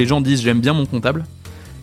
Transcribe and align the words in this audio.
Les 0.00 0.06
gens 0.06 0.20
disent 0.20 0.42
j'aime 0.42 0.60
bien 0.60 0.72
mon 0.72 0.86
comptable. 0.86 1.24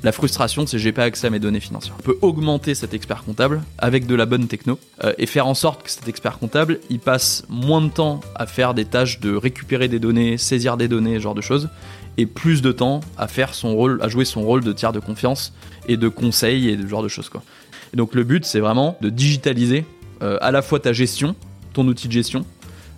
La 0.04 0.12
frustration, 0.12 0.66
c'est 0.66 0.80
j'ai 0.80 0.92
pas 0.92 1.04
accès 1.04 1.28
à 1.28 1.30
mes 1.30 1.40
données 1.40 1.60
financières. 1.60 1.96
On 2.00 2.02
peut 2.02 2.18
augmenter 2.22 2.76
cet 2.76 2.94
expert 2.94 3.24
comptable 3.24 3.62
avec 3.78 4.06
de 4.06 4.16
la 4.16 4.26
bonne 4.26 4.48
techno 4.48 4.80
euh, 5.04 5.14
et 5.18 5.28
faire 5.28 5.48
en 5.48 5.54
sorte 5.54 5.84
que 5.84 5.92
cet 5.92 6.10
expert 6.10 6.40
comptable, 6.40 6.80
il 6.90 7.00
passe 7.00 7.46
moins 7.50 7.82
de 7.82 7.90
temps 7.90 8.20
à 8.36 8.48
faire 8.48 8.74
des 8.74 8.86
tâches 8.86 9.20
de 9.20 9.34
récupérer 9.34 9.88
des 9.88 10.00
données, 10.00 10.38
saisir 10.38 10.76
des 10.76 10.88
données, 10.88 11.16
ce 11.16 11.20
genre 11.22 11.36
de 11.36 11.42
choses, 11.42 11.70
et 12.18 12.26
plus 12.26 12.62
de 12.62 12.72
temps 12.72 13.00
à 13.18 13.28
faire 13.28 13.54
son 13.54 13.76
rôle, 13.76 14.00
à 14.02 14.10
jouer 14.10 14.26
son 14.26 14.42
rôle 14.42 14.64
de 14.64 14.74
tiers 14.74 14.92
de 14.92 15.00
confiance 15.00 15.54
et 15.88 15.96
de 15.96 16.10
conseil 16.10 16.68
et 16.70 16.78
ce 16.78 16.88
genre 16.88 17.04
de 17.04 17.08
choses 17.08 17.30
quoi. 17.30 17.44
Donc 17.94 18.16
le 18.16 18.24
but, 18.24 18.44
c'est 18.44 18.60
vraiment 18.60 18.98
de 19.02 19.10
digitaliser 19.10 19.86
euh, 20.22 20.38
à 20.42 20.52
la 20.52 20.62
fois 20.62 20.80
ta 20.80 20.94
gestion, 20.94 21.36
ton 21.74 21.88
outil 21.88 22.08
de 22.08 22.14
gestion, 22.14 22.46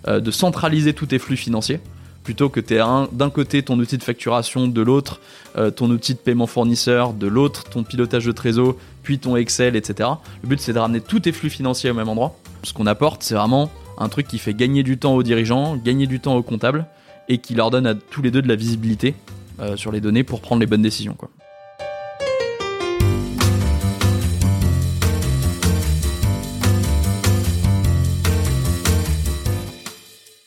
euh, 0.08 0.20
de 0.20 0.30
centraliser 0.30 0.92
tous 0.92 1.06
tes 1.06 1.18
flux 1.18 1.36
financiers 1.36 1.80
plutôt 2.24 2.48
que 2.48 2.58
tu 2.58 2.74
d'un 3.12 3.30
côté 3.30 3.62
ton 3.62 3.78
outil 3.78 3.98
de 3.98 4.02
facturation, 4.02 4.66
de 4.66 4.82
l'autre 4.82 5.20
euh, 5.56 5.70
ton 5.70 5.90
outil 5.90 6.14
de 6.14 6.18
paiement 6.18 6.46
fournisseur, 6.46 7.12
de 7.12 7.28
l'autre 7.28 7.64
ton 7.64 7.84
pilotage 7.84 8.24
de 8.24 8.32
trésor, 8.32 8.74
puis 9.02 9.18
ton 9.18 9.36
Excel, 9.36 9.76
etc. 9.76 10.08
Le 10.42 10.48
but 10.48 10.60
c'est 10.60 10.72
de 10.72 10.78
ramener 10.78 11.00
tous 11.00 11.20
tes 11.20 11.32
flux 11.32 11.50
financiers 11.50 11.90
au 11.90 11.94
même 11.94 12.08
endroit. 12.08 12.36
Ce 12.64 12.72
qu'on 12.72 12.86
apporte, 12.86 13.22
c'est 13.22 13.34
vraiment 13.34 13.70
un 13.98 14.08
truc 14.08 14.26
qui 14.26 14.38
fait 14.38 14.54
gagner 14.54 14.82
du 14.82 14.98
temps 14.98 15.14
aux 15.14 15.22
dirigeants, 15.22 15.76
gagner 15.76 16.06
du 16.06 16.18
temps 16.18 16.34
aux 16.34 16.42
comptables, 16.42 16.86
et 17.28 17.38
qui 17.38 17.54
leur 17.54 17.70
donne 17.70 17.86
à 17.86 17.94
tous 17.94 18.22
les 18.22 18.30
deux 18.30 18.42
de 18.42 18.48
la 18.48 18.56
visibilité 18.56 19.14
euh, 19.60 19.76
sur 19.76 19.92
les 19.92 20.00
données 20.00 20.24
pour 20.24 20.40
prendre 20.40 20.60
les 20.60 20.66
bonnes 20.66 20.82
décisions. 20.82 21.16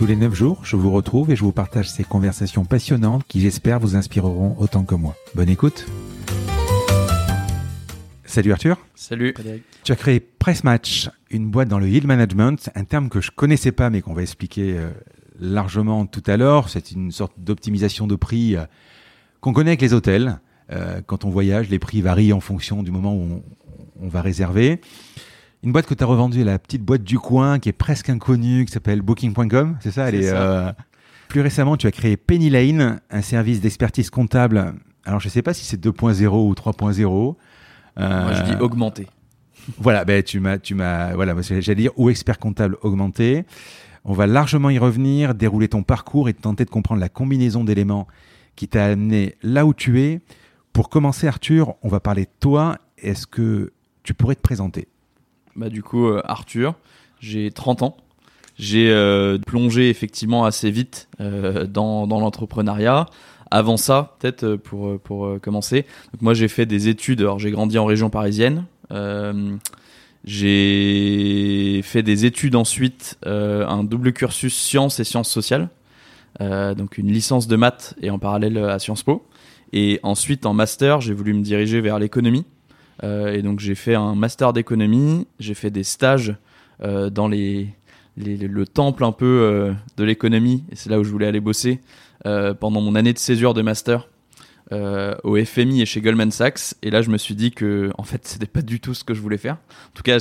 Tous 0.00 0.06
les 0.06 0.16
9 0.16 0.34
jours, 0.34 0.64
je 0.64 0.76
vous 0.76 0.90
retrouve 0.90 1.30
et 1.30 1.36
je 1.36 1.42
vous 1.42 1.52
partage 1.52 1.90
ces 1.90 2.04
conversations 2.04 2.64
passionnantes 2.64 3.22
qui 3.28 3.42
j'espère 3.42 3.78
vous 3.78 3.96
inspireront 3.96 4.56
autant 4.58 4.82
que 4.82 4.94
moi. 4.94 5.14
Bonne 5.34 5.50
écoute 5.50 5.84
Salut 8.24 8.50
Arthur 8.50 8.78
Salut 8.94 9.34
Tu 9.84 9.92
as 9.92 9.96
créé 9.96 10.18
Press 10.18 10.64
Match, 10.64 11.10
une 11.30 11.50
boîte 11.50 11.68
dans 11.68 11.78
le 11.78 11.86
yield 11.86 12.06
management, 12.06 12.70
un 12.74 12.84
terme 12.84 13.10
que 13.10 13.20
je 13.20 13.30
connaissais 13.30 13.72
pas 13.72 13.90
mais 13.90 14.00
qu'on 14.00 14.14
va 14.14 14.22
expliquer 14.22 14.78
euh, 14.78 14.90
largement 15.38 16.06
tout 16.06 16.22
à 16.26 16.38
l'heure. 16.38 16.70
C'est 16.70 16.92
une 16.92 17.12
sorte 17.12 17.34
d'optimisation 17.36 18.06
de 18.06 18.16
prix 18.16 18.56
euh, 18.56 18.64
qu'on 19.42 19.52
connaît 19.52 19.72
avec 19.72 19.82
les 19.82 19.92
hôtels. 19.92 20.40
Euh, 20.70 21.02
quand 21.06 21.26
on 21.26 21.28
voyage, 21.28 21.68
les 21.68 21.78
prix 21.78 22.00
varient 22.00 22.32
en 22.32 22.40
fonction 22.40 22.82
du 22.82 22.90
moment 22.90 23.14
où 23.14 23.42
on 24.00 24.08
va 24.08 24.22
réserver. 24.22 24.80
Une 25.62 25.72
boîte 25.72 25.86
que 25.86 25.94
tu 25.94 26.02
as 26.02 26.06
revendue, 26.06 26.42
la 26.42 26.58
petite 26.58 26.82
boîte 26.82 27.02
du 27.02 27.18
coin 27.18 27.58
qui 27.58 27.68
est 27.68 27.74
presque 27.74 28.08
inconnue, 28.08 28.64
qui 28.64 28.72
s'appelle 28.72 29.02
Booking.com, 29.02 29.76
c'est 29.80 29.90
ça, 29.90 30.08
elle 30.08 30.14
est, 30.14 30.30
euh, 30.32 30.72
Plus 31.28 31.42
récemment, 31.42 31.76
tu 31.76 31.86
as 31.86 31.90
créé 31.90 32.16
Penny 32.16 32.48
Lane, 32.48 33.00
un 33.10 33.22
service 33.22 33.60
d'expertise 33.60 34.08
comptable. 34.10 34.74
Alors, 35.04 35.20
je 35.20 35.28
ne 35.28 35.30
sais 35.30 35.42
pas 35.42 35.52
si 35.52 35.64
c'est 35.64 35.76
2.0 35.78 36.26
ou 36.26 36.54
3.0. 36.54 37.36
Euh, 37.98 38.22
Moi, 38.24 38.32
je 38.32 38.42
dis 38.42 38.60
augmenté. 38.60 39.06
Voilà, 39.78 40.04
ben, 40.04 40.22
tu 40.22 40.40
m'as, 40.40 40.58
tu 40.58 40.74
m'as, 40.74 41.14
voilà, 41.14 41.34
j'allais 41.42 41.74
dire 41.74 41.92
ou 41.96 42.08
expert 42.08 42.38
comptable 42.38 42.78
augmenté. 42.80 43.44
On 44.04 44.14
va 44.14 44.26
largement 44.26 44.70
y 44.70 44.78
revenir, 44.78 45.34
dérouler 45.34 45.68
ton 45.68 45.82
parcours 45.82 46.28
et 46.30 46.34
tenter 46.34 46.64
de 46.64 46.70
comprendre 46.70 47.00
la 47.00 47.10
combinaison 47.10 47.64
d'éléments 47.64 48.06
qui 48.56 48.66
t'a 48.68 48.86
amené 48.86 49.34
là 49.42 49.66
où 49.66 49.74
tu 49.74 50.00
es. 50.00 50.20
Pour 50.72 50.88
commencer, 50.88 51.26
Arthur, 51.26 51.74
on 51.82 51.88
va 51.88 52.00
parler 52.00 52.24
de 52.24 52.30
toi. 52.40 52.78
Est-ce 52.96 53.26
que 53.26 53.72
tu 54.02 54.14
pourrais 54.14 54.36
te 54.36 54.40
présenter? 54.40 54.88
Bah, 55.60 55.68
du 55.68 55.82
coup, 55.82 56.08
euh, 56.08 56.22
Arthur, 56.24 56.74
j'ai 57.20 57.50
30 57.50 57.82
ans. 57.82 57.96
J'ai 58.58 58.90
euh, 58.90 59.36
plongé 59.38 59.90
effectivement 59.90 60.46
assez 60.46 60.70
vite 60.70 61.08
euh, 61.20 61.66
dans, 61.66 62.06
l'entrepreneuriat. 62.06 63.04
Avant 63.50 63.76
ça, 63.76 64.16
peut-être 64.18 64.56
pour, 64.56 64.98
pour 65.00 65.38
commencer, 65.42 65.84
moi 66.20 66.34
j'ai 66.34 66.48
fait 66.48 66.66
des 66.66 66.88
études, 66.88 67.20
alors 67.20 67.38
j'ai 67.38 67.50
grandi 67.50 67.78
en 67.78 67.84
région 67.84 68.08
parisienne. 68.08 68.64
j'ai 70.24 71.80
fait 71.82 72.02
des 72.02 72.26
études 72.26 72.54
ensuite, 72.54 73.18
un 73.26 73.82
double 73.82 74.12
cursus 74.12 74.54
sciences 74.54 75.00
et 75.00 75.04
sciences 75.04 75.30
sociales, 75.30 75.68
donc 76.38 76.96
une 76.96 77.10
licence 77.10 77.48
de 77.48 77.56
maths 77.56 77.96
et 78.00 78.10
en 78.10 78.20
parallèle 78.20 78.56
à 78.56 78.78
Sciences 78.78 79.02
Po. 79.02 79.26
Et 79.72 79.98
ensuite 80.04 80.46
en 80.46 80.54
master, 80.54 81.00
j'ai 81.00 81.12
voulu 81.12 81.34
me 81.34 81.42
diriger 81.42 81.80
vers 81.80 81.98
l'économie. 81.98 82.44
Euh, 83.02 83.32
et 83.32 83.42
donc 83.42 83.60
j'ai 83.60 83.74
fait 83.74 83.94
un 83.94 84.14
master 84.14 84.52
d'économie, 84.52 85.26
j'ai 85.38 85.54
fait 85.54 85.70
des 85.70 85.84
stages 85.84 86.34
euh, 86.82 87.10
dans 87.10 87.28
les, 87.28 87.68
le 88.16 88.66
temple 88.66 89.04
un 89.04 89.12
peu 89.12 89.26
euh, 89.26 89.72
de 89.96 90.04
l'économie, 90.04 90.64
et 90.70 90.76
c'est 90.76 90.90
là 90.90 90.98
où 90.98 91.04
je 91.04 91.10
voulais 91.10 91.26
aller 91.26 91.40
bosser 91.40 91.80
pendant 92.22 92.82
mon 92.82 92.96
année 92.96 93.14
de 93.14 93.18
césure 93.18 93.54
de 93.54 93.62
master. 93.62 94.08
au 95.24 95.42
FMI 95.42 95.80
et 95.80 95.86
chez 95.86 96.02
Goldman 96.02 96.30
Sachs. 96.30 96.74
Et 96.82 96.90
là, 96.90 97.00
je 97.00 97.08
me 97.08 97.16
suis 97.16 97.34
dit 97.34 97.50
que, 97.50 97.90
en 97.96 98.02
fait, 98.02 98.20
c'était 98.26 98.44
pas 98.44 98.60
du 98.60 98.78
tout 98.78 98.92
ce 98.92 99.04
que 99.04 99.14
je 99.14 99.22
voulais 99.22 99.38
faire. 99.38 99.54
En 99.54 99.92
tout 99.94 100.02
cas, 100.02 100.18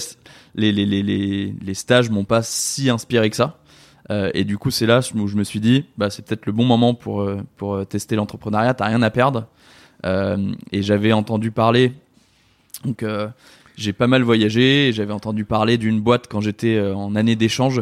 les, 0.55 0.71
les, 0.71 0.85
les, 0.85 1.53
les 1.61 1.73
stages 1.73 2.09
m'ont 2.09 2.23
pas 2.23 2.41
si 2.41 2.89
inspiré 2.89 3.29
que 3.29 3.35
ça. 3.35 3.59
et 4.09 4.45
du 4.45 4.57
coup, 4.57 4.71
c'est 4.71 4.85
là 4.85 5.01
où 5.13 5.27
je 5.27 5.35
me 5.35 5.43
suis 5.43 5.59
dit, 5.59 5.83
bah, 5.97 6.09
c'est 6.09 6.25
peut-être 6.25 6.45
le 6.45 6.53
bon 6.53 6.63
moment 6.63 6.93
pour, 6.93 7.29
pour 7.57 7.85
tester 7.85 8.15
l'entrepreneuriat. 8.15 8.73
T'as 8.75 8.85
rien 8.85 9.01
à 9.01 9.09
perdre. 9.09 9.47
et 10.05 10.81
j'avais 10.81 11.11
entendu 11.11 11.51
parler 11.51 11.91
donc 12.83 13.03
euh, 13.03 13.27
j'ai 13.75 13.93
pas 13.93 14.07
mal 14.07 14.23
voyagé. 14.23 14.91
J'avais 14.93 15.13
entendu 15.13 15.45
parler 15.45 15.77
d'une 15.77 15.99
boîte 15.99 16.27
quand 16.29 16.41
j'étais 16.41 16.75
euh, 16.75 16.95
en 16.95 17.15
année 17.15 17.35
d'échange 17.35 17.81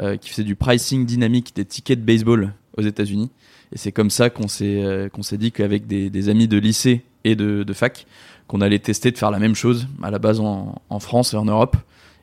euh, 0.00 0.16
qui 0.16 0.30
faisait 0.30 0.44
du 0.44 0.56
pricing 0.56 1.06
dynamique 1.06 1.54
des 1.54 1.64
tickets 1.64 2.00
de 2.00 2.04
baseball 2.04 2.52
aux 2.76 2.82
États-Unis. 2.82 3.30
Et 3.72 3.78
c'est 3.78 3.92
comme 3.92 4.10
ça 4.10 4.30
qu'on 4.30 4.48
s'est 4.48 5.10
qu'on 5.12 5.22
s'est 5.22 5.38
dit 5.38 5.50
qu'avec 5.50 5.86
des, 5.86 6.08
des, 6.08 6.28
amis 6.28 6.46
de 6.46 6.56
lycée 6.56 7.02
et 7.24 7.34
de, 7.34 7.64
de 7.64 7.72
fac, 7.72 8.06
qu'on 8.46 8.60
allait 8.60 8.78
tester 8.78 9.10
de 9.10 9.18
faire 9.18 9.32
la 9.32 9.40
même 9.40 9.56
chose 9.56 9.88
à 10.02 10.12
la 10.12 10.20
base 10.20 10.38
en, 10.38 10.80
en 10.88 11.00
France 11.00 11.34
et 11.34 11.36
en 11.36 11.46
Europe. 11.46 11.76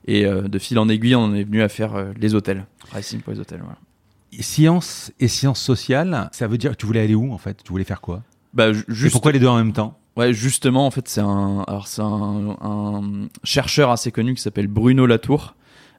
Et 0.06 0.25
de 0.25 0.59
fil 0.59 0.79
en 0.79 0.89
aiguille, 0.89 1.16
on 1.16 1.33
est 1.33 1.44
venu 1.44 1.62
à 1.62 1.69
faire 1.69 2.13
les 2.19 2.35
hôtels, 2.35 2.66
pricing 2.89 3.22
pour 3.22 3.33
les 3.33 3.39
hôtels. 3.39 3.59
Voilà. 3.62 3.78
Sciences 4.39 5.12
et 5.19 5.28
sciences 5.28 5.62
sociales, 5.62 6.29
ça 6.31 6.47
veut 6.47 6.57
dire 6.57 6.72
que 6.72 6.78
tu 6.78 6.85
voulais 6.85 7.01
aller 7.01 7.16
où 7.16 7.33
en 7.33 7.38
fait? 7.38 7.62
Tu 7.63 7.72
voulais 7.72 7.83
faire 7.83 8.01
quoi? 8.01 8.22
Bah, 8.53 8.72
juste... 8.73 9.07
Et 9.07 9.09
pourquoi 9.09 9.31
les 9.31 9.39
deux 9.39 9.47
en 9.47 9.57
même 9.57 9.73
temps? 9.73 9.97
Ouais, 10.15 10.33
justement, 10.33 10.86
en 10.86 10.92
fait, 10.92 11.07
c'est 11.07 11.21
un, 11.21 11.63
alors 11.68 11.88
c'est 11.88 12.01
un, 12.01 12.56
un, 12.62 13.27
chercheur 13.44 13.89
assez 13.89 14.12
connu 14.12 14.36
qui 14.36 14.42
s'appelle 14.42 14.68
Bruno 14.68 15.06
Latour, 15.06 15.56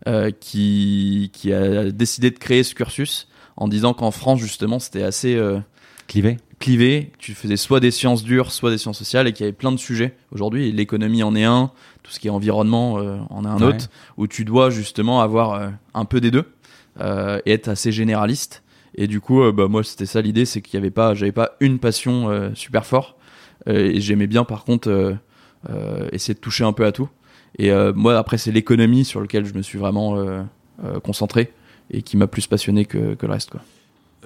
euh, 0.07 0.31
qui, 0.31 1.31
qui 1.33 1.53
a 1.53 1.91
décidé 1.91 2.31
de 2.31 2.39
créer 2.39 2.63
ce 2.63 2.75
cursus 2.75 3.29
en 3.57 3.69
disant 3.69 3.93
qu'en 3.95 4.11
France, 4.11 4.41
justement, 4.41 4.79
c'était 4.79 5.03
assez 5.03 5.35
euh, 5.35 5.59
clivé. 6.07 6.37
Clivé. 6.61 7.13
Tu 7.19 7.35
faisais 7.35 7.57
soit 7.57 7.81
des 7.81 7.91
sciences 7.91 8.23
dures, 8.23 8.53
soit 8.53 8.71
des 8.71 8.79
sciences 8.79 8.99
sociales, 8.99 9.27
et 9.27 9.33
qu'il 9.33 9.45
y 9.45 9.49
avait 9.49 9.57
plein 9.57 9.73
de 9.73 9.77
sujets. 9.77 10.17
Aujourd'hui, 10.31 10.73
l'économie 10.73 11.23
en 11.23 11.35
est 11.35 11.45
un, 11.45 11.73
tout 12.03 12.13
ce 12.13 12.21
qui 12.21 12.29
est 12.29 12.31
environnement 12.31 12.99
euh, 12.99 13.19
en 13.31 13.45
est 13.45 13.49
un 13.49 13.61
autre, 13.61 13.89
où 14.17 14.27
tu 14.27 14.45
dois 14.45 14.71
justement 14.71 15.21
avoir 15.21 15.53
euh, 15.53 15.69
un 15.95 16.05
peu 16.05 16.21
des 16.21 16.31
deux 16.31 16.45
euh, 17.01 17.41
et 17.47 17.53
être 17.53 17.69
assez 17.69 17.93
généraliste. 17.93 18.63
Et 18.95 19.09
du 19.09 19.21
coup, 19.21 19.51
bah, 19.51 19.67
moi, 19.67 19.83
c'était 19.83 20.07
ça 20.07 20.21
l'idée, 20.21 20.45
c'est 20.45 20.63
qu'il 20.63 20.75
y 20.75 20.77
avait 20.77 20.93
pas, 20.93 21.15
j'avais 21.15 21.33
pas 21.33 21.57
une 21.59 21.81
passion 21.81 22.53
super 22.55 22.87
forte 22.87 23.17
et 23.67 24.01
j'aimais 24.01 24.27
bien 24.27 24.45
par 24.45 24.65
contre 24.65 24.89
euh, 24.91 25.15
euh, 25.71 26.09
essayer 26.13 26.35
de 26.35 26.41
toucher 26.41 26.65
un 26.65 26.73
peu 26.73 26.85
à 26.85 26.93
tout. 26.93 27.09
Et 27.59 27.71
moi 27.95 28.19
après 28.19 28.37
c'est 28.37 28.51
l'économie 28.51 29.05
sur 29.05 29.21
lequel 29.21 29.45
je 29.45 29.55
me 29.55 29.63
suis 29.63 29.79
vraiment 29.79 30.19
concentré 31.05 31.53
et 31.89 32.03
qui 32.03 32.17
m'a 32.17 32.27
plus 32.27 32.49
passionné 32.49 32.85
que, 32.85 33.15
que, 33.15 33.27
le 33.27 33.33
reste. 33.33 33.51
Quoi. 33.51 33.61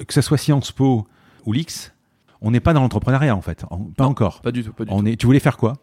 Que 0.07 0.15
ce 0.15 0.23
soit 0.23 0.39
Sciences 0.39 0.73
Po 0.73 1.07
ou 1.45 1.53
l'X, 1.53 1.93
on 2.41 2.51
n'est 2.51 2.61
pas 2.61 2.73
dans 2.73 2.81
l'entrepreneuriat 2.81 3.37
en 3.37 3.43
fait, 3.43 3.67
pas 3.99 4.07
encore. 4.07 4.41
Pas 4.41 4.51
du 4.51 4.65
tout. 4.65 4.73
Pas 4.73 4.87
du 4.87 4.91
on 4.93 5.03
tout. 5.03 5.09
Est, 5.09 5.17
tu 5.17 5.27
voulais 5.27 5.41
faire 5.41 5.59
quoi? 5.59 5.75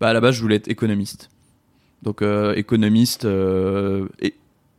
Bah 0.00 0.08
à 0.08 0.12
la 0.12 0.20
base, 0.20 0.34
je 0.34 0.42
voulais 0.42 0.56
être 0.56 0.68
économiste. 0.68 1.30
Donc 2.02 2.22
euh, 2.22 2.54
économiste 2.54 3.24
euh, 3.24 4.08
et 4.20 4.34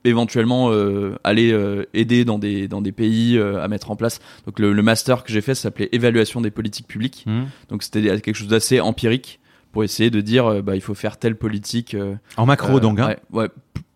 éventuellement 0.06 0.72
euh, 0.72 1.16
aller 1.24 1.52
euh, 1.52 1.86
aider 1.94 2.26
dans 2.26 2.40
des 2.40 2.68
dans 2.68 2.82
des 2.82 2.92
pays 2.92 3.38
euh, 3.38 3.64
à 3.64 3.68
mettre 3.68 3.92
en 3.92 3.96
place. 3.96 4.20
Donc 4.46 4.60
le, 4.60 4.74
le 4.74 4.82
master 4.82 5.24
que 5.24 5.32
j'ai 5.32 5.42
fait 5.42 5.56
s'appelait 5.56 5.90
évaluation 5.92 6.42
des 6.42 6.52
politiques 6.52 6.88
publiques. 6.88 7.24
Hmm. 7.26 7.46
Donc 7.70 7.84
c'était 7.84 8.02
quelque 8.22 8.36
chose 8.36 8.48
d'assez 8.48 8.80
empirique 8.80 9.40
pour 9.72 9.84
essayer 9.84 10.10
de 10.10 10.22
dire 10.22 10.64
bah 10.64 10.76
il 10.76 10.82
faut 10.82 10.96
faire 10.96 11.18
telle 11.18 11.36
politique. 11.36 11.96
En 12.38 12.46
macro, 12.46 12.80
donc. 12.80 13.00
Hein 13.00 13.16
ouais, 13.32 13.50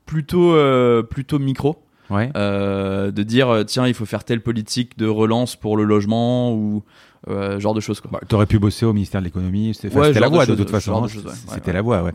plutôt 0.06 0.56
plutôt 1.10 1.40
micro. 1.40 1.82
ouais. 2.10 2.30
De 2.34 3.24
dire 3.24 3.64
tiens 3.66 3.88
il 3.88 3.94
faut 3.94 4.06
faire 4.06 4.24
telle 4.24 4.42
politique 4.42 4.98
de 4.98 5.08
relance 5.08 5.56
pour 5.56 5.78
le 5.78 5.84
logement 5.84 6.54
ou 6.54 6.84
genre 7.28 7.74
de 7.74 7.80
choses 7.80 8.02
quoi. 8.02 8.12
Bah, 8.14 8.20
T'aurais 8.28 8.46
pu 8.46 8.60
bosser 8.60 8.86
au 8.86 8.94
ministère 8.94 9.22
de 9.22 9.26
l'économie. 9.26 9.74
C'était 9.74 9.88
la 9.98 10.30
de 10.30 10.34
voie 10.34 10.46
de, 10.46 10.52
choses, 10.52 10.58
toute 10.58 10.70
façon. 10.70 11.02
de 11.02 11.08
hein. 11.08 11.34
C'était 11.48 11.74
la 11.74 11.82
voie, 11.82 12.04
ouais. 12.04 12.12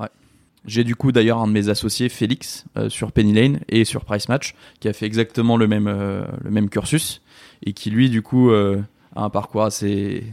J'ai 0.68 0.84
du 0.84 0.94
coup 0.94 1.12
d'ailleurs 1.12 1.38
un 1.38 1.46
de 1.48 1.52
mes 1.52 1.70
associés, 1.70 2.08
Félix, 2.10 2.66
euh, 2.76 2.88
sur 2.90 3.10
Penny 3.10 3.32
Lane 3.32 3.60
et 3.68 3.84
sur 3.84 4.04
Price 4.04 4.28
Match, 4.28 4.54
qui 4.80 4.88
a 4.88 4.92
fait 4.92 5.06
exactement 5.06 5.56
le 5.56 5.66
même, 5.66 5.88
euh, 5.88 6.24
le 6.44 6.50
même 6.50 6.68
cursus 6.68 7.22
et 7.64 7.72
qui 7.72 7.90
lui 7.90 8.10
du 8.10 8.20
coup 8.22 8.50
euh, 8.50 8.80
a 9.16 9.24
un 9.24 9.30
parcours 9.30 9.64
assez 9.64 10.24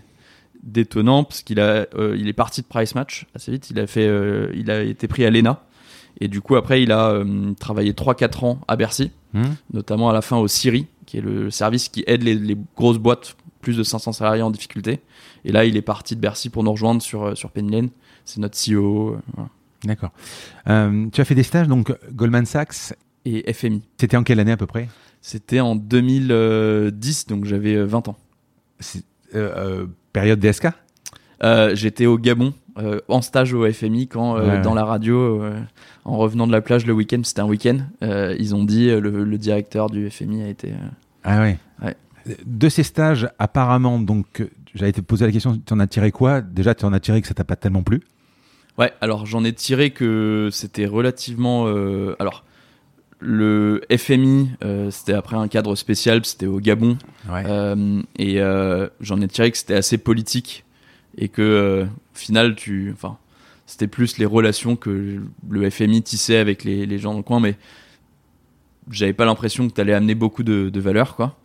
détonnant 0.61 1.23
parce 1.23 1.41
qu'il 1.41 1.59
a, 1.59 1.87
il 2.15 2.27
est 2.27 2.33
parti 2.33 2.61
de 2.61 2.67
Price 2.67 2.95
Match 2.95 3.27
assez 3.33 3.51
vite. 3.51 3.69
Il 3.69 3.79
a 3.79 3.87
fait, 3.87 4.09
il 4.53 4.69
a 4.69 4.81
été 4.83 5.07
pris 5.07 5.23
à 5.25 5.29
l'ENA 5.31 5.63
et 6.19 6.27
du 6.27 6.41
coup 6.41 6.55
après 6.55 6.81
il 6.81 6.91
a 6.91 7.23
travaillé 7.59 7.93
3-4 7.93 8.45
ans 8.45 8.59
à 8.67 8.75
Bercy, 8.75 9.11
Hmm. 9.35 9.55
notamment 9.73 10.09
à 10.09 10.13
la 10.13 10.21
fin 10.21 10.37
au 10.37 10.47
Siri, 10.47 10.87
qui 11.05 11.17
est 11.17 11.21
le 11.21 11.49
service 11.51 11.89
qui 11.89 12.05
aide 12.07 12.23
les, 12.23 12.35
les 12.35 12.55
grosses 12.77 12.99
boîtes 12.99 13.35
plus 13.59 13.75
de 13.75 13.83
500 13.83 14.13
salariés 14.13 14.41
en 14.41 14.49
difficulté. 14.49 15.01
Et 15.43 15.51
là 15.51 15.65
il 15.65 15.75
est 15.75 15.81
parti 15.81 16.15
de 16.15 16.21
Bercy 16.21 16.49
pour 16.49 16.63
nous 16.63 16.71
rejoindre 16.71 17.01
sur, 17.01 17.37
sur 17.37 17.51
Penny 17.51 17.69
Lane. 17.71 17.89
C'est 18.23 18.39
notre 18.39 18.57
CEO. 18.57 19.17
voilà. 19.33 19.49
D'accord. 19.85 20.11
Euh, 20.69 21.07
tu 21.11 21.21
as 21.21 21.25
fait 21.25 21.35
des 21.35 21.43
stages, 21.43 21.67
donc 21.67 21.93
Goldman 22.11 22.45
Sachs. 22.45 22.93
Et 23.25 23.51
FMI. 23.53 23.81
C'était 23.99 24.17
en 24.17 24.23
quelle 24.23 24.39
année 24.39 24.51
à 24.51 24.57
peu 24.57 24.67
près? 24.67 24.87
C'était 25.21 25.59
en 25.59 25.75
2010, 25.75 27.27
donc 27.27 27.45
j'avais 27.45 27.75
euh, 27.75 27.85
20 27.85 28.07
ans. 28.09 28.17
C'est, 28.79 29.03
euh, 29.33 29.51
euh, 29.83 29.85
Période 30.13 30.39
DSK 30.39 30.67
Euh, 31.43 31.75
J'étais 31.75 32.05
au 32.05 32.17
Gabon, 32.17 32.53
euh, 32.77 32.99
en 33.07 33.21
stage 33.21 33.53
au 33.53 33.69
FMI, 33.71 34.07
quand 34.07 34.37
euh, 34.37 34.47
Ouais, 34.57 34.61
dans 34.61 34.69
ouais. 34.71 34.75
la 34.75 34.85
radio, 34.85 35.41
euh, 35.43 35.59
en 36.05 36.17
revenant 36.17 36.45
de 36.47 36.51
la 36.51 36.61
plage 36.61 36.85
le 36.85 36.93
week-end, 36.93 37.21
c'était 37.23 37.41
un 37.41 37.47
week-end, 37.47 37.79
euh, 38.03 38.35
ils 38.39 38.53
ont 38.55 38.63
dit, 38.63 38.89
euh, 38.89 38.99
le, 39.01 39.23
le 39.23 39.37
directeur 39.37 39.89
du 39.89 40.09
FMI 40.09 40.43
a 40.43 40.47
été... 40.47 40.71
euh, 40.71 40.75
Ah 41.23 41.41
ouais. 41.41 41.57
Ouais. 41.83 41.95
De 42.45 42.69
ces 42.69 42.83
stages, 42.83 43.27
apparemment, 43.39 43.99
donc, 43.99 44.41
euh, 44.41 44.49
j'avais 44.73 44.89
été 44.91 45.01
posé 45.01 45.25
la 45.25 45.31
question, 45.31 45.59
tu 45.63 45.73
en 45.73 45.79
as 45.79 45.87
tiré 45.87 46.11
quoi? 46.11 46.41
Déjà, 46.41 46.73
tu 46.75 46.85
en 46.85 46.93
as 46.93 46.99
tiré 46.99 47.21
que 47.21 47.27
ça 47.27 47.33
t'a 47.33 47.43
pas 47.43 47.55
tellement 47.55 47.83
plu 47.83 48.01
Ouais, 48.77 48.91
alors 49.01 49.25
j'en 49.25 49.43
ai 49.43 49.53
tiré 49.53 49.91
que 49.91 50.49
c'était 50.51 50.85
relativement... 50.85 51.67
euh, 51.67 52.15
alors, 52.19 52.43
le 53.19 53.81
FMI, 53.95 54.49
euh, 54.63 54.91
c'était 54.91 55.13
après 55.13 55.37
un 55.37 55.47
cadre 55.47 55.75
spécial, 55.75 56.25
c'était 56.25 56.45
au 56.47 56.59
Gabon, 56.59 56.97
Ouais. 57.29 57.43
Euh, 57.47 58.01
et 58.17 58.41
euh, 58.41 58.87
j'en 58.99 59.21
ai 59.21 59.27
tiré 59.27 59.49
que 59.51 59.57
c'était 59.57 59.75
assez 59.75 59.97
politique 59.97 60.65
et 61.17 61.29
que 61.29 61.41
euh, 61.41 61.85
au 61.85 62.17
final 62.17 62.55
tu 62.55 62.91
enfin 62.93 63.17
c'était 63.65 63.87
plus 63.87 64.17
les 64.17 64.25
relations 64.25 64.75
que 64.75 65.21
le 65.49 65.69
FMI 65.69 66.03
tissait 66.03 66.37
avec 66.37 66.65
les, 66.65 66.85
les 66.85 66.99
gens 66.99 67.11
dans 67.13 67.17
le 67.19 67.23
coin 67.23 67.39
mais 67.39 67.55
j'avais 68.91 69.13
pas 69.13 69.23
l'impression 69.25 69.67
que 69.67 69.73
tu 69.73 69.79
allais 69.81 69.93
amener 69.93 70.13
beaucoup 70.13 70.43
de, 70.43 70.69
de 70.69 70.79
valeur 70.81 71.15
quoi 71.15 71.37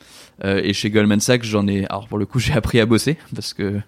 Euh, 0.42 0.60
et 0.64 0.72
chez 0.72 0.90
Goldman 0.90 1.20
Sachs 1.20 1.44
j'en 1.44 1.66
ai 1.68 1.84
alors 1.86 2.08
pour 2.08 2.18
le 2.18 2.26
coup 2.26 2.38
j'ai 2.44 2.52
appris 2.54 2.80
à 2.80 2.86
bosser 2.86 3.16
parce 3.34 3.54
que 3.54 3.80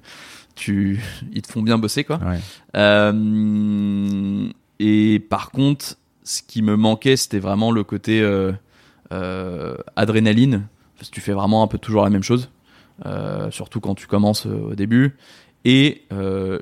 tu 0.54 1.00
ils 1.32 1.42
te 1.42 1.50
font 1.50 1.62
bien 1.62 1.78
bosser 1.78 2.04
quoi 2.04 2.18
Ouais. 2.18 2.38
euh, 2.76 4.48
et 4.78 5.20
par 5.30 5.50
contre, 5.50 5.96
ce 6.24 6.42
qui 6.42 6.62
me 6.62 6.76
manquait, 6.76 7.16
c'était 7.16 7.38
vraiment 7.38 7.70
le 7.70 7.84
côté 7.84 8.20
euh, 8.20 8.52
euh, 9.12 9.76
adrénaline. 9.96 10.66
Parce 10.96 11.10
que 11.10 11.14
tu 11.14 11.20
fais 11.20 11.32
vraiment 11.32 11.62
un 11.62 11.66
peu 11.66 11.78
toujours 11.78 12.04
la 12.04 12.10
même 12.10 12.22
chose, 12.22 12.48
surtout 13.50 13.80
quand 13.80 13.96
tu 13.96 14.06
commences 14.06 14.46
au 14.46 14.76
début. 14.76 15.16
Et 15.64 16.02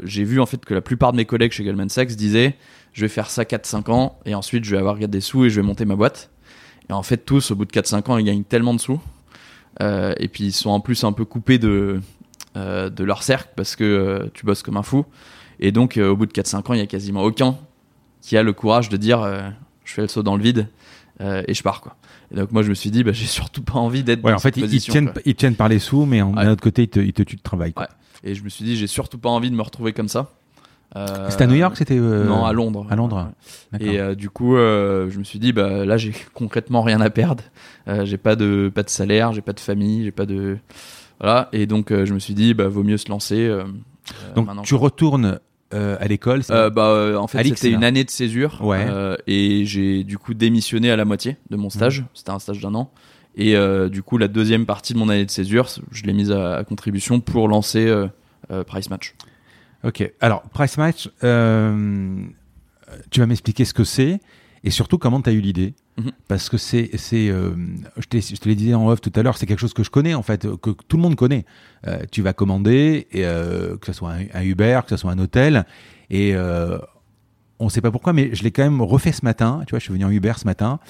j'ai 0.03 0.25
vu 0.25 0.41
en 0.41 0.47
fait 0.47 0.65
que 0.65 0.73
la 0.73 0.81
plupart 0.81 1.13
de 1.13 1.19
mes 1.19 1.27
collègues 1.27 1.53
chez 1.53 1.63
Goldman 1.63 1.91
Sachs 1.91 2.13
disaient 2.17 2.57
je 2.95 3.03
vais 3.03 3.09
faire 3.09 3.29
ça 3.29 3.45
4-5 3.45 3.91
ans 3.91 4.19
et 4.25 4.35
ensuite 4.35 4.65
je 4.65 4.71
vais 4.71 4.79
avoir 4.79 4.97
des 4.97 5.21
sous 5.21 5.45
et 5.45 5.51
je 5.51 5.61
vais 5.61 5.67
monter 5.67 5.85
ma 5.85 5.95
boîte. 5.95 6.31
Et 6.89 6.95
en 6.95 7.03
fait, 7.03 7.19
tous, 7.19 7.51
au 7.51 7.55
bout 7.55 7.67
de 7.67 7.71
4-5 7.71 8.11
ans, 8.11 8.17
ils 8.17 8.25
gagnent 8.25 8.45
tellement 8.45 8.73
de 8.73 8.81
sous. 8.81 9.01
Et 9.81 10.29
puis 10.29 10.45
ils 10.45 10.53
sont 10.53 10.71
en 10.71 10.81
plus 10.81 11.05
un 11.05 11.13
peu 11.13 11.27
coupés 11.27 11.59
de, 11.59 12.01
de 12.55 13.05
leur 13.05 13.23
cercle 13.23 13.51
parce 13.57 13.77
que 13.77 13.85
euh, 13.85 14.27
tu 14.35 14.45
bosses 14.47 14.63
comme 14.63 14.77
un 14.77 14.83
fou. 14.83 15.05
Et 15.61 15.73
donc, 15.73 15.97
euh, 15.97 16.09
au 16.11 16.17
bout 16.17 16.27
de 16.27 16.33
4-5 16.33 16.57
ans, 16.71 16.75
il 16.75 16.79
y 16.79 16.83
a 16.83 16.87
quasiment 16.87 17.23
aucun 17.23 17.57
qui 18.23 18.37
a 18.37 18.43
le 18.43 18.53
courage 18.53 18.89
de 18.89 18.97
dire 18.97 19.21
euh, 19.23 19.43
je 19.85 19.93
fais 19.95 20.03
le 20.03 20.09
saut 20.09 20.23
dans 20.23 20.37
le 20.37 20.43
vide 20.43 20.69
euh, 21.21 21.43
et 21.47 21.55
je 21.55 21.63
pars. 21.63 21.81
Quoi. 21.81 21.97
Et 22.33 22.37
donc, 22.37 22.51
moi, 22.53 22.63
je 22.63 22.69
me 22.71 22.75
suis 22.75 22.91
dit, 22.91 23.05
bah, 23.05 23.13
j'ai 23.13 23.27
surtout 23.41 23.63
pas 23.63 23.79
envie 23.79 24.03
d'être 24.03 24.25
Ouais, 24.25 24.31
dans 24.33 24.37
en 24.37 24.41
fait, 24.41 24.57
ils, 24.57 24.81
tiennent, 24.81 25.13
quoi. 25.13 25.23
ils 25.25 25.35
tiennent 25.35 25.55
par 25.57 25.69
les 25.69 25.79
sous, 25.79 26.07
mais 26.07 26.23
Ouais. 26.23 26.33
d'un 26.45 26.51
autre 26.53 26.63
côté, 26.63 26.83
ils 26.85 26.89
te, 26.89 27.01
ils 27.01 27.13
te 27.13 27.23
tuent 27.23 27.37
de 27.37 27.43
travail. 27.43 27.73
quoi. 27.73 27.85
Ouais. 27.85 28.31
Et 28.31 28.35
je 28.35 28.43
me 28.43 28.49
suis 28.49 28.65
dit, 28.65 28.77
j'ai 28.77 28.87
surtout 28.87 29.19
pas 29.19 29.29
envie 29.31 29.51
de 29.51 29.57
me 29.57 29.63
retrouver 29.63 29.93
comme 29.93 30.09
ça. 30.09 30.31
Euh, 30.97 31.29
C'était 31.31 31.45
à 31.45 31.47
New 31.47 31.55
York, 31.55 31.77
c'était 31.77 31.97
euh, 31.99 32.25
Non, 32.25 32.45
à 32.45 32.53
Londres. 32.53 32.87
à 32.91 32.97
Londres. 32.97 33.31
Et 33.79 34.01
euh, 34.01 34.15
du 34.17 34.29
coup, 34.29 34.57
euh, 34.57 35.09
je 35.09 35.19
me 35.21 35.25
suis 35.25 35.39
dit, 35.39 35.53
bah 35.53 35.85
là, 35.85 35.97
j'ai 35.97 36.13
concrètement 36.35 36.83
rien 36.83 37.01
à 37.01 37.11
perdre. 37.11 37.45
Euh, 37.87 38.05
j'ai 38.05 38.17
pas 38.19 38.35
de 38.35 38.71
pas 38.75 38.83
de 38.83 38.91
salaire, 38.91 39.33
j'ai 39.33 39.41
pas 39.41 39.53
de 39.53 39.61
famille, 39.61 40.03
j'ai 40.05 40.11
pas 40.11 40.27
de 40.27 40.59
voilà. 41.21 41.49
Et 41.53 41.67
donc, 41.67 41.91
euh, 41.91 42.05
je 42.07 42.15
me 42.15 42.19
suis 42.19 42.35
dit, 42.35 42.55
bah 42.55 42.69
vaut 42.69 42.83
mieux 42.83 42.97
se 42.97 43.09
lancer. 43.09 43.39
euh, 43.47 43.63
euh, 43.65 44.35
Donc, 44.35 44.47
maintenant, 44.47 44.63
tu 44.63 44.75
retournes 44.75 45.39
euh, 45.73 45.97
à 46.01 46.09
l'école. 46.09 46.43
Euh, 46.51 46.71
bah, 46.71 46.89
euh, 46.89 47.17
en 47.17 47.27
fait, 47.29 47.45
c'était 47.45 47.71
une 47.71 47.85
année 47.85 48.03
de 48.05 48.11
césure. 48.11 48.59
Ouais. 48.63 48.87
et 49.27 49.65
j'ai 49.67 50.03
du 50.05 50.19
coup 50.19 50.35
démissionné 50.35 50.91
à 50.91 50.97
la 50.97 51.05
moitié 51.05 51.37
de 51.51 51.57
mon 51.57 51.71
stage. 51.71 52.05
C'était 52.15 52.31
un 52.31 52.39
stage 52.39 52.61
d'un 52.61 52.75
an. 52.75 52.91
Et 53.37 53.55
du 53.91 54.03
coup, 54.03 54.19
la 54.19 54.29
deuxième 54.29 54.67
partie 54.67 54.93
de 54.95 54.99
mon 54.99 55.09
année 55.09 55.25
de 55.25 55.31
césure, 55.31 55.69
je 55.93 56.03
l'ai 56.05 56.13
mise 56.13 56.33
à, 56.33 56.57
à 56.57 56.65
contribution 56.65 57.21
pour 57.21 57.47
lancer 57.49 57.89
Price 58.67 58.91
Match. 58.91 59.15
Ok. 59.85 60.11
Alors, 60.21 60.43
Price 60.53 60.77
Match, 60.79 61.09
tu 63.11 63.21
vas 63.21 63.27
m'expliquer 63.27 63.65
ce 63.65 63.73
que 63.75 63.85
c'est 63.85 64.21
et 64.63 64.71
surtout 64.71 64.99
comment 64.99 65.21
tu 65.23 65.31
as 65.31 65.33
eu 65.33 65.41
l'idée. 65.41 65.75
Mhm. 65.99 66.13
Parce 66.29 66.49
que 66.49 66.59
c'est, 66.59 66.91
c'est, 66.97 67.29
euh, 67.29 67.55
je, 67.97 68.07
te 68.07 68.49
l'ai 68.49 68.55
dit 68.55 68.75
en 68.75 68.89
off 68.89 69.01
tout 69.01 69.13
à 69.15 69.23
l'heure, 69.23 69.37
c'est 69.37 69.47
quelque 69.47 69.61
chose 69.61 69.75
que 69.75 69.85
je 69.85 69.91
connais 69.91 70.15
en 70.15 70.23
fait, 70.23 70.47
que 70.61 70.71
tout 70.71 70.97
le 70.97 71.03
monde 71.03 71.17
connaît. 71.17 71.45
Euh, 71.87 72.01
tu 72.11 72.23
vas 72.23 72.33
commander, 72.33 73.07
et, 73.13 73.25
euh, 73.25 73.77
que 73.77 73.87
ce 73.87 73.93
soit 73.93 74.13
un, 74.13 74.25
un 74.35 74.43
Uber, 74.43 74.81
que 74.85 74.91
ce 74.91 74.97
soit 74.97 75.11
un 75.11 75.19
hôtel, 75.19 75.65
et 76.11 76.35
euh, 76.35 76.79
on 77.61 77.67
ne 77.67 77.71
sait 77.71 77.81
pas 77.81 77.91
pourquoi, 77.91 78.13
mais 78.13 78.35
je 78.35 78.43
l'ai 78.43 78.51
quand 78.51 78.63
même 78.63 78.83
refait 78.83 79.13
ce 79.13 79.25
matin. 79.25 79.63
Tu 79.67 79.71
vois, 79.71 79.79
je 79.79 79.85
suis 79.85 79.93
venu 79.93 80.05
en 80.05 80.11
Uber 80.11 80.33
ce 80.37 80.45
matin. 80.45 80.81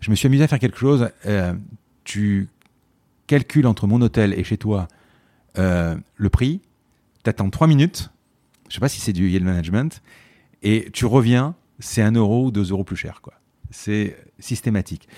Je 0.00 0.10
me 0.10 0.16
suis 0.16 0.26
amusé 0.26 0.44
à 0.44 0.48
faire 0.48 0.58
quelque 0.58 0.78
chose. 0.78 1.08
Euh, 1.24 1.54
tu 2.04 2.48
calcules 3.26 3.66
entre 3.66 3.86
mon 3.86 4.00
hôtel 4.02 4.34
et 4.38 4.44
chez 4.44 4.58
toi 4.58 4.86
euh, 5.58 5.96
le 6.16 6.28
prix. 6.28 6.60
Tu 7.24 7.30
attends 7.30 7.48
trois 7.48 7.66
minutes. 7.66 8.10
Je 8.68 8.74
sais 8.74 8.80
pas 8.80 8.88
si 8.88 9.00
c'est 9.00 9.12
du 9.12 9.30
yield 9.30 9.44
management. 9.44 10.02
Et 10.62 10.90
tu 10.92 11.06
reviens, 11.06 11.54
c'est 11.78 12.02
un 12.02 12.12
euro 12.12 12.46
ou 12.46 12.50
deux 12.50 12.70
euros 12.70 12.84
plus 12.84 12.96
cher. 12.96 13.20
quoi. 13.22 13.34
C'est 13.70 14.16
systématique. 14.38 15.08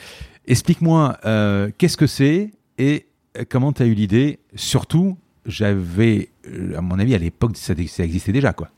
Explique-moi 0.46 1.18
euh, 1.24 1.70
qu'est-ce 1.76 1.96
que 1.96 2.06
c'est 2.06 2.50
et 2.78 3.06
euh, 3.36 3.44
comment 3.48 3.72
tu 3.72 3.82
as 3.82 3.86
eu 3.86 3.94
l'idée? 3.94 4.38
Surtout, 4.54 5.16
j'avais, 5.46 6.30
euh, 6.46 6.76
à 6.76 6.80
mon 6.80 6.98
avis, 6.98 7.14
à 7.14 7.18
l'époque, 7.18 7.56
ça, 7.56 7.74
ça 7.88 8.04
existait 8.04 8.32
déjà. 8.32 8.52
quoi. 8.52 8.70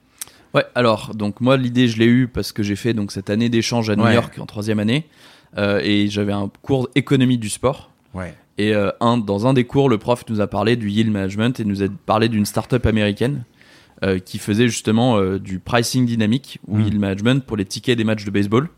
Ouais, 0.54 0.64
alors, 0.74 1.14
donc 1.14 1.40
moi, 1.40 1.56
l'idée, 1.56 1.86
je 1.86 1.98
l'ai 1.98 2.06
eue 2.06 2.26
parce 2.26 2.50
que 2.52 2.62
j'ai 2.62 2.74
fait 2.76 2.92
donc 2.94 3.12
cette 3.12 3.30
année 3.30 3.48
d'échange 3.48 3.88
à 3.90 3.96
New 3.96 4.02
Ouais. 4.04 4.14
York 4.14 4.36
en 4.38 4.46
troisième 4.46 4.80
année. 4.80 5.06
Euh, 5.58 5.80
et 5.82 6.08
j'avais 6.08 6.32
un 6.32 6.50
cours 6.62 6.88
économie 6.94 7.38
du 7.38 7.48
sport. 7.48 7.90
Ouais. 8.14 8.34
Et 8.58 8.74
euh, 8.74 8.90
un, 9.00 9.16
dans 9.18 9.46
un 9.46 9.52
des 9.52 9.64
cours, 9.64 9.88
le 9.88 9.98
prof 9.98 10.24
nous 10.28 10.40
a 10.40 10.46
parlé 10.48 10.76
du 10.76 10.90
yield 10.90 11.10
management 11.10 11.58
et 11.60 11.64
nous 11.64 11.82
a 11.82 11.86
parlé 12.06 12.28
d'une 12.28 12.44
startup 12.46 12.84
américaine 12.86 13.44
euh, 14.02 14.18
qui 14.18 14.38
faisait 14.38 14.66
justement 14.66 15.18
euh, 15.18 15.38
du 15.38 15.58
pricing 15.58 16.06
dynamique 16.06 16.58
ou 16.66 16.78
Mm. 16.78 16.80
yield 16.80 16.98
management 16.98 17.44
pour 17.44 17.58
les 17.58 17.66
tickets 17.66 17.98
des 17.98 18.04
matchs 18.04 18.24
de 18.24 18.30
baseball, 18.30 18.70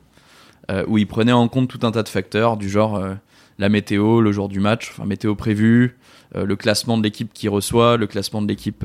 euh, 0.70 0.84
où 0.88 0.98
il 0.98 1.06
prenait 1.06 1.30
en 1.30 1.46
compte 1.46 1.68
tout 1.68 1.86
un 1.86 1.92
tas 1.92 2.02
de 2.02 2.08
facteurs 2.08 2.56
du 2.56 2.68
genre 2.68 3.00
la 3.58 3.68
météo, 3.68 4.20
le 4.20 4.32
jour 4.32 4.48
du 4.48 4.58
match, 4.58 4.90
enfin 4.90 5.04
météo 5.04 5.36
prévu, 5.36 5.96
euh, 6.34 6.44
le 6.44 6.56
classement 6.56 6.98
de 6.98 7.04
l'équipe 7.04 7.32
qui 7.32 7.46
reçoit, 7.46 7.96
le 7.96 8.08
classement 8.08 8.42
de 8.42 8.48
l'équipe 8.48 8.84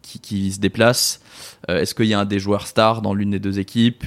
qui, 0.00 0.20
qui 0.20 0.52
se 0.52 0.58
déplace, 0.58 1.20
est-ce 1.68 1.94
qu'il 1.94 2.06
y 2.06 2.14
a 2.14 2.20
un 2.20 2.24
des 2.24 2.38
joueurs 2.38 2.66
stars 2.66 3.02
dans 3.02 3.12
l'une 3.12 3.30
des 3.30 3.40
deux 3.40 3.58
équipes, 3.58 4.04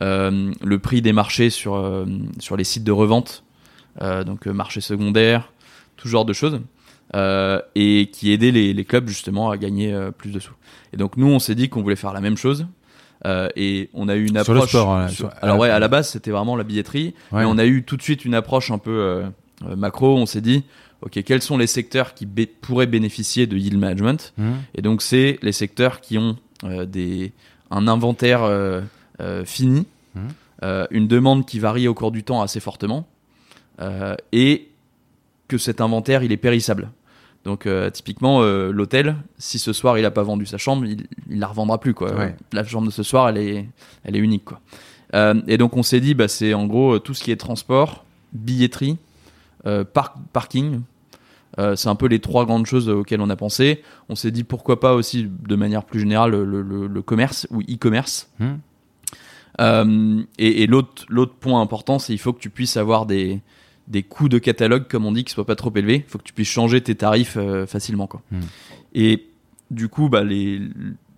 le 0.00 0.76
prix 0.76 1.02
des 1.02 1.12
marchés 1.12 1.50
sur, 1.50 2.06
sur 2.38 2.56
les 2.56 2.64
sites 2.64 2.84
de 2.84 2.92
revente, 2.92 3.44
donc 4.00 4.46
marché 4.46 4.80
secondaire, 4.80 5.52
tout 5.96 6.08
genre 6.08 6.24
de 6.24 6.32
choses, 6.32 6.60
euh, 7.14 7.60
et 7.74 8.08
qui 8.12 8.32
aidait 8.32 8.50
les, 8.50 8.72
les 8.72 8.84
clubs 8.84 9.08
justement 9.08 9.50
à 9.50 9.56
gagner 9.56 9.92
euh, 9.92 10.10
plus 10.10 10.30
de 10.32 10.38
sous. 10.40 10.54
Et 10.92 10.96
donc 10.96 11.16
nous, 11.16 11.26
on 11.28 11.38
s'est 11.38 11.54
dit 11.54 11.68
qu'on 11.68 11.82
voulait 11.82 11.96
faire 11.96 12.12
la 12.12 12.20
même 12.20 12.36
chose. 12.36 12.66
euh, 13.26 13.48
et 13.56 13.88
on 13.94 14.08
a 14.08 14.16
eu 14.16 14.26
une 14.26 14.42
Sur 14.42 14.52
le 14.54 14.60
approche. 14.60 14.70
sport, 14.70 14.94
hein, 14.94 15.08
sur- 15.08 15.30
alors 15.42 15.58
ouais, 15.58 15.70
à 15.70 15.78
la 15.78 15.88
base 15.88 16.08
c'était 16.10 16.30
vraiment 16.30 16.56
la 16.56 16.64
billetterie, 16.64 17.14
Ouais. 17.32 17.40
mais 17.40 17.44
on 17.44 17.56
a 17.58 17.64
eu 17.66 17.82
tout 17.82 17.96
de 17.96 18.02
suite 18.02 18.24
une 18.24 18.34
approche 18.34 18.70
un 18.70 18.78
peu 18.78 19.22
macro. 19.76 20.16
On 20.18 20.26
s'est 20.26 20.40
dit, 20.42 20.64
ok, 21.02 21.22
quels 21.24 21.40
sont 21.42 21.56
les 21.56 21.66
secteurs 21.66 22.12
qui 22.14 22.26
bé- 22.26 22.46
pourraient 22.46 22.86
bénéficier 22.86 23.46
de 23.46 23.56
yield 23.56 23.78
management 23.78 24.34
Mhm. 24.36 24.54
Et 24.74 24.82
donc 24.82 25.00
c'est 25.02 25.38
les 25.42 25.52
secteurs 25.52 26.00
qui 26.00 26.18
ont 26.18 26.36
des 26.86 27.32
un 27.70 27.88
inventaire 27.88 28.42
fini, 29.44 29.86
euh, 30.62 30.86
une 30.90 31.06
demande 31.08 31.46
qui 31.46 31.58
varie 31.58 31.88
au 31.88 31.94
cours 31.94 32.10
du 32.12 32.24
temps 32.24 32.42
assez 32.42 32.60
fortement, 32.60 33.06
et 34.32 34.68
que 35.56 35.62
cet 35.64 35.80
inventaire 35.80 36.22
il 36.22 36.32
est 36.32 36.36
périssable. 36.36 36.90
Donc 37.44 37.66
euh, 37.66 37.90
typiquement 37.90 38.40
euh, 38.42 38.72
l'hôtel, 38.72 39.16
si 39.38 39.58
ce 39.58 39.72
soir 39.72 39.98
il 39.98 40.04
a 40.04 40.10
pas 40.10 40.22
vendu 40.22 40.46
sa 40.46 40.58
chambre, 40.58 40.84
il, 40.86 41.06
il 41.30 41.38
la 41.38 41.46
revendra 41.46 41.78
plus 41.78 41.94
quoi. 41.94 42.12
Ouais. 42.14 42.34
La 42.52 42.64
chambre 42.64 42.86
de 42.86 42.92
ce 42.92 43.02
soir, 43.02 43.28
elle 43.28 43.38
est, 43.38 43.68
elle 44.02 44.16
est 44.16 44.20
unique 44.20 44.44
quoi. 44.44 44.60
Euh, 45.14 45.40
et 45.46 45.58
donc 45.58 45.76
on 45.76 45.82
s'est 45.82 46.00
dit, 46.00 46.14
bah, 46.14 46.26
c'est 46.28 46.54
en 46.54 46.66
gros 46.66 46.98
tout 46.98 47.14
ce 47.14 47.22
qui 47.22 47.30
est 47.30 47.36
transport, 47.36 48.04
billetterie, 48.32 48.96
parc- 49.92 50.16
parking. 50.32 50.80
C'est 51.76 51.88
un 51.88 51.94
peu 51.94 52.06
les 52.08 52.18
trois 52.18 52.46
grandes 52.46 52.66
choses 52.66 52.88
auxquelles 52.88 53.20
on 53.20 53.30
a 53.30 53.36
pensé. 53.36 53.82
On 54.08 54.16
s'est 54.16 54.32
dit 54.32 54.42
pourquoi 54.42 54.80
pas 54.80 54.94
aussi 54.94 55.28
de 55.48 55.54
manière 55.54 55.84
plus 55.84 56.00
générale 56.00 56.32
le, 56.32 56.62
le- 56.62 56.88
le 56.88 57.02
commerce 57.02 57.46
ou 57.50 57.60
e-commerce. 57.62 58.28
Hmm. 58.40 58.56
Et 60.38 60.62
et 60.62 60.66
l'autre 60.66 61.04
l'autre 61.08 61.34
point 61.34 61.60
important, 61.60 62.00
c'est 62.00 62.12
il 62.12 62.18
faut 62.18 62.32
que 62.32 62.40
tu 62.40 62.50
puisses 62.50 62.76
avoir 62.76 63.06
des 63.06 63.40
des 63.88 64.02
coûts 64.02 64.28
de 64.28 64.38
catalogue, 64.38 64.86
comme 64.88 65.04
on 65.04 65.12
dit, 65.12 65.24
qui 65.24 65.32
soient 65.32 65.44
pas 65.46 65.56
trop 65.56 65.72
élevés. 65.74 66.04
Il 66.06 66.10
faut 66.10 66.18
que 66.18 66.24
tu 66.24 66.32
puisses 66.32 66.48
changer 66.48 66.80
tes 66.80 66.94
tarifs 66.94 67.36
euh, 67.36 67.66
facilement. 67.66 68.06
Quoi. 68.06 68.22
Hmm. 68.30 68.40
Et 68.94 69.26
du 69.70 69.88
coup, 69.88 70.08
bah, 70.08 70.24
les, 70.24 70.60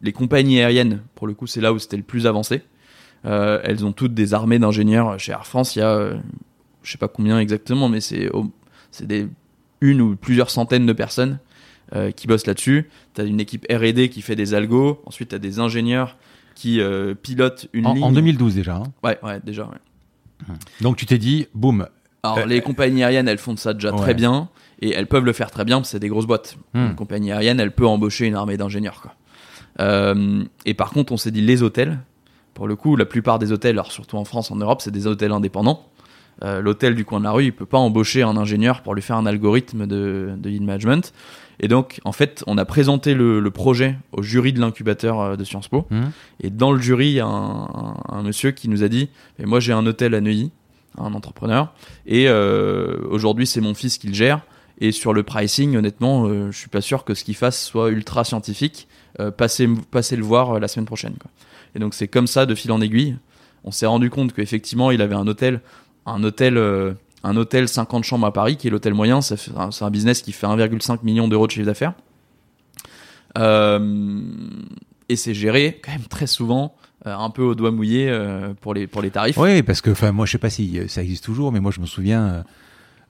les 0.03 0.13
compagnies 0.13 0.59
aériennes, 0.61 1.03
pour 1.15 1.27
le 1.27 1.35
coup, 1.35 1.47
c'est 1.47 1.61
là 1.61 1.73
où 1.73 1.79
c'était 1.79 1.97
le 1.97 2.03
plus 2.03 2.27
avancé. 2.27 2.63
Euh, 3.25 3.61
elles 3.65 3.85
ont 3.85 3.93
toutes 3.93 4.15
des 4.15 4.35
armées 4.35 4.59
d'ingénieurs. 4.59 5.19
Chez 5.19 5.33
Air 5.33 5.47
France, 5.47 5.77
il 5.77 5.81
y 5.81 5.83
a, 5.83 5.91
euh, 5.91 6.17
je 6.83 6.93
sais 6.93 6.99
pas 6.99 7.09
combien 7.09 7.39
exactement, 7.41 7.89
mais 7.89 8.01
c'est 8.01 8.31
des 9.03 9.27
une 9.81 10.01
ou 10.01 10.17
plusieurs 10.17 10.51
centaines 10.51 10.87
de 10.87 10.93
personnes 10.93 11.39
euh, 11.95 12.11
qui 12.11 12.27
bossent 12.27 12.47
là-dessus. 12.47 12.89
Tu 13.15 13.21
as 13.21 13.25
une 13.25 13.41
équipe 13.41 13.67
R&D 13.71 14.09
qui 14.09 14.23
fait 14.23 14.37
des 14.37 14.55
algos. 14.55 15.01
Ensuite, 15.07 15.29
tu 15.31 15.35
as 15.35 15.39
des 15.39 15.59
ingénieurs 15.61 16.17
qui 16.55 16.81
pilotent 17.23 17.69
une 17.75 17.87
En, 17.87 17.93
ligne. 17.95 18.05
en 18.05 18.13
2012 18.13 18.55
déjà. 18.55 18.77
hein. 18.77 18.85
Ouais, 19.05 19.19
ouais, 19.23 19.41
déjà. 19.45 19.65
ouais. 19.67 20.55
Donc 20.81 20.97
tu 20.97 21.05
t'es 21.07 21.19
dit, 21.19 21.47
boum. 21.55 21.87
Alors, 22.23 22.39
Euh, 22.39 22.47
les 22.47 22.61
compagnies 22.61 23.03
aériennes, 23.05 23.29
elles 23.29 23.39
font 23.39 23.57
ça 23.57 23.73
déjà 23.75 23.93
Ouais. 23.93 23.99
très 23.99 24.15
bien. 24.15 24.49
Et 24.83 24.91
elles 24.91 25.07
peuvent 25.07 25.25
le 25.25 25.33
faire 25.33 25.51
très 25.51 25.65
bien 25.65 25.77
parce 25.79 25.89
que 25.89 25.93
c'est 25.93 26.01
des 26.01 26.09
grosses 26.09 26.27
boîtes. 26.27 26.57
Hmm. 26.75 26.87
Une 26.89 26.95
compagnie 26.95 27.33
aérienne, 27.33 27.61
elle 27.61 27.73
peut 27.73 27.87
embaucher 27.87 28.27
une 28.27 28.35
armée 28.35 28.57
d'ingénieurs. 28.59 29.01
quoi. 29.01 29.15
Euh, 29.81 30.45
et 30.65 30.75
par 30.75 30.91
contre, 30.91 31.13
on 31.13 31.17
s'est 31.17 31.31
dit 31.31 31.41
les 31.41 31.63
hôtels. 31.63 31.99
Pour 32.55 32.67
le 32.69 32.77
coup, 32.77 32.97
la 32.97 33.05
plupart 33.05 33.39
des 33.39 33.53
hôtels, 33.53 33.77
alors 33.77 33.93
surtout 33.93 34.17
en 34.17 34.25
France, 34.25 34.51
en 34.51 34.57
Europe, 34.57 34.81
c'est 34.83 34.91
des 34.91 35.07
hôtels 35.07 35.33
indépendants. 35.33 35.89
Euh, 36.45 36.61
L'hôtel 36.61 36.95
du 36.95 37.05
coin 37.07 37.19
de 37.21 37.25
la 37.25 37.31
rue, 37.33 37.45
il 37.45 37.53
peut 37.53 37.65
pas 37.67 37.79
embaucher 37.79 38.23
un 38.23 38.37
ingénieur 38.37 38.83
pour 38.83 38.95
lui 38.95 39.01
faire 39.03 39.17
un 39.17 39.25
algorithme 39.27 39.87
de, 39.87 40.35
de 40.37 40.51
yield 40.51 40.65
management. 40.65 41.13
Et 41.61 41.69
donc, 41.69 42.01
en 42.05 42.13
fait, 42.13 42.45
on 42.47 42.59
a 42.59 42.67
présenté 42.67 43.15
le, 43.15 43.41
le 43.41 43.51
projet 43.51 43.97
au 44.13 44.23
jury 44.23 44.53
de 44.53 44.61
l'incubateur 44.61 45.39
de 45.39 45.45
Sciences 45.45 45.69
Po. 45.69 45.87
Hmm. 45.91 46.05
Et 46.43 46.51
dans 46.51 46.73
le 46.73 46.79
jury, 46.81 47.07
il 47.09 47.13
y 47.15 47.21
a 47.21 47.27
un, 47.27 47.65
un- 47.65 47.97
un 48.11 48.23
monsieur 48.23 48.51
qui 48.51 48.69
nous 48.69 48.83
a 48.83 48.89
dit 48.89 49.09
Mais 49.39 49.47
Moi, 49.47 49.61
j'ai 49.61 49.73
un 49.73 49.87
hôtel 49.87 50.15
à 50.15 50.21
Neuilly, 50.21 50.51
un 50.99 51.15
entrepreneur, 51.15 51.73
et 52.07 52.29
euh, 52.29 52.99
aujourd'hui, 53.11 53.47
c'est 53.47 53.61
mon 53.61 53.75
fils 53.75 53.99
qui 53.99 54.09
le 54.09 54.15
gère. 54.15 54.41
Et 54.79 54.93
sur 54.93 55.13
le 55.15 55.23
pricing, 55.23 55.77
honnêtement, 55.77 56.27
euh, 56.27 56.51
je 56.51 56.59
suis 56.59 56.69
pas 56.69 56.81
sûr 56.83 57.05
que 57.05 57.15
ce 57.15 57.25
qu'il 57.25 57.37
fasse 57.37 57.65
soit 57.65 57.91
ultra 57.91 58.25
scientifique. 58.25 58.89
Euh, 59.21 59.31
passez, 59.31 59.69
passez 59.91 60.17
le 60.17 60.23
voir 60.23 60.57
euh, 60.57 60.61
la 60.61 60.69
semaine 60.69 60.85
prochaine. 60.85 61.15
Et 61.75 61.79
donc, 61.79 61.95
c'est 61.95 62.09
comme 62.09 62.27
ça, 62.27 62.45
de 62.45 62.55
fil 62.55 62.71
en 62.73 62.81
aiguille. 62.81 63.17
On 63.65 63.71
s'est 63.71 63.87
rendu 63.87 64.11
compte 64.11 64.35
qu'effectivement, 64.35 64.91
il 64.91 65.01
avait 65.01 65.15
un 65.15 65.27
hôtel, 65.27 65.61
un 66.05 66.23
hôtel, 66.23 66.57
un 67.25 67.37
hôtel 67.37 67.69
50 67.69 68.05
chambres 68.05 68.27
à 68.27 68.33
Paris, 68.33 68.57
qui 68.57 68.69
est 68.69 68.71
l'hôtel 68.71 68.95
moyen. 68.95 69.21
C'est 69.21 69.51
un 69.57 69.91
business 69.91 70.23
qui 70.23 70.31
fait 70.31 70.47
1,5 70.47 71.01
million 71.03 71.27
d'euros 71.27 71.47
de 71.47 71.53
chiffre 71.53 71.67
d'affaires. 71.67 71.95
Et 75.09 75.17
c'est 75.17 75.35
géré 75.35 75.81
quand 75.83 75.91
même 75.91 76.07
très 76.07 76.29
souvent 76.29 76.77
un 77.15 77.31
peu 77.31 77.43
au 77.43 77.55
doigt 77.55 77.71
mouillé 77.71 78.09
euh, 78.09 78.55
pour, 78.61 78.75
les, 78.75 78.87
pour 78.87 79.03
les 79.03 79.11
tarifs. 79.11 79.37
Oui, 79.39 79.63
parce 79.63 79.81
que 79.81 79.91
enfin 79.91 80.13
moi 80.13 80.27
je 80.27 80.33
sais 80.33 80.39
pas 80.39 80.51
si 80.51 80.79
euh, 80.79 80.89
ça 80.89 81.03
existe 81.03 81.25
toujours, 81.25 81.53
mais 81.53 81.61
moi 81.61 81.71
je 81.75 81.81
me 81.81 81.87
souviens. 81.87 82.27
euh, 82.27 82.43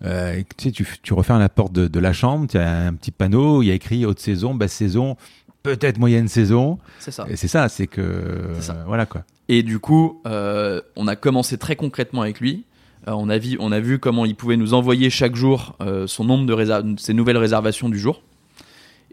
euh, 0.04 0.42
tu 0.58 0.64
sais, 0.64 0.72
tu, 0.72 0.86
tu 1.02 1.14
refermes 1.14 1.38
la 1.40 1.48
porte 1.48 1.72
de, 1.72 1.88
de 1.88 2.00
la 2.00 2.12
chambre, 2.12 2.46
tu 2.48 2.58
as 2.58 2.86
un 2.86 2.94
petit 2.94 3.10
panneau, 3.10 3.62
il 3.62 3.66
y 3.66 3.70
a 3.70 3.74
écrit 3.74 4.04
haute 4.04 4.20
saison, 4.20 4.54
basse 4.54 4.72
saison, 4.72 5.16
peut-être 5.62 5.98
moyenne 5.98 6.28
saison. 6.28 6.78
C'est 6.98 7.10
ça. 7.10 7.24
Et 7.30 7.36
c'est 7.36 7.48
ça, 7.48 7.68
c'est 7.68 7.86
que 7.86 8.52
ça. 8.60 8.74
euh, 8.74 8.84
voilà 8.86 9.06
quoi. 9.06 9.24
Et 9.48 9.62
du 9.62 9.78
coup, 9.78 10.20
euh, 10.26 10.80
on 10.96 11.06
a 11.08 11.16
commencé 11.16 11.56
très 11.56 11.76
concrètement 11.76 12.22
avec 12.22 12.40
lui. 12.40 12.64
Euh, 13.08 13.12
on, 13.12 13.28
a 13.28 13.38
vu, 13.38 13.56
on 13.60 13.70
a 13.72 13.78
vu 13.80 13.98
comment 13.98 14.26
il 14.26 14.34
pouvait 14.34 14.56
nous 14.56 14.74
envoyer 14.74 15.08
chaque 15.10 15.36
jour 15.36 15.76
euh, 15.80 16.06
son 16.06 16.24
nombre 16.24 16.44
de 16.46 16.96
ses 16.98 17.14
nouvelles 17.14 17.36
réservations 17.38 17.88
du 17.88 17.98
jour. 17.98 18.22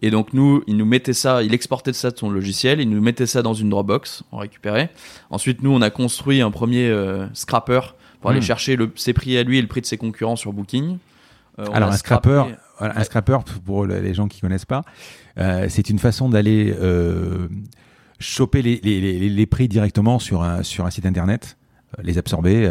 Et 0.02 0.10
donc 0.12 0.34
nous, 0.34 0.64
il 0.68 0.76
nous 0.78 0.86
mettait 0.86 1.14
ça, 1.14 1.44
il 1.44 1.54
exportait 1.54 1.94
ça 1.94 2.12
de 2.12 2.18
son 2.18 2.30
logiciel, 2.30 2.82
il 2.82 2.90
nous 2.90 3.02
mettait 3.02 3.26
ça 3.28 3.42
dans 3.42 3.54
une 3.54 3.70
Dropbox, 3.70 4.24
on 4.34 4.38
récupérait. 4.38 4.90
Ensuite, 5.30 5.64
nous, 5.64 5.72
on 5.72 5.82
a 5.82 5.90
construit 5.90 6.42
un 6.42 6.52
premier 6.52 6.88
euh, 6.90 7.26
scrapper 7.34 7.80
pour 8.20 8.30
aller 8.32 8.40
Hmm. 8.40 8.44
chercher 8.44 8.76
le, 8.76 8.92
ses 8.96 9.14
prix 9.14 9.38
à 9.38 9.44
lui 9.44 9.58
et 9.58 9.62
le 9.62 9.68
prix 9.68 9.82
de 9.82 9.86
ses 9.86 9.98
concurrents 9.98 10.36
sur 10.36 10.52
Booking. 10.54 10.98
Euh, 11.60 11.66
Alors 11.74 11.90
a 11.90 11.94
un 11.94 11.98
scrapper, 11.98 12.30
scrappé- 12.32 12.56
voilà, 12.80 13.00
un 13.00 13.04
scrapper 13.04 13.38
pour 13.66 13.86
les 13.86 14.14
gens 14.14 14.28
qui 14.28 14.42
connaissent 14.42 14.66
pas, 14.66 14.82
euh, 15.38 15.68
c'est 15.70 15.90
une 15.90 16.00
façon 16.00 16.28
d'aller 16.28 16.74
euh, 16.82 17.48
choper 18.20 18.62
les, 18.62 18.80
les, 18.84 19.00
les, 19.00 19.30
les 19.30 19.46
prix 19.46 19.68
directement 19.68 20.20
sur 20.20 20.42
un 20.44 20.64
sur 20.64 20.86
un 20.86 20.90
site 20.90 21.06
internet, 21.06 21.58
les 22.02 22.18
absorber 22.18 22.70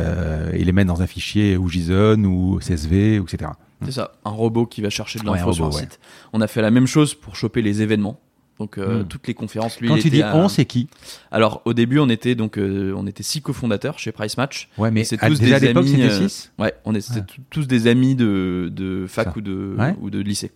et 0.53 0.65
les 0.65 0.73
mettre 0.73 0.89
dans 0.89 1.01
un 1.03 1.07
fichier 1.07 1.57
ou 1.57 1.69
JSON 1.69 2.25
ou 2.25 2.59
CSV 2.59 3.17
etc. 3.19 3.53
C'est 3.85 3.93
ça, 3.93 4.13
un 4.25 4.31
robot 4.31 4.67
qui 4.67 4.81
va 4.83 4.91
chercher 4.91 5.19
de 5.19 5.25
l'info 5.27 5.53
sur 5.53 5.67
un 5.67 5.73
site. 5.73 5.99
On 6.33 6.41
a 6.41 6.47
fait 6.47 6.63
la 6.63 6.71
même 6.71 6.87
chose 6.87 7.15
pour 7.15 7.37
choper 7.37 7.63
les 7.63 7.83
événements. 7.83 8.21
Donc 8.59 8.77
euh, 8.79 9.03
Hmm. 9.03 9.09
toutes 9.09 9.27
les 9.27 9.35
conférences. 9.35 9.81
Lui, 9.81 9.89
Quand 9.89 9.97
il 9.97 10.03
tu 10.03 10.09
était 10.09 10.19
dis 10.19 10.23
à- 10.23 10.37
on, 10.37 10.49
c'est 10.49 10.67
qui 10.67 10.87
Alors 11.33 11.63
au 11.65 11.73
début, 11.73 11.99
on 11.99 12.09
était 12.11 12.35
donc 12.35 12.59
euh, 12.59 12.93
on 12.97 13.07
était 13.07 13.23
six 13.23 13.41
cofondateurs 13.41 13.99
chez 13.99 14.13
Price 14.13 14.37
Match. 14.37 14.69
Ouais, 14.79 14.91
mais 14.91 15.05
c'est 15.05 15.17
tous 15.17 15.41
déjà 15.41 15.57
à 15.57 15.61
des 15.61 15.69
l'époque 15.69 15.85
amis, 15.85 15.93
c'était 15.97 16.11
euh, 16.11 16.29
6 16.29 16.53
Ouais, 16.59 16.75
on 16.85 16.93
c'était 17.01 17.21
Ouais. 17.21 17.27
tous- 17.27 17.41
tous 17.51 17.67
des 17.67 17.87
amis 17.87 18.15
de, 18.15 18.71
de 18.71 19.07
fac 19.09 19.29
Ça. 19.29 19.33
ou 19.37 19.41
de 19.41 19.75
Ouais. 19.79 19.97
ou 20.01 20.11
de 20.11 20.21
lycée. 20.21 20.53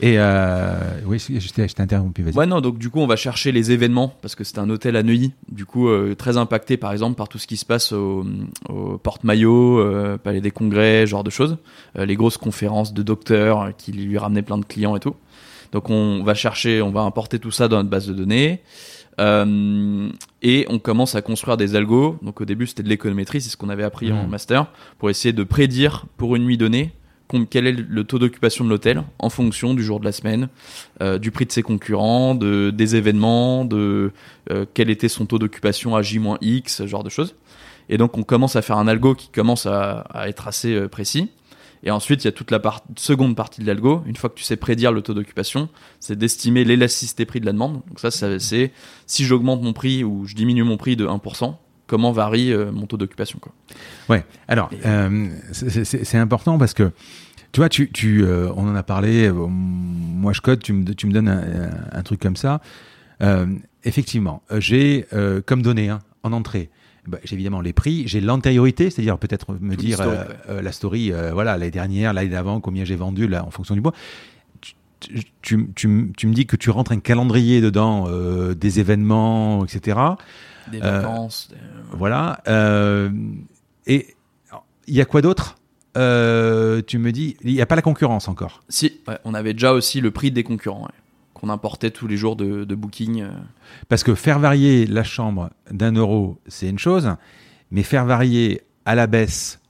Et 0.00 0.14
euh, 0.18 0.74
oui, 1.06 1.18
je 1.18 1.48
t'ai 1.52 1.82
interrompu, 1.82 2.22
vas-y. 2.22 2.34
Ouais 2.34 2.46
non, 2.46 2.60
donc 2.60 2.78
du 2.78 2.90
coup 2.90 2.98
on 3.00 3.06
va 3.06 3.16
chercher 3.16 3.52
les 3.52 3.70
événements 3.72 4.14
parce 4.22 4.34
que 4.34 4.44
c'est 4.44 4.58
un 4.58 4.68
hôtel 4.70 4.96
à 4.96 5.02
Neuilly, 5.02 5.32
du 5.50 5.64
coup 5.64 5.88
euh, 5.88 6.14
très 6.14 6.36
impacté 6.36 6.76
par 6.76 6.92
exemple 6.92 7.16
par 7.16 7.28
tout 7.28 7.38
ce 7.38 7.46
qui 7.46 7.56
se 7.56 7.64
passe 7.64 7.92
au, 7.92 8.24
au 8.68 8.98
porte-maillot, 8.98 9.78
euh, 9.78 10.18
palais 10.18 10.40
des 10.40 10.50
congrès, 10.50 11.06
genre 11.06 11.24
de 11.24 11.30
choses, 11.30 11.56
Euh, 11.98 12.06
les 12.06 12.16
grosses 12.16 12.38
conférences 12.38 12.92
de 12.92 13.02
docteurs 13.02 13.70
qui 13.76 13.92
lui 13.92 14.18
ramenaient 14.18 14.42
plein 14.42 14.58
de 14.58 14.64
clients 14.64 14.96
et 14.96 15.00
tout. 15.00 15.14
Donc 15.72 15.90
on 15.90 16.22
va 16.24 16.34
chercher, 16.34 16.82
on 16.82 16.90
va 16.90 17.00
importer 17.02 17.38
tout 17.38 17.50
ça 17.50 17.68
dans 17.68 17.76
notre 17.78 17.90
base 17.90 18.06
de 18.06 18.12
données. 18.14 18.60
Euh, 19.20 20.08
et 20.42 20.66
on 20.68 20.78
commence 20.78 21.14
à 21.14 21.22
construire 21.22 21.56
des 21.56 21.76
algos. 21.76 22.18
Donc 22.22 22.40
au 22.40 22.44
début 22.44 22.66
c'était 22.66 22.82
de 22.82 22.88
l'économétrie, 22.88 23.40
c'est 23.40 23.48
ce 23.50 23.56
qu'on 23.56 23.68
avait 23.68 23.84
appris 23.84 24.12
en 24.12 24.24
Mhm. 24.24 24.30
master, 24.30 24.66
pour 24.98 25.10
essayer 25.10 25.32
de 25.32 25.44
prédire 25.44 26.06
pour 26.16 26.36
une 26.36 26.44
nuit 26.44 26.58
donnée 26.58 26.92
quel 27.50 27.66
est 27.66 27.72
le 27.72 28.04
taux 28.04 28.18
d'occupation 28.18 28.64
de 28.64 28.70
l'hôtel 28.70 29.02
en 29.18 29.30
fonction 29.30 29.74
du 29.74 29.82
jour 29.82 30.00
de 30.00 30.04
la 30.04 30.12
semaine, 30.12 30.48
euh, 31.00 31.18
du 31.18 31.30
prix 31.30 31.46
de 31.46 31.52
ses 31.52 31.62
concurrents, 31.62 32.34
de, 32.34 32.70
des 32.70 32.96
événements, 32.96 33.64
de 33.64 34.12
euh, 34.50 34.66
quel 34.74 34.90
était 34.90 35.08
son 35.08 35.26
taux 35.26 35.38
d'occupation 35.38 35.96
à 35.96 36.02
J-X, 36.02 36.76
ce 36.76 36.86
genre 36.86 37.02
de 37.02 37.10
choses. 37.10 37.34
Et 37.88 37.98
donc 37.98 38.16
on 38.16 38.22
commence 38.22 38.56
à 38.56 38.62
faire 38.62 38.78
un 38.78 38.86
algo 38.86 39.14
qui 39.14 39.28
commence 39.28 39.66
à, 39.66 40.06
être 40.26 40.48
assez 40.48 40.74
euh, 40.74 40.88
précis. 40.88 41.30
Et 41.86 41.90
ensuite, 41.90 42.24
il 42.24 42.26
y 42.26 42.28
a 42.28 42.32
toute 42.32 42.50
la 42.50 42.62
seconde 42.96 43.36
partie 43.36 43.60
de 43.60 43.66
l'algo. 43.66 44.02
Une 44.06 44.16
fois 44.16 44.30
que 44.30 44.36
tu 44.36 44.42
sais 44.42 44.56
prédire 44.56 44.90
le 44.90 45.02
taux 45.02 45.12
d'occupation, 45.12 45.68
c'est 46.00 46.16
d'estimer 46.16 46.64
l'élasticité 46.64 47.26
prix 47.26 47.40
de 47.40 47.46
la 47.46 47.52
demande. 47.52 47.82
Donc 47.88 48.00
ça, 48.00 48.10
ça 48.10 48.38
c'est 48.38 48.72
si 49.06 49.26
j'augmente 49.26 49.60
mon 49.60 49.74
prix 49.74 50.02
ou 50.02 50.24
je 50.24 50.34
diminue 50.34 50.62
mon 50.62 50.78
prix 50.78 50.96
de 50.96 51.06
1%, 51.06 51.56
comment 51.86 52.12
varie 52.12 52.52
euh, 52.52 52.72
mon 52.72 52.86
taux 52.86 52.96
d'occupation. 52.96 53.38
quoi. 53.40 53.52
Ouais. 54.08 54.24
Alors, 54.48 54.70
Et- 54.72 54.86
euh, 54.86 55.28
c'est- 55.52 56.16
important 56.18 56.58
parce 56.58 56.74
que 56.74 56.90
tu 57.52 57.60
vois, 57.60 57.68
tu, 57.68 57.90
tu, 57.90 58.24
euh, 58.24 58.50
on 58.56 58.66
en 58.68 58.74
a 58.74 58.82
parlé. 58.82 59.26
euh, 59.28 59.32
moi, 59.48 60.32
je 60.32 60.40
code. 60.40 60.60
Tu 60.62 60.72
me, 60.72 60.84
tu 60.94 61.06
me 61.06 61.12
donnes 61.12 61.28
un, 61.28 61.70
un 61.92 62.02
truc 62.02 62.20
comme 62.20 62.36
ça. 62.36 62.60
Euh, 63.22 63.46
effectivement, 63.84 64.42
euh, 64.50 64.60
j'ai 64.60 65.06
euh, 65.12 65.40
comme 65.44 65.62
données 65.62 65.88
hein, 65.88 66.00
en 66.24 66.32
entrée. 66.32 66.68
bah, 67.06 67.18
j'ai 67.22 67.34
évidemment 67.34 67.60
les 67.60 67.72
prix, 67.72 68.08
j'ai 68.08 68.20
l'antériorité, 68.20 68.90
c'est-à-dire 68.90 69.18
peut-être 69.18 69.52
me 69.60 69.74
Tout 69.76 69.80
dire 69.82 70.00
euh, 70.00 70.24
euh, 70.48 70.62
la 70.62 70.72
story, 70.72 71.12
euh, 71.12 71.30
voilà, 71.32 71.56
l'année 71.56 71.70
dernière, 71.70 72.12
l'année 72.12 72.30
d'avant, 72.30 72.60
combien 72.60 72.84
j'ai 72.84 72.96
vendu 72.96 73.28
là, 73.28 73.44
en 73.44 73.50
fonction 73.50 73.74
du 73.74 73.82
mois. 73.82 73.92
Tu, 75.00 75.26
tu, 75.42 75.68
tu, 75.76 75.86
me 76.26 76.32
dis 76.32 76.46
que 76.46 76.56
tu 76.56 76.70
rentres 76.70 76.92
un 76.92 76.98
calendrier 76.98 77.60
dedans, 77.60 78.06
euh, 78.08 78.54
des 78.54 78.80
événements, 78.80 79.64
etc. 79.66 79.98
Des 80.70 80.80
Euh, 80.82 81.00
vacances. 81.00 81.48
des- 81.50 81.56
Voilà. 81.96 82.40
Euh, 82.48 83.10
et 83.86 84.14
il 84.86 84.94
y 84.94 85.00
a 85.00 85.04
quoi 85.04 85.20
d'autre? 85.22 85.56
Euh, 85.96 86.82
Tu 86.86 86.98
me 86.98 87.12
dis, 87.12 87.36
il 87.42 87.52
n'y 87.52 87.60
a 87.60 87.66
pas 87.66 87.76
la 87.76 87.82
concurrence 87.82 88.28
encore. 88.28 88.62
Si, 88.68 89.00
ouais, 89.08 89.18
on 89.24 89.34
avait 89.34 89.52
déjà 89.52 89.72
aussi 89.72 90.00
le 90.00 90.10
prix 90.10 90.30
des 90.32 90.42
concurrents, 90.42 90.82
ouais, 90.82 90.88
qu'on 91.34 91.48
importait 91.48 91.90
tous 91.90 92.06
les 92.08 92.16
jours 92.16 92.34
de, 92.36 92.64
de 92.64 92.74
booking. 92.74 93.22
euh. 93.22 93.30
Parce 93.88 94.02
que 94.02 94.14
faire 94.14 94.38
varier 94.38 94.86
la 94.86 95.04
chambre 95.04 95.50
d'un 95.70 95.92
euro, 95.92 96.38
c'est 96.48 96.68
une 96.68 96.78
chose, 96.78 97.14
mais 97.70 97.82
faire 97.82 98.04
varier 98.06 98.62
à 98.84 98.94
la 98.94 99.06
baisse 99.06 99.60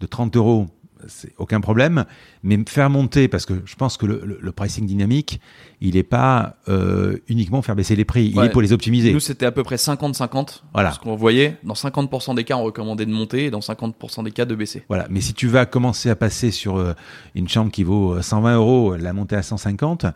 de 0.00 0.06
30 0.06 0.36
euros 0.36 0.66
c'est 1.06 1.32
aucun 1.38 1.60
problème. 1.60 2.04
Mais 2.42 2.58
faire 2.68 2.90
monter, 2.90 3.28
parce 3.28 3.46
que 3.46 3.54
je 3.64 3.74
pense 3.76 3.96
que 3.96 4.06
le, 4.06 4.22
le- 4.24 4.38
le 4.40 4.52
pricing 4.52 4.86
dynamique, 4.86 5.40
il 5.80 5.94
n'est 5.94 6.02
pas 6.02 6.56
euh, 6.68 7.18
uniquement 7.28 7.62
faire 7.62 7.76
baisser 7.76 7.94
les 7.96 8.04
prix, 8.04 8.32
il 8.34 8.40
est 8.40 8.50
pour 8.50 8.62
les 8.62 8.72
optimiser. 8.72 9.12
Nous, 9.12 9.20
c'était 9.20 9.46
à 9.46 9.52
peu 9.52 9.62
près 9.62 9.76
50-50. 9.76 10.62
Voilà. 10.74 10.92
Ce 10.92 10.98
qu'on 10.98 11.14
voyait, 11.16 11.56
dans 11.64 11.74
50% 11.74 12.34
des 12.34 12.44
cas, 12.44 12.56
on 12.56 12.64
recommandait 12.64 13.06
de 13.06 13.12
monter 13.12 13.46
et 13.46 13.50
dans 13.50 13.60
50% 13.60 14.24
des 14.24 14.30
cas, 14.32 14.44
de 14.44 14.54
baisser. 14.54 14.82
Voilà. 14.88 15.06
Mais 15.10 15.20
si 15.20 15.34
tu 15.34 15.46
vas 15.48 15.66
commencer 15.66 16.10
à 16.10 16.16
passer 16.16 16.50
sur 16.50 16.76
euh, 16.78 16.94
une 17.34 17.48
chambre 17.48 17.70
qui 17.70 17.84
vaut 17.84 18.14
euh, 18.14 18.22
120 18.22 18.56
euros, 18.56 18.96
la 18.96 19.12
monter 19.12 19.36
à 19.36 19.42
150, 19.42 20.04
à 20.04 20.14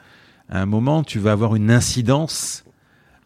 un 0.61 0.67
moment, 0.67 1.03
tu 1.05 1.19
vas 1.19 1.33
avoir 1.33 1.55
une 1.55 1.71
incidence 1.71 2.65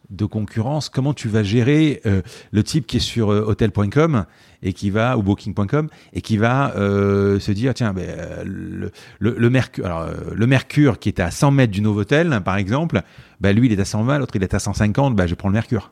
de 0.09 0.25
concurrence. 0.25 0.89
Comment 0.89 1.13
tu 1.13 1.27
vas 1.27 1.43
gérer 1.43 2.01
euh, 2.05 2.21
le 2.51 2.63
type 2.63 2.87
qui 2.87 2.97
est 2.97 3.01
sur 3.01 3.31
euh, 3.31 3.41
hotel.com 3.47 4.25
et 4.63 4.73
qui 4.73 4.89
va 4.89 5.17
ou 5.17 5.23
booking.com 5.23 5.89
et 6.13 6.21
qui 6.21 6.37
va 6.37 6.73
euh, 6.77 7.39
se 7.39 7.51
dire 7.51 7.73
tiens 7.73 7.93
ben, 7.93 8.05
euh, 8.07 8.43
le, 8.45 8.91
le, 9.19 9.35
le 9.37 9.49
mercure 9.49 9.85
alors 9.85 10.01
euh, 10.01 10.13
le 10.33 10.47
mercure 10.47 10.97
qui 10.99 11.09
est 11.09 11.19
à 11.19 11.29
100 11.29 11.51
mètres 11.51 11.71
du 11.73 11.81
Novotel 11.81 12.41
par 12.43 12.57
exemple 12.57 13.01
bah 13.39 13.53
lui 13.53 13.67
il 13.67 13.73
est 13.73 13.79
à 13.79 13.85
120 13.85 14.17
l'autre 14.19 14.35
il 14.35 14.41
est 14.43 14.53
à 14.53 14.59
150 14.59 15.15
bah 15.15 15.27
je 15.27 15.35
prends 15.35 15.49
le 15.49 15.53
mercure 15.53 15.91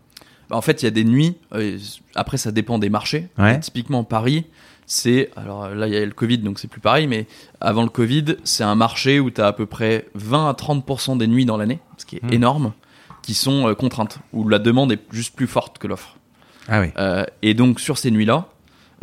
Bah, 0.50 0.56
en 0.58 0.62
fait, 0.62 0.82
il 0.82 0.86
y 0.86 0.88
a 0.88 0.92
des 0.92 1.04
nuits. 1.06 1.36
euh, 1.54 1.78
après, 2.16 2.38
ça 2.38 2.52
dépend 2.52 2.78
des 2.80 2.90
marchés. 2.90 3.28
Ouais. 3.38 3.60
Typiquement, 3.60 4.04
Paris, 4.04 4.46
c'est. 4.86 5.32
Alors 5.36 5.70
là, 5.70 5.88
il 5.88 5.94
y 5.94 5.98
a 5.98 6.06
le 6.06 6.12
Covid, 6.12 6.38
donc 6.38 6.60
c'est 6.60 6.68
plus 6.68 6.82
pareil. 6.82 7.08
Mais 7.08 7.26
avant 7.62 7.82
le 7.84 7.90
Covid, 7.90 8.38
c'est 8.44 8.64
un 8.64 8.76
marché 8.76 9.20
où 9.20 9.32
tu 9.32 9.42
as 9.42 9.48
à 9.48 9.54
peu 9.54 9.66
près 9.66 10.06
20 10.14 10.48
à 10.50 10.54
30% 10.54 11.18
des 11.18 11.26
nuits 11.28 11.46
dans 11.46 11.58
l'année, 11.58 11.80
ce 11.98 12.06
qui 12.06 12.18
est 12.18 12.24
Hmm. 12.24 12.34
énorme, 12.34 12.74
qui 13.26 13.34
sont 13.34 13.68
euh, 13.68 13.74
contraintes, 13.74 14.20
où 14.34 14.48
la 14.48 14.60
demande 14.60 14.92
est 14.92 15.02
juste 15.12 15.36
plus 15.36 15.48
forte 15.48 15.80
que 15.80 15.88
l'offre. 15.88 16.16
ah 16.68 16.80
oui 16.80 16.92
Euh, 16.98 17.26
et 17.42 17.56
donc, 17.56 17.80
sur 17.80 17.98
ces 17.98 18.12
nuits-là, 18.12 18.50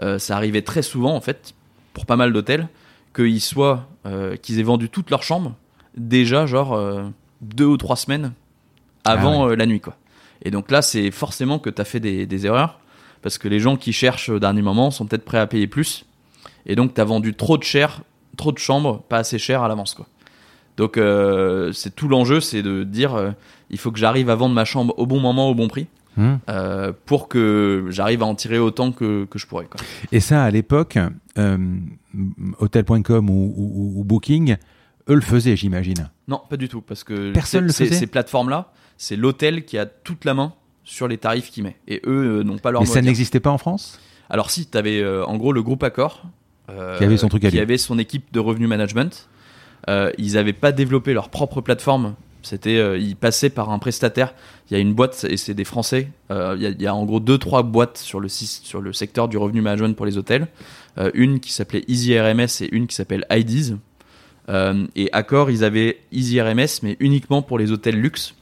euh, 0.00 0.21
ça 0.21 0.37
arrivait 0.37 0.62
très 0.62 0.83
souvent, 0.83 1.17
en 1.17 1.21
fait, 1.21 1.55
pour 1.93 2.07
pas 2.07 2.14
mal 2.14 2.33
d'hôtels, 2.33 2.69
qu'ils 3.14 3.41
soient. 3.41 3.88
qu'ils 4.43 4.59
aient 4.59 4.64
vendu 4.64 4.88
toutes 4.88 5.11
leurs 5.11 5.23
chambres 5.23 5.55
déjà, 5.97 6.47
genre, 6.47 6.81
deux 7.41 7.67
ou 7.67 7.76
trois 7.76 7.97
semaines 7.97 8.33
avant 9.05 9.49
Ah 9.49 9.57
la 9.57 9.67
nuit, 9.67 9.81
quoi. 9.81 9.97
Et 10.45 10.50
donc 10.50 10.71
là, 10.71 10.83
c'est 10.83 11.11
forcément 11.11 11.59
que 11.59 11.71
tu 11.71 11.81
as 11.81 11.85
fait 11.85 12.00
des, 12.00 12.26
des 12.26 12.47
erreurs, 12.47 12.81
parce 13.21 13.38
que 13.38 13.49
les 13.49 13.61
gens 13.61 13.76
qui 13.76 13.93
cherchent 13.93 14.29
au 14.29 14.38
dernier 14.38 14.62
moment 14.62 14.91
sont 14.91 15.07
peut-être 15.07 15.25
prêts 15.25 15.38
à 15.38 15.47
payer 15.47 15.67
plus. 15.67 16.05
Et 16.67 16.75
donc, 16.75 16.95
tu 16.95 17.00
as 17.00 17.05
vendu 17.05 17.35
trop 17.35 17.59
de 17.59 17.64
cher, 17.64 18.00
trop 18.37 18.50
de 18.52 18.59
chambres, 18.59 19.02
pas 19.09 19.19
assez 19.19 19.38
cher 19.38 19.62
à 19.62 19.69
l'avance, 19.69 19.95
quoi. 19.95 20.07
Donc, 20.76 20.97
euh, 20.97 21.73
c'est 21.73 21.95
tout 21.95 22.09
l'enjeu, 22.09 22.41
c'est 22.41 22.62
de 22.62 22.83
dire, 22.83 23.14
euh, 23.14 23.31
il 23.73 23.79
faut 23.79 23.91
que 23.91 23.99
j'arrive 23.99 24.31
à 24.31 24.35
vendre 24.35 24.55
ma 24.55 24.64
chambre 24.64 24.95
au 24.99 25.07
bon 25.07 25.19
moment, 25.21 25.49
au 25.50 25.55
bon 25.55 25.69
prix, 25.69 25.87
Hum. 26.19 26.38
euh, 26.50 26.93
pour 27.07 27.26
que 27.29 27.87
j'arrive 27.88 28.23
à 28.23 28.26
en 28.26 28.35
tirer 28.35 28.59
autant 28.59 28.93
que, 28.93 29.25
que 29.25 29.38
je 29.38 29.47
pourrais, 29.47 29.64
quoi. 29.64 29.81
Et 30.12 30.21
ça, 30.21 30.45
à 30.45 30.50
l'époque, 30.50 30.99
euh, 31.38 31.57
Hotel.com 32.59 33.31
ou, 33.31 33.55
ou- 33.57 34.00
ou 34.00 34.05
Booking, 34.05 34.57
eux 35.09 35.14
le 35.14 35.21
faisaient, 35.23 35.57
j'imagine. 35.57 36.11
Non, 36.29 36.41
pas 36.49 36.57
du 36.59 36.69
tout, 36.69 36.83
parce 36.83 37.02
que 37.05 37.33
Personne 37.33 37.64
le 37.67 37.73
faisait 37.73 37.95
ces 37.95 38.07
plateformes-là, 38.07 38.73
c'est 38.99 39.17
l'hôtel 39.17 39.64
qui 39.64 39.79
a 39.79 39.87
toute 39.87 40.25
la 40.25 40.35
main 40.35 40.52
sur 40.85 41.09
les 41.09 41.17
tarifs 41.19 41.50
qu'il 41.50 41.64
met. 41.64 41.76
Et 41.88 42.02
eux 42.07 42.41
euh, 42.41 42.43
n'ont 42.45 42.59
pas 42.59 42.71
leur 42.73 42.83
Mais 42.83 42.87
ça 42.87 43.00
n'existait 43.00 43.41
pas 43.41 43.50
en 43.50 43.59
France? 43.59 43.99
Alors 44.29 44.50
si, 44.50 44.67
tu 44.67 44.76
avais 44.79 45.05
en 45.26 45.37
gros 45.37 45.52
le 45.52 45.62
groupe 45.62 45.83
Accor, 45.83 46.25
Qui 46.69 47.05
avait 47.05 47.17
son 47.17 47.29
truc 47.29 47.45
à 47.45 47.49
qui 47.50 47.57
lui. 47.57 47.62
avait 47.62 47.79
son 47.79 47.99
équipe 47.99 48.33
de 48.33 48.41
revenu 48.41 48.67
management. 48.67 49.29
Ils 49.88 50.33
n'avaient 50.35 50.52
pas 50.52 50.73
développé 50.73 51.12
leur 51.14 51.29
propre 51.31 51.61
plateforme. 51.61 52.14
C'était, 52.43 52.77
euh, 52.77 52.99
ils 52.99 53.17
passaient 53.17 53.51
par 53.51 53.71
un 53.71 53.79
prestataire. 53.79 54.35
Il 54.73 54.75
y 54.75 54.77
a 54.77 54.81
une 54.81 54.95
boîte 54.95 55.27
et 55.29 55.37
c'est 55.37 55.53
des 55.53 55.65
Français. 55.65 56.09
Euh, 56.31 56.57
il, 56.59 56.81
y 56.81 56.87
a, 56.87 56.95
en 56.95 57.05
gros 57.05 57.21
deux 57.21 57.37
trois 57.37 57.63
boîtes 57.63 57.99
sur 57.99 58.21
le 58.21 58.29
sur 58.29 58.81
le 58.81 58.95
secteur 58.95 59.29
du 59.29 59.37
revenu 59.37 59.61
management 59.61 59.95
pour 59.95 60.07
les 60.07 60.17
hôtels. 60.17 60.49
Euh, 60.97 61.11
une 61.13 61.41
qui 61.41 61.53
s'appelait 61.53 61.85
Easy 61.89 62.19
RMS 62.19 62.49
et 62.63 62.69
une 62.73 62.87
qui 62.87 62.95
s'appelle 62.95 63.27
IDs. 63.31 63.77
Euh, 64.49 64.87
et 64.97 65.11
Accor, 65.13 65.51
ils 65.51 65.63
avaient 65.63 65.99
Easy 66.11 66.41
RMS 66.41 66.81
mais 66.83 66.97
uniquement 67.01 67.43
pour 67.43 67.59
les 67.59 67.71
hôtels 67.71 68.01
luxe. 68.01 68.35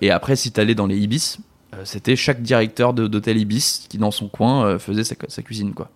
Et 0.00 0.10
après, 0.10 0.34
si 0.34 0.50
tu 0.50 0.60
allais 0.60 0.74
dans 0.74 0.88
les 0.88 0.98
Ibis, 0.98 1.38
c'était 1.84 2.16
chaque 2.16 2.42
directeur 2.42 2.92
d'hôtel 2.92 3.38
Ibis 3.38 3.86
qui 3.88 3.98
dans 3.98 4.10
son 4.10 4.26
coin 4.26 4.80
faisait 4.80 5.04
sa, 5.04 5.42
cuisine 5.42 5.74
quoi. 5.74 5.90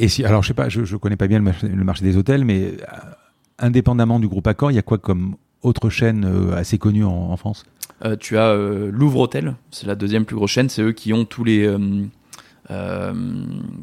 Et 0.00 0.08
si, 0.08 0.24
alors, 0.24 0.42
je 0.42 0.48
sais 0.48 0.54
pas, 0.54 0.68
je, 0.68 0.96
connais 0.96 1.14
pas 1.14 1.28
bien 1.28 1.38
le 1.38 1.44
marché, 1.44 1.68
le 1.68 1.84
marché 1.84 2.04
des 2.04 2.16
hôtels, 2.16 2.44
mais 2.44 2.72
indépendamment 3.60 4.18
du 4.18 4.26
groupe 4.26 4.48
Accor, 4.48 4.72
il 4.72 4.74
y 4.74 4.78
a 4.78 4.82
quoi 4.82 4.98
comme 4.98 5.36
autre 5.64 5.90
chaîne 5.90 6.24
euh, 6.24 6.56
assez 6.56 6.78
connue 6.78 7.04
en, 7.04 7.10
en 7.30 7.36
France? 7.36 7.64
Euh, 8.04 8.16
tu 8.16 8.38
as 8.38 8.48
euh, 8.48 8.90
Louvre 8.92 9.20
Hôtel, 9.20 9.54
c'est 9.70 9.86
la 9.86 9.94
deuxième 9.94 10.24
plus 10.24 10.36
grosse 10.36 10.50
chaîne, 10.50 10.68
c'est 10.68 10.82
eux 10.82 10.92
qui 10.92 11.12
ont 11.12 11.24
tous 11.24 11.44
les 11.44 11.64
euh, 11.66 11.78
euh, 12.70 13.12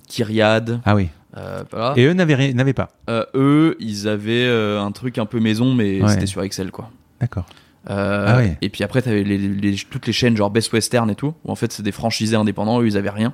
Kyriad. 0.08 0.82
Ah 0.86 0.96
oui. 0.96 1.10
euh, 1.38 1.63
voilà. 1.72 1.94
Et 1.98 2.06
eux 2.06 2.13
n'avaient 2.13 2.36
rien- 2.36 2.54
n'avaient 2.54 2.74
pas? 2.74 2.89
Euh, 3.10 3.26
eux, 3.36 3.78
ils 3.80 4.08
avaient 4.08 4.46
euh, 4.46 4.82
un 4.82 4.91
truc 4.91 5.17
un 5.17 5.26
peu 5.26 5.39
maison, 5.39 5.74
mais 5.74 6.02
Ouais. 6.02 6.10
c'était 6.10 6.26
sur 6.26 6.41
Excel 6.44 6.72
quoi. 6.72 6.89
D'accord. 7.20 7.46
Ah 7.88 8.38
ouais. 8.38 8.58
Et 8.62 8.70
puis 8.70 8.84
après, 8.84 9.02
tu 9.02 9.10
avais 9.10 9.24
les, 9.24 9.38
les- 9.39 9.76
toutes 9.89 10.06
les 10.06 10.13
chaînes 10.13 10.38
genre 10.38 10.52
Best 10.52 10.72
Western 10.72 11.10
et 11.10 11.15
tout, 11.15 11.34
où 11.46 11.52
en 11.52 11.56
fait 11.56 11.72
c'est 11.72 11.82
des 11.84 11.91
franchisés 11.91 12.36
indépendants, 12.36 12.80
eux 12.82 12.86
ils 12.88 12.98
avaient 12.98 13.10
rien. 13.10 13.34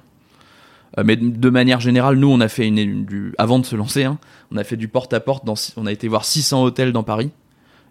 Mais 1.04 1.18
de 1.18 1.28
de 1.30 1.50
manière 1.50 1.82
générale, 1.82 2.16
nous 2.16 2.30
on 2.30 2.40
a 2.40 2.48
fait 2.48 2.66
une, 2.66 2.78
une- 2.78 3.06
du, 3.06 3.34
avant 3.38 3.60
de 3.60 3.66
se 3.66 3.76
lancer, 3.76 4.06
hein, 4.06 4.18
on 4.54 4.58
a 4.58 4.64
fait 4.64 4.78
du 4.78 4.88
porte 4.88 5.12
à 5.14 5.20
porte. 5.20 5.44
Dans, 5.46 5.56
on 5.76 5.86
a 5.86 5.92
été 5.92 6.08
voir 6.08 6.24
600 6.24 6.64
hôtels 6.64 6.94
dans 6.94 7.04
Paris, 7.04 7.32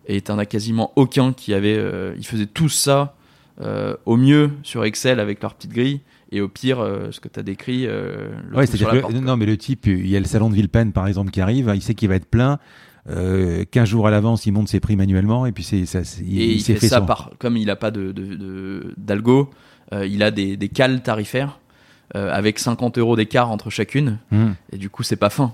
et 0.06 0.20
t'en 0.20 0.38
as 0.38 0.46
quasiment 0.46 0.92
aucun 0.96 1.32
qui 1.32 1.54
avait. 1.54 1.76
euh, 1.76 2.14
ils 2.18 2.26
faisaient 2.26 2.46
tous 2.46 2.68
ça 2.70 3.14
euh, 3.60 3.96
au 4.04 4.16
mieux 4.16 4.50
sur 4.62 4.84
Excel 4.84 5.18
avec 5.20 5.40
leur 5.42 5.54
petite 5.54 5.72
grille, 5.72 6.00
et 6.32 6.40
au 6.40 6.48
pire, 6.48 6.80
euh, 6.80 7.10
ce 7.10 7.20
que 7.20 7.28
tu 7.28 7.40
as 7.40 7.42
décrit. 7.42 7.86
euh, 7.86 8.28
porte, 9.00 9.12
quoi. 9.14 9.20
non, 9.22 9.36
mais 9.36 9.46
le 9.46 9.56
type, 9.56 9.86
il 9.86 10.06
y 10.08 10.16
a 10.16 10.20
le 10.20 10.26
salon 10.26 10.50
de 10.50 10.54
Villepin 10.54 10.90
par 10.90 11.06
exemple 11.06 11.30
qui 11.30 11.40
arrive, 11.40 11.72
il 11.74 11.80
sait 11.82 11.94
qu'il 11.94 12.08
va 12.08 12.16
être 12.16 12.26
plein. 12.26 12.58
Euh, 13.08 13.64
15 13.70 13.88
jours 13.88 14.08
à 14.08 14.10
l'avance, 14.10 14.46
il 14.46 14.52
monte 14.52 14.68
ses 14.68 14.80
prix 14.80 14.96
manuellement 14.96 15.46
et 15.46 15.52
puis 15.52 15.62
c'est 15.62 15.86
ça. 15.86 16.02
c'est- 16.02 16.22
et 16.24 16.52
il, 16.52 16.60
fait, 16.60 16.88
ça 16.88 17.00
par 17.00 17.30
comme 17.38 17.56
il 17.56 17.70
a 17.70 17.76
pas 17.76 17.92
de 17.92 18.10
de- 18.10 18.34
de- 18.34 18.94
d'algo 18.96 19.48
euh, 19.92 20.04
il 20.06 20.24
a 20.24 20.32
des, 20.32 20.56
des 20.56 20.68
cales 20.68 21.02
tarifaires 21.02 21.60
avec 22.14 22.58
50 22.58 22.98
euros 22.98 23.14
d'écart 23.16 23.50
entre 23.50 23.68
chacune 23.70 24.18
Hum. 24.32 24.54
et 24.72 24.76
du 24.78 24.90
coup 24.90 25.02
c'est 25.04 25.16
pas 25.16 25.30
fin 25.30 25.52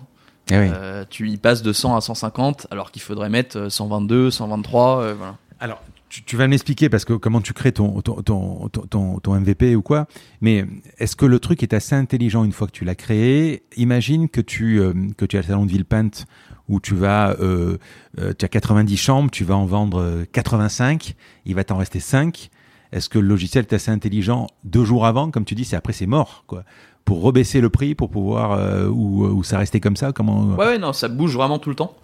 Eh 0.51 0.59
oui. 0.59 0.71
Euh, 0.73 1.05
tu 1.09 1.31
y 1.31 1.37
passes 1.37 1.63
de 1.63 1.73
100 1.73 1.97
à 1.97 2.01
150 2.01 2.67
alors 2.71 2.91
qu'il 2.91 3.03
faudrait 3.03 3.31
mettre 3.31 3.59
euh, 3.59 3.71
122 3.71 4.31
123 4.31 5.01
euh, 5.01 5.15
voilà 5.17 5.37
Alors, 5.61 5.83
tu, 6.09 6.23
tu 6.25 6.37
vas 6.37 6.47
m'expliquer 6.47 6.89
parce 6.89 7.05
que 7.05 7.15
comment 7.15 7.41
tu 7.41 7.55
crées 7.55 7.73
ton, 7.73 8.03
ton, 8.03 8.21
ton, 8.23 9.19
ton, 9.19 9.41
MVP 9.41 9.75
ou 9.77 9.83
quoi. 9.83 10.07
Mais 10.41 10.67
est-ce 10.99 11.17
que 11.17 11.25
le 11.25 11.39
truc 11.39 11.63
est 11.63 11.73
assez 11.73 11.95
intelligent 11.95 12.45
une 12.45 12.53
fois 12.53 12.67
que 12.67 12.73
tu 12.73 12.85
l'as 12.85 12.95
créé? 12.95 13.63
Imagine 13.77 14.29
que 14.29 14.43
tu, 14.43 14.79
euh, 14.79 14.93
que 15.17 15.25
tu 15.25 15.39
as 15.39 15.41
le 15.41 15.47
salon 15.47 15.65
de 15.65 15.71
Villepinte 15.71 16.27
où 16.69 16.81
tu 16.81 16.95
vas, 16.95 17.37
euh, 17.41 17.79
euh, 18.19 18.33
tu 18.37 18.45
as 18.45 18.49
90 18.49 18.97
chambres, 18.97 19.31
tu 19.31 19.45
vas 19.45 19.57
en 19.57 19.67
vendre 19.67 20.01
euh, 20.01 20.25
85, 20.33 21.15
il 21.45 21.55
va 21.55 21.65
t'en 21.65 21.77
rester 21.77 22.01
5. 22.01 22.51
Est-ce 22.93 23.09
que 23.09 23.19
le 23.19 23.27
logiciel 23.27 23.65
est 23.69 23.73
assez 23.75 23.91
intelligent 23.91 24.47
deux 24.65 24.85
jours 24.85 25.07
avant, 25.07 25.31
comme 25.31 25.45
tu 25.45 25.55
dis, 25.55 25.65
c'est 25.65 25.77
après 25.77 25.93
c'est 25.93 26.07
mort, 26.07 26.45
quoi, 26.47 26.65
pour 27.05 27.23
rebaisser 27.23 27.61
le 27.61 27.71
prix, 27.71 27.95
pour 27.95 28.11
pouvoir 28.11 28.53
euh, 28.53 28.87
ou, 28.89 29.25
ou 29.25 29.43
ça 29.43 29.59
restait 29.59 29.81
comme 29.81 29.97
ça 29.97 30.13
Comment 30.13 30.45
ouais, 30.55 30.67
ouais 30.67 30.79
non 30.79 30.93
ça 30.93 31.09
bouge 31.09 31.35
vraiment 31.35 31.59
tout 31.59 31.71
le 31.71 31.77
temps. 31.77 31.95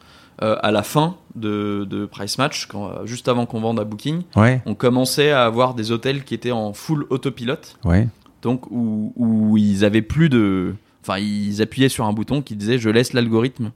Euh, 0.40 0.54
à 0.62 0.70
la 0.70 0.84
fin 0.84 1.16
de, 1.34 1.84
de 1.90 2.06
Price 2.06 2.38
Match 2.38 2.66
quand, 2.66 2.86
euh, 2.90 3.06
juste 3.06 3.26
avant 3.26 3.44
qu'on 3.44 3.60
vende 3.60 3.80
à 3.80 3.84
Booking 3.84 4.22
Ouais, 4.36 4.62
on 4.66 4.74
commençait 4.76 5.32
à 5.32 5.44
avoir 5.44 5.74
des 5.74 5.90
hôtels 5.90 6.22
qui 6.22 6.32
étaient 6.32 6.52
en 6.52 6.72
full 6.72 7.06
autopilote. 7.10 7.76
Ouais. 7.84 8.06
donc 8.42 8.70
où, 8.70 9.12
où 9.16 9.56
ils 9.56 9.84
avaient 9.84 10.00
plus 10.02 10.28
de 10.28 10.76
enfin 11.02 11.18
ils 11.18 11.60
appuyaient 11.60 11.88
sur 11.88 12.04
un 12.06 12.12
bouton 12.12 12.40
qui 12.40 12.54
disait 12.54 12.78
je 12.78 12.88
laisse 12.88 13.14
l'algorithme 13.14 13.72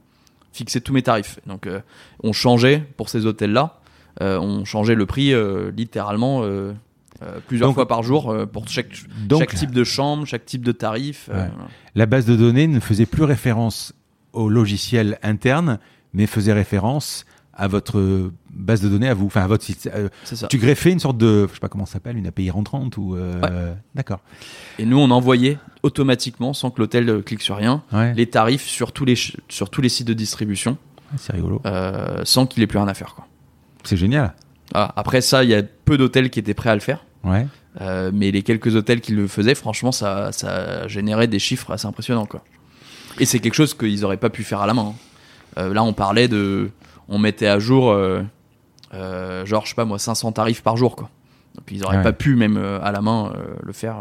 fixer 0.53 0.79
tous 0.79 0.93
mes 0.93 1.01
tarifs. 1.03 1.37
Donc 1.47 1.67
euh, 1.67 1.81
on 2.23 2.31
changeait 2.31 2.81
pour 2.95 3.09
ces 3.09 3.25
hôtels 3.25 3.51
là 3.51 3.79
on 4.21 4.63
changeait 4.63 4.95
le 4.95 5.05
prix 5.05 5.33
euh, 5.33 5.69
littéralement 5.75 6.43
euh, 7.23 7.39
plusieurs 7.47 7.69
Donc- 7.69 7.75
fois 7.75 7.87
par 7.87 8.03
jour 8.03 8.29
euh, 8.31 8.45
pour 8.45 8.67
chaque, 8.67 8.89
Donc, 9.27 9.39
chaque 9.39 9.55
type 9.55 9.71
de 9.71 9.83
chambre 9.83 10.25
chaque 10.25 10.45
type 10.45 10.63
de 10.63 10.71
tarif 10.71 11.29
euh, 11.31 11.45
Ouais. 11.45 11.51
la 11.95 12.05
base 12.05 12.25
de 12.25 12.35
données 12.35 12.67
ne 12.67 12.79
faisait 12.79 13.05
plus 13.05 13.23
référence 13.23 13.93
au 14.33 14.49
logiciel 14.49 15.19
interne, 15.23 15.79
mais 16.13 16.25
faisait 16.27 16.53
référence 16.53 17.25
à 17.55 17.67
votre 17.67 18.31
base 18.51 18.81
de 18.81 18.89
données 18.89 19.07
à 19.09 19.13
vous, 19.13 19.27
enfin 19.27 19.41
à 19.43 19.47
votre 19.47 19.63
site. 19.63 19.87
Euh, 19.93 20.09
tu 20.49 20.57
greffais 20.57 20.91
une 20.91 20.99
sorte 20.99 21.19
de, 21.19 21.45
je 21.47 21.53
sais 21.53 21.59
pas 21.59 21.69
comment 21.69 21.85
ça 21.85 21.93
s'appelle, 21.93 22.17
une 22.17 22.25
API 22.25 22.49
rentrante 22.49 22.97
ou 22.97 23.15
euh, 23.15 23.73
d'accord. 23.93 24.21
et 24.79 24.85
nous 24.85 24.97
on 24.97 25.11
envoyait 25.11 25.59
automatiquement 25.83 26.53
sans 26.53 26.71
que 26.71 26.79
l'hôtel 26.81 27.21
clique 27.23 27.43
sur 27.43 27.55
rien 27.57 27.83
Ouais, 27.93 28.13
les 28.15 28.25
tarifs 28.27 28.65
sur 28.65 28.91
tous 28.91 29.05
les 29.05 29.15
sur 29.49 29.69
tous 29.69 29.81
les 29.81 29.89
sites 29.89 30.07
de 30.07 30.13
distribution 30.13 30.77
c'est 31.17 31.33
rigolo. 31.33 31.61
sans 32.23 32.47
qu'il 32.47 32.63
ait 32.63 32.67
plus 32.67 32.79
rien 32.79 32.87
à 32.87 32.95
faire 32.95 33.13
quoi. 33.13 33.27
C'est 33.83 33.97
génial. 33.97 34.33
Ah, 34.73 34.91
après 34.95 35.21
ça 35.21 35.43
il 35.43 35.51
y 35.51 35.55
a 35.55 35.61
peu 35.61 35.95
d'hôtels 35.99 36.31
qui 36.31 36.39
étaient 36.39 36.55
prêts 36.55 36.71
à 36.71 36.75
le 36.75 36.81
faire 36.81 37.05
Ouais. 37.23 37.47
Euh, 37.81 38.11
mais 38.13 38.31
les 38.31 38.43
quelques 38.43 38.75
hôtels 38.75 39.01
qui 39.01 39.13
le 39.13 39.27
faisaient, 39.27 39.55
franchement, 39.55 39.91
ça, 39.91 40.31
ça 40.31 40.87
générait 40.87 41.27
des 41.27 41.39
chiffres 41.39 41.71
assez 41.71 41.87
impressionnants. 41.87 42.25
Quoi. 42.25 42.43
Et 43.19 43.25
c'est 43.25 43.39
quelque 43.39 43.53
chose 43.55 43.73
qu'ils 43.73 44.03
auraient 44.05 44.17
pas 44.17 44.29
pu 44.29 44.43
faire 44.43 44.61
à 44.61 44.67
la 44.67 44.73
main. 44.73 44.87
hein. 44.89 45.59
Euh, 45.59 45.73
là, 45.73 45.83
on 45.83 45.93
parlait 45.93 46.27
de. 46.27 46.69
On 47.09 47.17
mettait 47.19 47.47
à 47.47 47.59
jour, 47.59 47.91
euh, 47.91 48.21
genre, 49.45 49.63
je 49.65 49.69
sais 49.69 49.75
pas 49.75 49.85
moi, 49.85 49.99
500 49.99 50.31
tarifs 50.33 50.61
par 50.63 50.77
jour. 50.77 50.95
Quoi. 50.95 51.09
Donc 51.55 51.65
ils 51.71 51.83
auraient 51.83 51.97
Ouais. 51.97 52.03
pas 52.03 52.13
pu, 52.13 52.35
même 52.35 52.57
à 52.57 52.91
la 52.91 53.01
main, 53.01 53.33
le 53.61 53.73
faire. 53.73 53.97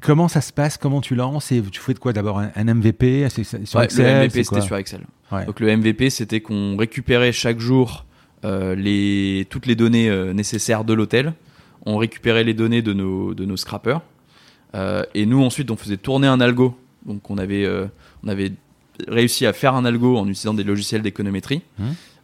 comment 0.00 0.28
ça 0.28 0.40
se 0.40 0.52
passe? 0.52 0.76
Comment 0.78 1.00
tu 1.00 1.14
lances? 1.14 1.50
Et 1.52 1.62
tu 1.62 1.80
fais 1.80 1.94
de 1.94 1.98
quoi? 1.98 2.12
D'abord 2.12 2.38
un, 2.38 2.50
un 2.54 2.64
MVP 2.74 3.28
sur 3.30 3.78
Ouais, 3.78 3.84
Excel, 3.86 4.04
le 4.20 4.26
MVP 4.26 4.44
c'était 4.44 4.60
sur 4.60 4.76
Excel. 4.76 5.00
Ouais. 5.32 5.44
Donc 5.46 5.60
le 5.60 5.76
MVP 5.76 6.10
c'était 6.10 6.40
qu'on 6.40 6.76
récupérait 6.76 7.32
chaque 7.32 7.58
jour 7.58 8.04
les, 8.44 9.46
toutes 9.50 9.66
les 9.66 9.74
données 9.74 10.08
euh, 10.08 10.32
nécessaires 10.32 10.84
de 10.84 10.92
l'hôtel. 10.92 11.32
On 11.86 11.96
récupérait 11.96 12.44
les 12.44 12.54
données 12.54 12.82
de 12.82 12.92
nos, 12.92 13.34
de 13.34 13.44
nos 13.44 13.56
scrappers. 13.56 14.00
Euh, 14.74 15.04
et 15.14 15.24
nous 15.26 15.42
ensuite 15.42 15.70
on 15.70 15.76
faisait 15.76 15.96
tourner 15.96 16.26
un 16.26 16.40
algo. 16.40 16.76
Donc 17.06 17.30
on 17.30 17.38
avait, 17.38 17.64
euh, 17.64 17.86
on 18.24 18.28
avait 18.28 18.52
réussi 19.06 19.46
à 19.46 19.52
faire 19.52 19.74
un 19.74 19.84
algo 19.84 20.16
en 20.16 20.24
utilisant 20.24 20.54
des 20.54 20.64
logiciels 20.64 21.02
d'économétrie. 21.02 21.62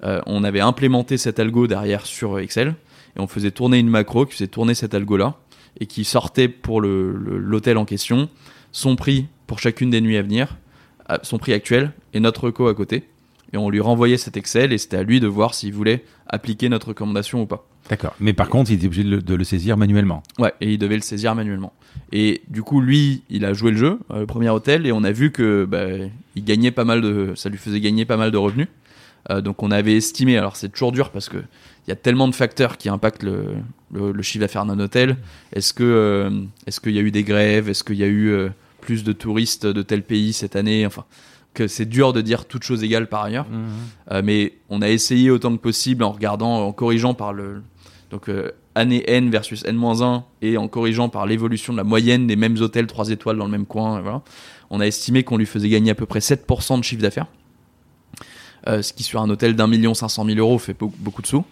Euh, 0.02 0.20
on 0.26 0.44
avait 0.44 0.60
implémenté 0.60 1.16
cet 1.16 1.38
algo 1.38 1.66
derrière 1.66 2.06
sur 2.06 2.38
Excel 2.38 2.74
et 3.16 3.20
on 3.20 3.26
faisait 3.26 3.50
tourner 3.50 3.78
une 3.78 3.88
macro 3.88 4.26
qui 4.26 4.32
faisait 4.32 4.46
tourner 4.46 4.74
cet 4.74 4.94
algo 4.94 5.16
là 5.16 5.36
et 5.78 5.86
qui 5.86 6.04
sortait 6.04 6.48
pour 6.48 6.80
l'hôtel 6.80 7.76
en 7.76 7.84
question 7.84 8.28
son 8.72 8.96
prix 8.96 9.26
pour 9.46 9.58
chacune 9.58 9.90
des 9.90 10.00
nuits 10.00 10.16
à 10.16 10.22
venir, 10.22 10.56
son 11.22 11.38
prix 11.38 11.52
actuel 11.52 11.92
et 12.14 12.20
notre 12.20 12.44
reco 12.44 12.68
à 12.68 12.74
côté. 12.74 13.04
Et 13.52 13.56
on 13.56 13.68
lui 13.70 13.80
renvoyait 13.80 14.16
cet 14.16 14.36
Excel 14.36 14.72
et 14.72 14.78
c'était 14.78 14.96
à 14.96 15.02
lui 15.02 15.20
de 15.20 15.26
voir 15.26 15.54
s'il 15.54 15.72
voulait 15.72 16.04
appliquer 16.28 16.68
notre 16.68 16.88
recommandation 16.88 17.42
ou 17.42 17.46
pas. 17.46 17.66
D'accord. 17.88 18.14
Mais 18.20 18.32
par 18.32 18.48
contre, 18.48 18.70
il 18.70 18.74
était 18.74 18.86
obligé 18.86 19.02
de 19.02 19.10
le, 19.10 19.22
de 19.22 19.34
le 19.34 19.44
saisir 19.44 19.76
manuellement. 19.76 20.22
Ouais, 20.38 20.52
et 20.60 20.72
il 20.72 20.78
devait 20.78 20.94
le 20.94 21.02
saisir 21.02 21.34
manuellement. 21.34 21.72
Et 22.12 22.42
du 22.48 22.62
coup, 22.62 22.80
lui, 22.80 23.22
il 23.28 23.44
a 23.44 23.52
joué 23.52 23.72
le 23.72 23.76
jeu, 23.76 23.98
euh, 24.12 24.20
le 24.20 24.26
premier 24.26 24.50
hôtel, 24.50 24.86
et 24.86 24.92
on 24.92 25.02
a 25.02 25.10
vu 25.10 25.32
que 25.32 25.64
bah, 25.64 25.86
il 26.36 26.44
gagnait 26.44 26.70
pas 26.70 26.84
mal 26.84 27.00
de, 27.00 27.32
ça 27.34 27.48
lui 27.48 27.58
faisait 27.58 27.80
gagner 27.80 28.04
pas 28.04 28.16
mal 28.16 28.30
de 28.30 28.36
revenus. 28.36 28.68
Euh, 29.28 29.40
donc 29.40 29.62
on 29.62 29.70
avait 29.70 29.96
estimé, 29.96 30.38
alors 30.38 30.56
c'est 30.56 30.70
toujours 30.70 30.92
dur 30.92 31.10
parce 31.10 31.28
que 31.28 31.36
il 31.36 31.90
y 31.90 31.92
a 31.92 31.96
tellement 31.96 32.28
de 32.28 32.34
facteurs 32.34 32.78
qui 32.78 32.88
impactent 32.88 33.22
le, 33.22 33.54
le, 33.92 34.12
le 34.12 34.22
chiffre 34.22 34.40
d'affaires 34.40 34.64
d'un 34.64 34.78
hôtel. 34.78 35.16
Est-ce 35.52 35.74
que 35.74 35.82
euh, 35.82 36.30
est-ce 36.66 36.80
qu'il 36.80 36.92
y 36.92 36.98
a 36.98 37.02
eu 37.02 37.10
des 37.10 37.24
grèves? 37.24 37.68
Est-ce 37.68 37.84
qu'il 37.84 37.96
y 37.96 38.04
a 38.04 38.06
eu 38.06 38.28
euh, 38.28 38.48
plus 38.80 39.02
de 39.04 39.12
touristes 39.12 39.66
de 39.66 39.82
tel 39.82 40.02
pays 40.02 40.32
cette 40.32 40.56
année? 40.56 40.86
Enfin, 40.86 41.04
que 41.54 41.66
c'est 41.66 41.86
dur 41.86 42.12
de 42.12 42.20
dire 42.20 42.44
toutes 42.44 42.62
choses 42.62 42.82
égales 42.84 43.08
par 43.08 43.24
ailleurs. 43.24 43.46
Euh, 44.10 44.22
mais 44.24 44.54
on 44.68 44.82
a 44.82 44.88
essayé 44.88 45.30
autant 45.30 45.56
que 45.56 45.60
possible 45.60 46.04
en 46.04 46.12
regardant, 46.12 46.66
en 46.66 46.72
corrigeant 46.72 47.14
par 47.14 47.32
le 47.32 47.62
donc 48.10 48.28
euh, 48.28 48.50
année 48.74 49.04
n 49.08 49.30
versus 49.30 49.64
n-1 49.64 50.22
et 50.42 50.56
en 50.56 50.68
corrigeant 50.68 51.08
par 51.08 51.26
l'évolution 51.26 51.72
de 51.72 51.78
la 51.78 51.84
moyenne 51.84 52.26
des 52.26 52.36
mêmes 52.36 52.56
hôtels 52.60 52.86
3 52.86 53.10
étoiles 53.10 53.36
dans 53.36 53.44
le 53.44 53.50
même 53.50 53.66
coin. 53.66 54.00
voilà. 54.00 54.22
On 54.70 54.80
a 54.80 54.86
estimé 54.86 55.24
qu'on 55.24 55.36
lui 55.36 55.46
faisait 55.46 55.68
gagner 55.68 55.90
à 55.90 55.94
peu 55.94 56.06
près 56.06 56.20
7% 56.20 56.78
de 56.78 56.84
chiffre 56.84 57.02
d'affaires. 57.02 57.26
Euh, 58.68 58.82
ce 58.82 58.92
qui 58.92 59.02
sur 59.02 59.20
un 59.22 59.30
hôtel 59.30 59.56
d'un 59.56 59.66
million 59.66 59.94
cinq 59.94 60.08
cent 60.08 60.24
mille 60.24 60.38
euros 60.38 60.58
fait 60.58 60.76
beaucoup, 60.78 61.22
de 61.22 61.26
sous. 61.26 61.44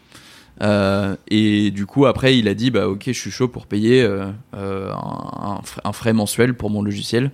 Euh, 0.61 1.17
et 1.29 1.71
du 1.71 1.87
coup 1.87 2.07
après 2.07 2.37
il 2.37 2.49
a 2.49 2.55
dit 2.55 2.71
bah 2.71 2.89
ok 2.89 3.05
je 3.07 3.13
suis 3.13 3.31
chaud 3.31 3.47
pour 3.47 3.67
payer 3.67 4.03
euh, 4.03 4.33
un 4.53 5.93
frais 5.93 6.13
mensuel 6.13 6.55
pour 6.55 6.71
mon 6.71 6.83
logiciel. 6.83 7.31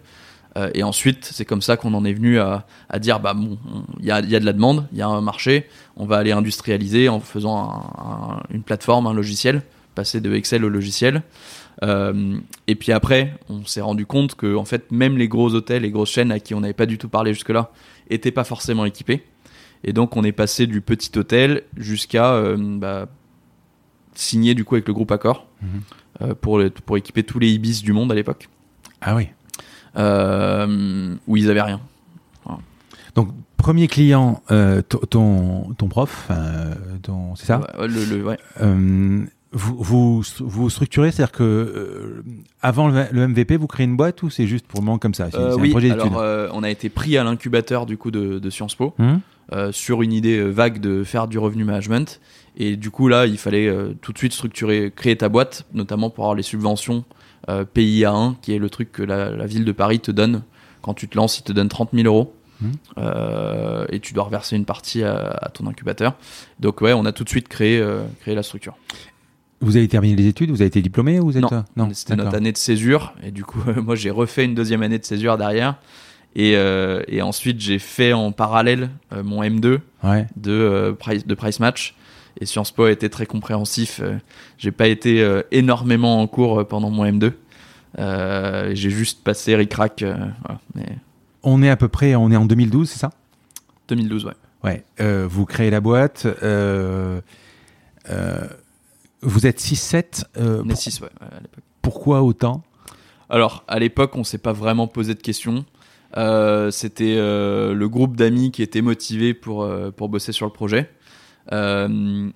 Euh, 0.56 0.70
et 0.74 0.82
ensuite 0.84 1.24
c'est 1.24 1.44
comme 1.44 1.62
ça 1.62 1.76
qu'on 1.76 1.94
en 1.94 2.04
est 2.04 2.12
venu 2.12 2.38
à, 2.38 2.64
à 2.88 3.00
dire 3.00 3.18
bah 3.18 3.34
bon 3.34 3.58
on- 3.74 3.82
il 3.98 4.04
y 4.04 4.12
a, 4.12 4.20
il 4.20 4.30
y 4.30 4.36
a 4.36 4.40
de 4.40 4.44
la 4.44 4.52
demande, 4.52 4.86
il 4.92 4.98
y 4.98 5.02
a 5.02 5.08
un 5.08 5.20
marché, 5.20 5.66
on 5.96 6.06
va 6.06 6.18
aller 6.18 6.30
industrialiser 6.30 7.08
en 7.08 7.18
faisant 7.18 7.56
un- 7.58 8.02
un- 8.04 8.42
une 8.50 8.62
plateforme, 8.62 9.08
un 9.08 9.14
logiciel, 9.14 9.62
passer 9.96 10.20
de 10.20 10.32
Excel 10.32 10.64
au 10.64 10.68
logiciel. 10.68 11.22
Euh, 11.82 12.36
et 12.68 12.76
puis 12.76 12.92
après, 12.92 13.34
on 13.48 13.64
s'est 13.66 13.80
rendu 13.80 14.06
compte 14.06 14.36
que 14.36 14.54
en 14.54 14.64
fait, 14.64 14.92
même 14.92 15.18
les 15.18 15.26
gros 15.26 15.52
hôtels, 15.54 15.82
les 15.82 15.90
grosses 15.90 16.10
chaînes 16.12 16.30
à 16.30 16.38
qui 16.38 16.54
on 16.54 16.60
n'avait 16.60 16.72
pas 16.72 16.86
du 16.86 16.98
tout 16.98 17.08
parlé 17.08 17.34
jusque-là, 17.34 17.72
étaient 18.08 18.30
pas 18.30 18.44
forcément 18.44 18.84
équipés. 18.84 19.24
Et 19.82 19.92
donc, 19.92 20.16
on 20.16 20.22
est 20.22 20.32
passé 20.32 20.68
du 20.68 20.80
petit 20.80 21.10
hôtel 21.18 21.62
jusqu'à 21.76 22.32
euh, 22.34 22.56
bah, 22.78 23.06
signer 24.14 24.54
du 24.54 24.64
coup 24.64 24.76
avec 24.76 24.86
le 24.86 24.94
groupe 24.94 25.10
Accor 25.10 25.46
Mhm. 25.62 25.68
euh, 26.22 26.34
pour, 26.40 26.58
le- 26.58 26.70
pour 26.70 26.96
équiper 26.96 27.24
tous 27.24 27.38
les 27.40 27.50
Ibis 27.50 27.82
du 27.82 27.92
monde 27.92 28.12
à 28.12 28.14
l'époque, 28.14 28.48
Ah 29.00 29.16
oui. 29.16 29.28
Euh, 29.96 31.14
où 31.26 31.37
ils 31.37 31.50
avaient 31.50 31.62
rien. 31.62 31.80
Donc, 33.14 33.28
premier 33.57 33.87
client, 33.87 34.42
euh, 34.50 34.83
ton- 34.83 35.72
ton, 35.78 35.88
prof, 35.88 36.26
euh, 36.30 36.74
ton- 37.02 37.37
c'est 37.37 37.46
ça? 37.46 37.61
Ouais, 37.78 37.87
le- 37.87 38.04
le- 38.04 38.24
ouais. 38.24 38.37
Vous, 39.57 39.76
vous, 39.78 40.22
vous 40.40 40.68
structurez, 40.68 41.12
c'est-à-dire 41.12 41.30
que 41.30 41.44
euh, 41.44 42.24
avant 42.61 42.88
le, 42.88 43.04
le 43.12 43.28
MVP, 43.28 43.57
vous 43.57 43.68
créez 43.68 43.85
une 43.87 43.96
boîte 43.96 44.20
ou 44.24 44.30
c'est 44.30 44.48
juste 44.48 44.66
pour 44.66 44.80
le 44.80 44.87
moment 44.87 44.98
comme 44.98 45.14
ça? 45.14 45.28
Euh, 45.33 45.54
un 45.57 45.61
oui, 45.61 45.70
projet 45.70 45.92
alors 45.92 46.18
euh, 46.18 46.48
on 46.52 46.64
a 46.64 46.70
été 46.70 46.88
pris 46.88 47.16
à 47.16 47.22
l'incubateur 47.22 47.87
du 47.87 47.96
coup 47.96 48.11
de, 48.11 48.40
de 48.40 48.50
Sciences 48.50 48.74
Po. 48.74 48.94
Hum? 48.98 49.20
sur 49.70 50.02
une 50.02 50.12
idée 50.12 50.42
vague 50.42 50.80
de 50.80 51.04
faire 51.04 51.28
du 51.28 51.38
revenu 51.38 51.62
management. 51.62 52.18
Et 52.57 52.74
du 52.76 52.90
coup, 52.90 53.07
là, 53.07 53.26
il 53.26 53.38
fallait 53.38 53.70
tout 54.00 54.12
de 54.12 54.18
suite 54.18 54.33
structurer, 54.33 54.90
créer 54.96 55.16
ta 55.16 55.28
boîte, 55.28 55.66
notamment 55.74 56.11
pour 56.11 56.24
avoir 56.24 56.35
les 56.35 56.42
subventions 56.42 57.04
euh, 57.48 57.64
PIA1, 57.74 58.37
qui 58.42 58.54
est 58.54 58.59
le 58.59 58.70
truc 58.70 58.92
que 58.92 59.02
la, 59.02 59.30
la 59.30 59.46
ville 59.46 59.64
de 59.64 59.72
Paris 59.72 60.00
te 60.00 60.11
donne. 60.11 60.42
Quand 60.83 60.94
tu 60.94 61.09
te 61.09 61.16
lances, 61.16 61.38
ils 61.38 61.42
te 61.42 61.52
donnent 61.52 61.68
30 61.68 61.90
000 61.92 62.07
euros. 62.07 62.35
Mhm. 62.61 62.72
Euh, 62.98 63.87
et 63.90 64.00
tu 64.00 64.14
dois 64.14 64.24
reverser 64.24 64.57
une 64.57 64.64
partie 64.64 65.02
à, 65.02 65.16
à 65.30 65.48
ton 65.48 65.66
incubateur. 65.66 66.14
Donc, 66.61 66.80
ouais, 66.80 66.92
on 66.92 67.04
a 67.04 67.12
tout 67.12 67.24
de 67.24 67.28
suite 67.28 67.48
créé, 67.48 67.78
euh, 67.80 68.02
créé 68.20 68.35
la 68.35 68.42
structure. 68.42 68.76
Vous 69.61 69.76
avez 69.76 69.88
terminé 69.88 70.14
les 70.14 70.26
études? 70.26 70.50
Vous 70.50 70.61
avez 70.61 70.66
été 70.68 70.83
diplômé 70.83 71.18
ou 71.20 71.24
vous 71.26 71.37
êtes 71.38 71.42
Non, 71.42 71.64
euh, 71.78 71.85
C'était 71.92 72.16
notre 72.16 72.35
année 72.35 72.52
de 72.52 72.57
césure. 72.59 73.14
Et 73.22 73.30
du 73.30 73.44
coup, 73.44 73.61
moi, 73.83 73.94
j'ai 73.96 74.11
refait 74.11 74.44
une 74.44 74.54
deuxième 74.54 74.83
année 74.83 74.98
de 74.98 75.04
césure 75.04 75.37
derrière. 75.38 75.76
Et, 76.37 76.52
et 77.09 77.22
ensuite, 77.22 77.61
j'ai 77.61 77.78
fait 77.78 78.12
en 78.12 78.33
parallèle 78.33 78.90
mon 79.22 79.42
M2 79.44 79.78
Ouais. 80.02 80.26
de, 80.37 80.50
euh, 80.50 80.92
price, 80.92 81.26
de 81.26 81.35
Price 81.35 81.61
Match. 81.61 81.94
Et 82.40 82.47
Sciences 82.47 82.73
Po 82.73 82.85
a 82.85 82.90
été 82.90 83.09
très 83.11 83.27
compréhensif. 83.27 84.01
Euh, 84.03 84.16
j'ai 84.59 84.73
pas 84.73 84.88
été 84.88 85.23
euh, 85.23 85.42
énormément 85.53 86.20
en 86.20 86.27
cours 86.27 86.61
euh, 86.61 86.64
pendant 86.64 86.90
mon 86.90 87.05
M2. 87.05 87.33
Euh, 87.99 88.70
j'ai 88.75 88.90
juste 88.90 89.23
passé 89.23 89.55
ric-rac. 89.55 90.01
voilà. 90.03 90.61
Mais 90.75 90.99
On 91.44 91.62
est 91.62 91.70
à 91.70 91.77
peu 91.77 91.88
près, 91.88 92.14
on 92.16 92.31
est 92.33 92.37
en 92.37 92.44
2012, 92.47 92.88
c'est 92.90 92.99
ça? 92.99 93.11
2012, 93.88 94.25
ouais. 94.25 94.33
Ouais. 94.64 94.85
Euh, 95.01 95.27
vous 95.31 95.44
créez 95.44 95.70
la 95.70 95.81
boîte. 95.81 96.27
euh, 96.42 97.20
euh, 98.11 98.47
vous 99.23 99.47
êtes 99.47 99.61
6-7. 99.61 100.25
euh, 100.37 100.62
On 100.64 100.64
est 100.64 100.68
pour- 100.70 100.77
6, 100.79 101.01
ouais, 101.01 101.07
ouais, 101.20 101.27
à 101.31 101.40
l'époque. 101.40 101.64
pourquoi 101.83 102.23
autant? 102.23 102.62
Alors, 103.31 103.62
à 103.68 103.79
l'époque, 103.79 104.16
on 104.16 104.25
s'est 104.25 104.38
pas 104.38 104.53
vraiment 104.53 104.87
posé 104.87 105.14
de 105.14 105.20
questions. 105.20 105.64
C'était 106.70 107.16
le 107.16 107.87
groupe 107.88 108.16
d'amis 108.16 108.51
qui 108.53 108.62
était 108.62 108.83
motivé 108.83 109.35
pour, 109.35 109.68
pour 109.97 110.09
bosser 110.09 110.33
sur 110.33 110.47
le 110.47 110.53
projet. 110.53 110.90
Euh, 111.52 112.28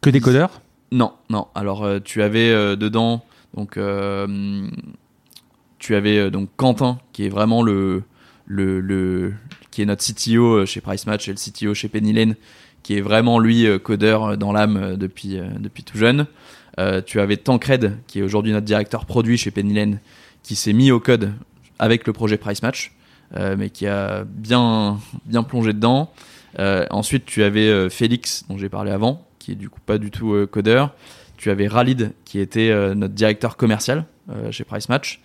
Que 0.00 0.10
des 0.10 0.20
codeurs 0.20 0.60
Non, 0.92 1.12
non. 1.30 1.46
Alors 1.54 1.84
euh, 1.84 2.00
tu 2.00 2.22
avais 2.22 2.50
euh, 2.50 2.76
dedans 2.76 3.24
donc 3.56 3.78
tu 5.78 5.94
avais 5.94 6.30
donc 6.30 6.48
Quentin 6.56 6.98
qui 7.12 7.26
est 7.26 7.28
vraiment 7.28 7.62
le 7.62 8.02
le, 8.46 8.80
le 8.80 9.34
qui 9.70 9.82
est 9.82 9.86
notre 9.86 10.04
CTO 10.04 10.66
chez 10.66 10.80
Price 10.80 11.06
Match 11.06 11.28
et 11.28 11.32
le 11.32 11.36
CTO 11.36 11.72
chez 11.74 11.88
Penny 11.88 12.12
Lane 12.12 12.34
qui 12.82 12.96
est 12.96 13.00
vraiment 13.00 13.38
lui 13.38 13.66
codeur 13.80 14.36
dans 14.36 14.52
l'âme 14.52 14.96
depuis 14.96 15.38
depuis 15.60 15.84
tout 15.84 15.96
jeune. 15.96 16.26
Euh, 16.80 17.00
tu 17.00 17.20
avais 17.20 17.36
Tancred 17.36 17.98
qui 18.08 18.18
est 18.18 18.22
aujourd'hui 18.22 18.52
notre 18.52 18.66
directeur 18.66 19.06
produit 19.06 19.38
chez 19.38 19.52
Penny 19.52 19.74
Lane 19.74 20.00
qui 20.42 20.56
s'est 20.56 20.72
mis 20.72 20.90
au 20.90 20.98
code 20.98 21.32
avec 21.78 22.06
le 22.06 22.12
projet 22.12 22.36
Price 22.36 22.62
Match 22.62 22.92
euh, 23.36 23.54
mais 23.56 23.70
qui 23.70 23.86
a 23.86 24.24
bien 24.24 24.98
bien 25.26 25.42
plongé 25.44 25.72
dedans. 25.72 26.12
Euh, 26.58 26.86
ensuite, 26.90 27.24
tu 27.26 27.42
avais 27.42 27.68
euh, 27.68 27.88
Félix, 27.88 28.44
dont 28.48 28.56
j'ai 28.58 28.68
parlé 28.68 28.90
avant, 28.90 29.26
qui 29.38 29.52
est 29.52 29.56
du 29.56 29.68
coup 29.68 29.80
pas 29.84 29.98
du 29.98 30.10
tout 30.10 30.32
euh, 30.32 30.46
codeur. 30.46 30.94
Tu 31.36 31.50
avais 31.50 31.66
Ralid, 31.66 32.12
qui 32.24 32.38
était 32.38 32.72
notre 32.94 33.12
directeur 33.12 33.56
commercial 33.56 34.06
chez 34.50 34.62
Price 34.64 34.88
Match, 34.88 35.20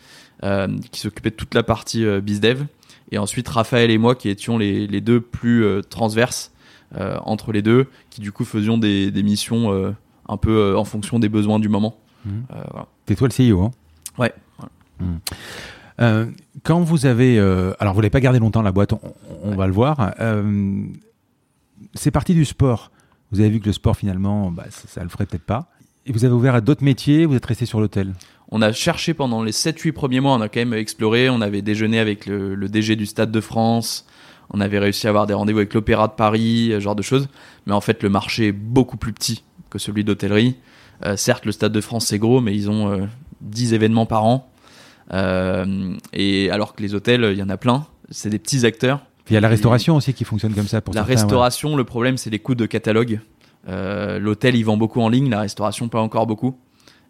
qui 0.92 1.00
s'occupait 1.00 1.30
de 1.30 1.36
toute 1.36 1.54
la 1.54 1.62
partie 1.63 2.04
BizDev. 2.20 2.63
Et 3.12 3.20
ensuite, 3.20 3.48
Raphaël 3.48 3.92
et 3.92 3.98
moi, 3.98 4.15
qui 4.15 4.28
étions 4.28 4.58
les, 4.58 4.88
les 4.88 5.02
deux 5.02 5.22
plus 5.22 5.63
transverses 5.89 6.52
entre 6.98 7.54
les 7.54 7.62
deux, 7.62 7.86
qui 8.10 8.22
du 8.22 8.32
coup 8.32 8.44
faisions 8.44 8.78
des, 8.80 9.12
des 9.12 9.24
missions 9.24 9.96
un 10.28 10.38
peu 10.38 10.76
en 10.76 10.84
fonction 10.84 11.20
des 11.20 11.30
besoins 11.30 11.60
du 11.60 11.70
moment. 11.70 11.96
Euh, 12.28 12.63
voilà. 12.72 12.88
C'est 13.08 13.15
toi 13.15 13.28
le 13.28 13.52
CEO, 13.54 13.62
hein? 13.62 13.72
Ouais. 14.18 14.34
Euh, 16.02 16.26
quand 16.63 16.82
vous 16.82 17.06
avez, 17.06 17.38
euh, 17.39 17.74
alors 17.80 17.94
vous 17.94 18.02
l'avez 18.02 18.10
pas 18.10 18.20
gardé 18.20 18.39
longtemps 18.39 18.62
la 18.62 18.72
boîte, 18.72 18.94
on, 18.94 19.00
on 19.44 19.56
va 19.56 19.68
le 19.68 19.74
voir. 19.74 20.13
Euh, 20.20 20.84
c'est 21.93 22.12
parti 22.12 22.34
du 22.34 22.45
sport. 22.45 22.91
Vous 23.32 23.39
avez 23.39 23.49
vu 23.49 23.60
que 23.60 23.67
le 23.67 23.73
sport 23.73 23.95
finalement, 23.95 24.52
bah, 24.52 24.65
ça, 24.69 24.88
ça 24.88 25.04
le 25.04 25.10
ferait 25.10 25.25
peut-être 25.25 25.45
pas. 25.45 25.71
Et 26.06 26.12
vous 26.12 26.25
avez 26.25 26.34
ouvert 26.34 26.56
à 26.56 26.62
d'autres 26.62 26.84
métiers. 26.84 27.25
Vous 27.25 27.36
êtes 27.36 27.45
resté 27.45 27.65
sur 27.65 27.80
l'hôtel. 27.80 28.13
On 28.52 28.62
a 28.62 28.71
cherché 28.71 29.13
pendant 29.13 29.43
les 29.43 29.52
7-8 29.52 29.91
premiers 29.91 30.19
mois, 30.19 30.34
on 30.34 30.41
a 30.41 30.49
quand 30.49 30.60
même 30.60 30.73
exploré, 30.73 31.30
on 31.30 31.39
avait 31.41 31.62
déjeuné 31.62 31.99
avec 31.99 32.25
le, 32.25 32.56
DG 32.67 32.95
du 32.95 33.06
Stade 33.06 33.32
de 33.32 33.41
France, 33.41 34.08
on 34.49 34.60
avait 34.60 34.80
réussi 34.80 35.06
à 35.06 35.12
avoir 35.12 35.28
des 35.28 35.36
rendez-vous 35.36 35.60
avec 35.60 35.75
l'Opéra 35.75 36.08
de 36.08 36.13
Paris, 36.13 36.69
ce 36.73 36.80
genre 36.80 36.95
de 36.95 37.04
choses. 37.04 37.28
Mais 37.67 37.73
en 37.73 37.82
fait, 37.82 38.02
le 38.02 38.10
marché 38.10 38.47
est 38.47 38.52
beaucoup 38.52 38.97
plus 38.97 39.13
petit 39.13 39.43
que 39.69 39.78
celui 39.78 40.04
d'hôtellerie. 40.04 40.56
Euh, 41.06 41.15
certes, 41.15 41.45
le 41.45 41.52
Stade 41.52 41.71
de 41.71 41.82
France, 41.82 42.08
c'est 42.08 42.17
gros, 42.17 42.41
mais 42.41 42.56
ils 42.56 42.71
ont 42.71 42.91
euh, 42.91 43.06
10 43.41 43.75
événements 43.75 44.08
par 44.08 44.25
an. 44.25 44.52
Euh, 45.13 45.95
et 46.12 46.49
alors 46.49 46.73
que 46.73 46.82
les 46.82 46.95
hôtels, 46.95 47.30
il 47.32 47.38
y 47.38 47.43
en 47.43 47.49
a 47.49 47.58
plein, 47.58 47.86
c'est 48.10 48.32
des 48.32 48.39
petits 48.39 48.65
acteurs. 48.65 49.06
Il 49.30 49.34
y 49.34 49.38
a 49.38 49.42
la 49.42 49.48
restauration 49.50 49.96
aussi 49.96 50.13
qui 50.13 50.24
fonctionne 50.24 50.54
comme 50.54 50.68
ça 50.68 50.82
pour 50.82 50.94
La 50.94 51.02
certains, 51.02 51.13
ouais. 51.15 51.22
restauration, 51.22 51.76
le 51.76 51.84
problème, 51.84 52.18
c'est 52.18 52.30
les 52.30 52.39
coûts 52.39 52.56
de 52.56 52.65
catalogue. 52.65 53.20
Euh, 53.68 54.20
L'hôtel, 54.20 54.56
il 54.56 54.63
vend 54.63 54.78
beaucoup 54.78 55.02
en 55.02 55.10
ligne, 55.10 55.30
la 55.30 55.42
restauration, 55.42 55.88
pas 55.89 56.02
encore 56.02 56.26
beaucoup. 56.28 56.56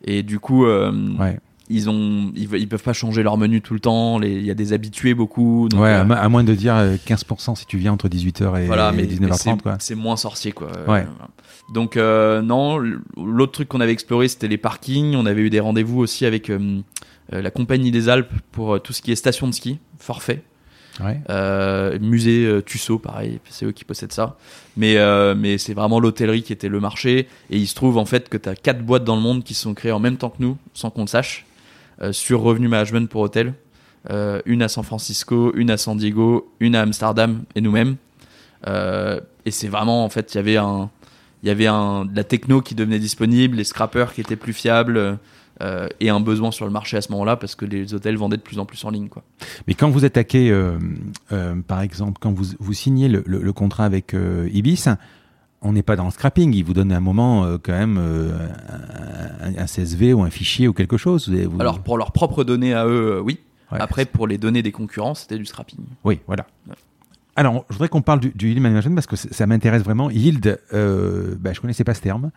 Et 0.03 0.23
du 0.23 0.39
coup, 0.39 0.65
euh, 0.65 0.91
Ouais. 1.19 1.38
ils 1.69 1.89
ont 1.89 2.32
ils, 2.36 2.49
ils 2.55 2.67
peuvent 2.67 2.82
pas 2.84 2.93
changer 2.93 3.21
leur 3.21 3.38
menu 3.38 3.62
tout 3.62 3.73
le 3.75 3.79
temps 3.79 4.19
il 4.21 4.43
y 4.43 4.49
a 4.49 4.55
des 4.55 4.73
habitués 4.73 5.13
beaucoup 5.13 5.67
donc, 5.69 5.82
ouais, 5.82 5.89
euh, 5.89 6.01
à, 6.01 6.03
mo- 6.03 6.13
à 6.15 6.27
moins 6.29 6.43
de 6.43 6.55
dire 6.55 6.73
euh, 6.75 6.95
15% 7.05 7.55
si 7.55 7.65
tu 7.67 7.77
viens 7.77 7.91
entre 7.93 8.08
18h 8.10 8.60
et, 8.63 8.65
voilà 8.65 8.89
et 8.91 8.95
mais, 8.95 9.03
mais 9.03 9.27
19h30 9.27 9.75
c'est- 9.79 9.93
moins 9.93 10.15
sorcier 10.15 10.51
quoi 10.51 10.69
Ouais. 10.88 11.05
donc 11.71 11.95
non 11.97 12.79
l'autre 13.17 13.51
truc 13.51 13.67
qu'on 13.67 13.82
avait 13.82 13.91
exploré 13.91 14.27
c'était 14.29 14.47
les 14.47 14.58
parkings 14.58 15.15
on 15.15 15.27
avait 15.27 15.41
eu 15.41 15.51
des 15.51 15.60
rendez-vous 15.60 15.99
aussi 15.99 16.25
avec 16.25 16.51
la 17.32 17.51
compagnie 17.51 17.91
des 17.91 18.10
Alpes 18.10 18.34
pour 18.51 18.82
tout 18.82 18.91
ce 18.93 19.03
qui 19.03 19.12
est 19.12 19.15
station 19.15 19.47
de 19.47 19.53
ski 19.53 19.77
forfait 19.99 20.41
Euh, 21.29 21.97
musée 21.99 22.45
euh, 22.45 22.62
Tussaud, 22.62 22.99
pareil, 22.99 23.39
c'est 23.49 23.65
eux 23.65 23.71
qui 23.71 23.85
possèdent 23.85 24.12
ça. 24.12 24.38
Mais, 24.77 24.97
euh, 24.97 25.35
mais 25.35 25.57
c'est 25.57 25.73
vraiment 25.73 25.99
l'hôtellerie 25.99 26.43
qui 26.43 26.53
était 26.53 26.69
le 26.69 26.79
marché. 26.79 27.27
Et 27.49 27.57
il 27.57 27.67
se 27.67 27.75
trouve 27.75 27.97
en 27.97 28.05
fait 28.05 28.29
que 28.29 28.38
tu 28.38 28.49
as 28.49 28.55
quatre 28.55 28.81
boîtes 28.81 29.03
dans 29.03 29.15
le 29.15 29.21
monde 29.21 29.43
qui 29.43 29.53
sont 29.53 29.73
créées 29.73 29.91
en 29.91 29.99
même 29.99 30.17
temps 30.17 30.29
que 30.29 30.41
nous, 30.41 30.57
sans 30.73 30.89
qu'on 30.89 31.01
le 31.01 31.07
sache, 31.07 31.45
sur 32.12 32.41
revenu 32.41 32.69
management 32.69 33.09
pour 33.09 33.21
hôtel. 33.21 33.53
Une 34.45 34.62
à 34.62 34.69
San 34.69 34.83
Francisco, 34.83 35.51
une 35.55 35.69
à 35.69 35.77
San 35.77 35.97
Diego, 35.97 36.49
une 36.59 36.75
à 36.75 36.81
Amsterdam 36.81 37.43
et 37.55 37.62
nous-mêmes. 37.62 37.97
Et 38.65 39.51
c'est 39.51 39.67
vraiment 39.67 40.05
en 40.05 40.09
fait, 40.09 40.33
il 40.33 40.38
y 40.38 40.39
avait 40.39 40.57
un, 40.57 40.89
y 41.43 41.49
avait 41.49 41.67
un, 41.67 42.05
de 42.05 42.15
la 42.15 42.23
techno 42.23 42.62
qui 42.62 42.73
devenait 42.73 42.99
disponible, 42.99 43.57
les 43.57 43.65
scrappers 43.65 44.13
qui 44.13 44.21
étaient 44.21 44.38
plus 44.38 44.53
fiables. 44.53 45.17
Euh, 45.61 45.87
et 45.99 46.09
un 46.09 46.19
besoin 46.19 46.51
sur 46.51 46.65
le 46.65 46.71
marché 46.71 46.95
à 46.97 47.01
ce 47.01 47.11
moment-là 47.11 47.35
parce 47.35 47.55
que 47.55 47.65
les 47.65 47.93
hôtels 47.93 48.17
vendaient 48.17 48.37
de 48.37 48.41
plus 48.41 48.59
en 48.59 48.65
plus 48.65 48.83
en 48.85 48.89
ligne 48.91 49.09
quoi. 49.09 49.23
Mais 49.67 49.73
quand 49.73 49.89
vous 49.89 50.05
attaquez, 50.05 50.49
euh, 50.51 50.77
euh, 51.31 51.55
par 51.67 51.81
exemple, 51.81 52.17
quand 52.21 52.31
vous, 52.31 52.45
vous 52.59 52.73
signez 52.73 53.09
le, 53.09 53.23
le- 53.25 53.41
le 53.41 53.53
contrat 53.53 53.85
avec 53.85 54.15
Ibis, 54.51 54.85
on 55.61 55.73
n'est 55.73 55.83
pas 55.83 55.97
dans 55.97 56.05
le 56.05 56.11
scrapping. 56.11 56.53
Il 56.53 56.63
vous 56.63 56.73
donne 56.73 56.91
à 56.93 56.97
un 56.97 57.01
moment 57.01 57.43
euh, 57.43 57.57
quand 57.61 57.73
même 57.73 57.97
euh, 57.99 58.47
un, 59.41 59.57
un 59.61 59.65
CSV 59.65 60.13
ou 60.13 60.21
un 60.23 60.29
fichier 60.29 60.67
ou 60.69 60.73
quelque 60.73 60.95
chose. 60.97 61.27
Vous- 61.29 61.49
vous- 61.51 61.59
Alors 61.61 61.79
pour 61.81 61.97
leurs 61.97 62.13
propres 62.13 62.43
données 62.45 62.73
à 62.73 62.85
eux, 62.87 63.17
euh, 63.17 63.21
oui. 63.21 63.39
Ouais. 63.71 63.77
Après, 63.81 64.05
pour 64.05 64.25
les 64.25 64.37
données 64.37 64.63
des 64.63 64.71
concurrents, 64.71 65.13
c'était 65.13 65.37
du 65.37 65.45
scrapping. 65.45 65.79
Oui, 66.03 66.19
voilà. 66.25 66.47
Ouais. 66.67 66.75
Alors, 67.35 67.65
je 67.69 67.73
voudrais 67.75 67.87
qu'on 67.87 68.01
parle 68.01 68.19
du, 68.19 68.29
du 68.29 68.47
yield 68.49 68.61
management 68.61 68.95
parce 68.95 69.05
que 69.07 69.15
ça 69.15 69.45
m'intéresse 69.45 69.83
vraiment. 69.83 70.09
Yield, 70.09 70.59
bah, 70.73 71.53
je 71.53 71.59
connaissais 71.61 71.83
pas 71.83 71.93
ce 71.93 72.01
terme. 72.01 72.31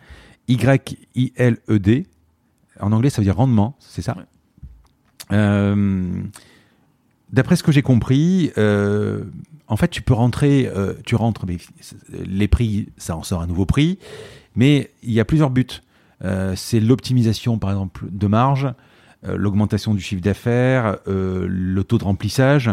Y-I-L-E-D. 0.49 2.07
En 2.83 2.93
anglais, 2.93 3.11
ça 3.11 3.23
veut 3.23 3.25
dire 3.25 3.37
rendement, 3.37 3.77
c'est 3.79 4.03
ça 4.03 4.17
Ouais. 4.17 4.25
Euh, 5.33 6.11
D'après 7.33 7.57
ce 7.57 7.63
que 7.63 7.73
j'ai 7.73 7.81
compris, 7.81 8.53
euh, 8.59 9.25
en 9.67 9.77
fait, 9.79 9.89
tu 9.89 10.03
peux 10.03 10.13
rentrer, 10.13 10.71
euh, 10.77 10.93
tu 11.07 11.15
rentres, 11.15 11.47
mais 11.47 11.57
les 12.11 12.47
prix, 12.47 12.91
ça 12.99 13.17
en 13.17 13.23
sort 13.23 13.41
un 13.41 13.47
nouveau 13.47 13.65
prix, 13.65 13.99
mais 14.55 14.91
il 15.03 15.13
y 15.13 15.21
a 15.21 15.25
plusieurs 15.25 15.51
buts. 15.51 15.67
C'est 16.55 16.79
l'optimisation, 16.79 17.59
par 17.59 17.71
exemple, 17.71 18.05
de 18.11 18.27
marge, 18.29 18.69
l'augmentation 19.27 19.95
du 19.95 20.01
chiffre 20.01 20.23
d'affaires, 20.23 20.99
le 21.07 21.83
taux 21.83 21.99
de 21.99 22.05
remplissage. 22.05 22.71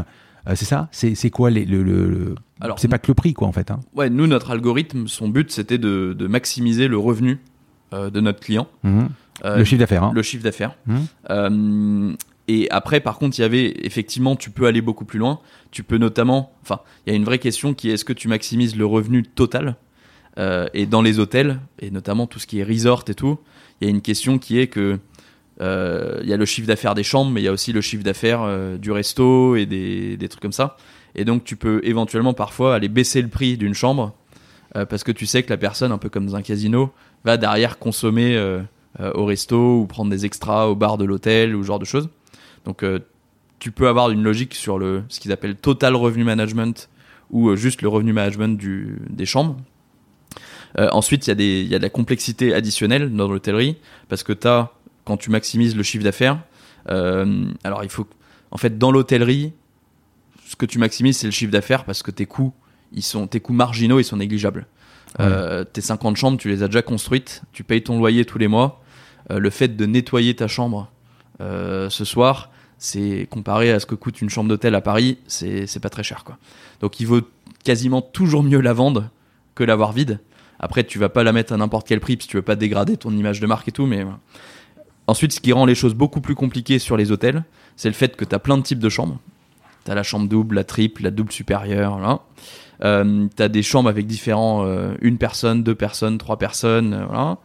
Euh, 0.48 0.54
c'est 0.56 0.66
ça? 0.66 0.88
C'est 0.92 1.30
quoi 1.30 1.50
les, 1.50 1.66
le, 1.66 2.36
Alors, 2.60 2.80
C'est 2.80 2.88
pas 2.88 3.00
que 3.00 3.08
le 3.08 3.14
prix, 3.14 3.34
quoi, 3.34 3.48
en 3.48 3.52
fait. 3.52 3.72
Hein. 3.72 3.80
Ouais, 3.94 4.10
nous, 4.10 4.28
notre 4.28 4.52
algorithme, 4.52 5.08
son 5.08 5.30
but, 5.30 5.52
c'était 5.52 5.78
de, 5.78 6.16
de 6.18 6.28
maximiser 6.28 6.88
le 6.88 6.98
revenu 6.98 7.40
euh, 7.94 8.10
de 8.10 8.20
notre 8.20 8.40
client. 8.40 8.68
Mhm. 8.84 9.10
Euh, 9.46 9.58
le 9.58 9.64
chiffre 9.64 9.80
d'affaires. 9.80 10.04
Hein. 10.04 10.12
le 10.14 10.22
chiffre 10.22 10.44
d'affaires. 10.44 10.76
Mhm. 10.86 11.06
Euh, 11.30 12.14
et 12.48 12.68
après, 12.72 13.00
par 13.00 13.20
contre, 13.20 13.38
il 13.38 13.42
y 13.42 13.46
avait 13.46 13.74
effectivement, 13.84 14.36
tu 14.36 14.50
peux 14.50 14.66
aller 14.66 14.82
beaucoup 14.82 15.06
plus 15.06 15.20
loin. 15.20 15.40
Tu 15.72 15.84
peux 15.84 15.98
notamment, 15.98 16.52
enfin, 16.64 16.80
il 17.06 17.12
y 17.12 17.14
a 17.14 17.16
une 17.16 17.24
vraie 17.24 17.38
question 17.38 17.74
qui 17.76 17.90
est 17.90 17.94
est-ce 17.94 18.06
que 18.06 18.14
tu 18.14 18.28
maximises 18.28 18.76
le 18.76 18.86
revenu 18.86 19.24
total 19.24 19.76
Euh, 20.38 20.68
Et 20.74 20.86
dans 20.86 21.02
les 21.02 21.20
hôtels, 21.20 21.60
et 21.80 21.92
notamment 21.92 22.26
tout 22.28 22.40
ce 22.40 22.48
qui 22.48 22.60
est 22.60 22.64
resort 22.64 23.04
et 23.08 23.14
tout, 23.14 23.38
il 23.80 23.86
y 23.86 23.88
a 23.88 23.92
une 23.92 24.02
question 24.02 24.40
qui 24.40 24.58
est 24.60 24.68
que 24.68 24.98
euh, 25.62 26.20
il 26.24 26.30
y 26.30 26.34
a 26.34 26.38
le 26.38 26.46
chiffre 26.46 26.68
d'affaires 26.68 26.96
des 26.96 27.04
chambres, 27.04 27.30
mais 27.32 27.42
il 27.42 27.44
y 27.44 27.48
a 27.48 27.52
aussi 27.52 27.72
le 27.74 27.82
chiffre 27.82 28.04
d'affaires 28.04 28.42
euh, 28.44 28.78
du 28.78 28.92
resto 28.92 29.56
et 29.56 29.66
des, 29.66 30.16
des 30.18 30.30
trucs 30.30 30.42
comme 30.42 30.54
ça. 30.54 30.78
Et 31.16 31.26
donc, 31.26 31.44
tu 31.44 31.56
peux 31.56 31.82
éventuellement 31.84 32.34
parfois 32.34 32.74
aller 32.76 32.88
baisser 32.90 33.22
le 33.22 33.28
prix 33.28 33.58
d'une 33.58 33.74
chambre 33.74 34.14
parce 34.88 35.04
que 35.04 35.12
tu 35.12 35.26
sais 35.26 35.42
que 35.42 35.50
la 35.50 35.58
personne, 35.58 35.92
un 35.92 35.98
peu 35.98 36.10
comme 36.10 36.28
dans 36.28 36.36
un 36.36 36.44
casino, 36.44 36.92
va 37.26 37.38
derrière 37.38 37.80
consommer 37.80 38.38
au 38.98 39.26
resto 39.26 39.82
ou 39.82 39.86
prendre 39.86 40.10
des 40.10 40.26
extras 40.26 40.68
au 40.68 40.76
bar 40.76 40.98
de 40.98 41.06
l'hôtel 41.06 41.56
ou 41.56 41.62
ce 41.62 41.68
genre 41.68 41.80
de 41.80 41.86
choses. 41.86 42.10
Donc, 42.66 42.84
euh, 42.84 43.00
tu 43.60 43.72
peux 43.72 43.88
avoir 43.88 44.10
une 44.10 44.24
logique 44.24 44.56
sur 44.56 44.80
le, 44.80 45.04
ce 45.10 45.20
qu'ils 45.20 45.32
appellent 45.32 45.56
total 45.56 45.96
revenue 45.96 46.24
management 46.24 46.90
ou 47.30 47.50
euh, 47.50 47.56
juste 47.56 47.82
le 47.82 47.90
revenu 47.90 48.14
management 48.14 48.58
du, 48.58 48.98
des 49.10 49.26
chambres. 49.26 49.58
Euh, 50.78 50.90
ensuite, 50.92 51.28
il 51.28 51.42
y, 51.42 51.68
y 51.68 51.76
a 51.76 51.78
de 51.78 51.84
la 51.84 51.90
complexité 51.90 52.54
additionnelle 52.54 53.14
dans 53.14 53.28
l'hôtellerie 53.28 53.78
parce 54.08 54.24
que 54.24 54.34
as, 54.48 54.72
quand 55.04 55.18
tu 55.18 55.30
maximises 55.30 55.76
le 55.76 55.84
chiffre 55.84 56.04
d'affaires, 56.04 56.40
euh, 56.90 57.46
alors 57.64 57.84
il 57.84 57.90
faut. 57.90 58.08
En 58.52 58.58
fait, 58.58 58.78
dans 58.78 58.92
l'hôtellerie, 58.92 59.54
ce 60.46 60.56
que 60.56 60.66
tu 60.66 60.80
maximises, 60.80 61.18
c'est 61.18 61.28
le 61.28 61.32
chiffre 61.32 61.52
d'affaires 61.52 61.86
parce 61.86 62.02
que 62.02 62.12
tes 62.12 62.26
coûts, 62.26 62.54
ils 62.94 63.04
sont, 63.04 63.28
tes 63.28 63.40
coûts 63.40 63.54
marginaux, 63.54 64.00
ils 64.00 64.04
sont 64.04 64.18
négligeables. 64.18 64.66
Euh, 65.20 65.64
tes 65.64 65.82
50 65.82 66.18
chambres, 66.18 66.38
tu 66.38 66.50
les 66.50 66.64
as 66.64 66.68
déjà 66.68 66.82
construites, 66.82 67.42
tu 67.52 67.64
payes 67.64 67.84
ton 67.84 67.98
loyer 67.98 68.26
tous 68.26 68.38
les 68.38 68.48
mois. 68.48 68.82
Euh, 69.32 69.40
le 69.40 69.50
fait 69.50 69.76
de 69.76 69.86
nettoyer 69.86 70.36
ta 70.36 70.48
chambre 70.48 70.92
euh, 71.42 71.90
ce 71.90 72.06
soir, 72.06 72.52
c'est 72.78 73.28
comparé 73.30 73.72
à 73.72 73.80
ce 73.80 73.86
que 73.86 73.96
coûte 73.96 74.22
une 74.22 74.30
chambre 74.30 74.50
d'hôtel 74.50 74.76
à 74.76 74.82
Paris, 74.82 75.18
c'est 75.28 75.82
pas 75.82 75.90
très 75.90 76.04
cher 76.04 76.24
quoi. 76.24 76.38
Donc 76.80 77.00
il 77.00 77.08
vaut 77.08 77.22
quasiment 77.64 78.02
toujours 78.02 78.44
mieux 78.44 78.62
la 78.62 78.74
vendre 78.74 79.10
que 79.56 79.64
l'avoir 79.64 79.92
vide. 79.92 80.20
Après, 80.60 80.84
tu 80.84 81.00
vas 81.00 81.10
pas 81.10 81.24
la 81.24 81.32
mettre 81.32 81.54
à 81.54 81.58
n'importe 81.58 81.88
quel 81.88 82.00
prix 82.00 82.18
si 82.20 82.28
tu 82.28 82.38
veux 82.38 82.44
pas 82.44 82.56
dégrader 82.56 82.98
ton 82.98 83.12
image 83.12 83.40
de 83.40 83.48
marque 83.48 83.68
et 83.68 83.72
tout, 83.72 83.86
mais. 83.86 84.06
Ensuite, 85.08 85.32
ce 85.32 85.40
qui 85.40 85.52
rend 85.54 85.66
les 85.66 85.74
choses 85.74 85.96
beaucoup 85.96 86.22
plus 86.22 86.36
compliquées 86.36 86.78
sur 86.78 86.96
les 86.96 87.12
hôtels, 87.12 87.44
c'est 87.76 87.88
le 87.88 87.96
fait 87.96 88.16
que 88.16 88.24
tu 88.24 88.36
as 88.36 88.38
plein 88.38 88.58
de 88.58 88.62
types 88.62 88.80
de 88.80 88.90
chambres. 88.90 89.20
Tu 89.84 89.90
as 89.90 89.96
la 89.96 90.04
chambre 90.04 90.28
double, 90.30 90.56
la 90.56 90.64
triple, 90.64 91.02
la 91.02 91.10
double 91.10 91.32
supérieure. 91.32 91.98
Voilà. 91.98 92.20
Euh, 92.84 93.28
tu 93.36 93.44
as 93.44 93.50
des 93.50 93.64
chambres 93.64 93.90
avec 93.90 94.08
différents, 94.08 94.66
euh, 94.66 94.94
une 95.02 95.18
personne, 95.18 95.64
deux 95.64 95.76
personnes, 95.76 96.18
trois 96.18 96.38
personnes. 96.38 96.94
euh. 96.94 97.36